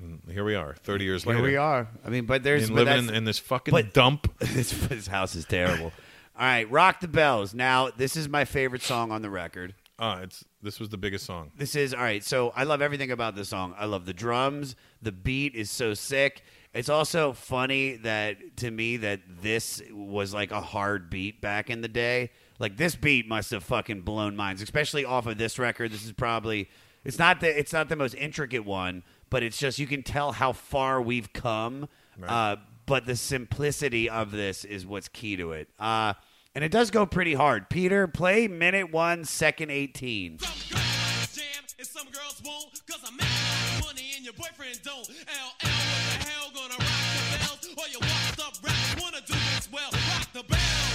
And 0.00 0.20
here 0.30 0.44
we 0.44 0.54
are, 0.54 0.74
30 0.76 1.04
years 1.04 1.26
later. 1.26 1.38
Here 1.38 1.44
later. 1.46 1.52
we 1.52 1.56
are. 1.58 1.88
I 2.06 2.08
mean, 2.10 2.24
but 2.26 2.42
there's 2.42 2.64
And 2.68 2.74
but 2.74 2.84
living 2.86 2.98
in, 3.00 3.06
that's- 3.06 3.18
in 3.18 3.24
this 3.24 3.38
fucking 3.38 3.72
but- 3.72 3.92
dump. 3.94 4.32
this, 4.40 4.70
this 4.88 5.06
house 5.06 5.34
is 5.34 5.44
terrible. 5.44 5.92
All 6.38 6.46
right, 6.46 6.70
rock 6.70 7.00
the 7.00 7.08
bells. 7.08 7.52
Now, 7.54 7.90
this 7.90 8.16
is 8.16 8.26
my 8.28 8.44
favorite 8.46 8.80
song 8.82 9.12
on 9.12 9.20
the 9.20 9.28
record. 9.28 9.74
Ah, 9.98 10.20
it's 10.20 10.42
this 10.62 10.80
was 10.80 10.88
the 10.88 10.96
biggest 10.96 11.26
song. 11.26 11.52
This 11.58 11.74
is 11.76 11.92
all 11.92 12.00
right. 12.00 12.24
So 12.24 12.50
I 12.56 12.64
love 12.64 12.80
everything 12.80 13.10
about 13.10 13.36
this 13.36 13.50
song. 13.50 13.74
I 13.78 13.84
love 13.84 14.06
the 14.06 14.14
drums. 14.14 14.74
The 15.02 15.12
beat 15.12 15.54
is 15.54 15.70
so 15.70 15.92
sick. 15.92 16.42
It's 16.72 16.88
also 16.88 17.32
funny 17.32 17.96
that 17.96 18.56
to 18.58 18.70
me 18.70 18.98
that 18.98 19.20
this 19.42 19.82
was 19.90 20.32
like 20.32 20.52
a 20.52 20.60
hard 20.60 21.10
beat 21.10 21.40
back 21.40 21.68
in 21.68 21.80
the 21.80 21.88
day. 21.88 22.30
Like 22.60 22.76
this 22.76 22.94
beat 22.94 23.26
must 23.26 23.50
have 23.50 23.64
fucking 23.64 24.02
blown 24.02 24.36
minds, 24.36 24.62
especially 24.62 25.04
off 25.04 25.26
of 25.26 25.36
this 25.38 25.58
record. 25.58 25.90
This 25.90 26.04
is 26.04 26.12
probably 26.12 26.68
it's 27.04 27.18
not 27.18 27.40
the 27.40 27.58
it's 27.58 27.72
not 27.72 27.88
the 27.88 27.96
most 27.96 28.14
intricate 28.14 28.64
one, 28.64 29.02
but 29.30 29.42
it's 29.42 29.58
just 29.58 29.78
you 29.78 29.86
can 29.86 30.02
tell 30.02 30.32
how 30.32 30.52
far 30.52 31.02
we've 31.02 31.32
come. 31.32 31.88
Uh, 32.22 32.56
but 32.86 33.06
the 33.06 33.16
simplicity 33.16 34.10
of 34.10 34.30
this 34.30 34.64
is 34.64 34.86
what's 34.86 35.08
key 35.08 35.36
to 35.36 35.52
it. 35.52 35.68
Uh, 35.78 36.12
and 36.54 36.62
it 36.62 36.70
does 36.70 36.90
go 36.90 37.06
pretty 37.06 37.34
hard. 37.34 37.70
Peter, 37.70 38.06
play 38.06 38.46
minute 38.46 38.92
one, 38.92 39.24
second 39.24 39.70
eighteen. 39.70 40.38
And 41.80 41.88
some 41.88 42.06
girls 42.12 42.42
won't 42.44 42.68
cause 42.86 43.00
I'm 43.06 43.16
making 43.16 43.86
money 43.86 44.12
and 44.14 44.22
your 44.22 44.34
boyfriend 44.34 44.82
don't. 44.84 45.08
LL 45.08 45.48
what 45.48 46.02
the 46.12 46.28
hell 46.28 46.50
gonna 46.54 46.76
rock 46.76 47.04
the 47.16 47.38
bells? 47.38 47.68
Or 47.78 47.88
you 47.88 47.98
washed 48.00 48.40
up 48.40 48.52
rappers 48.62 49.02
wanna 49.02 49.22
do 49.26 49.32
this 49.32 49.68
well. 49.72 49.90
Rock 49.90 50.28
the 50.34 50.42
bells 50.42 50.89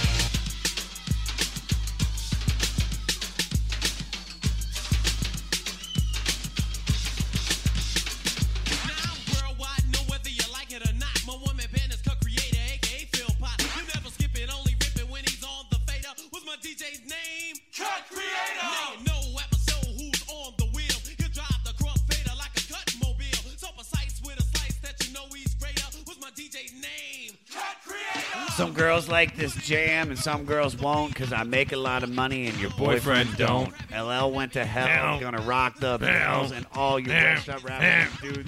Some 28.56 28.72
girls 28.72 29.06
like 29.06 29.36
this 29.36 29.54
jam 29.56 30.08
and 30.08 30.18
some 30.18 30.46
girls 30.46 30.76
won't 30.78 31.12
because 31.12 31.30
I 31.30 31.42
make 31.42 31.72
a 31.72 31.76
lot 31.76 32.02
of 32.02 32.08
money 32.08 32.46
and 32.46 32.58
your 32.58 32.70
boyfriend, 32.70 33.36
Boyfriend 33.36 33.36
don't. 33.36 33.74
LL 33.92 34.32
went 34.32 34.54
to 34.54 34.64
hell. 34.64 34.86
Hell. 34.86 35.20
Gonna 35.20 35.42
rock 35.42 35.78
the 35.78 35.98
bells 35.98 36.52
and 36.52 36.64
all 36.72 36.98
you 36.98 37.12
up 37.12 37.46
rappers 37.46 38.10
do. 38.22 38.44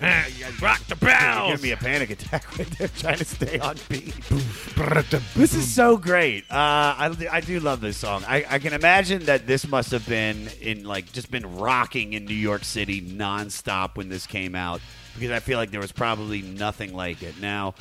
Rock 0.62 0.80
the 0.86 0.96
bells. 0.96 1.52
Give 1.52 1.62
me 1.62 1.72
a 1.72 1.76
panic 1.76 2.08
attack 2.08 2.58
right 2.58 2.66
there 2.78 2.88
trying 2.88 3.18
to 3.18 3.24
stay 3.26 3.58
on 3.58 3.76
beat. 3.90 4.14
this 5.36 5.52
is 5.54 5.70
so 5.70 5.98
great. 5.98 6.44
Uh, 6.50 6.54
I, 6.54 7.14
I 7.30 7.40
do 7.42 7.60
love 7.60 7.82
this 7.82 7.98
song. 7.98 8.24
I, 8.26 8.46
I 8.48 8.58
can 8.60 8.72
imagine 8.72 9.26
that 9.26 9.46
this 9.46 9.68
must 9.68 9.90
have 9.90 10.08
been 10.08 10.48
in 10.62 10.84
like 10.84 11.12
just 11.12 11.30
been 11.30 11.58
rocking 11.58 12.14
in 12.14 12.24
New 12.24 12.34
York 12.34 12.64
City 12.64 13.02
nonstop 13.02 13.96
when 13.96 14.08
this 14.08 14.26
came 14.26 14.54
out 14.54 14.80
because 15.14 15.32
I 15.32 15.40
feel 15.40 15.58
like 15.58 15.70
there 15.70 15.80
was 15.80 15.92
probably 15.92 16.40
nothing 16.40 16.94
like 16.94 17.22
it. 17.22 17.38
Now, 17.40 17.74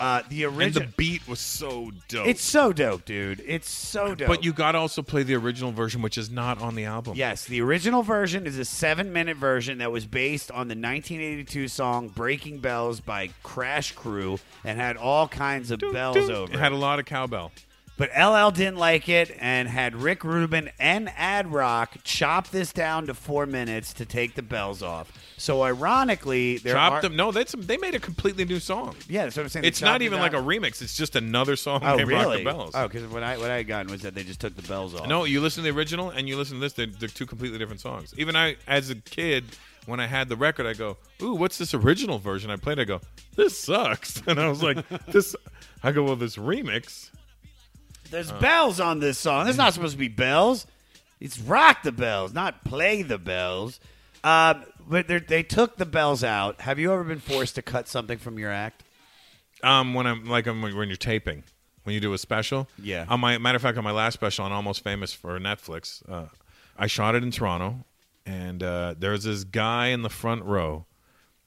uh, 0.00 0.22
the 0.28 0.44
And 0.44 0.56
original. 0.56 0.86
the 0.88 0.92
beat 0.96 1.26
was 1.28 1.40
so 1.40 1.90
dope. 2.08 2.26
it's 2.26 2.42
so 2.42 2.72
dope, 2.72 3.04
dude. 3.04 3.42
It's 3.46 3.70
so 3.70 4.14
dope. 4.14 4.28
but 4.28 4.44
you 4.44 4.52
got 4.52 4.72
to 4.72 4.78
also 4.78 5.02
play 5.02 5.22
the 5.22 5.34
original 5.34 5.72
version, 5.72 6.02
which 6.02 6.18
is 6.18 6.30
not 6.30 6.60
on 6.60 6.74
the 6.74 6.84
album. 6.84 7.14
Yes, 7.16 7.44
the 7.44 7.60
original 7.60 8.02
version 8.02 8.46
is 8.46 8.58
a 8.58 8.64
seven 8.64 9.12
minute 9.12 9.36
version 9.36 9.78
that 9.78 9.92
was 9.92 10.06
based 10.06 10.50
on 10.50 10.68
the 10.68 10.74
1982 10.74 11.68
song 11.68 12.08
Breaking 12.08 12.58
Bells 12.58 13.00
by 13.00 13.30
Crash 13.42 13.92
Crew 13.92 14.38
and 14.64 14.78
had 14.78 14.96
all 14.96 15.28
kinds 15.28 15.70
of 15.70 15.80
bells 15.80 16.16
over 16.30 16.52
It 16.52 16.58
had 16.58 16.72
a 16.72 16.76
lot 16.76 16.98
of 16.98 17.04
cowbell. 17.04 17.52
But 17.96 18.10
LL 18.18 18.50
didn't 18.50 18.76
like 18.76 19.08
it 19.08 19.36
and 19.38 19.68
had 19.68 19.94
Rick 19.94 20.24
Rubin 20.24 20.70
and 20.80 21.10
Ad 21.16 21.52
Rock 21.52 21.96
chop 22.02 22.48
this 22.48 22.72
down 22.72 23.06
to 23.06 23.14
four 23.14 23.46
minutes 23.46 23.92
to 23.94 24.04
take 24.04 24.34
the 24.34 24.42
bells 24.42 24.82
off. 24.82 25.12
So 25.36 25.62
ironically, 25.62 26.58
there 26.58 26.74
Chopped 26.74 26.96
are, 26.96 27.02
them. 27.02 27.16
No, 27.16 27.30
that's 27.30 27.52
they 27.56 27.76
made 27.76 27.94
a 27.94 28.00
completely 28.00 28.44
new 28.44 28.58
song. 28.58 28.96
Yeah, 29.08 29.24
that's 29.24 29.36
what 29.36 29.44
I'm 29.44 29.48
saying. 29.48 29.62
They 29.62 29.68
It's 29.68 29.80
not 29.80 30.02
even 30.02 30.18
like 30.18 30.32
a 30.32 30.38
remix. 30.38 30.82
It's 30.82 30.96
just 30.96 31.14
another 31.14 31.54
song 31.54 31.82
Oh, 31.84 31.96
named 31.96 32.08
really? 32.08 32.24
Rock 32.24 32.38
the 32.38 32.44
Bells. 32.44 32.70
Oh, 32.74 32.88
because 32.88 33.06
what 33.08 33.22
I 33.22 33.38
what 33.38 33.50
I 33.50 33.56
had 33.58 33.68
gotten 33.68 33.92
was 33.92 34.02
that 34.02 34.14
they 34.14 34.24
just 34.24 34.40
took 34.40 34.56
the 34.56 34.62
bells 34.62 34.94
off. 34.94 35.06
No, 35.06 35.24
you 35.24 35.40
listen 35.40 35.62
to 35.62 35.70
the 35.70 35.76
original 35.76 36.10
and 36.10 36.28
you 36.28 36.36
listen 36.36 36.56
to 36.56 36.60
this. 36.60 36.72
They're, 36.72 36.86
they're 36.86 37.08
two 37.08 37.26
completely 37.26 37.58
different 37.58 37.80
songs. 37.80 38.12
Even 38.16 38.34
I, 38.34 38.56
as 38.66 38.90
a 38.90 38.96
kid, 38.96 39.44
when 39.86 40.00
I 40.00 40.06
had 40.06 40.28
the 40.28 40.36
record, 40.36 40.66
I 40.66 40.74
go, 40.74 40.96
"Ooh, 41.22 41.34
what's 41.34 41.58
this 41.58 41.74
original 41.74 42.18
version?" 42.18 42.50
I 42.50 42.56
played. 42.56 42.78
I 42.80 42.84
go, 42.84 43.00
"This 43.36 43.58
sucks," 43.58 44.20
and 44.26 44.40
I 44.40 44.48
was 44.48 44.62
like, 44.62 44.88
"This." 45.06 45.36
I 45.82 45.92
go, 45.92 46.02
"Well, 46.02 46.16
this 46.16 46.36
remix." 46.36 47.10
There's 48.14 48.30
bells 48.30 48.78
on 48.78 49.00
this 49.00 49.18
song. 49.18 49.44
There's 49.44 49.56
not 49.56 49.74
supposed 49.74 49.94
to 49.94 49.98
be 49.98 50.06
bells. 50.06 50.68
It's 51.18 51.36
rock 51.40 51.82
the 51.82 51.90
bells, 51.90 52.32
not 52.32 52.64
play 52.64 53.02
the 53.02 53.18
bells. 53.18 53.80
Um, 54.22 54.64
but 54.88 55.08
they 55.08 55.42
took 55.42 55.78
the 55.78 55.84
bells 55.84 56.22
out. 56.22 56.60
Have 56.60 56.78
you 56.78 56.92
ever 56.92 57.02
been 57.02 57.18
forced 57.18 57.56
to 57.56 57.62
cut 57.62 57.88
something 57.88 58.18
from 58.18 58.38
your 58.38 58.52
act? 58.52 58.84
Um, 59.64 59.94
when 59.94 60.06
I'm 60.06 60.26
like, 60.26 60.46
I'm, 60.46 60.62
when 60.62 60.88
you're 60.88 60.96
taping, 60.96 61.42
when 61.82 61.94
you 61.94 62.00
do 62.00 62.12
a 62.12 62.18
special. 62.18 62.68
Yeah. 62.80 63.04
On 63.08 63.18
my 63.18 63.36
matter 63.38 63.56
of 63.56 63.62
fact, 63.62 63.78
on 63.78 63.84
my 63.84 63.90
last 63.90 64.14
special 64.14 64.44
on 64.44 64.52
Almost 64.52 64.84
Famous 64.84 65.12
for 65.12 65.36
Netflix, 65.40 66.08
uh, 66.08 66.26
I 66.76 66.86
shot 66.86 67.16
it 67.16 67.24
in 67.24 67.32
Toronto, 67.32 67.84
and 68.24 68.62
uh, 68.62 68.94
there's 68.96 69.24
this 69.24 69.42
guy 69.42 69.88
in 69.88 70.02
the 70.02 70.10
front 70.10 70.44
row 70.44 70.86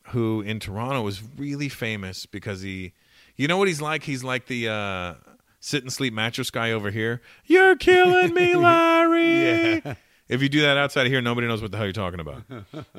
who 0.09 0.41
in 0.41 0.59
Toronto 0.59 1.01
was 1.01 1.21
really 1.37 1.69
famous 1.69 2.25
because 2.25 2.61
he, 2.61 2.91
you 3.37 3.47
know 3.47 3.57
what 3.57 3.69
he's 3.69 3.81
like? 3.81 4.03
He's 4.03 4.23
like 4.23 4.47
the 4.47 4.67
uh, 4.67 5.13
sit 5.59 5.83
and 5.83 5.91
sleep 5.91 6.13
mattress 6.13 6.49
guy 6.49 6.71
over 6.71 6.91
here. 6.91 7.21
You're 7.45 7.75
killing 7.75 8.33
me, 8.33 8.55
Larry. 8.57 9.81
Yeah. 9.83 9.95
If 10.29 10.41
you 10.41 10.49
do 10.49 10.61
that 10.61 10.77
outside 10.77 11.05
of 11.05 11.11
here, 11.11 11.21
nobody 11.21 11.47
knows 11.47 11.61
what 11.61 11.71
the 11.71 11.77
hell 11.77 11.85
you're 11.85 11.93
talking 11.93 12.19
about. 12.19 12.43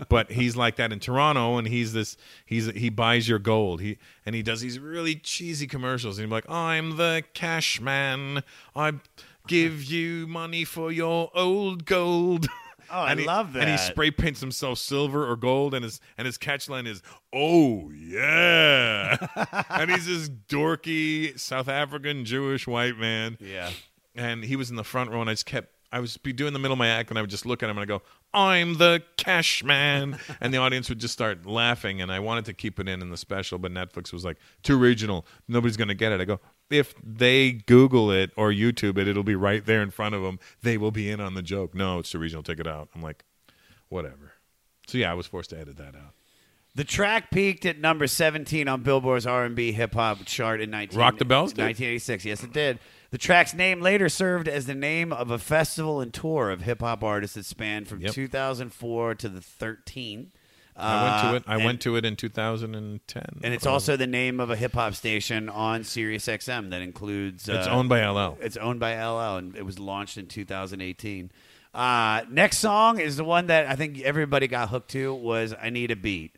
but 0.08 0.30
he's 0.32 0.56
like 0.56 0.76
that 0.76 0.92
in 0.92 0.98
Toronto, 0.98 1.58
and 1.58 1.68
he's 1.68 1.92
this. 1.92 2.16
He's 2.46 2.66
he 2.72 2.88
buys 2.88 3.28
your 3.28 3.38
gold. 3.38 3.82
He 3.82 3.98
and 4.24 4.34
he 4.34 4.42
does 4.42 4.62
these 4.62 4.78
really 4.78 5.14
cheesy 5.14 5.66
commercials, 5.66 6.18
and 6.18 6.26
he's 6.26 6.32
like, 6.32 6.48
"I'm 6.48 6.96
the 6.96 7.22
cash 7.34 7.80
man. 7.82 8.42
I 8.74 8.94
give 9.46 9.84
you 9.84 10.26
money 10.26 10.64
for 10.64 10.90
your 10.90 11.30
old 11.34 11.84
gold." 11.84 12.48
Oh, 12.90 13.00
I 13.00 13.14
he- 13.14 13.24
love 13.24 13.52
that. 13.54 13.62
And 13.62 13.70
he 13.70 13.76
spray 13.76 14.10
paints 14.10 14.40
himself 14.40 14.78
silver 14.78 15.28
or 15.30 15.36
gold, 15.36 15.74
and 15.74 15.84
his 15.84 16.00
and 16.16 16.26
his 16.26 16.38
catchline 16.38 16.86
is, 16.86 17.02
"Oh 17.32 17.90
yeah," 17.90 19.16
and 19.70 19.90
he's 19.90 20.06
this 20.06 20.28
dorky 20.28 21.38
South 21.38 21.68
African 21.68 22.24
Jewish 22.24 22.66
white 22.66 22.98
man 22.98 23.36
Yeah. 23.40 23.70
and 24.14 24.44
he 24.44 24.56
was 24.56 24.70
in 24.70 24.76
the 24.76 24.84
front 24.84 25.10
row, 25.10 25.20
and 25.20 25.30
I 25.30 25.34
just 25.34 25.46
kept. 25.46 25.72
I 25.90 26.00
was 26.00 26.18
be 26.18 26.34
doing 26.34 26.52
the 26.52 26.58
middle 26.58 26.74
of 26.74 26.78
my 26.78 26.88
act, 26.88 27.08
and 27.10 27.18
I 27.18 27.22
would 27.22 27.30
just 27.30 27.46
look 27.46 27.62
at 27.62 27.70
him 27.70 27.78
and 27.78 27.82
I 27.82 27.86
go, 27.86 28.02
"I'm 28.34 28.74
the 28.74 29.02
cash 29.16 29.64
man," 29.64 30.18
and 30.40 30.52
the 30.52 30.58
audience 30.58 30.88
would 30.88 30.98
just 30.98 31.14
start 31.14 31.46
laughing. 31.46 32.00
And 32.00 32.12
I 32.12 32.20
wanted 32.20 32.44
to 32.46 32.54
keep 32.54 32.78
it 32.78 32.88
in 32.88 33.02
in 33.02 33.10
the 33.10 33.16
special, 33.16 33.58
but 33.58 33.72
Netflix 33.72 34.12
was 34.12 34.24
like, 34.24 34.36
"Too 34.62 34.76
regional, 34.76 35.26
nobody's 35.46 35.76
gonna 35.76 35.94
get 35.94 36.12
it." 36.12 36.20
I 36.20 36.24
go, 36.24 36.40
"If 36.70 36.94
they 37.02 37.52
Google 37.52 38.10
it 38.10 38.30
or 38.36 38.50
YouTube 38.50 38.98
it, 38.98 39.08
it'll 39.08 39.22
be 39.22 39.36
right 39.36 39.64
there 39.64 39.82
in 39.82 39.90
front 39.90 40.14
of 40.14 40.22
them. 40.22 40.38
They 40.62 40.78
will 40.78 40.92
be 40.92 41.10
in 41.10 41.20
on 41.20 41.34
the 41.34 41.42
joke." 41.42 41.74
No, 41.74 41.98
it's 41.98 42.10
too 42.10 42.18
regional. 42.18 42.42
Take 42.42 42.60
it 42.60 42.66
out. 42.66 42.88
I'm 42.94 43.02
like, 43.02 43.24
whatever. 43.88 44.32
So 44.86 44.98
yeah, 44.98 45.10
I 45.10 45.14
was 45.14 45.26
forced 45.26 45.50
to 45.50 45.58
edit 45.58 45.76
that 45.76 45.94
out. 45.94 46.14
The 46.74 46.84
track 46.84 47.30
peaked 47.32 47.66
at 47.66 47.80
number 47.80 48.06
17 48.06 48.68
on 48.68 48.82
Billboard's 48.82 49.26
R&B 49.26 49.72
hip 49.72 49.94
hop 49.94 50.24
chart 50.26 50.60
in 50.60 50.70
19, 50.70 50.98
Rock 50.98 51.18
the 51.18 51.24
Bells 51.24 51.52
did? 51.52 51.62
1986. 51.62 52.24
Yes, 52.24 52.44
it 52.44 52.52
did. 52.52 52.78
The 53.10 53.18
track's 53.18 53.54
name 53.54 53.80
later 53.80 54.08
served 54.08 54.48
as 54.48 54.66
the 54.66 54.74
name 54.74 55.12
of 55.12 55.30
a 55.30 55.38
festival 55.38 56.00
and 56.00 56.12
tour 56.12 56.50
of 56.50 56.62
hip 56.62 56.80
hop 56.80 57.02
artists 57.02 57.36
that 57.36 57.46
spanned 57.46 57.88
from 57.88 58.00
Yep. 58.02 58.12
2004 58.12 59.14
to 59.16 59.28
the 59.30 59.40
13. 59.40 60.30
I 60.80 61.02
went 61.02 61.22
to 61.22 61.36
it. 61.36 61.42
I 61.50 61.54
Uh, 61.54 61.56
and- 61.56 61.64
went 61.64 61.80
to 61.82 61.96
it 61.96 62.04
in 62.04 62.14
2010, 62.16 63.40
And 63.42 63.52
it's 63.54 63.66
also 63.66 63.96
the 63.96 64.06
name 64.06 64.38
of 64.38 64.50
a 64.50 64.56
hip 64.56 64.74
hop 64.74 64.94
station 64.94 65.48
on 65.48 65.82
Sirius 65.84 66.28
XM 66.28 66.70
that 66.70 66.82
includes. 66.82 67.48
It's 67.48 67.66
uh, 67.66 67.70
owned 67.70 67.88
by 67.88 68.00
LL. 68.06 68.36
It's 68.40 68.56
owned 68.56 68.78
by 68.78 68.92
LL, 68.94 69.38
and 69.38 69.56
it 69.56 69.64
was 69.66 69.78
launched 69.80 70.18
in 70.18 70.26
2018. 70.26 71.32
Uh, 71.74 72.22
next 72.30 72.58
song 72.58 73.00
is 73.00 73.16
the 73.16 73.24
one 73.24 73.46
that 73.48 73.66
I 73.66 73.74
think 73.74 74.00
everybody 74.02 74.46
got 74.46 74.68
hooked 74.68 74.90
to. 74.92 75.12
Was 75.14 75.52
"I 75.60 75.70
Need 75.70 75.90
a 75.90 75.96
Beat." 75.96 76.36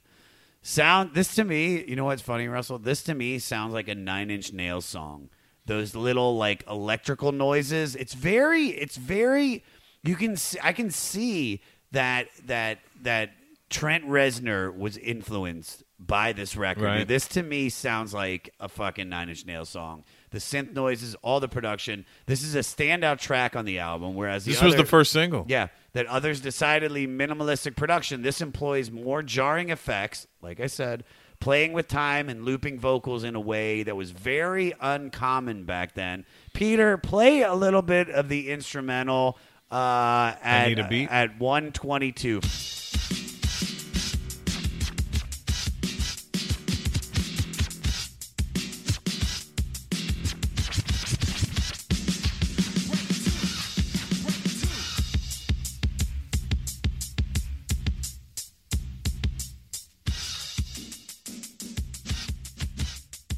Sound 0.62 1.14
this 1.14 1.34
to 1.34 1.44
me. 1.44 1.84
You 1.86 1.96
know 1.96 2.04
what's 2.06 2.22
funny, 2.22 2.46
Russell? 2.48 2.78
This 2.78 3.02
to 3.04 3.14
me 3.14 3.38
sounds 3.38 3.72
like 3.74 3.88
a 3.88 3.94
Nine 3.94 4.30
Inch 4.30 4.52
Nails 4.52 4.86
song. 4.86 5.28
Those 5.70 5.94
little 5.94 6.36
like 6.36 6.64
electrical 6.68 7.30
noises. 7.30 7.94
It's 7.94 8.12
very. 8.12 8.70
It's 8.70 8.96
very. 8.96 9.62
You 10.02 10.16
can. 10.16 10.36
See, 10.36 10.58
I 10.60 10.72
can 10.72 10.90
see 10.90 11.60
that 11.92 12.26
that 12.46 12.80
that 13.02 13.30
Trent 13.68 14.04
Reznor 14.04 14.76
was 14.76 14.96
influenced 14.96 15.84
by 15.96 16.32
this 16.32 16.56
record. 16.56 16.82
Right. 16.82 17.06
This 17.06 17.28
to 17.28 17.44
me 17.44 17.68
sounds 17.68 18.12
like 18.12 18.52
a 18.58 18.68
fucking 18.68 19.08
Nine 19.08 19.28
Inch 19.28 19.46
Nails 19.46 19.68
song. 19.68 20.02
The 20.30 20.38
synth 20.38 20.72
noises, 20.72 21.14
all 21.22 21.38
the 21.38 21.48
production. 21.48 22.04
This 22.26 22.42
is 22.42 22.56
a 22.56 22.60
standout 22.60 23.20
track 23.20 23.54
on 23.54 23.64
the 23.64 23.78
album. 23.78 24.16
Whereas 24.16 24.44
the 24.44 24.50
This 24.50 24.62
was 24.62 24.74
the 24.74 24.84
first 24.84 25.12
single. 25.12 25.44
Yeah, 25.46 25.68
that 25.92 26.06
others 26.06 26.40
decidedly 26.40 27.06
minimalistic 27.06 27.76
production. 27.76 28.22
This 28.22 28.40
employs 28.40 28.90
more 28.90 29.22
jarring 29.22 29.70
effects. 29.70 30.26
Like 30.42 30.58
I 30.58 30.66
said, 30.66 31.04
playing 31.40 31.72
with 31.72 31.88
time 31.88 32.28
and 32.28 32.44
looping 32.44 32.78
vocals 32.78 33.24
in 33.24 33.34
a 33.34 33.40
way 33.40 33.82
that 33.82 33.96
was 33.96 34.10
very 34.10 34.72
uncommon 34.80 35.64
back 35.64 35.94
then. 35.94 36.24
Peter, 36.52 36.98
play 36.98 37.42
a 37.42 37.54
little 37.54 37.82
bit 37.82 38.08
of 38.10 38.28
the 38.28 38.50
instrumental 38.50 39.38
uh, 39.70 40.34
at, 40.42 40.64
I 40.64 40.68
need 40.68 40.78
a 40.78 40.88
beat. 40.88 41.08
at 41.10 41.38
122. 41.38 42.40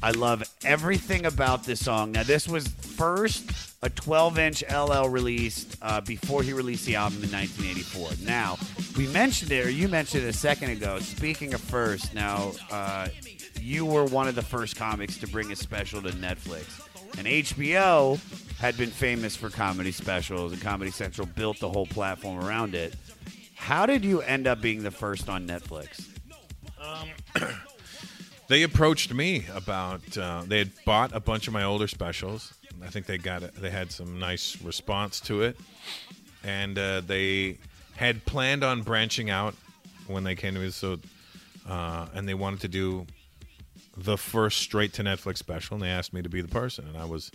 I 0.03 0.11
love 0.11 0.43
everything 0.65 1.25
about 1.25 1.63
this 1.63 1.85
song. 1.85 2.11
Now, 2.11 2.23
this 2.23 2.45
was 2.45 2.67
first 2.67 3.49
a 3.81 3.89
12 3.89 4.37
inch 4.37 4.63
LL 4.69 5.07
released 5.07 5.77
uh, 5.81 6.01
before 6.01 6.43
he 6.43 6.51
released 6.51 6.85
the 6.85 6.97
album 6.97 7.23
in 7.23 7.31
1984. 7.31 8.25
Now, 8.27 8.57
we 8.97 9.07
mentioned 9.13 9.53
it, 9.53 9.65
or 9.65 9.69
you 9.69 9.87
mentioned 9.87 10.25
it 10.25 10.27
a 10.27 10.33
second 10.33 10.71
ago. 10.71 10.99
Speaking 10.99 11.53
of 11.53 11.61
first, 11.61 12.13
now, 12.13 12.51
uh, 12.69 13.07
you 13.61 13.85
were 13.85 14.03
one 14.03 14.27
of 14.27 14.35
the 14.35 14.41
first 14.41 14.75
comics 14.75 15.17
to 15.19 15.27
bring 15.27 15.53
a 15.53 15.55
special 15.55 16.01
to 16.01 16.09
Netflix. 16.09 16.85
And 17.17 17.25
HBO 17.25 18.19
had 18.57 18.75
been 18.75 18.89
famous 18.89 19.37
for 19.37 19.49
comedy 19.49 19.93
specials, 19.93 20.51
and 20.51 20.61
Comedy 20.61 20.91
Central 20.91 21.27
built 21.27 21.59
the 21.59 21.69
whole 21.69 21.87
platform 21.87 22.43
around 22.43 22.75
it. 22.75 22.93
How 23.55 23.85
did 23.85 24.03
you 24.03 24.19
end 24.19 24.47
up 24.47 24.59
being 24.59 24.83
the 24.83 24.91
first 24.91 25.29
on 25.29 25.47
Netflix? 25.47 26.09
They 28.53 28.61
approached 28.61 29.11
me 29.11 29.47
about. 29.51 30.15
Uh, 30.15 30.43
they 30.45 30.59
had 30.59 30.69
bought 30.85 31.11
a 31.15 31.19
bunch 31.19 31.47
of 31.47 31.53
my 31.53 31.63
older 31.63 31.87
specials. 31.87 32.53
I 32.83 32.87
think 32.87 33.07
they 33.07 33.17
got 33.17 33.41
it. 33.41 33.55
They 33.55 33.71
had 33.71 33.91
some 33.91 34.19
nice 34.19 34.61
response 34.61 35.19
to 35.21 35.41
it, 35.41 35.57
and 36.43 36.77
uh, 36.77 37.01
they 37.01 37.57
had 37.95 38.23
planned 38.25 38.63
on 38.63 38.83
branching 38.83 39.31
out 39.31 39.55
when 40.05 40.23
they 40.23 40.35
came 40.35 40.53
to 40.53 40.59
me. 40.59 40.69
So, 40.69 40.99
uh, 41.67 42.05
and 42.13 42.29
they 42.29 42.35
wanted 42.35 42.59
to 42.59 42.67
do 42.67 43.07
the 43.97 44.19
first 44.19 44.59
straight 44.59 44.93
to 44.93 45.03
Netflix 45.03 45.39
special, 45.39 45.73
and 45.73 45.81
they 45.83 45.89
asked 45.89 46.13
me 46.13 46.21
to 46.21 46.29
be 46.29 46.41
the 46.41 46.47
person, 46.47 46.85
and 46.87 46.95
I 46.95 47.05
was 47.05 47.31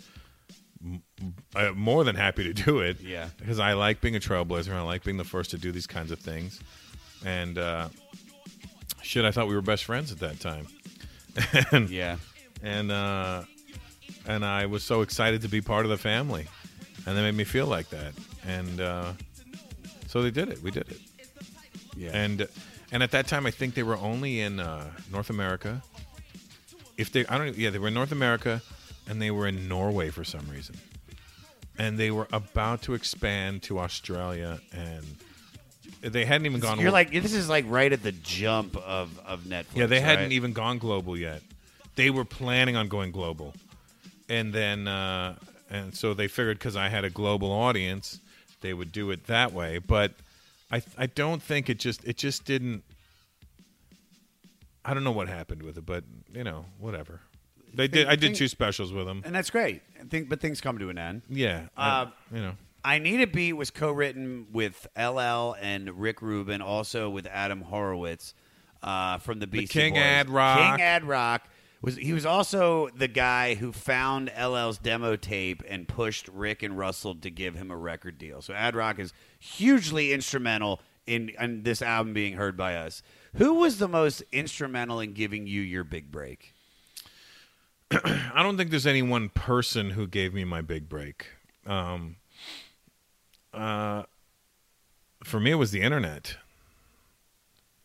m- 0.81 1.03
uh, 1.57 1.73
more 1.75 2.05
than 2.05 2.15
happy 2.15 2.45
to 2.45 2.53
do 2.53 2.79
it. 2.79 3.01
Yeah. 3.01 3.27
because 3.39 3.59
I 3.59 3.73
like 3.73 4.01
being 4.01 4.15
a 4.15 4.21
trailblazer. 4.21 4.73
I 4.73 4.83
like 4.83 5.03
being 5.03 5.17
the 5.17 5.25
first 5.25 5.51
to 5.51 5.59
do 5.59 5.73
these 5.73 5.89
kinds 5.89 6.13
of 6.13 6.21
things, 6.21 6.61
and 7.27 7.59
uh, 7.59 7.89
shit, 9.03 9.25
I 9.25 9.33
thought 9.33 9.49
we 9.49 9.57
were 9.57 9.63
best 9.63 9.83
friends 9.83 10.13
at 10.13 10.21
that 10.21 10.39
time. 10.39 10.69
and, 11.73 11.89
Yeah. 11.91 12.17
and 12.63 12.91
uh, 12.91 13.43
and 14.27 14.45
I 14.45 14.67
was 14.67 14.83
so 14.85 15.01
excited 15.03 15.43
to 15.43 15.49
be 15.49 15.61
part 15.61 15.85
of 15.87 15.91
the 15.91 15.97
family, 15.99 16.47
and 17.07 17.17
they 17.17 17.23
made 17.23 17.35
me 17.35 17.45
feel 17.45 17.67
like 17.67 17.89
that, 17.91 18.13
and 18.47 18.81
uh, 18.81 19.13
so 20.07 20.23
they 20.23 20.31
did 20.31 20.49
it. 20.49 20.63
We 20.63 20.71
did 20.71 20.89
it. 20.91 21.01
Yeah. 21.97 22.11
And 22.13 22.47
and 22.93 23.03
at 23.03 23.11
that 23.13 23.27
time, 23.27 23.47
I 23.47 23.51
think 23.51 23.75
they 23.75 23.83
were 23.83 23.97
only 23.99 24.41
in 24.41 24.61
uh, 24.61 24.91
North 25.13 25.31
America. 25.31 25.83
If 26.97 27.13
they, 27.13 27.25
I 27.27 27.39
don't, 27.39 27.57
yeah, 27.57 27.71
they 27.71 27.79
were 27.79 27.89
in 27.89 27.95
North 27.95 28.13
America, 28.13 28.61
and 29.09 29.21
they 29.23 29.31
were 29.31 29.47
in 29.47 29.69
Norway 29.69 30.11
for 30.11 30.25
some 30.25 30.47
reason, 30.51 30.75
and 31.79 31.97
they 31.99 32.11
were 32.11 32.27
about 32.33 32.83
to 32.83 32.95
expand 32.95 33.63
to 33.65 33.79
Australia, 33.79 34.59
and 34.73 35.05
they 36.01 36.25
hadn't 36.25 36.47
even 36.47 36.61
gone. 36.61 36.79
You're 36.81 36.91
like 36.91 37.11
this 37.11 37.33
is 37.35 37.49
like 37.49 37.65
right 37.69 37.93
at 37.93 38.03
the 38.03 38.13
jump 38.13 38.77
of 38.77 39.19
of 39.27 39.43
Netflix. 39.45 39.77
Yeah, 39.77 39.87
they 39.87 40.01
hadn't 40.01 40.25
right? 40.27 40.33
even 40.33 40.53
gone 40.53 40.79
global 40.79 41.17
yet. 41.17 41.43
They 41.97 42.11
were 42.11 42.25
planning 42.25 42.77
on 42.77 42.89
going 42.89 43.11
global, 43.11 43.55
and 44.29 44.53
then 44.53 44.87
uh, 44.89 45.35
and 45.71 45.95
so 45.95 46.15
they 46.15 46.29
figured 46.29 46.59
because 46.59 46.77
I 46.77 46.89
had 46.89 47.05
a 47.05 47.11
global 47.11 47.51
audience, 47.51 48.21
they 48.61 48.73
would 48.73 48.93
do 48.93 49.11
it 49.11 49.27
that 49.27 49.53
way. 49.53 49.79
But 49.79 50.13
I 50.71 50.83
I 50.97 51.07
don't 51.07 51.43
think 51.43 51.69
it 51.69 51.79
just 51.79 52.05
it 52.05 52.17
just 52.17 52.45
didn't. 52.45 52.85
I 54.85 54.95
don't 54.95 55.05
know 55.05 55.13
what 55.13 55.29
happened 55.29 55.63
with 55.63 55.77
it, 55.77 55.85
but 55.87 56.05
you 56.33 56.45
know 56.45 56.65
whatever. 56.79 57.21
They 57.75 57.89
did. 57.89 58.07
I 58.07 58.13
did 58.13 58.21
think- 58.29 58.37
two 58.37 58.49
specials 58.49 58.93
with 58.93 59.07
them. 59.07 59.23
and 59.27 59.35
that's 59.35 59.51
great. 59.51 59.83
I 60.01 60.05
think, 60.05 60.29
but 60.29 60.41
things 60.41 60.61
come 60.61 60.79
to 60.79 60.89
an 60.89 60.97
end. 60.99 61.23
Yeah, 61.29 61.65
Uh, 61.77 62.07
I- 62.07 62.35
you 62.35 62.41
know. 62.43 62.53
I 62.89 62.99
Need 63.01 63.21
a 63.21 63.27
Beat 63.27 63.53
was 63.53 63.71
co-written 63.71 64.47
with 64.51 64.87
LL 64.97 65.55
and 65.61 65.91
Rick 66.01 66.23
Rubin, 66.23 66.63
also 66.63 67.11
with 67.11 67.27
Adam 67.27 67.61
Horowitz 67.61 68.33
uh, 68.83 69.19
from 69.19 69.41
the 69.41 69.47
Beastie 69.47 69.79
King 69.79 69.93
Boys. 69.93 70.03
Ad 70.03 70.31
Rock. 70.31 70.59
King 70.59 70.81
Ad 70.81 71.05
Rock 71.05 71.51
was 71.83 71.97
he 71.97 72.15
was 72.15 72.25
also 72.25 72.89
the 72.97 73.07
guy 73.07 73.57
who 73.57 73.73
found 73.73 74.33
LL's 74.35 74.79
demo 74.79 75.17
tape 75.17 75.63
and 75.69 75.87
pushed 75.87 76.29
Rick 76.29 76.63
and 76.63 76.79
Russell 76.79 77.15
to 77.17 77.29
give 77.29 77.55
him 77.57 77.71
a 77.71 77.77
record 77.77 78.17
deal. 78.17 78.41
So 78.41 78.55
Ad 78.55 78.75
Rock 78.75 78.99
is 78.99 79.13
hugely 79.39 80.15
instrumental 80.15 80.81
in, 81.07 81.29
in 81.39 81.65
this 81.65 81.83
album 81.83 82.15
being 82.15 82.39
heard 82.39 82.57
by 82.57 82.77
us. 82.77 83.03
Who 83.35 83.57
was 83.57 83.77
the 83.77 83.89
most 83.89 84.23
instrumental 84.33 84.99
in 85.01 85.13
giving 85.13 85.47
you 85.47 85.61
your 85.61 85.85
big 85.85 86.11
break? 86.11 86.55
I 87.91 88.43
don't 88.43 88.57
think 88.57 88.71
there's 88.71 88.87
any 88.87 89.03
one 89.03 89.29
person 89.29 89.91
who 89.91 90.07
gave 90.07 90.33
me 90.33 90.45
my 90.45 90.63
big 90.63 90.89
break. 90.89 91.27
Um, 91.67 92.17
uh, 93.53 94.05
for 95.25 95.41
me, 95.41 95.51
it 95.51 95.57
was 95.57 95.71
the 95.71 95.81
internet. 95.81 96.37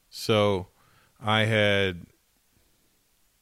So 0.09 0.67
I 1.19 1.45
had, 1.45 2.05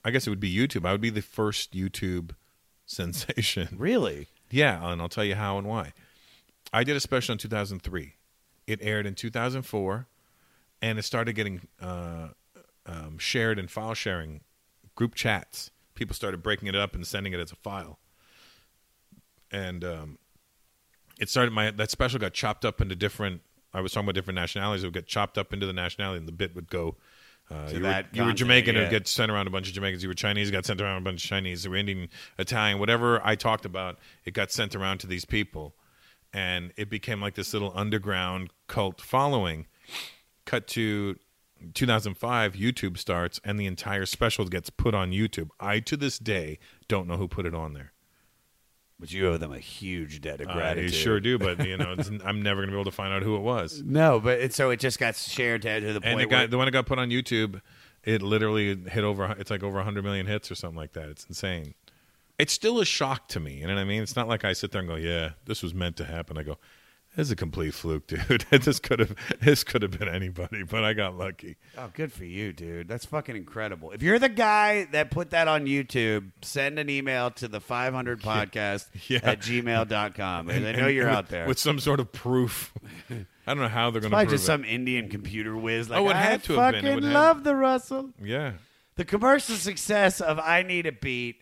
I 0.06 0.12
guess 0.12 0.28
it 0.28 0.30
would 0.30 0.40
be 0.40 0.54
YouTube. 0.54 0.86
I 0.86 0.92
would 0.92 1.02
be 1.02 1.10
the 1.10 1.22
first 1.22 1.74
YouTube 1.74 2.32
sensation. 2.86 3.76
Really? 3.78 4.28
Yeah, 4.50 4.92
and 4.92 5.02
I'll 5.02 5.10
tell 5.10 5.24
you 5.24 5.36
how 5.36 5.58
and 5.58 5.68
why. 5.68 5.94
I 6.74 6.84
did 6.84 6.96
a 6.96 7.00
special 7.00 7.34
in 7.34 7.40
2003. 7.40 8.14
It 8.68 8.80
aired 8.82 9.06
in 9.06 9.16
2004, 9.16 10.08
and 10.82 11.00
it 11.00 11.04
started 11.04 11.34
getting 11.34 11.68
uh, 11.82 12.30
um, 12.86 13.18
shared 13.18 13.60
in 13.60 13.68
file 13.68 13.94
sharing 13.94 14.42
group 14.96 15.16
chats. 15.16 15.72
People 15.96 16.16
started 16.16 16.42
breaking 16.42 16.68
it 16.68 16.76
up 16.76 16.96
and 16.96 17.06
sending 17.06 17.34
it 17.34 17.40
as 17.40 17.52
a 17.52 17.56
file, 17.56 18.00
and 19.52 19.84
um, 19.84 20.18
it 21.22 21.30
started. 21.30 21.54
My 21.54 21.72
that 21.72 21.92
special 21.92 22.20
got 22.20 22.34
chopped 22.34 22.66
up 22.66 22.82
into 22.82 22.96
different. 22.96 23.42
I 23.74 23.80
was 23.80 23.94
talking 23.94 24.06
about 24.06 24.16
different 24.16 24.36
nationalities. 24.36 24.84
It 24.84 24.88
would 24.88 24.94
get 24.94 25.08
chopped 25.08 25.38
up 25.38 25.54
into 25.54 25.66
the 25.66 25.72
nationality, 25.72 26.18
and 26.18 26.28
the 26.28 26.34
bit 26.34 26.54
would 26.56 26.70
go. 26.70 26.98
Uh, 27.50 27.68
To 27.68 27.74
you, 27.74 27.80
were, 27.80 27.84
that 27.84 28.08
you 28.14 28.24
were 28.24 28.34
Jamaican, 28.34 28.76
it 28.76 28.80
yeah. 28.80 28.86
would 28.86 28.92
get 28.92 29.08
sent 29.08 29.32
around 29.32 29.48
a 29.48 29.50
bunch 29.50 29.68
of 29.68 29.74
Jamaicans. 29.74 30.04
You 30.04 30.10
were 30.10 30.16
Chinese, 30.16 30.52
got 30.52 30.66
sent 30.66 30.82
around 30.82 30.98
a 30.98 31.02
bunch 31.02 31.24
of 31.24 31.30
Chinese. 31.30 31.64
You 31.64 31.72
were 31.72 31.78
Indian, 31.78 32.10
Italian, 32.40 32.80
whatever 32.80 33.22
I 33.26 33.36
talked 33.36 33.66
about, 33.66 34.00
it 34.26 34.34
got 34.34 34.52
sent 34.52 34.76
around 34.76 35.00
to 35.00 35.08
these 35.08 35.26
people, 35.26 35.76
and 36.34 36.74
it 36.76 36.90
became 36.90 37.22
like 37.22 37.36
this 37.36 37.54
little 37.54 37.72
underground 37.76 38.50
cult 38.68 39.00
following. 39.00 39.68
Cut 40.46 40.66
to 40.70 41.18
2005, 41.74 42.54
YouTube 42.54 42.98
starts, 42.98 43.40
and 43.44 43.60
the 43.60 43.68
entire 43.68 44.06
special 44.06 44.46
gets 44.46 44.70
put 44.70 44.96
on 44.96 45.12
YouTube. 45.12 45.50
I 45.60 45.82
to 45.82 45.96
this 45.96 46.18
day 46.18 46.58
don't 46.88 47.08
know 47.08 47.18
who 47.18 47.28
put 47.28 47.46
it 47.46 47.54
on 47.54 47.74
there. 47.74 47.92
But 49.02 49.12
you 49.12 49.28
owe 49.28 49.38
them 49.38 49.52
a 49.52 49.58
huge 49.60 50.22
debt 50.22 50.42
of 50.42 50.48
I 50.50 50.54
gratitude. 50.54 50.94
sure 50.94 51.20
do, 51.20 51.40
but 51.40 51.66
you 51.66 51.76
know, 51.76 51.96
it's, 51.98 52.10
I'm 52.24 52.44
never 52.44 52.62
going 52.62 52.68
to 52.68 52.74
be 52.74 52.80
able 52.80 52.92
to 52.92 52.96
find 52.96 53.12
out 53.12 53.24
who 53.24 53.36
it 53.36 53.42
was. 53.42 53.82
No, 53.84 54.20
but 54.20 54.40
it, 54.40 54.54
so 54.54 54.70
it 54.70 54.80
just 54.80 55.00
got 55.00 55.16
shared 55.16 55.64
to, 55.64 55.80
to 55.80 55.94
the 55.94 56.02
point. 56.02 56.14
and 56.14 56.22
it 56.22 56.30
where 56.30 56.46
the 56.46 56.58
one 56.58 56.66
that 56.66 56.72
got 56.72 56.86
put 56.86 57.00
on 57.00 57.10
YouTube, 57.10 57.62
it 58.04 58.22
literally 58.22 58.76
hit 58.76 59.04
over. 59.04 59.36
It's 59.40 59.50
like 59.50 59.64
over 59.64 59.78
100 59.78 60.04
million 60.04 60.28
hits 60.28 60.52
or 60.52 60.56
something 60.56 60.78
like 60.78 60.94
that. 60.94 61.10
It's 61.10 61.26
insane. 61.26 61.74
It's 62.38 62.54
still 62.54 62.80
a 62.80 62.86
shock 62.86 63.28
to 63.30 63.40
me. 63.40 63.56
You 63.56 63.66
know 63.66 63.74
what 63.74 63.82
I 63.82 63.86
mean? 63.86 64.04
It's 64.04 64.16
not 64.16 64.28
like 64.28 64.46
I 64.46 64.54
sit 64.54 64.72
there 64.72 64.82
and 64.82 64.88
go, 64.88 64.96
"Yeah, 64.96 65.32
this 65.46 65.64
was 65.64 65.74
meant 65.74 65.98
to 65.98 66.06
happen." 66.06 66.38
I 66.38 66.44
go, 66.44 66.60
"This 67.16 67.28
is 67.28 67.32
a 67.32 67.36
complete 67.36 67.74
fluke, 67.74 68.08
dude. 68.08 68.46
this 68.52 68.80
could 68.80 69.00
have 69.00 69.16
this 69.42 69.64
could 69.64 69.82
have 69.82 69.98
been 69.98 70.08
anybody, 70.08 70.64
but 70.64 70.84
I 70.84 70.94
got 70.94 71.18
lucky." 71.18 71.58
Oh, 71.78 71.90
good 71.94 72.12
for 72.14 72.26
you, 72.26 72.54
dude. 72.54 72.88
That's 72.88 73.06
fucking 73.06 73.36
incredible. 73.36 73.92
If 73.92 74.02
you're 74.02 74.20
the 74.20 74.30
guy 74.30 74.86
that 74.92 75.12
put 75.12 75.32
that 75.32 75.48
on 75.48 75.66
YouTube, 75.66 76.32
send 76.42 76.80
an 76.80 76.90
email 76.90 77.32
to 77.32 77.48
the 77.48 77.60
500 77.60 78.22
podcast 78.24 78.88
Yeah. 79.10 79.20
at 79.24 79.40
gmail.com. 79.42 80.50
And- 80.50 80.68
I 80.68 80.72
know 80.74 80.88
you're 80.88 81.06
with- 81.08 81.16
out 81.16 81.30
there. 81.30 81.48
with 81.48 81.60
some 81.60 81.80
sort 81.80 82.00
of 82.00 82.12
proof. 82.12 82.74
I 83.10 83.54
don't 83.54 83.60
know 83.64 83.68
how 83.68 83.90
they're 83.92 84.02
going 84.02 84.12
to 84.12 84.16
Probably 84.16 84.26
prove 84.28 84.32
just 84.40 84.44
it. 84.44 84.48
some 84.48 84.64
Indian 84.66 85.10
computer 85.10 85.58
whiz. 85.58 85.90
Like, 85.90 86.00
Oh, 86.00 86.10
it 86.10 86.16
I 86.16 86.22
to 86.22 86.28
have 86.30 86.44
been. 86.48 86.56
It 86.56 86.58
fucking 86.58 86.96
would 86.96 87.04
have- 87.04 87.14
love 87.14 87.44
the 87.44 87.56
Russell. 87.56 88.12
Yeah. 88.22 88.54
The 88.96 89.06
commercial 89.06 89.56
success 89.56 90.22
of 90.22 90.38
I 90.38 90.64
Need 90.64 90.86
a 90.86 90.92
Beat, 90.92 91.41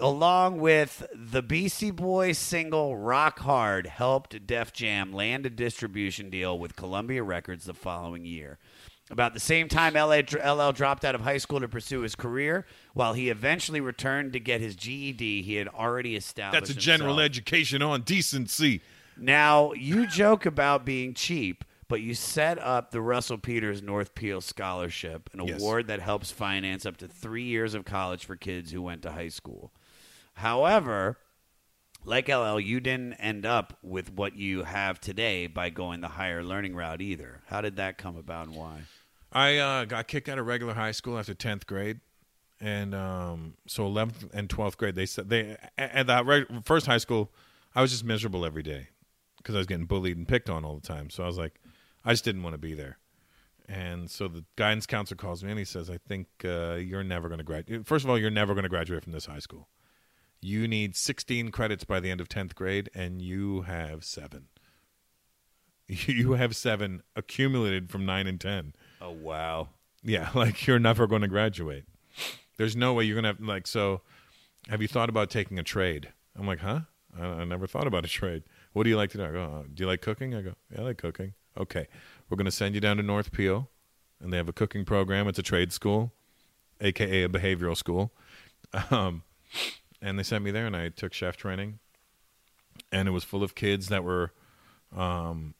along 0.00 0.58
with 0.60 1.06
the 1.14 1.42
Beastie 1.42 1.90
Boys 1.90 2.38
single 2.38 2.96
Rock 2.96 3.40
Hard, 3.40 3.86
helped 3.86 4.46
Def 4.46 4.72
Jam 4.72 5.12
land 5.12 5.46
a 5.46 5.50
distribution 5.50 6.30
deal 6.30 6.58
with 6.58 6.76
Columbia 6.76 7.22
Records 7.22 7.64
the 7.64 7.74
following 7.74 8.24
year. 8.24 8.58
About 9.10 9.32
the 9.32 9.40
same 9.40 9.68
time, 9.68 9.94
LA, 9.94 10.18
LL 10.44 10.72
dropped 10.72 11.04
out 11.04 11.14
of 11.14 11.22
high 11.22 11.38
school 11.38 11.60
to 11.60 11.68
pursue 11.68 12.00
his 12.00 12.14
career. 12.14 12.66
While 12.92 13.14
he 13.14 13.30
eventually 13.30 13.80
returned 13.80 14.34
to 14.34 14.40
get 14.40 14.60
his 14.60 14.76
GED, 14.76 15.42
he 15.42 15.54
had 15.54 15.68
already 15.68 16.14
established 16.14 16.66
That's 16.66 16.70
a 16.76 16.80
general 16.80 17.14
himself. 17.16 17.24
education 17.30 17.80
on 17.82 18.02
decency. 18.02 18.82
Now, 19.16 19.72
you 19.72 20.06
joke 20.06 20.44
about 20.44 20.84
being 20.84 21.14
cheap, 21.14 21.64
but 21.88 22.02
you 22.02 22.12
set 22.14 22.58
up 22.58 22.90
the 22.90 23.00
Russell 23.00 23.38
Peters 23.38 23.80
North 23.82 24.14
Peel 24.14 24.42
Scholarship, 24.42 25.30
an 25.32 25.40
Yes. 25.46 25.58
award 25.58 25.86
that 25.86 26.00
helps 26.00 26.30
finance 26.30 26.84
up 26.84 26.98
to 26.98 27.08
three 27.08 27.44
years 27.44 27.72
of 27.72 27.86
college 27.86 28.26
for 28.26 28.36
kids 28.36 28.72
who 28.72 28.82
went 28.82 29.00
to 29.02 29.12
high 29.12 29.28
school. 29.28 29.72
However, 30.38 31.18
like 32.04 32.28
LL, 32.28 32.60
you 32.60 32.78
didn't 32.78 33.14
end 33.14 33.44
up 33.44 33.76
with 33.82 34.12
what 34.12 34.36
you 34.36 34.62
have 34.62 35.00
today 35.00 35.48
by 35.48 35.70
going 35.70 36.00
the 36.00 36.08
higher 36.08 36.44
learning 36.44 36.76
route 36.76 37.00
either. 37.00 37.42
How 37.46 37.60
did 37.60 37.76
that 37.76 37.98
come 37.98 38.16
about 38.16 38.46
and 38.46 38.56
why? 38.56 38.82
I 39.32 39.58
uh, 39.58 39.84
got 39.84 40.06
kicked 40.06 40.28
out 40.28 40.38
of 40.38 40.46
regular 40.46 40.74
high 40.74 40.92
school 40.92 41.18
after 41.18 41.34
tenth 41.34 41.66
grade, 41.66 42.00
and 42.60 42.94
um, 42.94 43.54
so 43.66 43.84
eleventh 43.84 44.26
and 44.32 44.48
twelfth 44.48 44.78
grade 44.78 44.94
they 44.94 45.06
said 45.06 45.28
they 45.28 45.56
at 45.76 45.92
at 45.92 46.06
that 46.06 46.46
first 46.64 46.86
high 46.86 46.98
school 46.98 47.32
I 47.74 47.82
was 47.82 47.90
just 47.90 48.04
miserable 48.04 48.46
every 48.46 48.62
day 48.62 48.88
because 49.38 49.56
I 49.56 49.58
was 49.58 49.66
getting 49.66 49.86
bullied 49.86 50.16
and 50.16 50.26
picked 50.26 50.48
on 50.48 50.64
all 50.64 50.76
the 50.76 50.86
time. 50.86 51.10
So 51.10 51.24
I 51.24 51.26
was 51.26 51.36
like, 51.36 51.60
I 52.04 52.12
just 52.12 52.24
didn't 52.24 52.42
want 52.44 52.54
to 52.54 52.58
be 52.58 52.74
there. 52.74 52.98
And 53.68 54.08
so 54.10 54.28
the 54.28 54.44
guidance 54.56 54.86
counselor 54.86 55.16
calls 55.16 55.42
me 55.42 55.50
and 55.50 55.58
he 55.58 55.64
says, 55.64 55.90
"I 55.90 55.98
think 55.98 56.28
uh, 56.44 56.74
you're 56.74 57.04
never 57.04 57.28
going 57.28 57.38
to 57.38 57.44
graduate. 57.44 57.86
First 57.86 58.04
of 58.04 58.10
all, 58.10 58.18
you're 58.18 58.30
never 58.30 58.54
going 58.54 58.62
to 58.62 58.68
graduate 58.68 59.02
from 59.02 59.12
this 59.12 59.26
high 59.26 59.40
school. 59.40 59.68
You 60.40 60.68
need 60.68 60.96
16 60.96 61.50
credits 61.50 61.84
by 61.84 62.00
the 62.00 62.10
end 62.10 62.20
of 62.20 62.28
10th 62.28 62.54
grade, 62.54 62.90
and 62.94 63.20
you 63.20 63.62
have 63.62 64.04
seven. 64.04 64.46
You 65.88 66.32
have 66.32 66.54
seven 66.54 67.02
accumulated 67.16 67.88
from 67.88 68.04
nine 68.04 68.26
and 68.26 68.38
10." 68.38 68.74
Oh 69.00 69.10
wow. 69.10 69.70
Yeah, 70.02 70.28
like 70.34 70.66
you're 70.66 70.78
never 70.78 71.06
going 71.06 71.22
to 71.22 71.28
graduate. 71.28 71.84
There's 72.58 72.76
no 72.76 72.92
way 72.92 73.04
you're 73.04 73.14
going 73.14 73.22
to 73.22 73.28
have 73.28 73.40
like 73.40 73.66
so 73.66 74.02
have 74.68 74.82
you 74.82 74.88
thought 74.88 75.08
about 75.08 75.30
taking 75.30 75.58
a 75.58 75.62
trade? 75.62 76.12
I'm 76.38 76.46
like, 76.46 76.58
"Huh? 76.58 76.80
I, 77.18 77.24
I 77.24 77.44
never 77.44 77.66
thought 77.66 77.86
about 77.86 78.04
a 78.04 78.08
trade. 78.08 78.42
What 78.74 78.84
do 78.84 78.90
you 78.90 78.98
like 78.98 79.10
to 79.12 79.16
do?" 79.16 79.24
I 79.24 79.30
go, 79.30 79.40
oh, 79.40 79.64
"Do 79.72 79.82
you 79.82 79.86
like 79.86 80.02
cooking?" 80.02 80.34
I 80.34 80.42
go, 80.42 80.54
"Yeah, 80.70 80.80
I 80.80 80.84
like 80.84 80.98
cooking." 80.98 81.32
Okay. 81.56 81.86
We're 82.28 82.36
going 82.36 82.44
to 82.44 82.50
send 82.50 82.74
you 82.74 82.82
down 82.82 82.98
to 82.98 83.02
North 83.02 83.32
Peel 83.32 83.70
and 84.20 84.32
they 84.32 84.36
have 84.36 84.48
a 84.48 84.52
cooking 84.52 84.84
program. 84.84 85.26
It's 85.28 85.38
a 85.38 85.42
trade 85.42 85.72
school, 85.72 86.12
aka 86.80 87.22
a 87.22 87.28
behavioral 87.28 87.76
school. 87.76 88.12
Um 88.90 89.22
and 90.00 90.18
they 90.18 90.22
sent 90.22 90.44
me 90.44 90.50
there 90.50 90.66
and 90.66 90.76
I 90.76 90.88
took 90.90 91.12
chef 91.12 91.36
training. 91.36 91.78
And 92.92 93.08
it 93.08 93.10
was 93.12 93.24
full 93.24 93.42
of 93.42 93.54
kids 93.54 93.88
that 93.88 94.04
were 94.04 94.32
um 94.96 95.54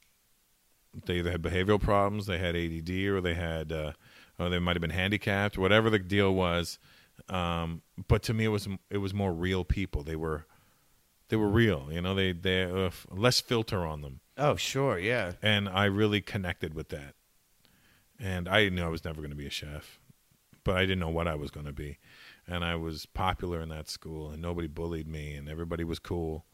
they 1.07 1.19
either 1.19 1.31
had 1.31 1.43
behavioral 1.43 1.81
problems, 1.81 2.27
they 2.27 2.39
had 2.39 2.57
ADD, 2.57 2.91
or 3.09 3.21
they 3.21 3.35
had, 3.35 3.71
uh, 3.71 3.93
or 4.39 4.49
they 4.49 4.59
might 4.59 4.75
have 4.75 4.81
been 4.81 4.91
handicapped, 4.91 5.59
whatever 5.59 5.91
the 5.91 5.99
deal 5.99 6.35
was. 6.35 6.79
Um, 7.29 7.83
but 8.09 8.23
to 8.25 8.35
me, 8.35 8.45
it 8.45 8.49
was 8.49 8.69
it 8.91 8.99
was 8.99 9.13
more 9.13 9.33
real 9.33 9.65
people. 9.65 10.03
They 10.03 10.17
were 10.17 10.47
they 11.29 11.37
were 11.37 11.49
real. 11.49 11.89
You 11.91 12.01
know, 12.01 12.15
they 12.15 12.33
they 12.33 12.65
uh, 12.65 12.91
less 13.11 13.41
filter 13.41 13.85
on 13.87 14.01
them, 14.01 14.21
Oh, 14.37 14.57
sure, 14.57 14.99
yeah. 14.99 15.33
and 15.43 15.69
I 15.69 15.85
really 15.85 16.21
connected 16.21 16.75
with 16.75 16.89
that. 16.89 17.15
And 18.19 18.49
I 18.49 18.69
knew 18.71 18.83
I 18.85 18.89
was 18.89 19.05
never 19.05 19.21
going 19.21 19.31
to 19.31 19.37
be 19.37 19.47
a 19.47 19.51
chef, 19.51 19.99
but 20.65 20.77
I 20.77 20.81
didn't 20.81 21.01
know 21.01 21.11
what 21.11 21.29
I 21.29 21.35
was 21.35 21.51
going 21.51 21.67
to 21.67 21.73
be. 21.73 21.99
And 22.51 22.65
I 22.65 22.77
was 22.77 23.05
popular 23.07 23.61
in 23.61 23.69
that 23.69 23.89
school, 23.91 24.31
and 24.31 24.41
nobody 24.41 24.69
bullied 24.69 25.07
me, 25.07 25.35
and 25.35 25.49
everybody 25.49 25.85
was 25.85 25.99
cool. 25.99 26.47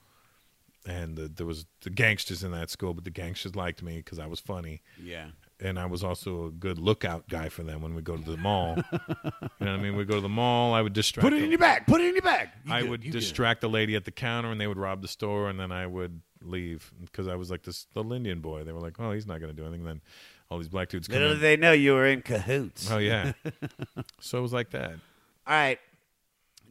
And 0.86 1.16
the, 1.16 1.28
there 1.28 1.46
was 1.46 1.64
the 1.82 1.88
gangsters 1.90 2.42
in 2.42 2.50
that 2.50 2.68
school, 2.68 2.92
but 2.92 3.04
the 3.04 3.10
gangsters 3.10 3.56
liked 3.56 3.82
me 3.82 3.96
because 3.98 4.18
I 4.18 4.26
was 4.26 4.38
funny. 4.40 4.82
Yeah. 5.02 5.28
and 5.58 5.78
I 5.78 5.86
was 5.86 6.04
also 6.04 6.46
a 6.46 6.50
good 6.50 6.78
lookout 6.78 7.26
guy 7.28 7.48
for 7.48 7.62
them 7.62 7.80
when 7.80 7.94
we 7.94 8.02
go 8.02 8.16
to 8.18 8.30
the 8.30 8.36
mall. 8.36 8.76
you 8.92 8.98
know 9.32 9.40
what 9.58 9.68
I 9.68 9.76
mean? 9.78 9.96
We 9.96 10.04
go 10.04 10.16
to 10.16 10.20
the 10.20 10.28
mall. 10.28 10.74
I 10.74 10.82
would 10.82 10.92
distract. 10.92 11.24
Put 11.24 11.32
it 11.32 11.42
in 11.42 11.50
your 11.50 11.58
bag. 11.60 11.86
Put 11.86 12.02
it 12.02 12.08
in 12.08 12.14
your 12.14 12.22
bag. 12.22 12.50
You 12.66 12.72
I 12.74 12.80
good, 12.82 12.90
would 12.90 13.04
you 13.04 13.12
good. 13.12 13.20
distract 13.20 13.60
the 13.62 13.68
lady 13.70 13.94
at 13.94 14.04
the 14.04 14.10
counter, 14.10 14.50
and 14.50 14.60
they 14.60 14.66
would 14.66 14.76
rob 14.76 15.00
the 15.00 15.08
store, 15.08 15.48
and 15.48 15.58
then 15.58 15.72
I 15.72 15.86
would 15.86 16.20
leave 16.42 16.92
because 17.00 17.28
I 17.28 17.36
was 17.36 17.50
like 17.50 17.62
this 17.62 17.86
little 17.94 18.12
Indian 18.12 18.40
boy. 18.40 18.64
They 18.64 18.72
were 18.72 18.80
like, 18.80 18.96
"Oh, 18.98 19.12
he's 19.12 19.26
not 19.26 19.40
going 19.40 19.54
to 19.54 19.56
do 19.56 19.66
anything." 19.66 19.84
Then 19.86 20.02
all 20.50 20.58
these 20.58 20.68
black 20.68 20.90
dudes 20.90 21.08
come 21.08 21.14
Little 21.18 21.34
did 21.36 21.40
they 21.40 21.56
know 21.56 21.72
you 21.72 21.94
were 21.94 22.04
in 22.06 22.20
cahoots. 22.20 22.90
oh 22.90 22.98
yeah. 22.98 23.32
so 24.20 24.36
it 24.38 24.42
was 24.42 24.52
like 24.52 24.70
that. 24.72 24.96
All 25.46 25.54
right. 25.54 25.78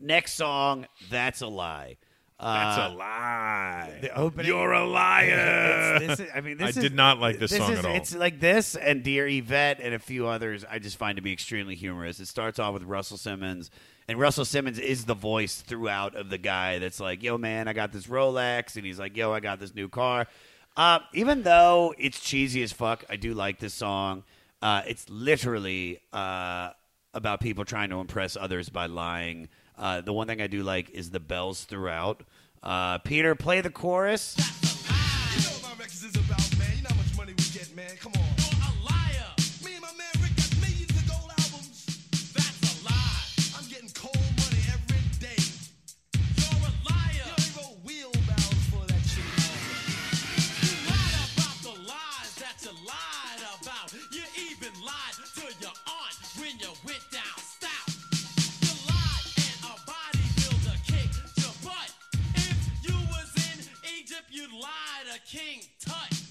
Next 0.02 0.34
song, 0.34 0.86
That's 1.10 1.42
a 1.42 1.48
Lie. 1.48 1.98
That's 2.40 2.78
Uh, 2.78 2.90
a 2.92 2.96
lie. 2.96 3.98
The 4.02 4.14
opening. 4.18 4.48
You're 4.48 4.74
a 4.74 4.86
liar. 4.86 5.96
It's- 5.96 6.18
this 6.18 6.20
is- 6.28 6.32
I 6.36 6.42
mean, 6.42 6.58
this 6.58 6.66
I 6.66 6.70
is- 6.72 6.76
did 6.76 6.94
not 6.94 7.18
like 7.20 7.40
this, 7.40 7.56
song 7.56 7.72
is, 7.72 7.80
at 7.80 7.86
all. 7.86 7.96
It's 7.96 8.14
like 8.14 8.42
this 8.42 8.76
and 8.76 9.02
Dear 9.02 9.28
Yvette 9.30 9.80
and 9.80 9.94
a 9.94 10.00
few 10.00 10.28
others. 10.28 10.66
I 10.70 10.80
just 10.80 10.98
find 10.98 11.16
to 11.16 11.22
be 11.22 11.32
extremely 11.32 11.76
humorous. 11.76 12.20
It 12.20 12.28
starts 12.28 12.60
off 12.60 12.74
with 12.74 12.84
Russell 12.84 13.16
Simmons, 13.18 13.72
and 14.10 14.20
Russell 14.20 14.44
Simmons 14.44 14.78
is 14.78 15.06
the 15.06 15.14
voice 15.14 15.62
throughout 15.62 16.16
of 16.16 16.30
the 16.30 16.38
guy 16.38 16.80
that's 16.80 17.00
like, 17.00 17.24
"Yo, 17.24 17.38
man, 17.38 17.70
I 17.70 17.74
got 17.74 17.94
this 17.94 18.08
Rolex," 18.08 18.76
and 18.76 18.86
he's 18.86 19.00
like, 19.00 19.16
"Yo, 19.16 19.32
I 19.32 19.40
got 19.40 19.62
this 19.62 19.74
new 19.74 19.88
car." 19.88 20.28
Uh, 20.76 21.00
even 21.14 21.44
though 21.44 21.94
it's 21.98 22.20
cheesy 22.20 22.62
as 22.62 22.74
fuck, 22.74 23.06
I 23.10 23.16
do 23.16 23.34
like 23.34 23.60
this 23.60 23.76
song. 23.76 24.24
Uh, 24.62 24.82
it's 24.86 25.08
literally 25.10 26.02
uh, 26.12 26.72
about 27.14 27.40
people 27.40 27.66
trying 27.66 27.90
to 27.90 28.00
impress 28.00 28.36
others 28.36 28.70
by 28.70 28.88
lying. 28.88 29.50
Uh, 29.78 30.02
the 30.02 30.14
one 30.14 30.28
thing 30.28 30.42
I 30.42 30.48
do 30.48 30.64
like 30.64 30.90
is 30.92 31.12
the 31.12 31.20
bells 31.20 31.64
throughout. 31.64 32.24
Uh, 32.62 32.98
Peter, 33.00 33.36
play 33.36 33.62
the 33.62 33.70
chorus. 33.70 34.36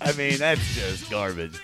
I 0.00 0.12
mean, 0.12 0.38
that's 0.38 0.74
just 0.74 1.10
garbage. 1.10 1.58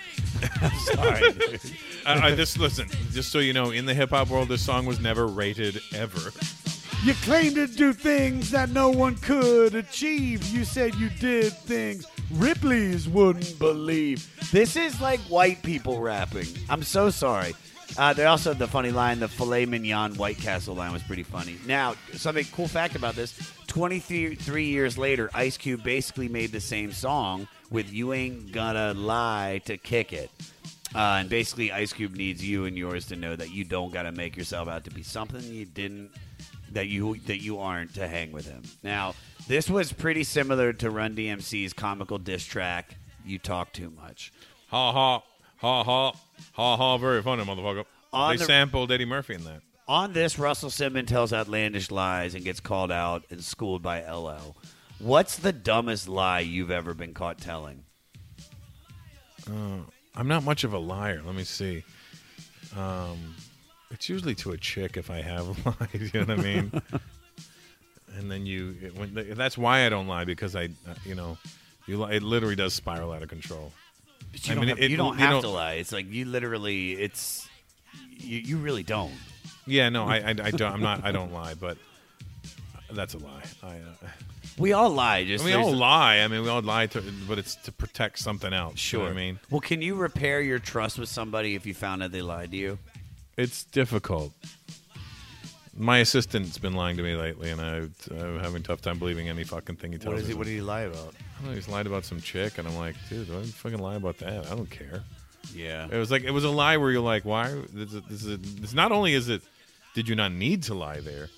I'm 0.61 0.71
sorry. 0.79 1.31
dude. 1.33 1.61
I, 2.05 2.27
I 2.29 2.35
just 2.35 2.57
listen. 2.57 2.87
Just 3.11 3.31
so 3.31 3.39
you 3.39 3.53
know, 3.53 3.71
in 3.71 3.85
the 3.85 3.93
hip 3.93 4.11
hop 4.11 4.29
world, 4.29 4.47
this 4.49 4.61
song 4.61 4.85
was 4.85 4.99
never 4.99 5.27
rated 5.27 5.81
ever. 5.93 6.31
You 7.03 7.13
claim 7.23 7.55
to 7.55 7.67
do 7.67 7.93
things 7.93 8.51
that 8.51 8.69
no 8.69 8.89
one 8.89 9.15
could 9.15 9.75
achieve. 9.75 10.45
You 10.47 10.65
said 10.65 10.95
you 10.95 11.09
did 11.09 11.53
things 11.53 12.05
Ripley's 12.31 13.07
wouldn't 13.07 13.57
believe. 13.57 14.29
This 14.51 14.75
is 14.75 14.99
like 15.01 15.19
white 15.21 15.61
people 15.63 15.99
rapping. 15.99 16.47
I'm 16.69 16.83
so 16.83 17.09
sorry. 17.09 17.55
Uh, 17.97 18.13
they 18.13 18.25
also 18.25 18.51
have 18.51 18.59
the 18.59 18.67
funny 18.67 18.91
line, 18.91 19.19
the 19.19 19.27
filet 19.27 19.65
mignon 19.65 20.15
White 20.15 20.37
Castle 20.37 20.75
line 20.75 20.91
was 20.91 21.03
pretty 21.03 21.23
funny. 21.23 21.57
Now, 21.65 21.95
something 22.13 22.45
cool 22.51 22.67
fact 22.67 22.95
about 22.95 23.15
this 23.15 23.33
23 23.67 24.65
years 24.65 24.97
later, 24.97 25.29
Ice 25.33 25.57
Cube 25.57 25.83
basically 25.83 26.27
made 26.27 26.51
the 26.51 26.61
same 26.61 26.91
song 26.91 27.47
with 27.69 27.91
You 27.91 28.13
Ain't 28.13 28.51
Gonna 28.51 28.93
Lie 28.93 29.61
to 29.65 29.77
Kick 29.77 30.13
It. 30.13 30.31
Uh, 30.95 31.17
and 31.19 31.29
basically, 31.29 31.71
Ice 31.71 31.93
Cube 31.93 32.15
needs 32.15 32.43
you 32.43 32.65
and 32.65 32.75
yours 32.75 33.05
to 33.07 33.15
know 33.15 33.35
that 33.35 33.51
you 33.51 33.63
don't 33.63 33.93
got 33.93 34.03
to 34.03 34.11
make 34.11 34.35
yourself 34.35 34.67
out 34.67 34.85
to 34.85 34.91
be 34.91 35.03
something 35.03 35.41
you 35.43 35.65
didn't, 35.65 36.09
that 36.71 36.87
you 36.87 37.17
that 37.27 37.41
you 37.41 37.59
aren't 37.59 37.93
to 37.93 38.07
hang 38.07 38.31
with 38.31 38.47
him. 38.47 38.63
Now, 38.81 39.13
this 39.47 39.69
was 39.69 39.93
pretty 39.93 40.23
similar 40.23 40.73
to 40.73 40.89
Run 40.89 41.15
DMC's 41.15 41.73
comical 41.73 42.17
diss 42.17 42.43
track, 42.43 42.95
"You 43.23 43.37
Talk 43.37 43.71
Too 43.71 43.91
Much." 43.91 44.33
Ha 44.69 44.91
ha 44.91 45.21
ha 45.59 45.83
ha 45.83 46.11
ha 46.53 46.77
ha. 46.77 46.97
Very 46.97 47.21
funny, 47.21 47.43
motherfucker. 47.43 47.85
On 48.11 48.31
they 48.31 48.37
the- 48.37 48.45
sampled 48.45 48.91
Eddie 48.91 49.05
Murphy 49.05 49.35
in 49.35 49.43
that. 49.45 49.61
On 49.87 50.13
this, 50.13 50.37
Russell 50.37 50.69
Simmons 50.69 51.09
tells 51.09 51.33
outlandish 51.33 51.89
lies 51.89 52.35
and 52.35 52.43
gets 52.43 52.59
called 52.59 52.91
out 52.91 53.23
and 53.31 53.43
schooled 53.43 53.81
by 53.81 54.01
LL. 54.07 54.55
What's 54.99 55.37
the 55.37 55.51
dumbest 55.51 56.07
lie 56.07 56.41
you've 56.41 56.69
ever 56.69 56.93
been 56.93 57.13
caught 57.15 57.39
telling? 57.39 57.83
Uh, 59.49 59.79
I'm 60.15 60.27
not 60.27 60.43
much 60.43 60.63
of 60.63 60.73
a 60.73 60.77
liar. 60.77 61.21
Let 61.25 61.33
me 61.33 61.43
see. 61.43 61.83
Um, 62.77 63.35
it's 63.89 64.09
usually 64.09 64.35
to 64.35 64.51
a 64.51 64.57
chick 64.57 64.95
if 64.97 65.09
I 65.09 65.21
have 65.21 65.65
lied. 65.65 66.11
You 66.13 66.25
know 66.25 66.35
what 66.35 66.39
I 66.39 66.43
mean? 66.43 66.81
and 68.15 68.29
then 68.29 68.45
you, 68.45 68.75
it, 68.81 68.95
when, 68.95 69.33
that's 69.35 69.57
why 69.57 69.85
I 69.85 69.89
don't 69.89 70.07
lie 70.07 70.25
because 70.25 70.55
I, 70.55 70.65
uh, 70.65 70.93
you 71.03 71.15
know, 71.15 71.37
you 71.87 72.03
it 72.05 72.21
literally 72.21 72.55
does 72.55 72.73
spiral 72.75 73.11
out 73.11 73.23
of 73.23 73.29
control. 73.29 73.71
But 74.31 74.47
you 74.47 74.51
I 74.51 74.55
don't, 74.55 74.59
mean, 74.61 74.69
have, 74.69 74.79
it- 74.79 74.91
you 74.91 74.97
don't 74.97 75.13
you 75.17 75.19
have 75.25 75.31
know- 75.35 75.41
to 75.41 75.49
lie. 75.49 75.73
It's 75.73 75.91
like 75.91 76.11
you 76.11 76.25
literally. 76.25 76.93
It's 76.93 77.47
you. 78.17 78.39
You 78.39 78.57
really 78.57 78.83
don't. 78.83 79.13
Yeah, 79.65 79.89
no, 79.89 80.05
I, 80.05 80.17
I, 80.17 80.29
I 80.29 80.33
don't. 80.51 80.61
I'm 80.73 80.81
not. 80.81 81.03
I 81.03 81.11
don't 81.11 81.31
lie, 81.31 81.53
but 81.53 81.77
that's 82.91 83.13
a 83.13 83.19
lie. 83.19 83.43
I, 83.61 83.67
uh, 83.67 84.07
We 84.57 84.73
all 84.73 84.89
lie. 84.89 85.25
Just 85.25 85.45
we 85.45 85.53
all 85.53 85.71
lie. 85.73 86.17
I 86.19 86.27
mean, 86.27 86.41
we 86.41 86.49
all 86.49 86.61
lie, 86.61 86.87
to, 86.87 87.03
but 87.27 87.37
it's 87.37 87.55
to 87.57 87.71
protect 87.71 88.17
something 88.19 88.51
else. 88.51 88.91
You 88.91 88.99
know 88.99 89.05
Sure. 89.05 89.11
I 89.11 89.15
mean, 89.15 89.39
Well, 89.51 89.61
can 89.61 89.81
you 89.81 89.95
repair 89.95 90.41
your 90.41 90.57
trust 90.59 90.97
with 90.97 91.07
somebody 91.09 91.53
if 91.55 91.65
you 91.67 91.73
found 91.75 92.01
out 92.03 92.11
they 92.11 92.21
lied 92.23 92.51
to 92.51 92.57
you? 92.57 92.79
it's 93.37 93.63
difficult. 93.63 94.33
My 95.81 95.99
assistant's 95.99 96.57
been 96.57 96.73
lying 96.73 96.97
to 96.97 97.03
me 97.03 97.15
lately, 97.15 97.49
and 97.51 97.61
I, 97.61 97.77
I'm 98.11 98.39
having 98.39 98.57
a 98.57 98.65
tough 98.65 98.81
time 98.81 98.99
believing 98.99 99.29
any 99.29 99.45
fucking 99.45 99.77
thing 99.77 99.93
he 99.93 99.97
tells 99.97 100.13
What 100.13 100.17
is 100.21 100.27
me. 100.27 100.33
he? 100.33 100.37
What 100.37 100.45
did 100.45 100.53
he 100.53 100.61
lie 100.61 100.81
about? 100.81 101.13
I 101.15 101.41
don't 101.41 101.49
know, 101.51 101.55
he's 101.55 101.69
lied 101.69 101.87
about 101.87 102.03
some 102.03 102.19
chick, 102.19 102.57
and 102.57 102.67
I'm 102.67 102.75
like, 102.75 102.95
dude, 103.07 103.29
don't 103.29 103.45
fucking 103.45 103.79
lie 103.79 103.95
about 103.95 104.17
that. 104.17 104.45
I 104.47 104.55
don't 104.55 104.69
care. 104.69 105.03
Yeah. 105.55 105.87
It 105.89 105.95
was 105.95 106.11
like 106.11 106.23
it 106.23 106.31
was 106.31 106.43
a 106.43 106.49
lie 106.49 106.75
where 106.75 106.91
you're 106.91 107.01
like, 107.01 107.23
why? 107.23 107.47
This 107.73 107.93
is, 107.93 108.01
this 108.09 108.25
is, 108.25 108.39
it's 108.61 108.73
not 108.73 108.91
only 108.91 109.13
is 109.13 109.29
it, 109.29 109.41
did 109.95 110.09
you 110.09 110.15
not 110.15 110.33
need 110.33 110.63
to 110.63 110.73
lie 110.73 110.99
there? 110.99 111.29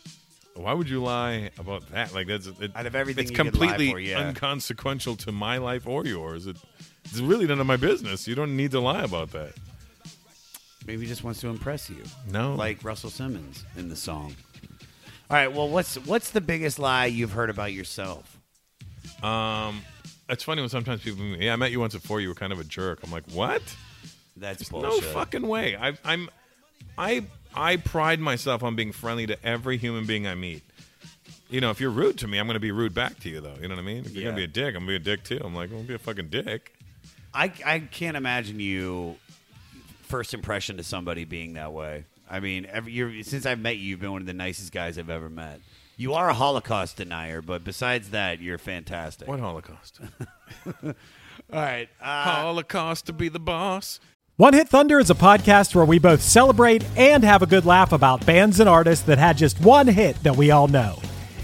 Why 0.56 0.74
would 0.74 0.90
you 0.90 1.04
lie 1.04 1.52
about 1.60 1.88
that? 1.92 2.14
Like 2.14 2.26
that's 2.26 2.48
it, 2.48 2.72
Out 2.76 2.88
of 2.88 2.96
everything 2.96 3.26
it's 3.26 3.32
you 3.32 3.38
could 3.38 3.56
lie 3.56 3.68
completely 3.68 3.92
for, 3.92 4.00
yeah. 4.00 4.28
inconsequential 4.30 5.16
to 5.18 5.32
my 5.32 5.60
life 5.60 5.86
or 5.88 6.04
yours. 6.06 6.48
It, 6.48 6.58
it's 7.06 7.20
really 7.20 7.46
none 7.46 7.60
of 7.60 7.68
my 7.68 7.78
business. 7.78 8.28
You 8.28 8.34
don't 8.36 8.58
need 8.58 8.72
to 8.72 8.80
lie 8.80 9.04
about 9.04 9.32
that. 9.34 9.54
Maybe 10.88 11.04
he 11.04 11.08
just 11.08 11.24
wants 11.24 11.40
to 11.42 11.48
impress 11.48 11.90
you. 11.90 12.04
No. 12.32 12.56
like 12.56 12.84
Russell 12.84 13.10
Simmons 13.10 13.64
in 13.78 13.90
the 13.90 13.96
song. 13.96 14.36
All 15.30 15.38
right. 15.38 15.52
Well, 15.52 15.70
what's 15.70 15.96
what's 16.06 16.32
the 16.32 16.42
biggest 16.42 16.80
lie 16.80 17.06
you've 17.06 17.32
heard 17.32 17.50
about 17.50 17.72
yourself? 17.74 18.38
Um, 19.24 19.82
it's 20.30 20.44
funny 20.44 20.62
when 20.62 20.70
sometimes 20.70 21.02
people, 21.02 21.24
yeah, 21.26 21.54
I 21.54 21.56
met 21.56 21.72
you 21.72 21.80
once 21.80 21.94
before. 21.94 22.20
You 22.22 22.30
were 22.30 22.36
kind 22.36 22.52
of 22.54 22.60
a 22.60 22.64
jerk. 22.64 23.00
I'm 23.04 23.12
like, 23.12 23.30
what? 23.32 23.62
That's 24.36 24.72
No 24.72 24.82
bullshit. 24.82 25.04
fucking 25.14 25.48
way. 25.48 25.76
I, 25.76 25.94
I'm, 26.04 26.30
I, 26.98 27.26
I 27.54 27.78
pride 27.78 28.20
myself 28.20 28.64
on 28.64 28.76
being 28.76 28.92
friendly 28.92 29.28
to 29.28 29.46
every 29.46 29.78
human 29.78 30.06
being 30.06 30.26
I 30.28 30.36
meet. 30.36 30.64
You 31.50 31.60
know, 31.62 31.70
if 31.70 31.80
you're 31.82 31.92
rude 31.92 32.18
to 32.20 32.28
me, 32.28 32.38
I'm 32.38 32.48
going 32.48 32.56
to 32.56 32.60
be 32.62 32.72
rude 32.72 32.94
back 32.94 33.20
to 33.20 33.30
you, 33.30 33.42
though. 33.42 33.56
You 33.62 33.68
know 33.68 33.76
what 33.76 33.82
I 33.82 33.86
mean? 33.86 34.06
If 34.06 34.14
you're 34.14 34.24
going 34.24 34.36
to 34.36 34.40
be 34.40 34.46
a 34.46 34.48
dick, 34.48 34.74
I'm 34.76 34.86
going 34.86 34.98
to 34.98 35.04
be 35.04 35.12
a 35.12 35.16
dick 35.18 35.24
too. 35.26 35.40
I'm 35.44 35.54
like, 35.54 35.66
I'm 35.70 35.76
going 35.76 35.84
to 35.84 35.88
be 35.90 35.96
a 35.96 36.00
fucking 36.00 36.30
dick. 36.30 36.74
I 37.34 37.52
I 37.66 37.80
can't 37.80 38.18
imagine 38.18 38.60
you 38.60 39.16
first 40.12 40.34
impression 40.34 40.78
to 40.78 40.84
somebody 40.84 41.26
being 41.26 41.54
that 41.54 41.74
way. 41.74 42.06
I 42.30 42.40
mean, 42.40 42.68
every 42.72 42.92
you're, 42.92 43.24
since 43.24 43.46
I've 43.46 43.60
met 43.60 43.78
you, 43.78 43.84
you've 43.84 44.00
been 44.00 44.12
one 44.12 44.22
of 44.22 44.28
the 44.28 44.34
nicest 44.34 44.72
guys 44.72 44.98
I've 44.98 45.10
ever 45.10 45.30
met. 45.30 45.60
You 45.98 46.14
are 46.14 46.30
a 46.30 46.34
Holocaust 46.34 46.98
denier, 46.98 47.42
but 47.42 47.64
besides 47.64 48.10
that, 48.12 48.42
you're 48.42 48.58
fantastic. 48.58 49.28
What 49.28 49.40
Holocaust? 49.40 50.00
All 50.84 50.94
right. 51.52 51.90
Uh, 52.02 52.24
Holocaust 52.24 53.06
to 53.08 53.14
be 53.14 53.30
the 53.30 53.40
boss. 53.40 54.00
One 54.38 54.54
Hit 54.54 54.70
Thunder 54.70 55.00
is 55.00 55.10
a 55.10 55.16
podcast 55.16 55.76
where 55.76 55.86
we 55.86 56.00
both 56.00 56.22
celebrate 56.22 56.84
and 56.98 57.24
have 57.24 57.42
a 57.42 57.46
good 57.46 57.66
laugh 57.66 57.92
about 57.92 58.26
bands 58.26 58.60
and 58.60 58.68
artists 58.68 59.06
that 59.06 59.20
had 59.20 59.38
just 59.38 59.60
one 59.60 59.88
hit 59.88 60.16
that 60.24 60.36
we 60.36 60.52
all 60.52 60.68
know. 60.68 60.98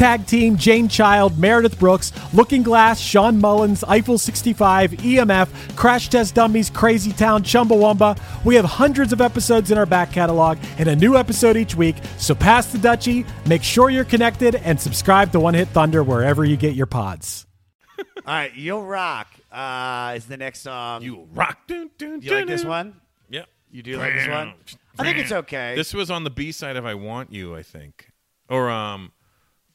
Tag 0.00 0.26
Team, 0.26 0.56
Jane 0.56 0.88
Child, 0.88 1.38
Meredith 1.38 1.78
Brooks, 1.78 2.10
Looking 2.32 2.62
Glass, 2.62 2.98
Shawn 2.98 3.38
Mullins, 3.38 3.84
Eiffel 3.84 4.16
65, 4.16 4.92
EMF, 4.92 5.76
Crash 5.76 6.08
Test 6.08 6.34
Dummies, 6.34 6.70
Crazy 6.70 7.12
Town, 7.12 7.42
Chumbawamba. 7.42 8.18
We 8.42 8.54
have 8.54 8.64
hundreds 8.64 9.12
of 9.12 9.20
episodes 9.20 9.70
in 9.70 9.76
our 9.76 9.84
back 9.84 10.10
catalog 10.10 10.56
and 10.78 10.88
a 10.88 10.96
new 10.96 11.18
episode 11.18 11.58
each 11.58 11.74
week, 11.74 11.96
so 12.16 12.34
pass 12.34 12.72
the 12.72 12.78
Dutchie, 12.78 13.26
make 13.46 13.62
sure 13.62 13.90
you're 13.90 14.06
connected, 14.06 14.54
and 14.54 14.80
subscribe 14.80 15.32
to 15.32 15.40
One 15.40 15.52
Hit 15.52 15.68
Thunder 15.68 16.02
wherever 16.02 16.46
you 16.46 16.56
get 16.56 16.74
your 16.74 16.86
pods. 16.86 17.46
All 17.98 18.04
right, 18.24 18.54
You'll 18.54 18.86
Rock 18.86 19.28
uh, 19.52 20.14
is 20.16 20.24
the 20.24 20.38
next 20.38 20.60
song. 20.60 21.02
You 21.02 21.28
rock. 21.34 21.58
Dun, 21.66 21.90
dun, 21.98 22.20
Do 22.20 22.26
you 22.26 22.34
like 22.36 22.46
this 22.46 22.64
one? 22.64 22.98
Yep. 23.28 23.46
You 23.70 23.82
do 23.82 23.98
like 23.98 24.14
this 24.14 24.28
one? 24.28 24.54
I 24.98 25.04
think 25.04 25.18
it's 25.18 25.32
okay. 25.32 25.74
This 25.76 25.92
was 25.92 26.10
on 26.10 26.24
the 26.24 26.30
B 26.30 26.52
side 26.52 26.76
of 26.76 26.86
"I 26.86 26.94
Want 26.94 27.34
You," 27.34 27.54
I 27.54 27.62
think, 27.62 28.10
or 28.48 28.70
um, 28.70 29.12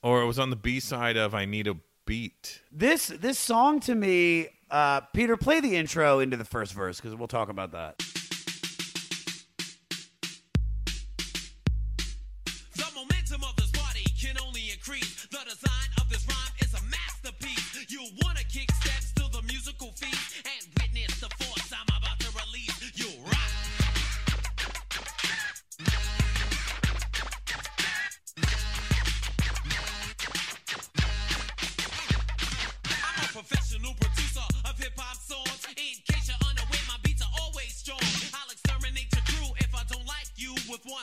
or 0.05 0.21
it 0.21 0.27
was 0.27 0.37
on 0.37 0.51
the 0.51 0.55
B 0.55 0.79
side 0.79 1.17
of 1.17 1.33
"I 1.33 1.45
Need 1.45 1.67
a 1.67 1.75
Beat." 2.05 2.61
This 2.71 3.07
this 3.07 3.39
song 3.39 3.79
to 3.81 3.95
me, 3.95 4.49
uh, 4.69 5.01
Peter, 5.01 5.35
play 5.35 5.59
the 5.59 5.75
intro 5.75 6.19
into 6.19 6.37
the 6.37 6.45
first 6.45 6.73
verse 6.73 7.01
because 7.01 7.15
we'll 7.15 7.27
talk 7.27 7.49
about 7.49 7.71
that. 7.71 8.01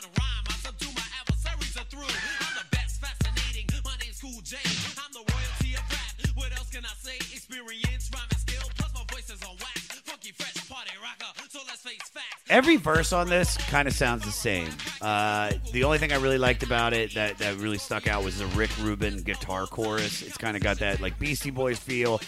Rhyme. 0.07 0.47
I 0.49 0.55
subdue 0.63 0.93
my 0.95 1.07
adversaries 1.21 1.77
are 1.77 1.85
through. 1.85 2.03
I'm 2.03 2.55
the 2.59 2.67
best, 2.71 3.01
fascinating. 3.01 3.67
My 3.85 3.97
name's 4.03 4.21
Cool 4.21 4.41
J. 4.43 4.57
I'm 4.99 5.13
the 5.13 5.25
royalty 5.33 5.75
of 5.75 5.85
rap. 5.91 6.37
What 6.37 6.53
else 6.57 6.71
can 6.71 6.85
I 6.85 6.95
say? 6.99 7.17
Experience, 7.17 8.11
skill, 8.37 8.69
plus 8.77 8.95
my 8.95 9.05
voice 9.15 9.31
is 9.31 9.43
on. 9.43 9.57
Funky, 10.05 10.33
fresh, 10.33 10.69
party 10.69 10.91
rocker. 11.03 11.33
So 11.49 11.61
let's 11.67 11.83
face 11.83 11.99
facts. 12.13 12.27
Every 12.49 12.77
verse 12.77 13.13
on 13.13 13.29
this 13.29 13.57
kind 13.57 13.89
of 13.89 13.95
sounds 13.95 14.25
the 14.25 14.31
same. 14.31 14.69
Uh, 15.01 15.53
the 15.73 15.85
only 15.85 15.99
thing 15.99 16.13
I 16.13 16.17
really 16.17 16.39
liked 16.39 16.63
about 16.63 16.93
it 16.93 17.15
that, 17.15 17.39
that 17.39 17.57
really 17.57 17.79
stuck 17.79 18.07
out 18.07 18.25
was 18.25 18.39
the 18.39 18.47
Rick 18.47 18.71
Rubin 18.81 19.23
guitar 19.23 19.67
chorus. 19.67 20.23
It's 20.23 20.37
kind 20.37 20.57
of 20.57 20.63
got 20.63 20.79
that 20.81 21.01
like 21.01 21.19
Beastie 21.19 21.51
Boys 21.51 21.79
feel. 21.79 22.21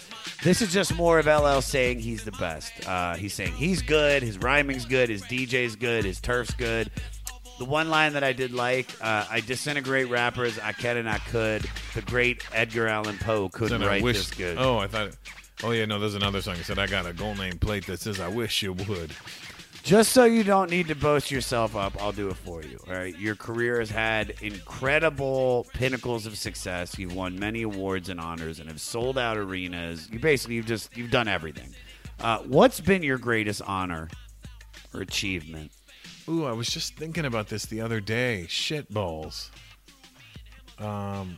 This 0.43 0.61
is 0.61 0.73
just 0.73 0.95
more 0.95 1.19
of 1.19 1.27
LL 1.27 1.61
saying 1.61 1.99
he's 1.99 2.23
the 2.23 2.31
best. 2.33 2.71
Uh, 2.87 3.15
he's 3.15 3.33
saying 3.33 3.53
he's 3.53 3.81
good, 3.81 4.23
his 4.23 4.37
rhyming's 4.37 4.85
good, 4.85 5.09
his 5.09 5.21
DJ's 5.23 5.75
good, 5.75 6.05
his 6.05 6.19
turf's 6.19 6.53
good. 6.53 6.89
The 7.57 7.65
one 7.65 7.89
line 7.89 8.13
that 8.13 8.23
I 8.23 8.33
did 8.33 8.51
like, 8.51 8.89
uh, 9.01 9.25
I 9.29 9.39
disintegrate 9.39 10.09
rappers, 10.09 10.59
I 10.59 10.73
can 10.73 10.97
and 10.97 11.09
I 11.09 11.19
could. 11.19 11.65
The 11.93 12.01
great 12.01 12.43
Edgar 12.53 12.87
Allan 12.87 13.17
Poe 13.17 13.47
couldn't 13.49 13.81
write 13.81 14.03
wish- 14.03 14.17
this 14.17 14.31
good. 14.31 14.57
Oh, 14.57 14.77
I 14.77 14.87
thought. 14.87 15.11
Oh 15.63 15.71
yeah, 15.71 15.85
no. 15.85 15.99
There's 15.99 16.15
another 16.15 16.41
song. 16.41 16.55
He 16.55 16.63
said, 16.63 16.77
"I 16.77 16.85
got 16.85 17.05
a 17.05 17.13
gold 17.13 17.37
name 17.37 17.57
plate 17.57 17.85
that 17.87 18.01
says 18.01 18.19
I 18.19 18.27
wish 18.27 18.61
you 18.61 18.73
would." 18.73 19.13
Just 19.83 20.13
so 20.13 20.25
you 20.25 20.43
don't 20.43 20.71
need 20.71 20.87
to 20.87 20.95
boast 20.95 21.29
yourself 21.29 21.75
up, 21.75 22.01
I'll 22.01 22.11
do 22.11 22.27
it 22.29 22.37
for 22.37 22.63
you. 22.63 22.79
All 22.87 22.93
right. 22.95 23.15
Your 23.19 23.35
career 23.35 23.77
has 23.77 23.91
had 23.91 24.33
incredible 24.41 25.67
pinnacles 25.73 26.25
of 26.25 26.37
success. 26.37 26.97
You've 26.97 27.13
won 27.13 27.37
many 27.37 27.61
awards 27.61 28.09
and 28.09 28.19
honors 28.19 28.59
and 28.59 28.67
have 28.67 28.81
sold 28.81 29.17
out 29.19 29.37
arenas. 29.37 30.09
You 30.11 30.17
basically 30.17 30.55
you've 30.55 30.65
just 30.65 30.97
you've 30.97 31.11
done 31.11 31.27
everything. 31.27 31.69
Uh, 32.19 32.39
what's 32.39 32.79
been 32.81 33.03
your 33.03 33.19
greatest 33.19 33.61
honor 33.61 34.09
or 34.93 35.01
achievement? 35.01 35.71
Ooh, 36.27 36.45
I 36.45 36.53
was 36.53 36.67
just 36.69 36.95
thinking 36.95 37.25
about 37.25 37.49
this 37.49 37.65
the 37.67 37.81
other 37.81 37.99
day. 37.99 38.45
Shit 38.49 38.91
balls. 38.91 39.51
Um, 40.79 41.37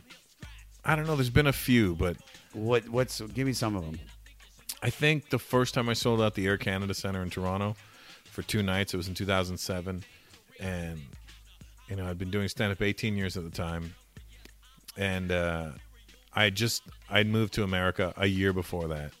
I 0.84 0.96
don't 0.96 1.06
know. 1.06 1.14
There's 1.14 1.30
been 1.30 1.46
a 1.46 1.52
few, 1.52 1.94
but 1.94 2.16
What 2.54 2.88
what's 2.88 3.20
give 3.20 3.46
me 3.46 3.52
some 3.52 3.76
of 3.76 3.84
them. 3.84 3.98
I 4.82 4.90
think 4.90 5.28
the 5.28 5.38
first 5.38 5.74
time 5.74 5.88
I 5.88 5.92
sold 5.92 6.20
out 6.22 6.34
the 6.34 6.46
Air 6.46 6.56
Canada 6.56 6.94
Center 6.94 7.22
in 7.22 7.30
Toronto 7.30 7.76
for 8.24 8.42
two 8.42 8.62
nights, 8.62 8.94
it 8.94 8.96
was 8.96 9.08
in 9.08 9.14
2007, 9.14 10.04
and 10.60 11.00
you 11.88 11.96
know 11.96 12.08
I'd 12.08 12.18
been 12.18 12.30
doing 12.30 12.48
stand 12.48 12.72
up 12.72 12.80
18 12.80 13.16
years 13.16 13.36
at 13.36 13.44
the 13.44 13.50
time, 13.50 13.94
and 14.96 15.30
uh, 15.30 15.70
I 16.32 16.50
just 16.50 16.82
I'd 17.10 17.26
moved 17.26 17.52
to 17.54 17.64
America 17.64 18.14
a 18.16 18.26
year 18.26 18.52
before 18.52 18.88
that, 18.88 19.12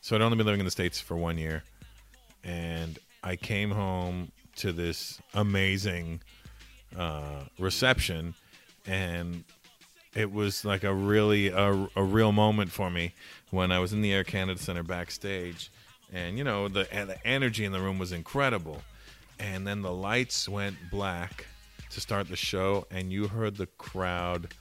so 0.00 0.14
I'd 0.14 0.22
only 0.22 0.36
been 0.36 0.46
living 0.46 0.60
in 0.60 0.66
the 0.66 0.70
states 0.70 1.00
for 1.00 1.16
one 1.16 1.38
year, 1.38 1.64
and 2.44 2.98
I 3.24 3.34
came 3.36 3.70
home 3.70 4.30
to 4.56 4.72
this 4.72 5.20
amazing 5.34 6.20
uh, 6.96 7.42
reception, 7.58 8.34
and 8.86 9.44
it 10.14 10.32
was 10.32 10.64
like 10.64 10.84
a 10.84 10.94
really 10.94 11.48
a, 11.48 11.88
a 11.94 12.02
real 12.02 12.32
moment 12.32 12.70
for 12.70 12.90
me 12.90 13.14
when 13.50 13.70
I 13.70 13.78
was 13.78 13.92
in 13.92 14.00
the 14.00 14.12
Air 14.12 14.24
Canada 14.24 14.60
Center 14.60 14.82
backstage, 14.82 15.70
and 16.12 16.38
you 16.38 16.44
know 16.44 16.68
the 16.68 16.84
the 16.84 17.18
energy 17.26 17.64
in 17.64 17.72
the 17.72 17.80
room 17.80 17.98
was 17.98 18.12
incredible, 18.12 18.82
and 19.38 19.66
then 19.66 19.82
the 19.82 19.92
lights 19.92 20.48
went 20.48 20.76
black 20.90 21.46
to 21.90 22.00
start 22.00 22.28
the 22.28 22.36
show, 22.36 22.86
and 22.90 23.12
you 23.12 23.28
heard 23.28 23.56
the 23.56 23.66
crowd 23.66 24.54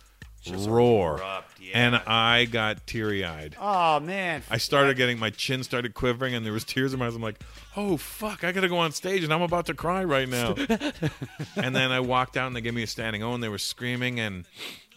Just 0.45 0.69
roar, 0.69 1.17
erupt, 1.17 1.59
yeah. 1.59 1.71
and 1.73 1.95
I 1.95 2.45
got 2.45 2.85
teary 2.85 3.25
eyed. 3.25 3.55
Oh 3.59 3.99
man. 3.99 4.43
I 4.49 4.57
started 4.57 4.97
getting 4.97 5.17
my 5.19 5.29
chin 5.31 5.63
started 5.63 5.93
quivering, 5.93 6.35
and 6.35 6.45
there 6.45 6.53
was 6.53 6.63
tears 6.63 6.93
in 6.93 6.99
my 6.99 7.07
eyes. 7.07 7.15
I'm 7.15 7.21
like, 7.21 7.39
"Oh 7.75 7.97
fuck! 7.97 8.43
I 8.43 8.51
gotta 8.51 8.69
go 8.69 8.77
on 8.77 8.91
stage, 8.91 9.23
and 9.23 9.33
I'm 9.33 9.41
about 9.41 9.65
to 9.67 9.73
cry 9.73 10.03
right 10.03 10.29
now." 10.29 10.55
and 11.55 11.75
then 11.75 11.91
I 11.91 11.99
walked 11.99 12.37
out, 12.37 12.47
and 12.47 12.55
they 12.55 12.61
gave 12.61 12.73
me 12.73 12.83
a 12.83 12.87
standing 12.87 13.23
O, 13.23 13.33
and 13.33 13.43
they 13.43 13.49
were 13.49 13.57
screaming, 13.57 14.19
and 14.19 14.45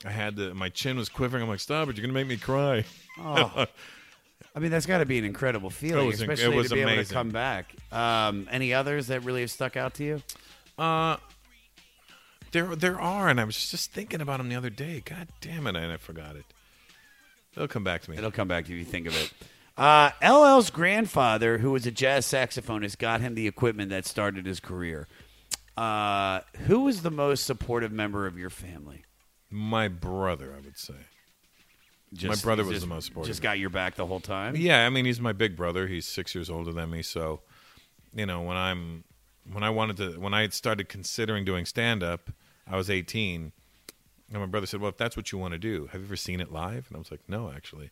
I 0.04 0.10
had 0.10 0.36
the 0.36 0.54
my 0.54 0.68
chin 0.68 0.96
was 0.96 1.08
quivering. 1.08 1.42
I'm 1.42 1.48
like, 1.48 1.60
"Stop 1.60 1.88
it! 1.88 1.96
You're 1.96 2.06
gonna 2.06 2.14
make 2.14 2.28
me 2.28 2.36
cry." 2.36 2.84
Oh. 3.18 3.66
I 4.54 4.60
mean, 4.60 4.72
that's 4.72 4.86
got 4.86 4.98
to 4.98 5.06
be 5.06 5.18
an 5.18 5.24
incredible 5.24 5.70
feeling, 5.70 6.06
was 6.06 6.16
inc- 6.16 6.24
it 6.24 6.32
especially 6.32 6.56
was 6.56 6.68
to 6.70 6.74
be 6.74 6.80
able 6.80 7.04
to 7.04 7.14
come 7.14 7.30
back. 7.30 7.76
Um, 7.92 8.48
any 8.50 8.74
others 8.74 9.06
that 9.06 9.22
really 9.22 9.42
have 9.42 9.52
stuck 9.52 9.76
out 9.76 9.94
to 9.94 10.04
you? 10.04 10.22
Uh, 10.76 11.18
there 12.52 12.74
there 12.76 13.00
are, 13.00 13.28
and 13.28 13.40
I 13.40 13.44
was 13.44 13.70
just 13.70 13.92
thinking 13.92 14.20
about 14.20 14.38
them 14.38 14.48
the 14.48 14.56
other 14.56 14.70
day. 14.70 15.02
God 15.04 15.28
damn 15.40 15.66
it, 15.66 15.76
and 15.76 15.92
I 15.92 15.96
forgot 15.96 16.36
it. 16.36 16.44
It'll 17.54 17.68
come 17.68 17.84
back 17.84 18.02
to 18.02 18.10
me. 18.10 18.16
It'll 18.16 18.30
come 18.30 18.48
back 18.48 18.66
to 18.66 18.72
you 18.72 18.80
if 18.80 18.86
you 18.86 18.90
think 18.90 19.06
of 19.06 19.16
it. 19.16 19.32
Uh, 19.76 20.10
LL's 20.22 20.70
grandfather, 20.70 21.58
who 21.58 21.70
was 21.72 21.86
a 21.86 21.90
jazz 21.90 22.26
saxophonist, 22.26 22.98
got 22.98 23.20
him 23.20 23.34
the 23.34 23.46
equipment 23.46 23.90
that 23.90 24.06
started 24.06 24.44
his 24.46 24.60
career. 24.60 25.06
Uh, 25.76 26.40
who 26.66 26.80
was 26.80 27.02
the 27.02 27.10
most 27.10 27.44
supportive 27.44 27.92
member 27.92 28.26
of 28.26 28.36
your 28.36 28.50
family? 28.50 29.04
My 29.50 29.86
brother, 29.88 30.52
I 30.56 30.60
would 30.60 30.76
say. 30.78 30.94
Just- 32.12 32.42
my 32.42 32.46
brother 32.46 32.64
was 32.64 32.74
just- 32.76 32.82
the 32.86 32.88
most 32.94 33.06
supportive. 33.06 33.28
Just 33.28 33.42
got 33.42 33.58
your 33.58 33.70
back 33.70 33.94
the 33.94 34.06
whole 34.06 34.20
time. 34.20 34.56
Yeah, 34.56 34.84
I 34.86 34.90
mean 34.90 35.04
he's 35.04 35.20
my 35.20 35.32
big 35.32 35.56
brother. 35.56 35.86
He's 35.86 36.06
six 36.06 36.34
years 36.34 36.50
older 36.50 36.72
than 36.72 36.90
me, 36.90 37.02
so 37.02 37.42
you 38.14 38.26
know 38.26 38.40
when 38.42 38.56
I'm 38.56 39.04
when 39.52 39.62
I 39.62 39.70
wanted 39.70 39.96
to 39.98 40.20
when 40.20 40.34
I 40.34 40.42
had 40.42 40.52
started 40.52 40.88
considering 40.88 41.44
doing 41.44 41.64
stand 41.64 42.02
up, 42.02 42.30
I 42.66 42.76
was 42.76 42.90
18, 42.90 43.52
and 44.32 44.40
my 44.40 44.46
brother 44.46 44.66
said, 44.66 44.80
"Well, 44.80 44.90
if 44.90 44.96
that's 44.96 45.16
what 45.16 45.32
you 45.32 45.38
want 45.38 45.52
to 45.52 45.58
do, 45.58 45.86
have 45.92 46.00
you 46.00 46.06
ever 46.06 46.16
seen 46.16 46.40
it 46.40 46.52
live?" 46.52 46.86
And 46.88 46.96
I 46.96 46.98
was 46.98 47.10
like, 47.10 47.20
"No, 47.28 47.50
actually." 47.50 47.90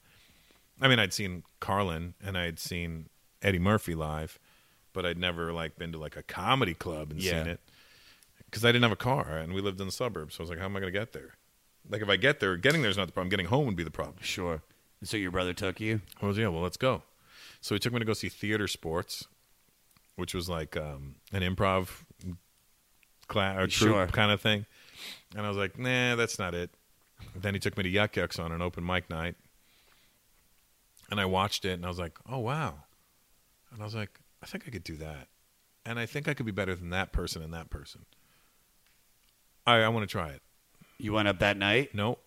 I 0.80 0.88
mean, 0.88 0.98
I'd 0.98 1.12
seen 1.14 1.42
Carlin 1.60 2.14
and 2.22 2.36
I'd 2.36 2.58
seen 2.58 3.08
Eddie 3.40 3.58
Murphy 3.58 3.94
live, 3.94 4.38
but 4.92 5.06
I'd 5.06 5.16
never 5.18 5.52
like 5.52 5.78
been 5.78 5.92
to 5.92 5.98
like 5.98 6.16
a 6.16 6.22
comedy 6.22 6.74
club 6.74 7.10
and 7.10 7.20
Yeah. 7.20 7.42
seen 7.42 7.46
it 7.50 7.60
because 8.44 8.64
I 8.64 8.68
didn't 8.72 8.82
have 8.82 8.92
a 8.92 8.96
car 8.96 9.38
and 9.38 9.54
we 9.54 9.60
lived 9.62 9.80
in 9.80 9.86
the 9.86 9.92
suburbs. 9.92 10.34
So 10.34 10.40
I 10.40 10.42
was 10.42 10.50
like, 10.50 10.58
"How 10.58 10.66
am 10.66 10.76
I 10.76 10.80
going 10.80 10.92
to 10.92 10.98
get 10.98 11.12
there?" 11.12 11.34
Like 11.88 12.02
if 12.02 12.08
I 12.08 12.16
get 12.16 12.40
there, 12.40 12.56
getting 12.56 12.82
there's 12.82 12.96
not 12.98 13.06
the 13.06 13.12
problem. 13.12 13.30
Getting 13.30 13.46
home 13.46 13.64
would 13.66 13.76
be 13.76 13.84
the 13.84 13.90
problem. 13.90 14.16
Sure. 14.20 14.62
So 15.04 15.16
your 15.16 15.30
brother 15.30 15.52
took 15.54 15.78
you? 15.80 16.00
I 16.20 16.26
was 16.26 16.36
yeah. 16.36 16.48
Well, 16.48 16.62
let's 16.62 16.76
go. 16.76 17.02
So 17.60 17.74
he 17.74 17.78
took 17.78 17.92
me 17.92 17.98
to 18.00 18.04
go 18.04 18.12
see 18.12 18.28
theater 18.28 18.66
sports, 18.68 19.26
which 20.16 20.34
was 20.34 20.48
like 20.48 20.76
um, 20.76 21.14
an 21.32 21.42
improv 21.42 21.88
class 23.28 23.56
or 23.58 23.66
troupe 23.66 23.92
Sure. 23.94 24.06
kind 24.08 24.30
of 24.32 24.40
thing. 24.40 24.66
And 25.36 25.44
I 25.44 25.48
was 25.48 25.56
like, 25.58 25.78
nah, 25.78 26.14
that's 26.16 26.38
not 26.38 26.54
it. 26.54 26.70
Then 27.34 27.54
he 27.54 27.60
took 27.60 27.76
me 27.76 27.82
to 27.82 27.88
Yuk 27.88 28.16
Yuk's 28.16 28.38
on 28.38 28.52
an 28.52 28.60
open 28.62 28.84
mic 28.84 29.08
night, 29.10 29.34
and 31.10 31.20
I 31.20 31.24
watched 31.24 31.64
it, 31.64 31.72
and 31.72 31.84
I 31.84 31.88
was 31.88 31.98
like, 31.98 32.18
oh 32.28 32.38
wow. 32.38 32.74
And 33.72 33.80
I 33.80 33.84
was 33.84 33.94
like, 33.94 34.20
I 34.42 34.46
think 34.46 34.64
I 34.66 34.70
could 34.70 34.84
do 34.84 34.96
that, 34.96 35.28
and 35.84 35.98
I 35.98 36.06
think 36.06 36.28
I 36.28 36.34
could 36.34 36.46
be 36.46 36.52
better 36.52 36.74
than 36.74 36.90
that 36.90 37.12
person 37.12 37.42
and 37.42 37.52
that 37.54 37.70
person. 37.70 38.04
I 39.66 39.76
I 39.78 39.88
want 39.88 40.02
to 40.08 40.10
try 40.12 40.28
it. 40.30 40.42
You 40.98 41.12
went 41.12 41.28
up 41.28 41.38
that 41.40 41.56
night? 41.56 41.94
No. 41.94 42.18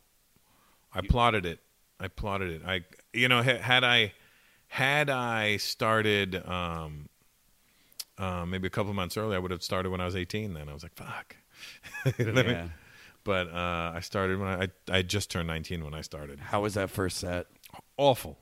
I 0.93 1.01
plotted 1.01 1.45
it. 1.45 1.59
I 1.99 2.07
plotted 2.07 2.49
it. 2.51 2.61
I 2.65 2.81
you 3.13 3.27
know 3.27 3.41
ha- 3.43 3.57
had 3.59 3.83
I 3.83 4.13
had 4.67 5.09
I 5.09 5.57
started 5.57 6.35
um 6.47 7.08
uh, 8.19 8.45
maybe 8.45 8.67
a 8.67 8.69
couple 8.69 8.93
months 8.93 9.17
earlier, 9.17 9.37
I 9.37 9.39
would 9.39 9.51
have 9.51 9.63
started 9.63 9.89
when 9.89 10.01
I 10.01 10.05
was 10.05 10.15
18. 10.15 10.53
Then 10.53 10.69
I 10.69 10.73
was 10.73 10.83
like, 10.83 10.93
fuck. 10.95 11.35
you 12.17 12.25
know 12.25 12.33
what 12.33 12.45
I 12.45 12.53
mean? 12.53 12.73
But 13.23 13.47
uh, 13.47 13.91
I 13.95 13.99
started 14.01 14.39
when 14.39 14.47
I, 14.47 14.63
I 14.63 14.97
I 14.99 15.01
just 15.01 15.29
turned 15.31 15.47
19 15.47 15.83
when 15.83 15.93
I 15.93 16.01
started. 16.01 16.39
How 16.39 16.61
was 16.61 16.73
that 16.75 16.89
first 16.89 17.17
set? 17.17 17.47
Awful. 17.97 18.37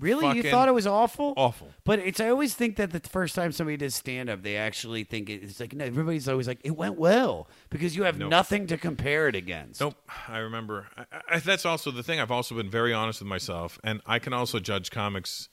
Really, 0.00 0.36
you 0.36 0.44
thought 0.44 0.68
it 0.68 0.72
was 0.74 0.86
awful? 0.86 1.34
Awful. 1.36 1.70
But 1.84 1.98
it's 1.98 2.20
I 2.20 2.28
always 2.28 2.54
think 2.54 2.76
that 2.76 2.92
the 2.92 3.00
first 3.00 3.34
time 3.34 3.50
somebody 3.50 3.76
does 3.76 3.96
stand 3.96 4.30
up, 4.30 4.42
they 4.44 4.56
actually 4.56 5.02
think 5.02 5.28
it- 5.28 5.42
it's 5.42 5.58
like 5.58 5.72
no, 5.72 5.84
everybody's 5.84 6.28
always 6.28 6.46
like 6.46 6.60
it 6.62 6.70
went 6.76 6.96
well 6.96 7.48
because 7.68 7.96
you 7.96 8.04
have 8.04 8.16
Nope. 8.16 8.30
nothing 8.30 8.68
to 8.68 8.78
compare 8.78 9.26
it 9.28 9.34
against. 9.34 9.80
Nope. 9.80 9.96
I 10.28 10.38
remember. 10.38 10.86
I, 10.96 11.04
I, 11.30 11.38
that's 11.40 11.66
also 11.66 11.90
the 11.90 12.04
thing. 12.04 12.20
I've 12.20 12.30
also 12.30 12.54
been 12.54 12.70
very 12.70 12.92
honest 12.94 13.20
with 13.20 13.28
myself, 13.28 13.80
and 13.82 14.00
I 14.06 14.20
can 14.20 14.32
also 14.32 14.60
judge 14.60 14.92
comics 14.92 15.48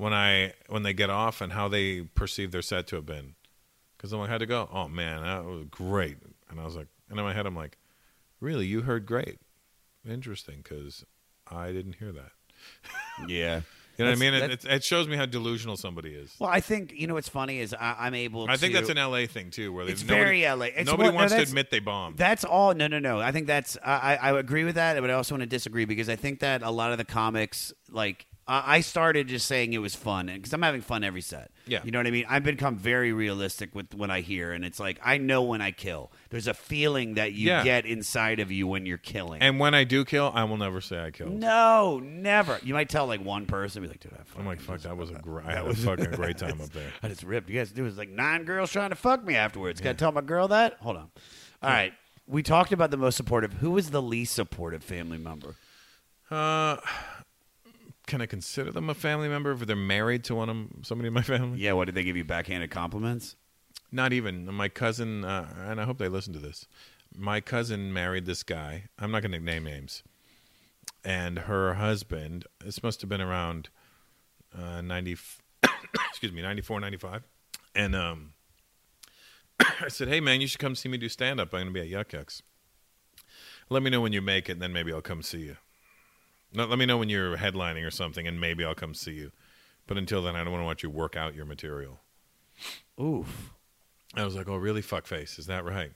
when 0.00 0.14
I 0.14 0.54
when 0.68 0.82
they 0.82 0.92
get 0.94 1.10
off 1.10 1.40
and 1.40 1.52
how 1.52 1.68
they 1.68 2.02
perceive 2.02 2.50
their 2.52 2.62
set 2.62 2.86
to 2.88 2.96
have 2.96 3.06
been. 3.06 3.34
Because 3.96 4.12
I'm 4.12 4.20
like, 4.20 4.30
how'd 4.30 4.40
it 4.42 4.46
go? 4.46 4.68
Oh 4.72 4.88
man, 4.88 5.22
that 5.22 5.44
was 5.44 5.66
great. 5.70 6.16
And 6.48 6.58
I 6.58 6.64
was 6.64 6.74
like, 6.74 6.88
and 7.10 7.18
in 7.18 7.24
my 7.24 7.34
head, 7.34 7.46
I'm 7.46 7.54
like, 7.54 7.76
really, 8.40 8.66
you 8.66 8.82
heard 8.82 9.04
great? 9.04 9.38
Interesting, 10.08 10.60
because 10.62 11.04
I 11.50 11.72
didn't 11.72 11.96
hear 11.96 12.12
that. 12.12 12.32
Yeah. 13.28 13.60
You 13.98 14.06
know 14.06 14.12
what 14.12 14.16
I 14.16 14.20
mean? 14.20 14.32
It, 14.34 14.50
it, 14.50 14.64
it 14.64 14.84
shows 14.84 15.06
me 15.06 15.14
how 15.14 15.26
delusional 15.26 15.76
somebody 15.76 16.14
is. 16.14 16.34
Well, 16.38 16.48
I 16.48 16.60
think 16.60 16.94
you 16.96 17.06
know 17.06 17.12
what's 17.12 17.28
funny 17.28 17.58
is 17.58 17.74
I, 17.74 17.96
I'm 17.98 18.14
able. 18.14 18.48
I 18.48 18.56
think 18.56 18.72
that's 18.72 18.88
an 18.88 18.96
LA 18.96 19.26
thing 19.26 19.50
too, 19.50 19.74
where 19.74 19.86
It's 19.86 20.02
nobody, 20.02 20.40
very 20.42 20.48
LA. 20.48 20.66
It's 20.74 20.86
nobody 20.86 21.08
what- 21.08 21.12
no, 21.12 21.16
wants 21.16 21.34
to 21.34 21.42
admit 21.42 21.70
they 21.70 21.80
bombed. 21.80 22.16
That's 22.16 22.42
all. 22.42 22.72
No, 22.72 22.86
no, 22.86 22.98
no. 22.98 23.20
I 23.20 23.30
think 23.30 23.46
that's. 23.46 23.76
I, 23.84 24.16
I 24.16 24.30
I 24.30 24.38
agree 24.38 24.64
with 24.64 24.76
that, 24.76 24.98
but 25.02 25.10
I 25.10 25.12
also 25.12 25.34
want 25.34 25.42
to 25.42 25.46
disagree 25.46 25.84
because 25.84 26.08
I 26.08 26.16
think 26.16 26.40
that 26.40 26.62
a 26.62 26.70
lot 26.70 26.92
of 26.92 26.98
the 26.98 27.04
comics, 27.04 27.74
like 27.90 28.24
I 28.52 28.80
started 28.80 29.28
just 29.28 29.46
saying 29.46 29.72
it 29.74 29.78
was 29.78 29.94
fun 29.94 30.26
because 30.26 30.52
I'm 30.52 30.62
having 30.62 30.80
fun 30.80 31.04
every 31.04 31.20
set. 31.20 31.50
Yeah. 31.66 31.82
you 31.84 31.92
know 31.92 32.00
what 32.00 32.06
I 32.08 32.10
mean. 32.10 32.24
I've 32.28 32.42
become 32.42 32.76
very 32.76 33.12
realistic 33.12 33.74
with 33.76 33.94
when 33.94 34.10
I 34.10 34.22
hear, 34.22 34.50
and 34.52 34.64
it's 34.64 34.80
like 34.80 34.98
I 35.04 35.18
know 35.18 35.42
when 35.42 35.60
I 35.60 35.70
kill. 35.70 36.10
There's 36.30 36.48
a 36.48 36.54
feeling 36.54 37.14
that 37.14 37.32
you 37.32 37.46
Yeah. 37.48 37.62
get 37.62 37.86
inside 37.86 38.40
of 38.40 38.50
you 38.50 38.66
when 38.66 38.86
you're 38.86 38.98
killing. 38.98 39.40
and 39.40 39.60
when 39.60 39.74
I 39.74 39.84
do 39.84 40.04
kill, 40.04 40.32
I 40.34 40.42
will 40.44 40.56
never 40.56 40.80
say 40.80 40.98
I 41.04 41.10
killed. 41.12 41.32
no, 41.32 42.00
never. 42.02 42.58
You 42.64 42.74
might 42.74 42.88
tell 42.88 43.06
like 43.06 43.24
one 43.24 43.46
person, 43.46 43.82
be 43.82 43.88
like, 43.88 44.00
"Dude, 44.00 44.12
I 44.14 44.38
I'm 44.40 44.46
like, 44.46 44.60
fuck, 44.60 44.80
that 44.80 44.96
was 44.96 45.10
a 45.10 45.14
great. 45.22 45.46
I 45.46 45.52
had 45.52 45.64
was- 45.66 45.84
a 45.84 45.86
fucking 45.96 46.10
great 46.12 46.38
time 46.38 46.60
up 46.60 46.70
there. 46.70 46.90
I 47.02 47.08
just 47.08 47.22
ripped. 47.22 47.48
You 47.50 47.58
guys, 47.60 47.72
there 47.72 47.84
was 47.84 47.96
like 47.98 48.08
nine 48.10 48.44
girls 48.44 48.72
trying 48.72 48.90
to 48.90 48.96
fuck 48.96 49.24
me 49.24 49.36
afterwards. 49.36 49.80
Got 49.80 49.92
to 49.92 49.96
tell 49.98 50.12
my 50.12 50.22
girl 50.22 50.48
that. 50.48 50.78
Hold 50.80 50.96
on. 50.96 51.10
All 51.62 51.70
right, 51.70 51.92
we 52.26 52.42
talked 52.42 52.72
about 52.72 52.90
the 52.90 52.96
most 52.96 53.16
supportive. 53.16 53.52
Who 53.54 53.70
was 53.70 53.90
the 53.90 54.02
least 54.02 54.34
supportive 54.34 54.82
family 54.82 55.18
member? 55.18 55.54
Uh, 56.30 56.78
can 58.10 58.20
I 58.20 58.26
consider 58.26 58.72
them 58.72 58.90
a 58.90 58.94
family 58.94 59.28
member 59.28 59.52
if 59.52 59.60
they're 59.60 59.76
married 59.76 60.24
to 60.24 60.34
one 60.34 60.50
of 60.50 60.66
somebody 60.82 61.06
in 61.06 61.14
my 61.14 61.22
family? 61.22 61.60
Yeah. 61.60 61.74
What 61.74 61.84
did 61.84 61.94
they 61.94 62.02
give 62.02 62.16
you 62.16 62.24
backhanded 62.24 62.68
compliments? 62.68 63.36
Not 63.92 64.12
even 64.12 64.52
my 64.52 64.68
cousin, 64.68 65.24
uh, 65.24 65.48
and 65.68 65.80
I 65.80 65.84
hope 65.84 65.98
they 65.98 66.08
listen 66.08 66.32
to 66.32 66.40
this. 66.40 66.66
My 67.16 67.40
cousin 67.40 67.92
married 67.92 68.26
this 68.26 68.42
guy. 68.42 68.86
I'm 68.98 69.12
not 69.12 69.22
going 69.22 69.30
to 69.30 69.38
name 69.38 69.64
names. 69.64 70.02
And 71.04 71.40
her 71.40 71.74
husband. 71.74 72.46
This 72.64 72.82
must 72.82 73.00
have 73.00 73.08
been 73.08 73.20
around 73.20 73.68
uh, 74.56 74.80
90. 74.80 75.16
excuse 76.10 76.32
me, 76.32 76.42
94, 76.42 76.80
95. 76.80 77.22
And 77.76 77.94
um, 77.94 78.32
I 79.60 79.86
said, 79.88 80.08
"Hey 80.08 80.20
man, 80.20 80.40
you 80.40 80.48
should 80.48 80.60
come 80.60 80.74
see 80.74 80.88
me 80.88 80.98
do 80.98 81.08
stand 81.08 81.38
up. 81.38 81.54
I'm 81.54 81.60
going 81.60 81.66
to 81.66 81.72
be 81.72 81.80
at 81.80 81.88
Yuk 81.88 82.12
Yuk's. 82.12 82.42
Let 83.68 83.84
me 83.84 83.90
know 83.90 84.00
when 84.00 84.12
you 84.12 84.20
make 84.20 84.48
it, 84.48 84.52
and 84.52 84.62
then 84.62 84.72
maybe 84.72 84.92
I'll 84.92 85.00
come 85.00 85.22
see 85.22 85.42
you. 85.42 85.56
No, 86.52 86.64
let 86.64 86.78
me 86.78 86.86
know 86.86 86.98
when 86.98 87.08
you're 87.08 87.36
headlining 87.36 87.86
or 87.86 87.90
something, 87.90 88.26
and 88.26 88.40
maybe 88.40 88.64
I'll 88.64 88.74
come 88.74 88.94
see 88.94 89.12
you. 89.12 89.32
But 89.86 89.98
until 89.98 90.22
then, 90.22 90.36
I 90.36 90.42
don't 90.42 90.52
want 90.52 90.62
to 90.62 90.66
watch 90.66 90.82
you 90.82 90.90
work 90.90 91.16
out 91.16 91.34
your 91.34 91.44
material." 91.44 92.00
Oof. 93.00 93.52
I 94.14 94.24
was 94.24 94.34
like, 94.34 94.48
"Oh, 94.48 94.56
really? 94.56 94.82
Fuckface, 94.82 95.38
is 95.38 95.46
that 95.46 95.64
right?" 95.64 95.92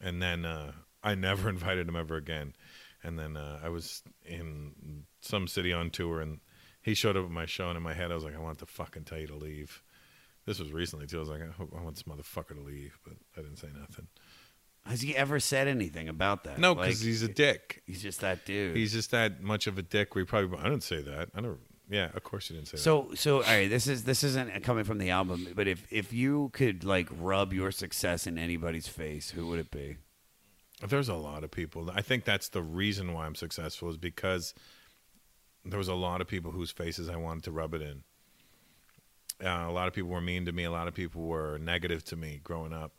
And 0.00 0.22
then 0.22 0.44
uh, 0.44 0.72
I 1.02 1.14
never 1.14 1.48
invited 1.56 1.88
him 1.88 1.96
ever 1.96 2.16
again. 2.16 2.54
And 3.02 3.18
then 3.18 3.36
uh, 3.36 3.60
I 3.62 3.68
was 3.68 4.02
in 4.24 5.04
some 5.20 5.46
city 5.46 5.72
on 5.72 5.90
tour, 5.90 6.20
and 6.20 6.40
he 6.82 6.94
showed 6.94 7.16
up 7.16 7.24
at 7.24 7.30
my 7.30 7.46
show, 7.46 7.68
and 7.68 7.76
in 7.76 7.82
my 7.82 7.94
head, 7.94 8.10
I 8.10 8.14
was 8.14 8.24
like, 8.24 8.34
"I 8.34 8.40
want 8.40 8.58
to 8.58 8.66
fucking 8.66 9.04
tell 9.04 9.18
you 9.18 9.26
to 9.28 9.36
leave." 9.36 9.82
This 10.46 10.58
was 10.58 10.72
recently 10.72 11.06
too. 11.06 11.18
I 11.18 11.20
was 11.20 11.28
like, 11.28 11.42
"I, 11.42 11.52
hope, 11.52 11.72
I 11.78 11.82
want 11.82 11.96
this 11.96 12.04
motherfucker 12.04 12.54
to 12.54 12.62
leave," 12.62 12.98
but 13.04 13.14
I 13.36 13.42
didn't 13.42 13.58
say 13.58 13.68
nothing. 13.78 14.08
Has 14.86 15.02
he 15.02 15.16
ever 15.16 15.38
said 15.38 15.68
anything 15.68 16.08
about 16.08 16.44
that? 16.44 16.58
No, 16.58 16.72
Like, 16.72 16.86
because 16.88 17.00
he's 17.00 17.22
a 17.22 17.28
dick. 17.28 17.82
He's 17.86 18.02
just 18.02 18.20
that 18.20 18.44
dude. 18.44 18.76
He's 18.76 18.92
just 18.92 19.10
that 19.10 19.42
much 19.42 19.66
of 19.66 19.78
a 19.78 19.82
dick. 19.82 20.14
We 20.14 20.24
probably. 20.24 20.58
I 20.58 20.64
didn't 20.64 20.82
say 20.82 21.00
that. 21.02 21.28
I 21.34 21.40
don't. 21.40 21.58
Yeah, 21.90 22.10
of 22.14 22.22
course 22.22 22.48
you 22.48 22.56
didn't 22.56 22.68
say 22.68 22.76
that. 22.76 22.82
So 22.82 23.10
so 23.14 23.36
all 23.36 23.42
right, 23.42 23.68
this 23.68 23.88
is 23.88 24.04
this 24.04 24.22
isn't 24.22 24.62
coming 24.62 24.84
from 24.84 24.98
the 24.98 25.10
album, 25.10 25.48
but 25.56 25.66
if 25.66 25.86
if 25.92 26.12
you 26.12 26.50
could 26.52 26.84
like 26.84 27.08
rub 27.18 27.52
your 27.52 27.72
success 27.72 28.26
in 28.26 28.38
anybody's 28.38 28.86
face, 28.86 29.30
who 29.30 29.48
would 29.48 29.58
it 29.58 29.70
be? 29.70 29.96
There's 30.86 31.08
a 31.08 31.14
lot 31.14 31.44
of 31.44 31.50
people. 31.50 31.90
I 31.92 32.00
think 32.00 32.24
that's 32.24 32.48
the 32.48 32.62
reason 32.62 33.12
why 33.12 33.26
I'm 33.26 33.34
successful 33.34 33.90
is 33.90 33.96
because 33.96 34.54
there 35.64 35.78
was 35.78 35.88
a 35.88 35.94
lot 35.94 36.20
of 36.20 36.26
people 36.28 36.52
whose 36.52 36.70
faces 36.70 37.08
I 37.08 37.16
wanted 37.16 37.44
to 37.44 37.50
rub 37.52 37.74
it 37.74 37.82
in. 37.82 38.02
Uh, 39.44 39.66
a 39.68 39.72
lot 39.72 39.88
of 39.88 39.92
people 39.94 40.10
were 40.10 40.20
mean 40.20 40.46
to 40.46 40.52
me. 40.52 40.64
A 40.64 40.70
lot 40.70 40.88
of 40.88 40.94
people 40.94 41.22
were 41.22 41.58
negative 41.58 42.04
to 42.06 42.16
me 42.16 42.40
growing 42.42 42.72
up, 42.72 42.92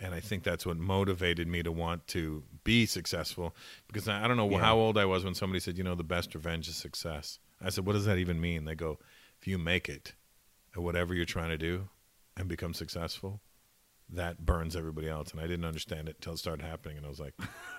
and 0.00 0.14
I 0.14 0.20
think 0.20 0.42
that's 0.44 0.64
what 0.64 0.76
motivated 0.76 1.48
me 1.48 1.62
to 1.62 1.72
want 1.72 2.06
to 2.08 2.42
be 2.64 2.86
successful. 2.86 3.54
Because 3.86 4.08
I, 4.08 4.26
don't 4.28 4.36
know 4.36 4.48
Yeah. 4.50 4.58
how 4.58 4.76
old 4.76 4.96
I 4.98 5.04
was 5.04 5.24
when 5.24 5.34
somebody 5.34 5.60
said, 5.60 5.76
"You 5.78 5.84
know, 5.84 5.94
the 5.94 6.04
best 6.04 6.34
revenge 6.34 6.68
is 6.68 6.76
success." 6.76 7.38
I 7.60 7.70
said, 7.70 7.84
"What 7.86 7.94
does 7.94 8.04
that 8.04 8.18
even 8.18 8.40
mean?" 8.40 8.64
They 8.64 8.74
go, 8.74 8.98
"If 9.40 9.46
you 9.48 9.58
make 9.58 9.88
it 9.88 10.14
at 10.76 10.82
whatever 10.82 11.14
you're 11.14 11.24
trying 11.24 11.50
to 11.50 11.58
do 11.58 11.88
and 12.36 12.48
become 12.48 12.74
successful." 12.74 13.40
That 14.10 14.46
burns 14.46 14.74
everybody 14.74 15.06
else, 15.06 15.32
and 15.32 15.40
I 15.40 15.46
didn't 15.46 15.66
understand 15.66 16.08
it 16.08 16.16
until 16.16 16.32
it 16.32 16.38
started 16.38 16.64
happening, 16.64 16.96
and 16.96 17.04
I 17.04 17.10
was 17.10 17.20
like, 17.20 17.34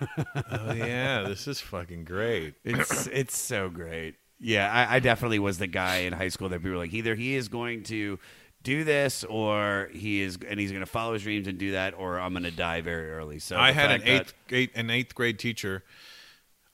"Oh 0.50 0.72
yeah, 0.72 1.22
this 1.22 1.48
is 1.48 1.60
fucking 1.60 2.04
great." 2.04 2.54
It's 2.64 3.06
it's 3.08 3.36
so 3.36 3.68
great. 3.68 4.14
Yeah, 4.38 4.72
I, 4.72 4.96
I 4.96 4.98
definitely 5.00 5.38
was 5.40 5.58
the 5.58 5.66
guy 5.66 5.96
in 5.98 6.12
high 6.12 6.28
school 6.28 6.48
that 6.50 6.58
people 6.58 6.70
were 6.70 6.76
like, 6.78 6.94
either 6.94 7.14
he 7.14 7.34
is 7.34 7.48
going 7.48 7.82
to 7.84 8.18
do 8.62 8.84
this, 8.84 9.24
or 9.24 9.88
he 9.92 10.20
is, 10.20 10.38
and 10.48 10.60
he's 10.60 10.70
going 10.70 10.80
to 10.84 10.86
follow 10.90 11.14
his 11.14 11.22
dreams 11.22 11.46
and 11.46 11.58
do 11.58 11.72
that, 11.72 11.94
or 11.94 12.18
I'm 12.20 12.32
going 12.32 12.42
to 12.44 12.50
die 12.50 12.80
very 12.80 13.10
early. 13.10 13.38
So 13.38 13.56
I 13.56 13.72
had 13.72 13.90
an 13.90 14.00
that- 14.00 14.08
eighth 14.08 14.34
grade, 14.48 14.70
an 14.74 14.90
eighth 14.90 15.14
grade 15.14 15.38
teacher, 15.38 15.82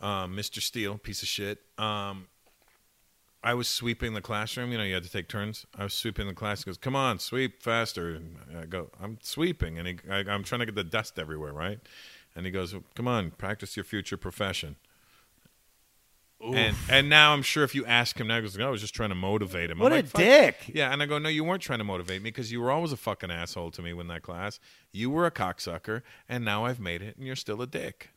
um, 0.00 0.36
Mr. 0.36 0.60
Steele, 0.60 0.98
piece 0.98 1.22
of 1.22 1.28
shit. 1.28 1.60
Um, 1.78 2.28
I 3.42 3.54
was 3.54 3.68
sweeping 3.68 4.14
the 4.14 4.20
classroom. 4.20 4.72
You 4.72 4.78
know, 4.78 4.84
you 4.84 4.94
had 4.94 5.04
to 5.04 5.10
take 5.10 5.28
turns. 5.28 5.66
I 5.78 5.84
was 5.84 5.94
sweeping 5.94 6.26
the 6.26 6.34
class. 6.34 6.64
He 6.64 6.68
goes, 6.68 6.78
"Come 6.78 6.96
on, 6.96 7.20
sweep 7.20 7.62
faster." 7.62 8.10
And 8.16 8.38
I 8.58 8.64
go, 8.64 8.90
"I'm 9.00 9.18
sweeping," 9.22 9.78
and 9.78 9.86
he, 9.86 9.98
I, 10.10 10.18
I'm 10.28 10.42
trying 10.42 10.58
to 10.60 10.66
get 10.66 10.74
the 10.74 10.82
dust 10.82 11.18
everywhere, 11.18 11.52
right? 11.52 11.78
And 12.34 12.44
he 12.44 12.50
goes, 12.50 12.74
"Come 12.96 13.06
on, 13.06 13.30
practice 13.30 13.76
your 13.76 13.84
future 13.84 14.16
profession." 14.16 14.74
And 16.40 16.76
and 16.90 17.08
now 17.08 17.32
I'm 17.32 17.42
sure 17.42 17.64
if 17.64 17.74
you 17.74 17.84
ask 17.86 18.18
him 18.20 18.26
now, 18.28 18.36
he 18.36 18.42
goes, 18.42 18.56
"No, 18.58 18.68
I 18.68 18.70
was 18.70 18.80
just 18.82 18.94
trying 18.94 19.08
to 19.08 19.14
motivate 19.14 19.70
him." 19.70 19.78
I'm 19.78 19.82
What 19.84 19.92
a 19.92 19.96
like, 19.96 20.12
dick. 20.12 20.56
Yeah, 20.72 20.92
and 20.92 21.02
I 21.02 21.06
go, 21.06 21.18
"No, 21.18 21.28
you 21.30 21.42
weren't 21.44 21.62
trying 21.62 21.78
to 21.78 21.84
motivate 21.84 22.20
me 22.22 22.28
because 22.30 22.52
you 22.52 22.60
were 22.60 22.70
always 22.70 22.92
a 22.92 22.96
fucking 22.96 23.30
asshole 23.30 23.70
to 23.72 23.82
me 23.82 23.90
in 23.98 24.06
that 24.08 24.22
class. 24.22 24.60
You 24.92 25.08
were 25.10 25.24
a 25.26 25.30
cocksucker, 25.30 26.02
and 26.28 26.44
now 26.44 26.66
I've 26.66 26.78
made 26.78 27.00
it, 27.02 27.16
and 27.16 27.26
you're 27.26 27.36
still 27.36 27.62
a 27.62 27.66
dick." 27.66 28.10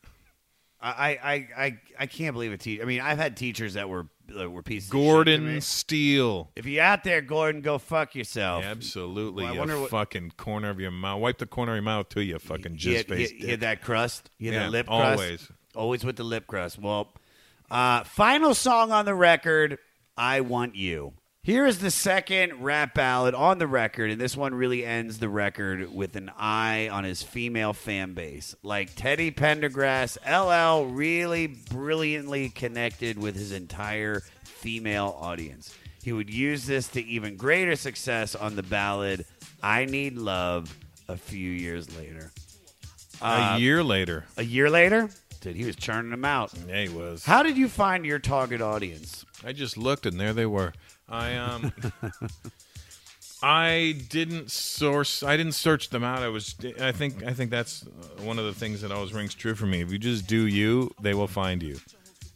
I, 0.82 1.18
I, 1.22 1.48
I, 1.64 1.78
I 1.98 2.06
can't 2.06 2.32
believe 2.32 2.52
a 2.52 2.56
teacher. 2.56 2.82
I 2.82 2.86
mean, 2.86 3.02
I've 3.02 3.18
had 3.18 3.36
teachers 3.36 3.74
that 3.74 3.90
were 3.90 4.06
that 4.28 4.48
were 4.50 4.62
pieces. 4.62 4.88
of 4.88 4.92
shit 4.94 4.96
to 4.96 4.98
me. 5.02 5.06
Gordon 5.12 5.60
Steele. 5.60 6.50
If 6.56 6.64
you're 6.64 6.82
out 6.82 7.04
there, 7.04 7.20
Gordon, 7.20 7.60
go 7.60 7.76
fuck 7.76 8.14
yourself. 8.14 8.64
Absolutely, 8.64 9.44
Well, 9.44 9.54
I 9.54 9.58
wonder 9.58 9.78
what- 9.78 9.90
fucking 9.90 10.32
corner 10.38 10.70
of 10.70 10.80
your 10.80 10.90
mouth. 10.90 11.20
Wipe 11.20 11.36
the 11.36 11.44
corner 11.46 11.72
of 11.72 11.76
your 11.76 11.82
mouth 11.82 12.08
too, 12.08 12.22
you 12.22 12.38
fucking 12.38 12.76
jizz 12.78 13.08
face. 13.08 13.44
had 13.44 13.60
that 13.60 13.82
crust. 13.82 14.30
Had 14.40 14.52
Yeah, 14.54 14.58
that 14.60 14.70
lip 14.70 14.86
crust. 14.86 15.20
always. 15.20 15.48
Always 15.74 16.02
with 16.04 16.16
the 16.16 16.24
lip 16.24 16.46
crust. 16.46 16.78
Well, 16.78 17.12
uh, 17.70 18.04
final 18.04 18.54
song 18.54 18.92
on 18.92 19.04
the 19.04 19.14
record, 19.14 19.78
I 20.16 20.40
Want 20.40 20.74
You. 20.76 21.14
Here 21.42 21.64
is 21.66 21.78
the 21.78 21.90
second 21.90 22.62
rap 22.62 22.92
ballad 22.94 23.34
on 23.34 23.56
the 23.58 23.66
record, 23.66 24.10
and 24.10 24.20
this 24.20 24.36
one 24.36 24.54
really 24.54 24.84
ends 24.84 25.18
the 25.18 25.28
record 25.30 25.90
with 25.92 26.14
an 26.16 26.30
eye 26.36 26.90
on 26.90 27.04
his 27.04 27.22
female 27.22 27.72
fan 27.72 28.12
base. 28.12 28.54
Like 28.62 28.94
Teddy 28.94 29.30
Pendergrass, 29.30 30.18
LL 30.26 30.84
really 30.92 31.46
brilliantly 31.46 32.50
connected 32.50 33.16
with 33.18 33.36
his 33.36 33.52
entire 33.52 34.20
female 34.44 35.16
audience. 35.18 35.74
He 36.02 36.12
would 36.12 36.28
use 36.28 36.66
this 36.66 36.88
to 36.88 37.02
even 37.04 37.36
greater 37.36 37.74
success 37.76 38.34
on 38.34 38.54
the 38.54 38.62
ballad 38.62 39.24
I 39.62 39.86
Need 39.86 40.16
Love 40.18 40.74
a 41.08 41.16
few 41.16 41.50
years 41.50 41.94
later. 41.96 42.30
A 43.22 43.24
Uh, 43.26 43.56
year 43.56 43.82
later, 43.82 44.26
A 44.36 44.42
year 44.44 44.68
later? 44.68 45.08
Dude, 45.40 45.56
he 45.56 45.64
was 45.64 45.76
churning 45.76 46.10
them 46.10 46.24
out. 46.24 46.52
yeah, 46.68 46.82
he 46.82 46.88
was. 46.90 47.24
How 47.24 47.42
did 47.42 47.56
you 47.56 47.68
find 47.68 48.04
your 48.04 48.18
target 48.18 48.60
audience? 48.60 49.24
I 49.44 49.52
just 49.52 49.76
looked, 49.78 50.04
and 50.06 50.20
there 50.20 50.32
they 50.34 50.46
were. 50.46 50.72
I 51.08 51.36
um, 51.36 51.72
I 53.42 53.94
didn't 54.10 54.50
source. 54.50 55.22
I 55.22 55.36
didn't 55.38 55.52
search 55.54 55.88
them 55.88 56.04
out. 56.04 56.18
I 56.22 56.28
was. 56.28 56.54
I 56.80 56.92
think. 56.92 57.22
I 57.24 57.32
think 57.32 57.50
that's 57.50 57.86
uh, 57.86 58.22
one 58.22 58.38
of 58.38 58.44
the 58.44 58.52
things 58.52 58.82
that 58.82 58.92
always 58.92 59.14
rings 59.14 59.34
true 59.34 59.54
for 59.54 59.64
me. 59.66 59.80
If 59.80 59.90
you 59.90 59.98
just 59.98 60.26
do 60.26 60.46
you, 60.46 60.90
they 61.00 61.14
will 61.14 61.26
find 61.26 61.62
you. 61.62 61.78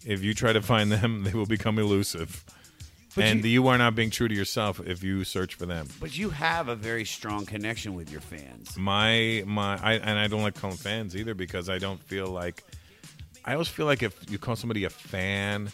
If 0.07 0.23
you 0.23 0.33
try 0.33 0.55
to 0.55 0.63
find 0.63 0.91
them, 0.91 1.23
they 1.25 1.33
will 1.33 1.47
become 1.47 1.79
elusive. 1.79 2.43
But 3.15 3.25
and 3.25 3.45
you- 3.45 3.51
you 3.51 3.69
are 3.69 3.77
not 3.79 3.95
being 3.95 4.11
true 4.11 4.29
to 4.29 4.35
yourself 4.35 4.81
if 4.85 5.03
you 5.05 5.25
search 5.25 5.55
for 5.55 5.67
them. 5.67 5.89
But 6.01 6.17
you 6.17 6.31
have 6.31 6.69
a 6.69 6.75
very 6.75 7.05
strong 7.05 7.45
connection 7.45 7.95
with 7.95 8.11
your 8.11 8.23
fans. 8.23 8.77
My 8.79 9.45
my, 9.47 9.79
I, 9.83 9.93
and 9.95 10.19
I 10.19 10.27
don't 10.27 10.43
like 10.43 10.55
calling 10.55 10.77
fans 10.79 11.15
either 11.15 11.35
because 11.35 11.69
I 11.69 11.79
don't 11.79 12.01
feel 12.03 12.29
like. 12.29 12.65
I 13.45 13.53
always 13.53 13.69
feel 13.69 13.87
like 13.87 14.03
if 14.03 14.31
you 14.31 14.39
call 14.39 14.57
somebody 14.57 14.85
a 14.85 14.91
fan, 14.91 15.71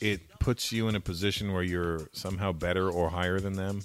it 0.00 0.20
puts 0.38 0.72
you 0.72 0.88
in 0.88 0.94
a 0.96 1.00
position 1.00 1.52
where 1.52 1.62
you're 1.62 2.08
somehow 2.12 2.52
better 2.52 2.90
or 2.90 3.10
higher 3.10 3.38
than 3.38 3.52
them. 3.54 3.82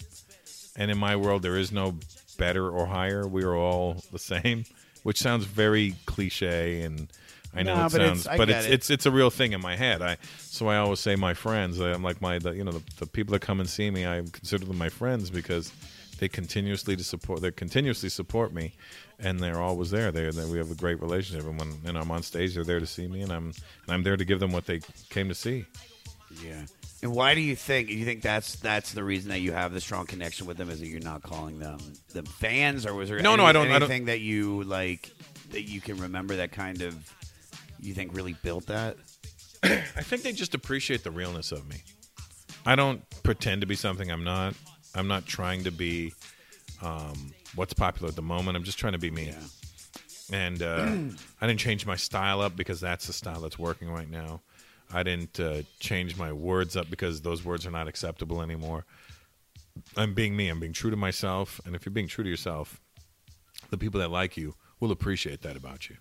And 0.76 0.90
in 0.92 0.98
my 0.98 1.16
world, 1.16 1.42
there 1.42 1.58
is 1.58 1.72
no 1.72 1.96
better 2.38 2.70
or 2.70 2.86
higher. 2.86 3.28
We 3.28 3.44
are 3.44 3.56
all 3.56 4.04
the 4.12 4.20
same, 4.20 4.66
which 5.04 5.20
sounds 5.20 5.46
very 5.46 5.96
cliche, 6.06 6.82
and 6.82 7.08
I 7.54 7.64
know 7.64 7.76
No, 7.76 7.82
it 7.88 7.92
but 7.92 8.02
sounds, 8.02 8.28
I 8.28 8.38
but 8.38 8.50
it's 8.50 8.66
it. 8.66 8.74
it's 8.74 8.90
it's 8.90 9.06
a 9.08 9.12
real 9.12 9.30
thing 9.32 9.54
in 9.54 9.62
my 9.62 9.76
head. 9.76 10.02
I 10.02 10.18
so 10.38 10.68
I 10.68 10.78
always 10.78 11.00
say 11.00 11.16
my 11.16 11.34
friends. 11.34 11.80
I'm 11.80 12.04
like 12.04 12.22
my 12.22 12.38
the, 12.40 12.52
you 12.52 12.64
know 12.64 12.72
the, 12.72 12.84
the 13.00 13.08
people 13.08 13.32
that 13.34 13.42
come 13.42 13.60
and 13.60 13.68
see 13.70 13.90
me. 13.90 14.06
I 14.06 14.22
consider 14.32 14.66
them 14.66 14.78
my 14.78 14.90
friends 14.90 15.30
because 15.32 15.74
they 16.20 16.28
continuously 16.28 16.96
to 16.96 17.04
support. 17.04 17.42
They 17.42 17.52
continuously 17.52 18.10
support 18.10 18.54
me, 18.54 18.74
and 19.20 19.40
they're 19.40 19.60
always 19.62 19.90
there. 19.92 20.12
They 20.12 20.30
we 20.46 20.58
have 20.58 20.72
a 20.72 20.76
great 20.76 21.02
relationship. 21.02 21.46
And 21.48 21.60
when 21.60 21.74
and 21.86 21.98
I'm 21.98 22.12
on 22.12 22.24
stage, 22.24 22.54
they're 22.56 22.64
there 22.64 22.80
to 22.80 22.86
see 22.88 23.08
me, 23.08 23.22
and 23.22 23.32
I'm 23.32 23.46
and 23.48 23.56
I'm 23.90 24.04
there 24.04 24.18
to 24.18 24.26
give 24.26 24.40
them 24.40 24.52
what 24.52 24.66
they 24.66 24.82
came 25.10 25.28
to 25.30 25.36
see. 25.36 25.66
Yeah. 26.44 26.66
And 27.04 27.14
why 27.14 27.36
do 27.36 27.42
you 27.42 27.56
think 27.56 27.90
you 27.90 28.04
think 28.06 28.22
that's 28.24 28.56
that's 28.56 28.92
the 28.94 29.04
reason 29.04 29.30
that 29.30 29.40
you 29.40 29.52
have 29.52 29.72
the 29.74 29.80
strong 29.82 30.06
connection 30.08 30.48
with 30.48 30.58
them 30.58 30.70
is 30.70 30.80
that 30.80 30.88
you're 30.88 31.00
not 31.00 31.22
calling 31.22 31.60
them 31.60 31.78
them 32.14 32.26
fans 32.26 32.86
or 32.86 32.94
was 32.96 33.10
there 33.10 33.20
No, 33.20 33.34
any- 33.34 33.44
no, 33.44 33.46
I 33.46 33.52
don't- 33.54 33.68
I 33.68 33.74
don't- 33.80 33.84
anything 33.84 34.06
that 34.06 34.20
you 34.20 34.64
like 34.64 35.12
that 35.52 35.62
you 35.62 35.80
can 35.80 35.98
remember 35.98 36.38
that 36.38 36.52
kind 36.52 36.82
of 36.82 36.96
you 37.80 37.94
think 37.94 38.16
really 38.16 38.34
built 38.42 38.66
that? 38.68 38.98
I 39.64 39.68
think 40.02 40.24
they 40.24 40.32
just 40.34 40.56
appreciate 40.56 41.04
the 41.04 41.12
realness 41.12 41.52
of 41.52 41.68
me. 41.70 41.84
I 42.66 42.76
don't 42.76 43.04
pretend 43.24 43.62
to 43.62 43.68
be 43.68 43.76
something 43.76 44.12
I'm 44.12 44.24
not. 44.24 44.56
I'm 44.96 45.08
not 45.08 45.26
trying 45.28 45.64
to 45.66 45.72
be 45.72 46.14
um, 46.82 47.32
what's 47.58 47.74
popular 47.74 48.08
at 48.10 48.16
the 48.16 48.22
moment. 48.22 48.56
I'm 48.56 48.64
just 48.64 48.78
trying 48.80 48.94
to 48.94 49.00
be 49.00 49.12
me. 49.12 49.34
And 50.32 50.62
uh, 50.62 50.86
I 51.42 51.48
didn't 51.48 51.60
change 51.60 51.86
my 51.86 51.96
style 51.98 52.40
up 52.42 52.56
because 52.56 52.80
that's 52.80 53.08
the 53.08 53.14
style 53.14 53.42
that's 53.42 53.60
working 53.60 53.90
right 53.90 54.10
now. 54.10 54.42
I 54.94 55.04
didn't 55.04 55.38
uh, 55.40 55.64
change 55.82 56.16
my 56.18 56.32
words 56.32 56.78
up 56.78 56.90
because 56.90 57.22
those 57.22 57.44
words 57.44 57.66
are 57.68 57.72
not 57.72 57.88
acceptable 57.90 58.42
anymore. 58.42 58.86
I'm 59.98 60.14
being 60.14 60.36
me. 60.38 60.48
I'm 60.48 60.60
being 60.62 60.72
true 60.74 60.90
to 60.92 60.96
myself. 60.98 61.60
And 61.66 61.76
if 61.76 61.86
you're 61.86 61.92
being 61.94 62.08
true 62.08 62.24
to 62.24 62.30
yourself, 62.30 62.80
the 63.70 63.78
people 63.78 64.00
that 64.00 64.10
like 64.12 64.38
you 64.38 64.56
will 64.80 64.92
appreciate 64.92 65.42
that 65.42 65.58
about 65.58 65.90
you. 65.90 65.98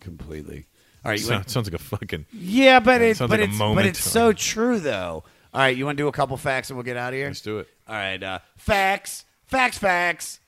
Completely. 0.00 0.66
All 1.04 1.10
right, 1.12 1.18
you 1.20 1.26
So- 1.26 1.34
want- 1.34 1.50
sounds 1.50 1.66
like 1.70 1.80
a 1.80 1.82
fucking 1.84 2.26
Yeah, 2.32 2.80
but 2.80 3.00
it 3.00 3.10
it, 3.10 3.16
sounds 3.16 3.30
but 3.30 3.40
like 3.40 3.48
a 3.48 3.50
it's 3.50 3.58
moment. 3.58 3.76
but 3.76 3.86
it's 3.86 4.02
so 4.02 4.32
true 4.32 4.78
though. 4.80 5.24
All 5.54 5.60
right, 5.62 5.76
you 5.76 5.86
want 5.86 5.96
to 5.96 6.02
do 6.02 6.08
a 6.08 6.12
couple 6.12 6.36
facts 6.36 6.70
and 6.70 6.76
we'll 6.76 6.84
get 6.84 6.96
out 6.96 7.12
of 7.12 7.16
here. 7.16 7.28
Let's 7.28 7.40
do 7.40 7.58
it. 7.60 7.68
All 7.88 7.94
right, 7.94 8.22
uh, 8.22 8.38
facts, 8.56 9.24
facts, 9.46 9.78
facts, 9.78 10.40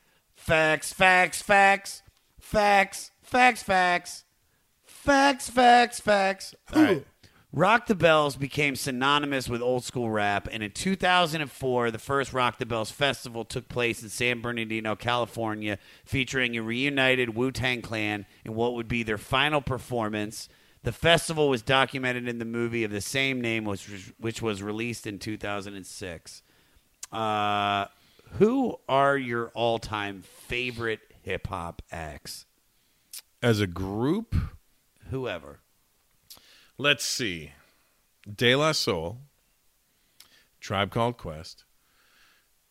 facts, 0.50 0.92
facts, 0.92 1.42
facts, 1.42 2.02
facts, 2.40 3.12
facts, 3.22 3.62
facts, 3.62 4.24
facts, 4.84 5.48
facts, 5.48 6.00
facts. 6.00 6.54
All 6.74 6.82
right. 6.82 7.06
Rock 7.52 7.86
the 7.86 7.94
Bells 7.94 8.34
became 8.34 8.74
synonymous 8.74 9.48
with 9.48 9.62
old 9.62 9.84
school 9.84 10.10
rap, 10.10 10.48
and 10.50 10.62
in 10.64 10.72
2004, 10.72 11.92
the 11.92 11.98
first 11.98 12.32
Rock 12.32 12.58
the 12.58 12.66
Bells 12.66 12.90
festival 12.90 13.44
took 13.44 13.68
place 13.68 14.02
in 14.02 14.08
San 14.08 14.40
Bernardino, 14.40 14.96
California, 14.96 15.78
featuring 16.04 16.56
a 16.56 16.62
reunited 16.62 17.36
Wu 17.36 17.52
Tang 17.52 17.80
Clan 17.80 18.26
in 18.44 18.54
what 18.54 18.74
would 18.74 18.88
be 18.88 19.04
their 19.04 19.18
final 19.18 19.60
performance. 19.60 20.48
The 20.82 20.92
festival 20.92 21.48
was 21.48 21.62
documented 21.62 22.26
in 22.26 22.40
the 22.40 22.44
movie 22.44 22.82
of 22.82 22.90
the 22.90 23.00
same 23.00 23.40
name, 23.40 23.64
which 23.64 23.88
was, 23.88 24.12
which 24.18 24.42
was 24.42 24.64
released 24.64 25.06
in 25.06 25.20
2006. 25.20 26.42
Uh, 27.12 27.86
who 28.38 28.78
are 28.88 29.16
your 29.16 29.48
all 29.54 29.78
time 29.78 30.22
favorite 30.22 31.00
hip 31.22 31.46
hop 31.48 31.82
acts? 31.90 32.46
As 33.42 33.60
a 33.60 33.66
group, 33.66 34.34
Whoever. 35.10 35.60
let's 36.78 37.04
see. 37.04 37.52
De 38.32 38.54
La 38.54 38.72
Soul, 38.72 39.18
Tribe 40.60 40.90
Called 40.90 41.16
Quest, 41.16 41.64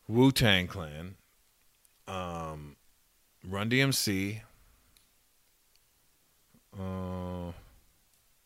Wu 0.08 0.32
Tang 0.32 0.68
Clan, 0.68 1.16
um, 2.08 2.76
Run 3.44 3.70
DMC, 3.70 4.42
uh, 6.80 7.52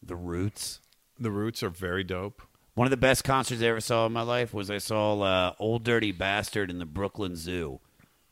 The 0.02 0.15
Roots. 0.15 0.80
The 1.19 1.31
Roots 1.31 1.61
are 1.61 1.69
very 1.69 2.03
dope. 2.03 2.41
One 2.75 2.87
of 2.87 2.91
the 2.91 2.97
best 2.97 3.23
concerts 3.23 3.61
I 3.61 3.65
ever 3.65 3.81
saw 3.81 4.07
in 4.07 4.13
my 4.13 4.23
life 4.23 4.53
was 4.53 4.71
I 4.71 4.79
saw 4.79 5.21
uh, 5.21 5.53
Old 5.59 5.83
Dirty 5.83 6.11
Bastard 6.11 6.71
in 6.71 6.79
the 6.79 6.85
Brooklyn 6.85 7.35
Zoo. 7.35 7.79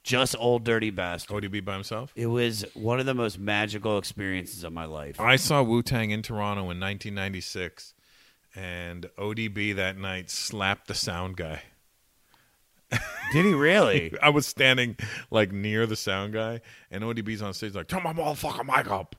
Just 0.03 0.35
Old 0.39 0.63
Dirty 0.63 0.89
Bastard. 0.89 1.43
ODB 1.43 1.63
by 1.63 1.73
himself? 1.75 2.11
It 2.15 2.25
was 2.25 2.65
one 2.73 2.99
of 2.99 3.05
the 3.05 3.13
most 3.13 3.37
magical 3.37 3.99
experiences 3.99 4.63
of 4.63 4.73
my 4.73 4.85
life. 4.85 5.19
I 5.19 5.35
saw 5.35 5.61
Wu 5.61 5.83
Tang 5.83 6.09
in 6.09 6.23
Toronto 6.23 6.61
in 6.61 6.79
1996, 6.79 7.93
and 8.55 9.05
ODB 9.19 9.75
that 9.75 9.97
night 9.97 10.31
slapped 10.31 10.87
the 10.87 10.95
sound 10.95 11.37
guy. 11.37 11.61
Did 13.31 13.45
he 13.45 13.53
really? 13.53 14.15
I 14.23 14.29
was 14.29 14.47
standing 14.47 14.97
like 15.29 15.51
near 15.51 15.85
the 15.85 15.95
sound 15.95 16.33
guy, 16.33 16.61
and 16.89 17.03
ODB's 17.03 17.43
on 17.43 17.53
stage 17.53 17.75
like, 17.75 17.87
"Turn 17.87 18.01
my 18.03 18.11
motherfucking 18.11 18.65
mic 18.65 18.89
up," 18.89 19.15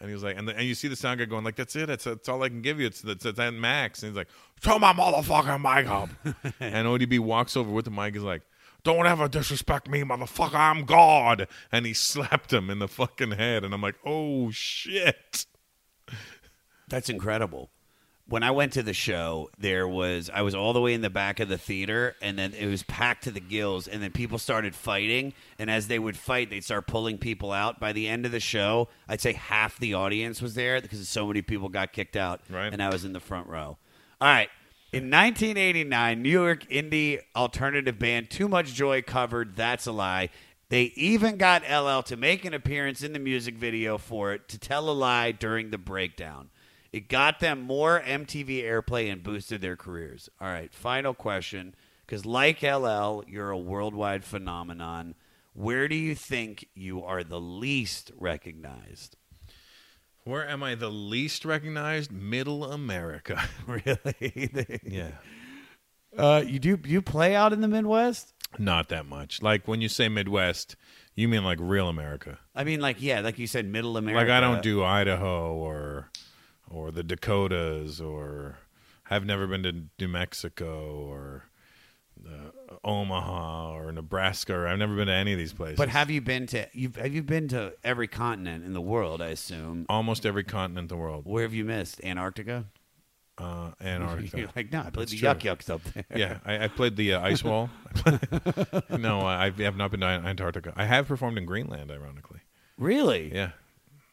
and 0.00 0.08
he 0.08 0.14
was 0.14 0.22
like, 0.22 0.36
and, 0.36 0.46
the, 0.46 0.56
and 0.56 0.66
you 0.66 0.74
see 0.74 0.88
the 0.88 0.96
sound 0.96 1.18
guy 1.18 1.24
going 1.24 1.44
like, 1.44 1.56
"That's 1.56 1.74
it. 1.76 1.86
That's, 1.86 2.04
that's 2.04 2.28
all 2.28 2.42
I 2.42 2.48
can 2.48 2.62
give 2.62 2.80
you. 2.80 2.86
It's 2.86 3.00
that's, 3.00 3.24
that's 3.24 3.38
at 3.38 3.54
max." 3.54 4.02
And 4.02 4.10
he's 4.10 4.16
like, 4.16 4.28
"Turn 4.60 4.80
my 4.80 4.92
motherfucking 4.92 5.60
mic 5.60 5.88
up," 5.88 6.10
and 6.60 6.86
ODB 6.86 7.18
walks 7.18 7.56
over 7.56 7.70
with 7.70 7.84
the 7.84 7.90
mic. 7.90 8.14
He's 8.14 8.22
like. 8.22 8.42
Don't 8.84 9.08
ever 9.08 9.26
disrespect 9.26 9.88
me, 9.88 10.02
motherfucker. 10.02 10.54
I'm 10.54 10.84
God. 10.84 11.48
And 11.72 11.86
he 11.86 11.92
slapped 11.92 12.52
him 12.52 12.70
in 12.70 12.78
the 12.78 12.86
fucking 12.86 13.32
head. 13.32 13.64
And 13.64 13.74
I'm 13.74 13.82
like, 13.82 13.96
oh, 14.04 14.52
shit. 14.52 15.44
That's 16.86 17.08
incredible. 17.08 17.70
When 18.28 18.42
I 18.42 18.50
went 18.50 18.72
to 18.72 18.82
the 18.82 18.92
show, 18.92 19.50
there 19.56 19.86
was 19.86 20.30
I 20.34 20.42
was 20.42 20.52
all 20.54 20.72
the 20.72 20.80
way 20.80 20.94
in 20.94 21.00
the 21.00 21.10
back 21.10 21.38
of 21.38 21.48
the 21.48 21.58
theater, 21.58 22.16
and 22.20 22.36
then 22.36 22.54
it 22.54 22.66
was 22.66 22.82
packed 22.82 23.22
to 23.24 23.30
the 23.30 23.38
gills, 23.40 23.86
and 23.86 24.02
then 24.02 24.10
people 24.10 24.38
started 24.38 24.74
fighting, 24.74 25.32
and 25.60 25.70
as 25.70 25.86
they 25.86 26.00
would 26.00 26.16
fight, 26.16 26.50
they'd 26.50 26.64
start 26.64 26.88
pulling 26.88 27.18
people 27.18 27.52
out. 27.52 27.78
By 27.78 27.92
the 27.92 28.08
end 28.08 28.26
of 28.26 28.32
the 28.32 28.40
show, 28.40 28.88
I'd 29.08 29.20
say 29.20 29.32
half 29.34 29.78
the 29.78 29.94
audience 29.94 30.42
was 30.42 30.54
there 30.56 30.80
because 30.80 31.08
so 31.08 31.26
many 31.28 31.40
people 31.40 31.68
got 31.68 31.92
kicked 31.92 32.16
out, 32.16 32.40
Right. 32.50 32.72
and 32.72 32.82
I 32.82 32.88
was 32.90 33.04
in 33.04 33.12
the 33.12 33.20
front 33.20 33.46
row. 33.46 33.78
All 34.20 34.28
right. 34.28 34.48
In 34.92 35.10
1989, 35.10 36.20
New 36.22 36.30
York 36.30 36.64
indie 36.68 37.20
alternative 37.36 37.98
band 37.98 38.30
Too 38.30 38.48
Much 38.48 38.72
Joy 38.74 39.02
covered 39.02 39.54
That's 39.54 39.86
a 39.86 39.92
Lie. 39.92 40.30
They 40.68 40.84
even 40.96 41.36
got 41.36 41.62
LL 41.62 42.02
to 42.04 42.16
make 42.16 42.44
an 42.44 42.54
appearance 42.54 43.02
in 43.02 43.12
the 43.12 43.18
music 43.20 43.56
video 43.56 43.98
for 43.98 44.32
it 44.32 44.48
to 44.48 44.58
tell 44.58 44.90
a 44.90 44.92
lie 44.92 45.30
during 45.30 45.70
the 45.70 45.78
breakdown. 45.78 46.50
It 46.96 47.08
got 47.08 47.40
them 47.40 47.60
more 47.60 48.00
MTV 48.00 48.64
airplay 48.64 49.12
and 49.12 49.22
boosted 49.22 49.60
their 49.60 49.76
careers. 49.76 50.30
All 50.40 50.48
right, 50.48 50.72
final 50.72 51.12
question. 51.12 51.74
Because, 52.06 52.24
like 52.24 52.62
LL, 52.62 53.22
you're 53.28 53.50
a 53.50 53.58
worldwide 53.58 54.24
phenomenon. 54.24 55.14
Where 55.52 55.88
do 55.88 55.94
you 55.94 56.14
think 56.14 56.66
you 56.74 57.04
are 57.04 57.22
the 57.22 57.38
least 57.38 58.12
recognized? 58.16 59.16
Where 60.24 60.48
am 60.48 60.62
I 60.62 60.74
the 60.74 60.88
least 60.88 61.44
recognized? 61.44 62.12
Middle 62.12 62.64
America. 62.64 63.46
really? 63.66 64.80
yeah. 64.82 65.10
Uh, 66.16 66.42
you 66.46 66.58
do 66.58 66.78
you 66.86 67.02
play 67.02 67.34
out 67.34 67.52
in 67.52 67.60
the 67.60 67.68
Midwest? 67.68 68.32
Not 68.58 68.88
that 68.88 69.04
much. 69.04 69.42
Like 69.42 69.68
when 69.68 69.82
you 69.82 69.90
say 69.90 70.08
Midwest, 70.08 70.74
you 71.14 71.28
mean 71.28 71.44
like 71.44 71.58
real 71.60 71.90
America. 71.90 72.38
I 72.54 72.64
mean, 72.64 72.80
like 72.80 73.02
yeah, 73.02 73.20
like 73.20 73.38
you 73.38 73.46
said, 73.46 73.66
Middle 73.66 73.98
America. 73.98 74.24
Like 74.24 74.30
I 74.34 74.40
don't 74.40 74.62
do 74.62 74.82
Idaho 74.82 75.54
or 75.54 76.10
or 76.70 76.90
the 76.90 77.02
Dakotas 77.02 78.00
or 78.00 78.58
I've 79.10 79.24
never 79.24 79.46
been 79.46 79.62
to 79.62 79.72
New 79.98 80.08
Mexico 80.08 81.04
or 81.06 81.44
uh, 82.26 82.76
Omaha 82.84 83.74
or 83.74 83.92
Nebraska 83.92 84.54
or 84.54 84.66
I've 84.66 84.78
never 84.78 84.96
been 84.96 85.06
to 85.06 85.12
any 85.12 85.32
of 85.32 85.38
these 85.38 85.52
places. 85.52 85.76
But 85.76 85.88
have 85.88 86.10
you 86.10 86.20
been 86.20 86.46
to 86.48 86.68
you 86.72 86.92
have 86.96 87.14
you 87.14 87.22
been 87.22 87.48
to 87.48 87.74
every 87.84 88.08
continent 88.08 88.64
in 88.64 88.72
the 88.72 88.80
world? 88.80 89.22
I 89.22 89.28
assume 89.28 89.86
almost 89.88 90.26
every 90.26 90.44
continent 90.44 90.90
in 90.90 90.96
the 90.96 90.96
world. 90.96 91.24
Where 91.26 91.42
have 91.42 91.54
you 91.54 91.64
missed? 91.64 92.02
Antarctica. 92.04 92.66
Uh, 93.38 93.72
Antarctica. 93.80 94.38
You're 94.38 94.48
like, 94.56 94.72
no, 94.72 94.80
I 94.80 94.90
played 94.90 94.94
That's 94.94 95.10
the 95.12 95.18
true. 95.18 95.28
Yuk 95.28 95.44
Yuk's 95.44 95.70
up 95.70 95.82
there. 95.84 96.04
Yeah, 96.14 96.38
I, 96.44 96.64
I 96.64 96.68
played 96.68 96.96
the 96.96 97.14
uh, 97.14 97.20
ice 97.20 97.44
wall. 97.44 97.70
no, 98.98 99.20
I 99.20 99.50
have 99.58 99.76
not 99.76 99.90
been 99.90 100.00
to 100.00 100.06
Antarctica. 100.06 100.72
I 100.76 100.86
have 100.86 101.06
performed 101.06 101.38
in 101.38 101.44
Greenland, 101.44 101.90
ironically. 101.90 102.40
Really? 102.78 103.32
Yeah. 103.34 103.50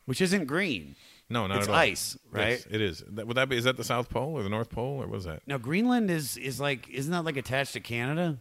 Which 0.05 0.21
isn't 0.21 0.45
green. 0.45 0.95
No, 1.33 1.47
not 1.47 1.57
It's 1.57 1.67
at 1.67 1.71
all. 1.73 1.79
ice, 1.79 2.17
right? 2.31 2.49
Yes, 2.51 2.67
it 2.69 2.79
is. 2.79 3.03
That, 3.09 3.27
would 3.27 3.35
that 3.37 3.49
be? 3.49 3.57
Is 3.57 3.63
that 3.65 3.75
the 3.75 3.83
South 3.83 4.09
Pole 4.09 4.33
or 4.37 4.43
the 4.43 4.49
North 4.49 4.69
Pole 4.69 5.01
or 5.01 5.07
what 5.07 5.17
is 5.17 5.25
that? 5.25 5.41
Now 5.47 5.57
Greenland 5.57 6.09
is 6.11 6.37
is 6.37 6.59
like 6.59 6.87
isn't 6.89 7.11
that 7.11 7.25
like 7.25 7.35
attached 7.37 7.73
to 7.73 7.79
Canada? 7.79 8.37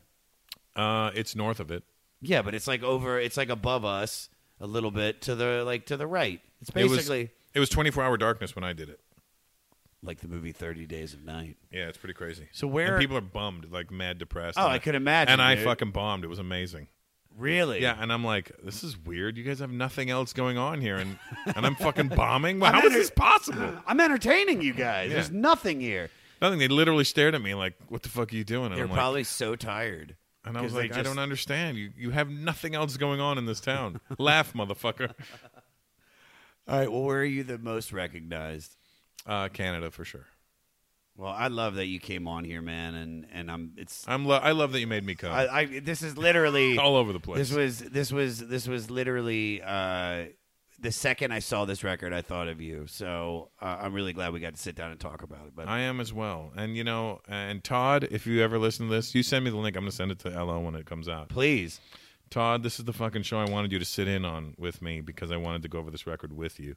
Uh, 0.76 1.10
it's 1.14 1.34
north 1.34 1.58
of 1.58 1.70
it. 1.70 1.82
Yeah, 2.20 2.42
but 2.42 2.54
it's 2.54 2.66
like 2.68 2.82
over. 2.82 3.18
It's 3.18 3.36
like 3.36 3.48
above 3.48 3.84
us 3.84 4.28
a 4.60 4.66
little 4.66 4.90
bit 4.92 5.22
to 5.22 5.34
the 5.34 5.64
like 5.64 5.86
to 5.86 5.96
the 5.96 6.06
right. 6.06 6.40
It's 6.60 6.70
It 6.70 6.82
was- 6.84 6.92
basically 6.92 7.30
It 7.54 7.60
was 7.60 7.68
24 7.68 8.04
hour 8.04 8.16
darkness 8.16 8.54
when 8.54 8.64
I 8.64 8.72
did 8.72 8.88
it. 8.88 9.00
like 10.04 10.20
the 10.20 10.28
movie 10.28 10.52
Thirty 10.52 10.84
Days 10.86 11.14
of 11.14 11.24
Night. 11.24 11.56
Yeah, 11.70 11.88
it's 11.88 11.98
pretty 11.98 12.14
crazy. 12.14 12.48
So 12.52 12.66
where- 12.66 12.94
and 12.96 13.00
people 13.00 13.16
are 13.16 13.20
bummed, 13.20 13.70
like 13.70 13.90
mad 13.90 14.18
depressed. 14.18 14.58
Oh, 14.58 14.64
And 14.64 14.72
I 14.72 14.78
could 14.78 14.94
imagine, 14.94 15.32
And 15.32 15.42
I 15.42 15.54
dude. 15.54 15.64
fucking 15.64 15.90
bombed. 15.92 16.24
It 16.24 16.28
was 16.28 16.38
amazing. 16.38 16.88
Really? 17.38 17.80
Yeah, 17.82 17.96
and 18.00 18.12
I'm 18.12 18.24
like, 18.24 18.52
this 18.62 18.84
is 18.84 18.96
weird. 18.96 19.36
You 19.36 19.44
guys 19.44 19.58
have 19.60 19.70
nothing 19.72 20.10
else 20.10 20.32
going 20.32 20.58
on 20.58 20.80
here, 20.80 20.96
and 20.96 21.18
and 21.56 21.64
I'm 21.66 21.74
fucking 21.74 22.08
bombing. 22.16 22.60
Well, 22.60 22.68
I'm 22.68 22.80
how 22.80 22.86
is 22.86 22.92
enter- 22.92 22.98
this 22.98 23.10
possible? 23.10 23.74
I'm 23.86 24.00
entertaining 24.00 24.62
you 24.62 24.72
guys. 24.74 25.08
Yeah. 25.10 25.14
There's 25.16 25.30
nothing 25.30 25.80
here. 25.80 26.10
Nothing. 26.40 26.58
They 26.58 26.68
literally 26.68 27.04
stared 27.04 27.34
at 27.34 27.40
me 27.42 27.54
like, 27.54 27.74
"What 27.88 28.02
the 28.02 28.08
fuck 28.08 28.32
are 28.32 28.36
you 28.36 28.44
doing?" 28.44 28.66
And 28.66 28.76
They're 28.76 28.84
I'm 28.84 28.90
like, 28.90 28.98
probably 28.98 29.24
so 29.24 29.56
tired. 29.56 30.16
and 30.44 30.58
I 30.58 30.60
was 30.62 30.72
they 30.72 30.82
like, 30.88 30.96
I 30.96 31.02
don't 31.02 31.18
understand. 31.18 31.76
You 31.78 31.90
you 31.96 32.10
have 32.10 32.28
nothing 32.28 32.74
else 32.74 32.96
going 32.96 33.20
on 33.20 33.38
in 33.38 33.46
this 33.46 33.60
town. 33.60 34.00
Laugh, 34.18 34.52
motherfucker. 34.52 35.12
All 36.68 36.78
right. 36.78 36.90
Well, 36.92 37.02
where 37.02 37.20
are 37.20 37.24
you 37.24 37.42
the 37.44 37.58
most 37.58 37.92
recognized? 37.92 38.76
Uh, 39.26 39.48
Canada 39.48 39.90
for 39.90 40.04
sure. 40.04 40.26
Well, 41.16 41.30
I 41.30 41.48
love 41.48 41.74
that 41.74 41.86
you 41.86 42.00
came 42.00 42.26
on 42.26 42.44
here, 42.44 42.62
man, 42.62 42.94
and 42.94 43.26
and 43.32 43.50
I'm 43.50 43.72
it's 43.76 44.04
I'm 44.08 44.24
lo- 44.24 44.40
I 44.42 44.52
love 44.52 44.72
that 44.72 44.80
you 44.80 44.86
made 44.86 45.04
me 45.04 45.14
come. 45.14 45.32
I, 45.32 45.46
I 45.48 45.80
this 45.80 46.02
is 46.02 46.16
literally 46.16 46.78
all 46.78 46.96
over 46.96 47.12
the 47.12 47.20
place. 47.20 47.38
This 47.38 47.52
was 47.52 47.78
this 47.78 48.10
was 48.10 48.38
this 48.38 48.66
was 48.66 48.90
literally 48.90 49.60
uh, 49.62 50.24
the 50.82 50.90
second 50.90 51.32
I 51.32 51.38
saw 51.38 51.64
this 51.64 51.84
record, 51.84 52.12
I 52.12 52.22
thought 52.22 52.48
of 52.48 52.60
you. 52.60 52.86
So 52.88 53.50
uh, 53.60 53.78
I'm 53.80 53.94
really 53.94 54.12
glad 54.12 54.32
we 54.32 54.40
got 54.40 54.54
to 54.54 54.60
sit 54.60 54.74
down 54.74 54.90
and 54.90 54.98
talk 54.98 55.22
about 55.22 55.46
it. 55.46 55.54
But 55.54 55.68
I 55.68 55.80
am 55.80 56.00
as 56.00 56.12
well. 56.12 56.52
And 56.56 56.76
you 56.76 56.84
know, 56.84 57.20
and 57.28 57.62
Todd, 57.62 58.08
if 58.10 58.26
you 58.26 58.42
ever 58.42 58.58
listen 58.58 58.88
to 58.88 58.92
this, 58.94 59.14
you 59.14 59.22
send 59.22 59.44
me 59.44 59.50
the 59.50 59.56
link. 59.58 59.76
I'm 59.76 59.82
gonna 59.82 59.92
send 59.92 60.10
it 60.10 60.18
to 60.20 60.28
LL 60.30 60.62
when 60.62 60.74
it 60.74 60.86
comes 60.86 61.08
out. 61.08 61.28
Please. 61.28 61.80
Todd, 62.30 62.62
this 62.62 62.78
is 62.78 62.86
the 62.86 62.94
fucking 62.94 63.22
show 63.22 63.38
I 63.38 63.50
wanted 63.50 63.72
you 63.72 63.78
to 63.78 63.84
sit 63.84 64.08
in 64.08 64.24
on 64.24 64.54
with 64.58 64.80
me 64.80 65.02
because 65.02 65.30
I 65.30 65.36
wanted 65.36 65.62
to 65.62 65.68
go 65.68 65.78
over 65.78 65.90
this 65.90 66.06
record 66.06 66.32
with 66.32 66.58
you. 66.58 66.76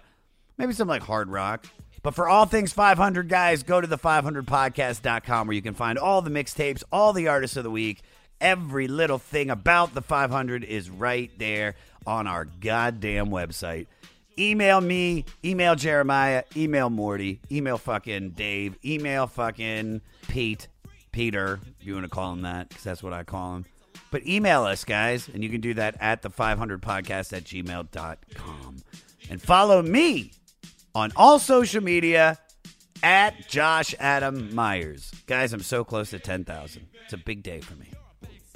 maybe 0.57 0.74
some 0.74 0.87
like 0.87 1.03
hard 1.03 1.28
rock. 1.28 1.66
But 2.05 2.15
for 2.15 2.28
all 2.28 2.47
things 2.47 2.73
500, 2.73 3.28
guys, 3.28 3.65
go 3.65 3.81
to 3.81 3.87
the 3.89 3.99
500podcast.com 3.99 5.49
where 5.49 5.55
you 5.57 5.61
can 5.61 5.74
find 5.74 5.99
all 5.99 6.23
the 6.23 6.31
mixtapes, 6.31 6.85
all 6.93 7.12
the 7.12 7.27
artists 7.27 7.57
of 7.57 7.65
the 7.65 7.70
week. 7.70 8.01
Every 8.41 8.87
little 8.87 9.19
thing 9.19 9.51
about 9.51 9.93
the 9.93 10.03
500 10.03 10.62
is 10.62 10.89
right 10.89 11.37
there 11.37 11.74
on 12.07 12.28
our 12.28 12.45
goddamn 12.45 13.27
website. 13.27 13.89
Email 14.39 14.81
me, 14.81 15.24
email 15.45 15.74
Jeremiah, 15.74 16.45
email 16.57 16.91
Morty, 16.91 17.41
email 17.51 17.77
fucking 17.77 18.31
Dave, 18.31 18.78
email 18.85 19.27
fucking 19.27 20.01
Pete, 20.28 20.69
Peter, 21.11 21.59
if 21.81 21.85
you 21.85 21.95
want 21.95 22.05
to 22.05 22.11
call 22.11 22.33
him 22.35 22.43
that, 22.43 22.69
because 22.69 22.85
that's 22.85 23.03
what 23.03 23.12
I 23.12 23.24
call 23.24 23.57
him. 23.57 23.65
But 24.11 24.27
email 24.27 24.65
us, 24.65 24.85
guys, 24.85 25.28
and 25.28 25.43
you 25.43 25.51
can 25.51 25.61
do 25.61 25.74
that 25.74 25.97
at 26.01 26.23
the 26.23 26.31
500podcast 26.31 27.33
at 27.37 27.45
gmail.com. 27.45 28.77
And 29.28 29.43
follow 29.43 29.83
me 29.83 30.33
on 30.95 31.12
all 31.16 31.39
social 31.39 31.83
media 31.83 32.39
at 33.03 33.49
Josh 33.49 33.95
Adam 33.99 34.55
Myers. 34.55 35.11
Guys, 35.27 35.53
I'm 35.53 35.61
so 35.61 35.85
close 35.85 36.11
to 36.11 36.19
10,000. 36.19 36.87
It's 37.05 37.12
a 37.12 37.19
big 37.19 37.43
day 37.43 37.61
for 37.61 37.74
me. 37.74 37.93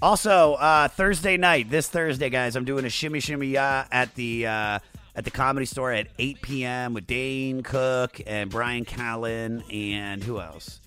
Also, 0.02 0.54
uh, 0.54 0.88
Thursday 0.88 1.36
night, 1.36 1.68
this 1.68 1.88
Thursday, 1.88 2.30
guys, 2.30 2.56
I'm 2.56 2.64
doing 2.64 2.86
a 2.86 2.90
shimmy 2.90 3.20
shimmy 3.20 3.48
ya 3.48 3.84
at 3.92 4.14
the 4.14 4.46
uh, 4.46 4.78
at 5.14 5.24
the 5.24 5.30
comedy 5.30 5.66
store 5.66 5.92
at 5.92 6.06
8 6.18 6.40
p.m. 6.40 6.94
with 6.94 7.06
Dane 7.06 7.62
Cook 7.62 8.20
and 8.26 8.48
Bryan 8.48 8.86
Callen 8.86 9.62
and 9.70 10.24
who 10.24 10.40
else? 10.40 10.80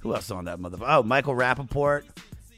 Who 0.00 0.14
else 0.14 0.30
on 0.30 0.44
that 0.44 0.60
motherfucker? 0.60 0.86
Oh, 0.86 1.02
Michael 1.02 1.34
Rapaport 1.34 2.04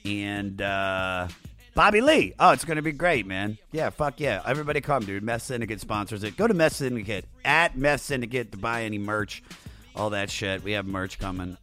and 0.05 0.61
uh, 0.61 1.29
Bobby 1.75 2.03
Lee. 2.03 2.35
Oh, 2.39 2.51
it's 2.51 2.67
going 2.67 2.77
to 2.77 2.83
be 2.83 2.93
great, 2.93 3.27
man. 3.27 3.57
Yeah, 3.71 3.89
fuck 3.89 4.21
yeah. 4.21 4.43
Everybody 4.45 4.83
come, 4.83 5.05
dude. 5.05 5.23
Meth 5.23 5.43
Syndicate 5.43 5.81
sponsors 5.81 6.23
it. 6.23 6.37
Go 6.37 6.47
to 6.47 6.53
Meth 6.53 6.75
Syndicate 6.75 7.25
at 7.45 7.77
Meth 7.79 8.03
Syndicate 8.03 8.53
to 8.53 8.59
buy 8.59 8.83
any 8.83 8.99
merch, 8.99 9.43
all 9.97 10.11
that 10.11 10.31
shit. 10.31 10.63
We 10.63 10.73
have 10.73 10.87
merch 10.87 11.19
coming. 11.19 11.57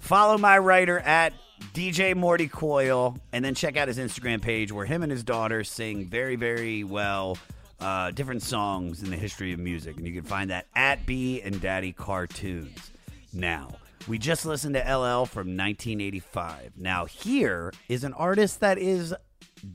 Follow 0.00 0.36
my 0.36 0.58
writer 0.58 0.98
at 0.98 1.32
DJ 1.72 2.14
Morty 2.14 2.46
Coil, 2.46 3.16
and 3.32 3.42
then 3.42 3.54
check 3.54 3.78
out 3.78 3.88
his 3.88 3.98
Instagram 3.98 4.42
page 4.42 4.70
where 4.70 4.84
him 4.84 5.02
and 5.02 5.10
his 5.10 5.24
daughter 5.24 5.64
sing 5.64 6.04
very, 6.04 6.36
very 6.36 6.84
well 6.84 7.38
uh, 7.80 8.10
different 8.10 8.42
songs 8.42 9.02
in 9.02 9.10
the 9.10 9.16
history 9.16 9.54
of 9.54 9.58
music. 9.58 9.96
And 9.96 10.06
you 10.06 10.12
can 10.12 10.24
find 10.24 10.50
that 10.50 10.66
at 10.74 11.06
B 11.06 11.40
and 11.40 11.58
Daddy 11.58 11.92
Cartoons. 11.92 12.90
Now, 13.32 13.76
we 14.06 14.18
just 14.18 14.44
listened 14.44 14.74
to 14.74 14.80
LL 14.80 15.24
from 15.24 15.56
1985. 15.56 16.72
Now, 16.76 17.06
here 17.06 17.72
is 17.88 18.04
an 18.04 18.12
artist 18.12 18.60
that 18.60 18.76
is 18.76 19.14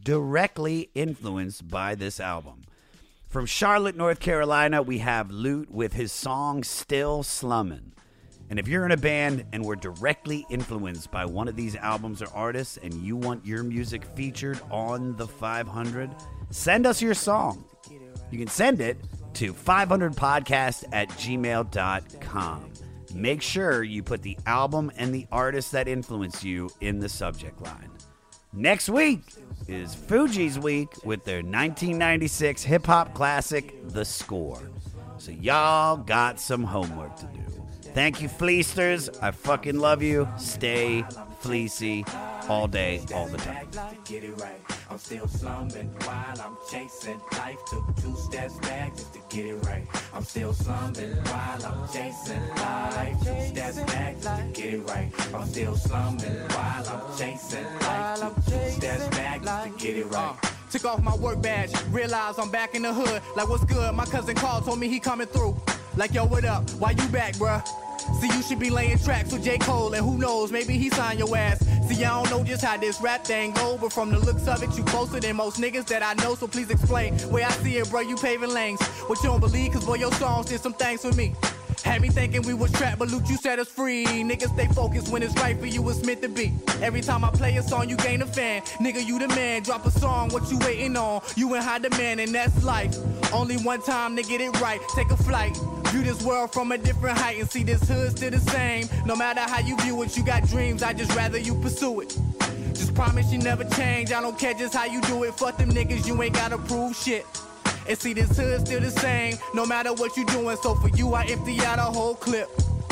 directly 0.04 0.90
influenced 0.96 1.68
by 1.68 1.96
this 1.96 2.20
album. 2.20 2.64
From 3.28 3.46
Charlotte, 3.46 3.96
North 3.96 4.20
Carolina, 4.20 4.82
we 4.82 5.00
have 5.00 5.32
Lute 5.32 5.70
with 5.70 5.94
his 5.94 6.12
song 6.12 6.64
Still 6.64 7.22
Slummin'. 7.24 7.94
And 8.50 8.58
if 8.58 8.68
you're 8.68 8.86
in 8.86 8.92
a 8.92 8.98
band 8.98 9.46
and 9.54 9.64
were 9.64 9.76
directly 9.76 10.46
influenced 10.50 11.12
by 11.12 11.26
one 11.26 11.48
of 11.48 11.56
these 11.56 11.76
albums 11.76 12.24
or 12.24 12.30
artists 12.34 12.78
and 12.82 12.94
you 12.96 13.16
want 13.16 13.46
your 13.46 13.64
music 13.64 14.04
featured 14.16 14.60
on 14.72 15.16
the 15.18 15.28
500, 15.28 16.16
send 16.50 16.88
us 16.88 17.02
your 17.02 17.14
song. 17.14 17.64
You 18.32 18.40
can 18.40 18.48
send 18.48 18.82
it 18.82 18.98
to 19.36 19.54
500podcast 19.54 20.86
at 20.92 21.10
gmail.com. 21.10 22.74
Make 23.14 23.42
sure 23.42 23.84
you 23.84 24.04
put 24.04 24.22
the 24.22 24.38
album 24.46 24.92
and 24.98 25.14
the 25.14 25.28
artist 25.32 25.72
that 25.72 25.88
influenced 25.88 26.44
you 26.44 26.70
in 26.82 27.00
the 27.00 27.10
subject 27.10 27.62
line. 27.62 27.90
Next 28.52 28.90
week 28.90 29.22
is 29.68 29.96
Fugees' 29.96 30.58
week 30.58 30.90
with 31.06 31.24
their 31.24 31.38
1996 31.38 32.64
hip 32.64 32.88
hop 32.88 33.14
classic, 33.14 33.76
The 33.90 34.04
Score. 34.04 34.60
So 35.18 35.32
y'all 35.32 35.98
got 35.98 36.40
some 36.40 36.64
homework 36.64 37.16
to 37.18 37.26
do. 37.28 37.42
Thank 37.94 38.22
you, 38.22 38.28
Fleesters. 38.28 39.10
I 39.22 39.32
fucking 39.32 39.78
love 39.78 40.02
you. 40.02 40.28
Stay 40.38 41.06
fleecy 41.40 42.06
all 42.48 42.68
day, 42.68 43.02
all 43.14 43.28
the 43.28 43.38
time. 43.38 43.68
Get 44.06 44.24
it 44.24 44.40
right. 44.40 44.60
I'm 44.90 44.98
still 44.98 45.28
slumming 45.28 45.90
while 46.06 46.42
I'm 46.42 46.58
chasing 46.70 47.22
life. 47.34 47.58
Took 47.66 47.96
two 47.98 48.16
steps 48.16 48.58
back 48.60 48.96
just 48.96 49.14
to 49.14 49.20
get 49.30 49.46
it 49.46 49.56
right. 49.66 49.86
I'm 50.14 50.24
still 50.24 50.54
slumming 50.54 51.16
while 51.16 51.66
I'm 51.66 51.88
chasing 51.90 52.48
life. 52.56 53.18
Two 53.20 53.42
steps 53.48 53.78
back 53.92 54.22
just 54.22 54.56
to 54.56 54.62
get 54.62 54.74
it 54.74 54.90
right. 54.90 55.12
I'm 55.34 55.48
still 55.48 55.76
slumming 55.76 56.36
while 56.50 56.90
I'm 56.90 57.18
chasing 57.18 57.66
life. 57.82 58.20
Took 58.20 58.36
two 58.46 58.70
steps 58.72 59.08
back 59.16 59.44
just 59.44 59.64
to 59.64 59.86
get 59.86 59.98
it 59.98 60.06
right. 60.06 60.36
Uh, 60.44 60.50
took 60.72 60.86
off 60.86 61.04
my 61.04 61.16
work 61.16 61.42
badge, 61.42 61.72
realized 61.90 62.40
I'm 62.40 62.50
back 62.52 62.76
in 62.76 62.82
the 62.82 62.94
hood. 62.94 63.22
Like, 63.36 63.48
what's 63.48 63.64
good? 63.66 63.94
My 63.96 64.06
cousin 64.06 64.36
called, 64.36 64.66
told 64.66 64.80
me 64.80 64.88
he 64.88 65.00
coming 65.00 65.28
through. 65.28 65.56
Like, 65.96 66.14
yo, 66.14 66.26
what 66.26 66.46
up? 66.46 66.70
Why 66.72 66.92
you 66.92 67.08
back, 67.10 67.36
bruh? 67.36 67.64
See, 68.20 68.28
you 68.28 68.42
should 68.42 68.60
be 68.60 68.70
laying 68.70 68.98
tracks 69.00 69.32
with 69.32 69.44
J. 69.44 69.58
Cole, 69.58 69.94
and 69.94 70.06
who 70.06 70.18
knows, 70.18 70.52
maybe 70.52 70.78
he 70.78 70.90
signed 70.90 71.20
your 71.20 71.36
ass. 71.36 71.60
See, 71.88 72.04
I 72.04 72.24
don't 72.24 72.30
know 72.30 72.44
just 72.44 72.64
how 72.64 72.78
this 72.78 73.02
rap 73.02 73.26
thing 73.26 73.52
go, 73.52 73.78
but 73.78 73.92
from 73.92 74.12
the 74.12 74.20
looks 74.20 74.48
of 74.48 74.62
it, 74.64 74.78
you 74.78 74.84
closer 74.84 75.20
than 75.20 75.36
most 75.36 75.60
niggas 75.60 75.86
that 75.88 76.04
I 76.04 76.14
know, 76.24 76.36
so 76.36 76.48
please 76.48 76.70
explain. 76.70 77.18
Way 77.30 77.44
I 77.44 77.52
see 77.52 77.78
it, 77.78 77.90
bro, 77.90 78.02
you 78.02 78.16
paving 78.16 78.50
lanes. 78.52 78.82
What 79.08 79.22
you 79.24 79.30
don't 79.30 79.40
believe, 79.40 79.74
cause 79.74 79.86
boy, 79.86 79.96
your 79.96 80.12
songs 80.14 80.48
did 80.48 80.62
some 80.62 80.74
things 80.74 81.02
for 81.02 81.12
me. 81.14 81.36
Had 81.84 82.02
me 82.02 82.10
thinking 82.10 82.42
we 82.42 82.54
was 82.54 82.72
trapped, 82.74 83.00
but 83.00 83.10
Lute, 83.10 83.30
you 83.30 83.38
set 83.38 83.58
us 83.58 83.70
free. 83.70 84.06
Niggas 84.06 84.54
stay 84.54 84.68
focused 84.68 85.10
when 85.10 85.24
it's 85.24 85.34
right 85.36 85.58
for 85.58 85.66
you, 85.66 85.88
it's 85.90 86.04
meant 86.06 86.22
to 86.22 86.30
be. 86.30 86.52
Every 86.82 87.02
time 87.02 87.24
I 87.24 87.30
play 87.32 87.56
a 87.58 87.64
song, 87.64 87.90
you 87.90 87.96
gain 87.98 88.22
a 88.22 88.26
fan. 88.26 88.62
Nigga, 88.80 89.06
you 89.06 89.18
the 89.18 89.28
man. 89.30 89.64
Drop 89.64 89.86
a 89.86 89.92
song, 89.92 90.30
what 90.30 90.52
you 90.52 90.60
waiting 90.60 90.98
on? 90.98 91.22
You 91.36 91.54
in 91.56 91.62
high 91.62 91.80
demand, 91.80 92.20
and 92.20 92.36
that's 92.36 92.64
life. 92.64 92.96
Only 93.34 93.58
one 93.58 93.82
time 93.82 94.16
to 94.18 94.24
get 94.24 94.42
it 94.42 94.60
right. 94.60 94.82
Take 94.96 95.10
a 95.12 95.18
flight. 95.18 95.58
View 95.92 96.04
this 96.04 96.22
world 96.24 96.54
from 96.54 96.72
a 96.72 96.78
different 96.78 97.18
height 97.18 97.40
and 97.40 97.50
see 97.50 97.64
this 97.64 97.88
hood 97.88 98.16
still 98.16 98.30
the 98.30 98.40
same. 98.40 98.88
No 99.06 99.16
matter 99.16 99.42
how 99.42 99.60
you 99.60 99.76
view 99.78 100.02
it, 100.04 100.16
you 100.16 100.24
got 100.24 100.48
dreams, 100.48 100.84
I 100.84 100.94
just 100.94 101.14
rather 101.16 101.40
you 101.40 101.56
pursue 101.56 102.02
it. 102.02 102.16
Just 102.74 102.94
promise 102.94 103.32
you 103.32 103.40
never 103.40 103.64
change. 103.64 104.12
I 104.12 104.22
don't 104.22 104.38
care 104.38 104.54
just 104.54 104.76
how 104.76 104.86
you 104.86 105.02
do 105.02 105.24
it. 105.24 105.34
Fuck 105.34 105.58
them 105.58 105.72
niggas, 105.72 106.06
you 106.08 106.22
ain't 106.22 106.36
gotta 106.36 106.60
prove 106.60 106.96
shit. 106.96 107.26
And 107.88 107.98
see 107.98 108.14
this 108.14 108.38
hood 108.38 108.68
still 108.68 108.82
the 108.82 108.92
same, 108.92 109.36
no 109.56 109.66
matter 109.66 109.92
what 109.94 110.16
you 110.16 110.26
doing. 110.28 110.58
So 110.62 110.76
for 110.76 110.90
you, 110.90 111.16
I 111.16 111.24
empty 111.24 111.60
out 111.62 111.80
a 111.80 111.84
whole 111.84 112.14
clip. 112.14 112.50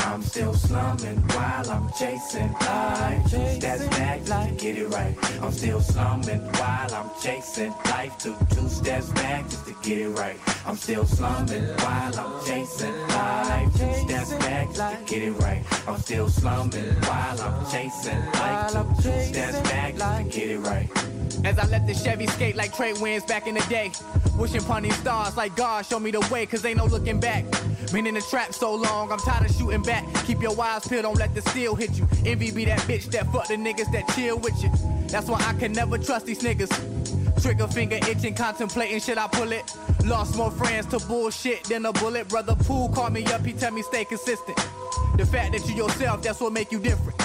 I'm 0.08 0.24
still 0.24 0.54
slumming 0.54 1.18
while 1.36 1.70
I'm 1.70 1.90
chasing 1.92 2.52
life. 2.54 3.28
Steps 3.28 3.86
back 3.88 4.24
to 4.24 4.56
get 4.58 4.78
it 4.78 4.88
right. 4.88 5.16
I'm 5.42 5.52
still 5.52 5.82
slumming 5.82 6.40
while 6.54 6.96
I'm 6.96 7.10
chasing 7.22 7.74
life. 7.86 8.18
Two 8.18 8.36
two 8.50 8.70
steps 8.70 9.10
back 9.10 9.50
just 9.50 9.66
to 9.66 9.76
get 9.84 9.98
it 9.98 10.10
right. 10.10 10.40
I'm 10.66 10.78
still 10.78 11.06
slumming 11.06 11.68
while 11.84 12.20
I'm 12.20 12.46
chasing 12.46 12.98
life. 13.10 13.72
Two 13.74 13.94
steps 14.08 14.34
back 14.46 14.74
just 14.74 15.08
to 15.08 15.14
get 15.14 15.24
it 15.24 15.32
right. 15.32 15.64
I'm 15.88 16.00
still 16.00 16.30
slumming 16.30 16.96
while 17.04 17.42
I'm 17.42 17.70
chasing 17.70 18.26
life. 18.32 18.72
Two 19.04 19.22
steps 19.22 19.60
back 19.70 19.96
just 19.98 20.32
to 20.32 20.40
get 20.40 20.50
it 20.50 20.60
right. 20.60 21.17
As 21.46 21.58
I 21.60 21.66
let 21.68 21.88
the 21.88 21.94
Chevy 21.94 22.28
skate 22.28 22.56
like 22.56 22.76
Trey 22.76 22.94
Wins 22.94 23.24
back 23.24 23.48
in 23.48 23.56
the 23.56 23.66
day. 23.70 23.92
Wishing 24.38 24.62
upon 24.62 24.84
these 24.84 24.98
stars 24.98 25.36
like 25.36 25.56
God 25.56 25.86
show 25.86 26.00
me 26.00 26.12
the 26.12 26.22
way, 26.32 26.46
cause 26.46 26.64
ain't 26.66 26.78
no 26.78 26.86
looking 26.86 27.20
back. 27.20 27.46
Been 27.92 28.06
in 28.06 28.16
the 28.16 28.22
trap 28.22 28.54
so 28.54 28.76
long, 28.76 29.12
I'm 29.12 29.20
tired 29.20 29.50
of 29.50 29.56
shooting 29.56 29.82
back. 29.82 30.04
Keep 30.26 30.42
your 30.42 30.60
eyes 30.62 30.88
peeled, 30.88 31.04
don't 31.04 31.18
let 31.18 31.34
the 31.34 31.42
steel 31.42 31.76
hit 31.76 31.98
you. 31.98 32.08
Envy 32.26 32.52
be 32.52 32.66
that 32.66 32.80
bitch 32.82 33.06
that 33.12 33.32
fuck 33.32 33.48
the 33.48 33.56
niggas 33.56 33.92
that 33.94 34.08
chill 34.16 34.38
with 34.40 34.62
you. 34.62 34.72
That's 35.08 35.28
why 35.28 35.44
I 35.48 35.54
can 35.54 35.72
never 35.72 35.98
trust 35.98 36.26
these 36.26 36.40
niggas. 36.40 36.72
Trigger 37.42 37.68
finger 37.68 37.98
itching, 38.10 38.34
contemplating 38.34 39.00
should 39.00 39.18
I 39.18 39.28
pull 39.28 39.52
it? 39.52 39.72
Lost 40.06 40.36
more 40.36 40.52
friends 40.52 40.86
to 40.88 41.00
bullshit 41.08 41.64
than 41.66 41.86
a 41.86 41.94
bullet. 41.94 42.28
Brother 42.28 42.56
Pool 42.56 42.90
called 42.90 43.14
me 43.14 43.24
up, 43.26 43.46
he 43.46 43.54
tell 43.54 43.72
me 43.72 43.82
stay 43.84 44.06
consistent. 44.06 44.58
The 45.18 45.26
fact 45.26 45.54
that 45.54 45.68
you 45.68 45.76
yourself, 45.76 46.22
that's 46.22 46.40
what 46.40 46.54
make 46.54 46.72
you 46.72 46.80
different. 46.80 47.22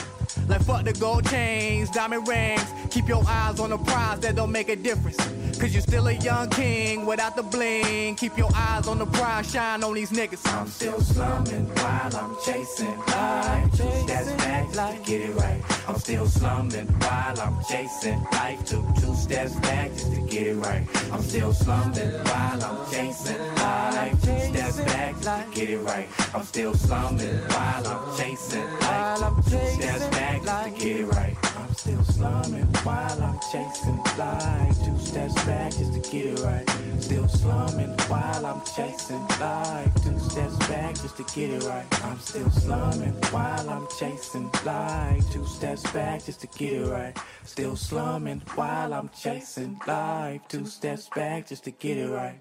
Like 0.48 0.62
fuck 0.62 0.84
the 0.84 0.92
gold 0.92 1.28
chains, 1.28 1.90
diamond 1.90 2.26
rings. 2.26 2.64
Keep 2.90 3.08
your 3.08 3.24
eyes 3.26 3.60
on 3.60 3.70
the 3.70 3.78
prize 3.78 4.20
that 4.20 4.36
don't 4.36 4.52
make 4.52 4.68
a 4.68 4.76
difference. 4.76 5.18
Cause 5.58 5.72
you're 5.72 5.82
still 5.82 6.08
a 6.08 6.12
young 6.12 6.48
king 6.50 7.06
without 7.06 7.36
the 7.36 7.42
bling. 7.42 8.16
Keep 8.16 8.36
your 8.36 8.50
eyes 8.54 8.88
on 8.88 8.98
the 8.98 9.06
prize, 9.06 9.50
shine 9.50 9.84
on 9.84 9.94
these 9.94 10.10
niggas. 10.10 10.44
I'm 10.52 10.66
still 10.66 11.00
slumming 11.00 11.66
while 11.76 12.16
I'm 12.16 12.36
chasing 12.44 12.98
life. 12.98 13.74
Steps 13.74 14.32
back 14.32 14.72
to 14.72 14.98
get 15.04 15.20
it 15.20 15.34
right. 15.36 15.62
I'm 15.86 15.98
still 15.98 16.26
slumming 16.26 16.86
while 16.86 17.40
I'm 17.40 17.62
chasing 17.64 18.22
life. 18.32 18.64
Two 18.64 18.84
two 19.00 19.14
steps 19.14 19.54
back 19.56 19.90
just 19.92 20.12
to 20.12 20.20
get 20.22 20.46
it 20.48 20.56
right. 20.56 20.86
I'm 21.12 21.22
still 21.22 21.52
slumming 21.52 22.12
while 22.24 22.64
I'm 22.64 22.90
chasing 22.90 23.54
life. 23.56 24.12
Two 24.22 24.40
steps 24.40 24.76
back 24.80 25.20
just 25.20 25.52
to 25.52 25.60
get 25.60 25.70
it 25.70 25.78
right. 25.78 26.08
I'm 26.34 26.42
still 26.42 26.74
slumming 26.74 27.38
while 27.48 27.86
I'm 27.86 28.18
chasing 28.18 28.70
life. 28.80 29.34
Two 29.44 29.58
steps 29.80 30.06
back 30.08 30.21
just 30.22 30.64
to 30.64 30.84
get 30.84 31.06
right. 31.08 31.36
I'm 31.58 31.74
still 31.74 32.04
slumming 32.04 32.66
while 32.84 33.22
I'm 33.22 33.38
chasing 33.50 33.96
life. 34.18 34.84
Two 34.84 34.98
steps 34.98 35.34
back 35.44 35.72
just 35.72 35.92
to 35.94 36.10
get 36.10 36.26
it 36.26 36.40
right. 36.40 36.68
Still 37.00 37.28
slumming 37.28 37.96
while 38.08 38.46
I'm 38.46 38.60
chasing 38.76 39.26
life. 39.40 39.94
Two 40.02 40.18
steps 40.18 40.56
back 40.68 40.94
just 40.94 41.16
to 41.16 41.24
get 41.34 41.50
it 41.50 41.64
right. 41.64 42.04
I'm 42.04 42.18
still 42.18 42.50
slumming 42.50 43.14
while 43.30 43.70
I'm 43.70 43.86
chasing 43.98 44.50
life. 44.64 45.32
Two 45.32 45.46
steps 45.46 45.82
back 45.92 46.24
just 46.24 46.40
to 46.40 46.46
get 46.58 46.72
it 46.72 46.86
right. 46.86 47.16
Still 47.44 47.76
slumming 47.76 48.42
while 48.54 48.94
I'm 48.94 49.10
chasing 49.10 49.80
life. 49.86 50.40
Two 50.48 50.66
steps 50.66 51.08
back 51.14 51.48
just 51.48 51.64
to 51.64 51.70
get 51.70 51.96
it 51.96 52.10
right. 52.10 52.40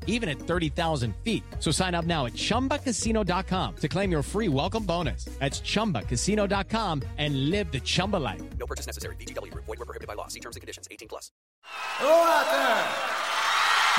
even 0.07 0.29
at 0.29 0.37
30,000 0.37 1.13
feet. 1.23 1.43
So 1.59 1.71
sign 1.71 1.93
up 1.93 2.05
now 2.05 2.27
at 2.27 2.33
chumbacasino.com 2.33 3.75
to 3.75 3.87
claim 3.89 4.11
your 4.11 4.23
free 4.23 4.47
welcome 4.47 4.85
bonus. 4.85 5.25
That's 5.39 5.59
chumbacasino.com 5.59 7.01
and 7.17 7.49
live 7.49 7.69
the 7.71 7.81
Chumba 7.81 8.17
life. 8.17 8.41
No 8.57 8.65
purchase 8.65 8.87
necessary. 8.87 9.15
VGW 9.17 9.51
Group. 9.51 9.65
Void 9.65 9.79
were 9.79 9.85
prohibited 9.85 10.07
by 10.07 10.13
law. 10.13 10.27
See 10.27 10.39
terms 10.39 10.55
and 10.55 10.61
conditions. 10.61 10.87
18 10.89 11.07
plus. 11.09 11.31
Hello 11.63 12.13
out 12.13 12.51
there. 12.51 13.11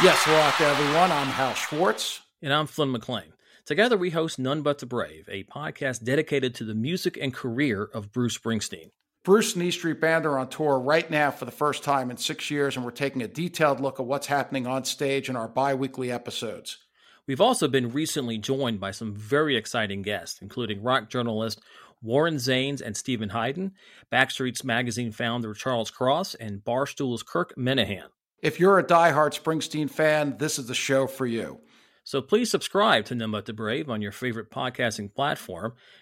Yes, 0.02 0.24
hello 0.24 0.38
out 0.38 0.58
there, 0.58 0.70
everyone. 0.70 1.12
I'm 1.12 1.28
Hal 1.28 1.54
Schwartz. 1.54 2.20
And 2.40 2.52
I'm 2.52 2.66
Flynn 2.66 2.90
McLean. 2.90 3.34
Together, 3.64 3.96
we 3.96 4.10
host 4.10 4.38
None 4.38 4.62
But 4.62 4.80
the 4.80 4.86
Brave, 4.86 5.28
a 5.30 5.44
podcast 5.44 6.02
dedicated 6.02 6.54
to 6.56 6.64
the 6.64 6.74
music 6.74 7.16
and 7.20 7.32
career 7.32 7.84
of 7.84 8.10
Bruce 8.10 8.36
Springsteen. 8.36 8.90
Bruce 9.24 9.54
and 9.54 9.62
E 9.62 9.70
Street 9.70 10.00
Band 10.00 10.26
are 10.26 10.36
on 10.36 10.48
tour 10.48 10.80
right 10.80 11.08
now 11.08 11.30
for 11.30 11.44
the 11.44 11.52
first 11.52 11.84
time 11.84 12.10
in 12.10 12.16
six 12.16 12.50
years, 12.50 12.74
and 12.74 12.84
we're 12.84 12.90
taking 12.90 13.22
a 13.22 13.28
detailed 13.28 13.78
look 13.78 14.00
at 14.00 14.06
what's 14.06 14.26
happening 14.26 14.66
on 14.66 14.84
stage 14.84 15.28
in 15.28 15.36
our 15.36 15.46
bi 15.46 15.74
weekly 15.74 16.10
episodes. 16.10 16.78
We've 17.28 17.40
also 17.40 17.68
been 17.68 17.92
recently 17.92 18.38
joined 18.38 18.80
by 18.80 18.90
some 18.90 19.14
very 19.14 19.56
exciting 19.56 20.02
guests, 20.02 20.42
including 20.42 20.82
rock 20.82 21.08
journalist 21.08 21.60
Warren 22.02 22.34
Zanes 22.34 22.80
and 22.80 22.96
Steven 22.96 23.28
Hyden, 23.28 23.74
Backstreets 24.12 24.64
Magazine 24.64 25.12
founder 25.12 25.54
Charles 25.54 25.92
Cross, 25.92 26.34
and 26.34 26.64
Barstool's 26.64 27.22
Kirk 27.22 27.54
Minihane. 27.56 28.08
If 28.40 28.58
you're 28.58 28.80
a 28.80 28.84
diehard 28.84 29.40
Springsteen 29.40 29.88
fan, 29.88 30.36
this 30.38 30.58
is 30.58 30.66
the 30.66 30.74
show 30.74 31.06
for 31.06 31.26
you. 31.26 31.60
So 32.02 32.20
please 32.20 32.50
subscribe 32.50 33.04
to 33.04 33.28
But 33.28 33.46
the 33.46 33.52
Brave 33.52 33.88
on 33.88 34.02
your 34.02 34.10
favorite 34.10 34.50
podcasting 34.50 35.14
platform, 35.14 35.74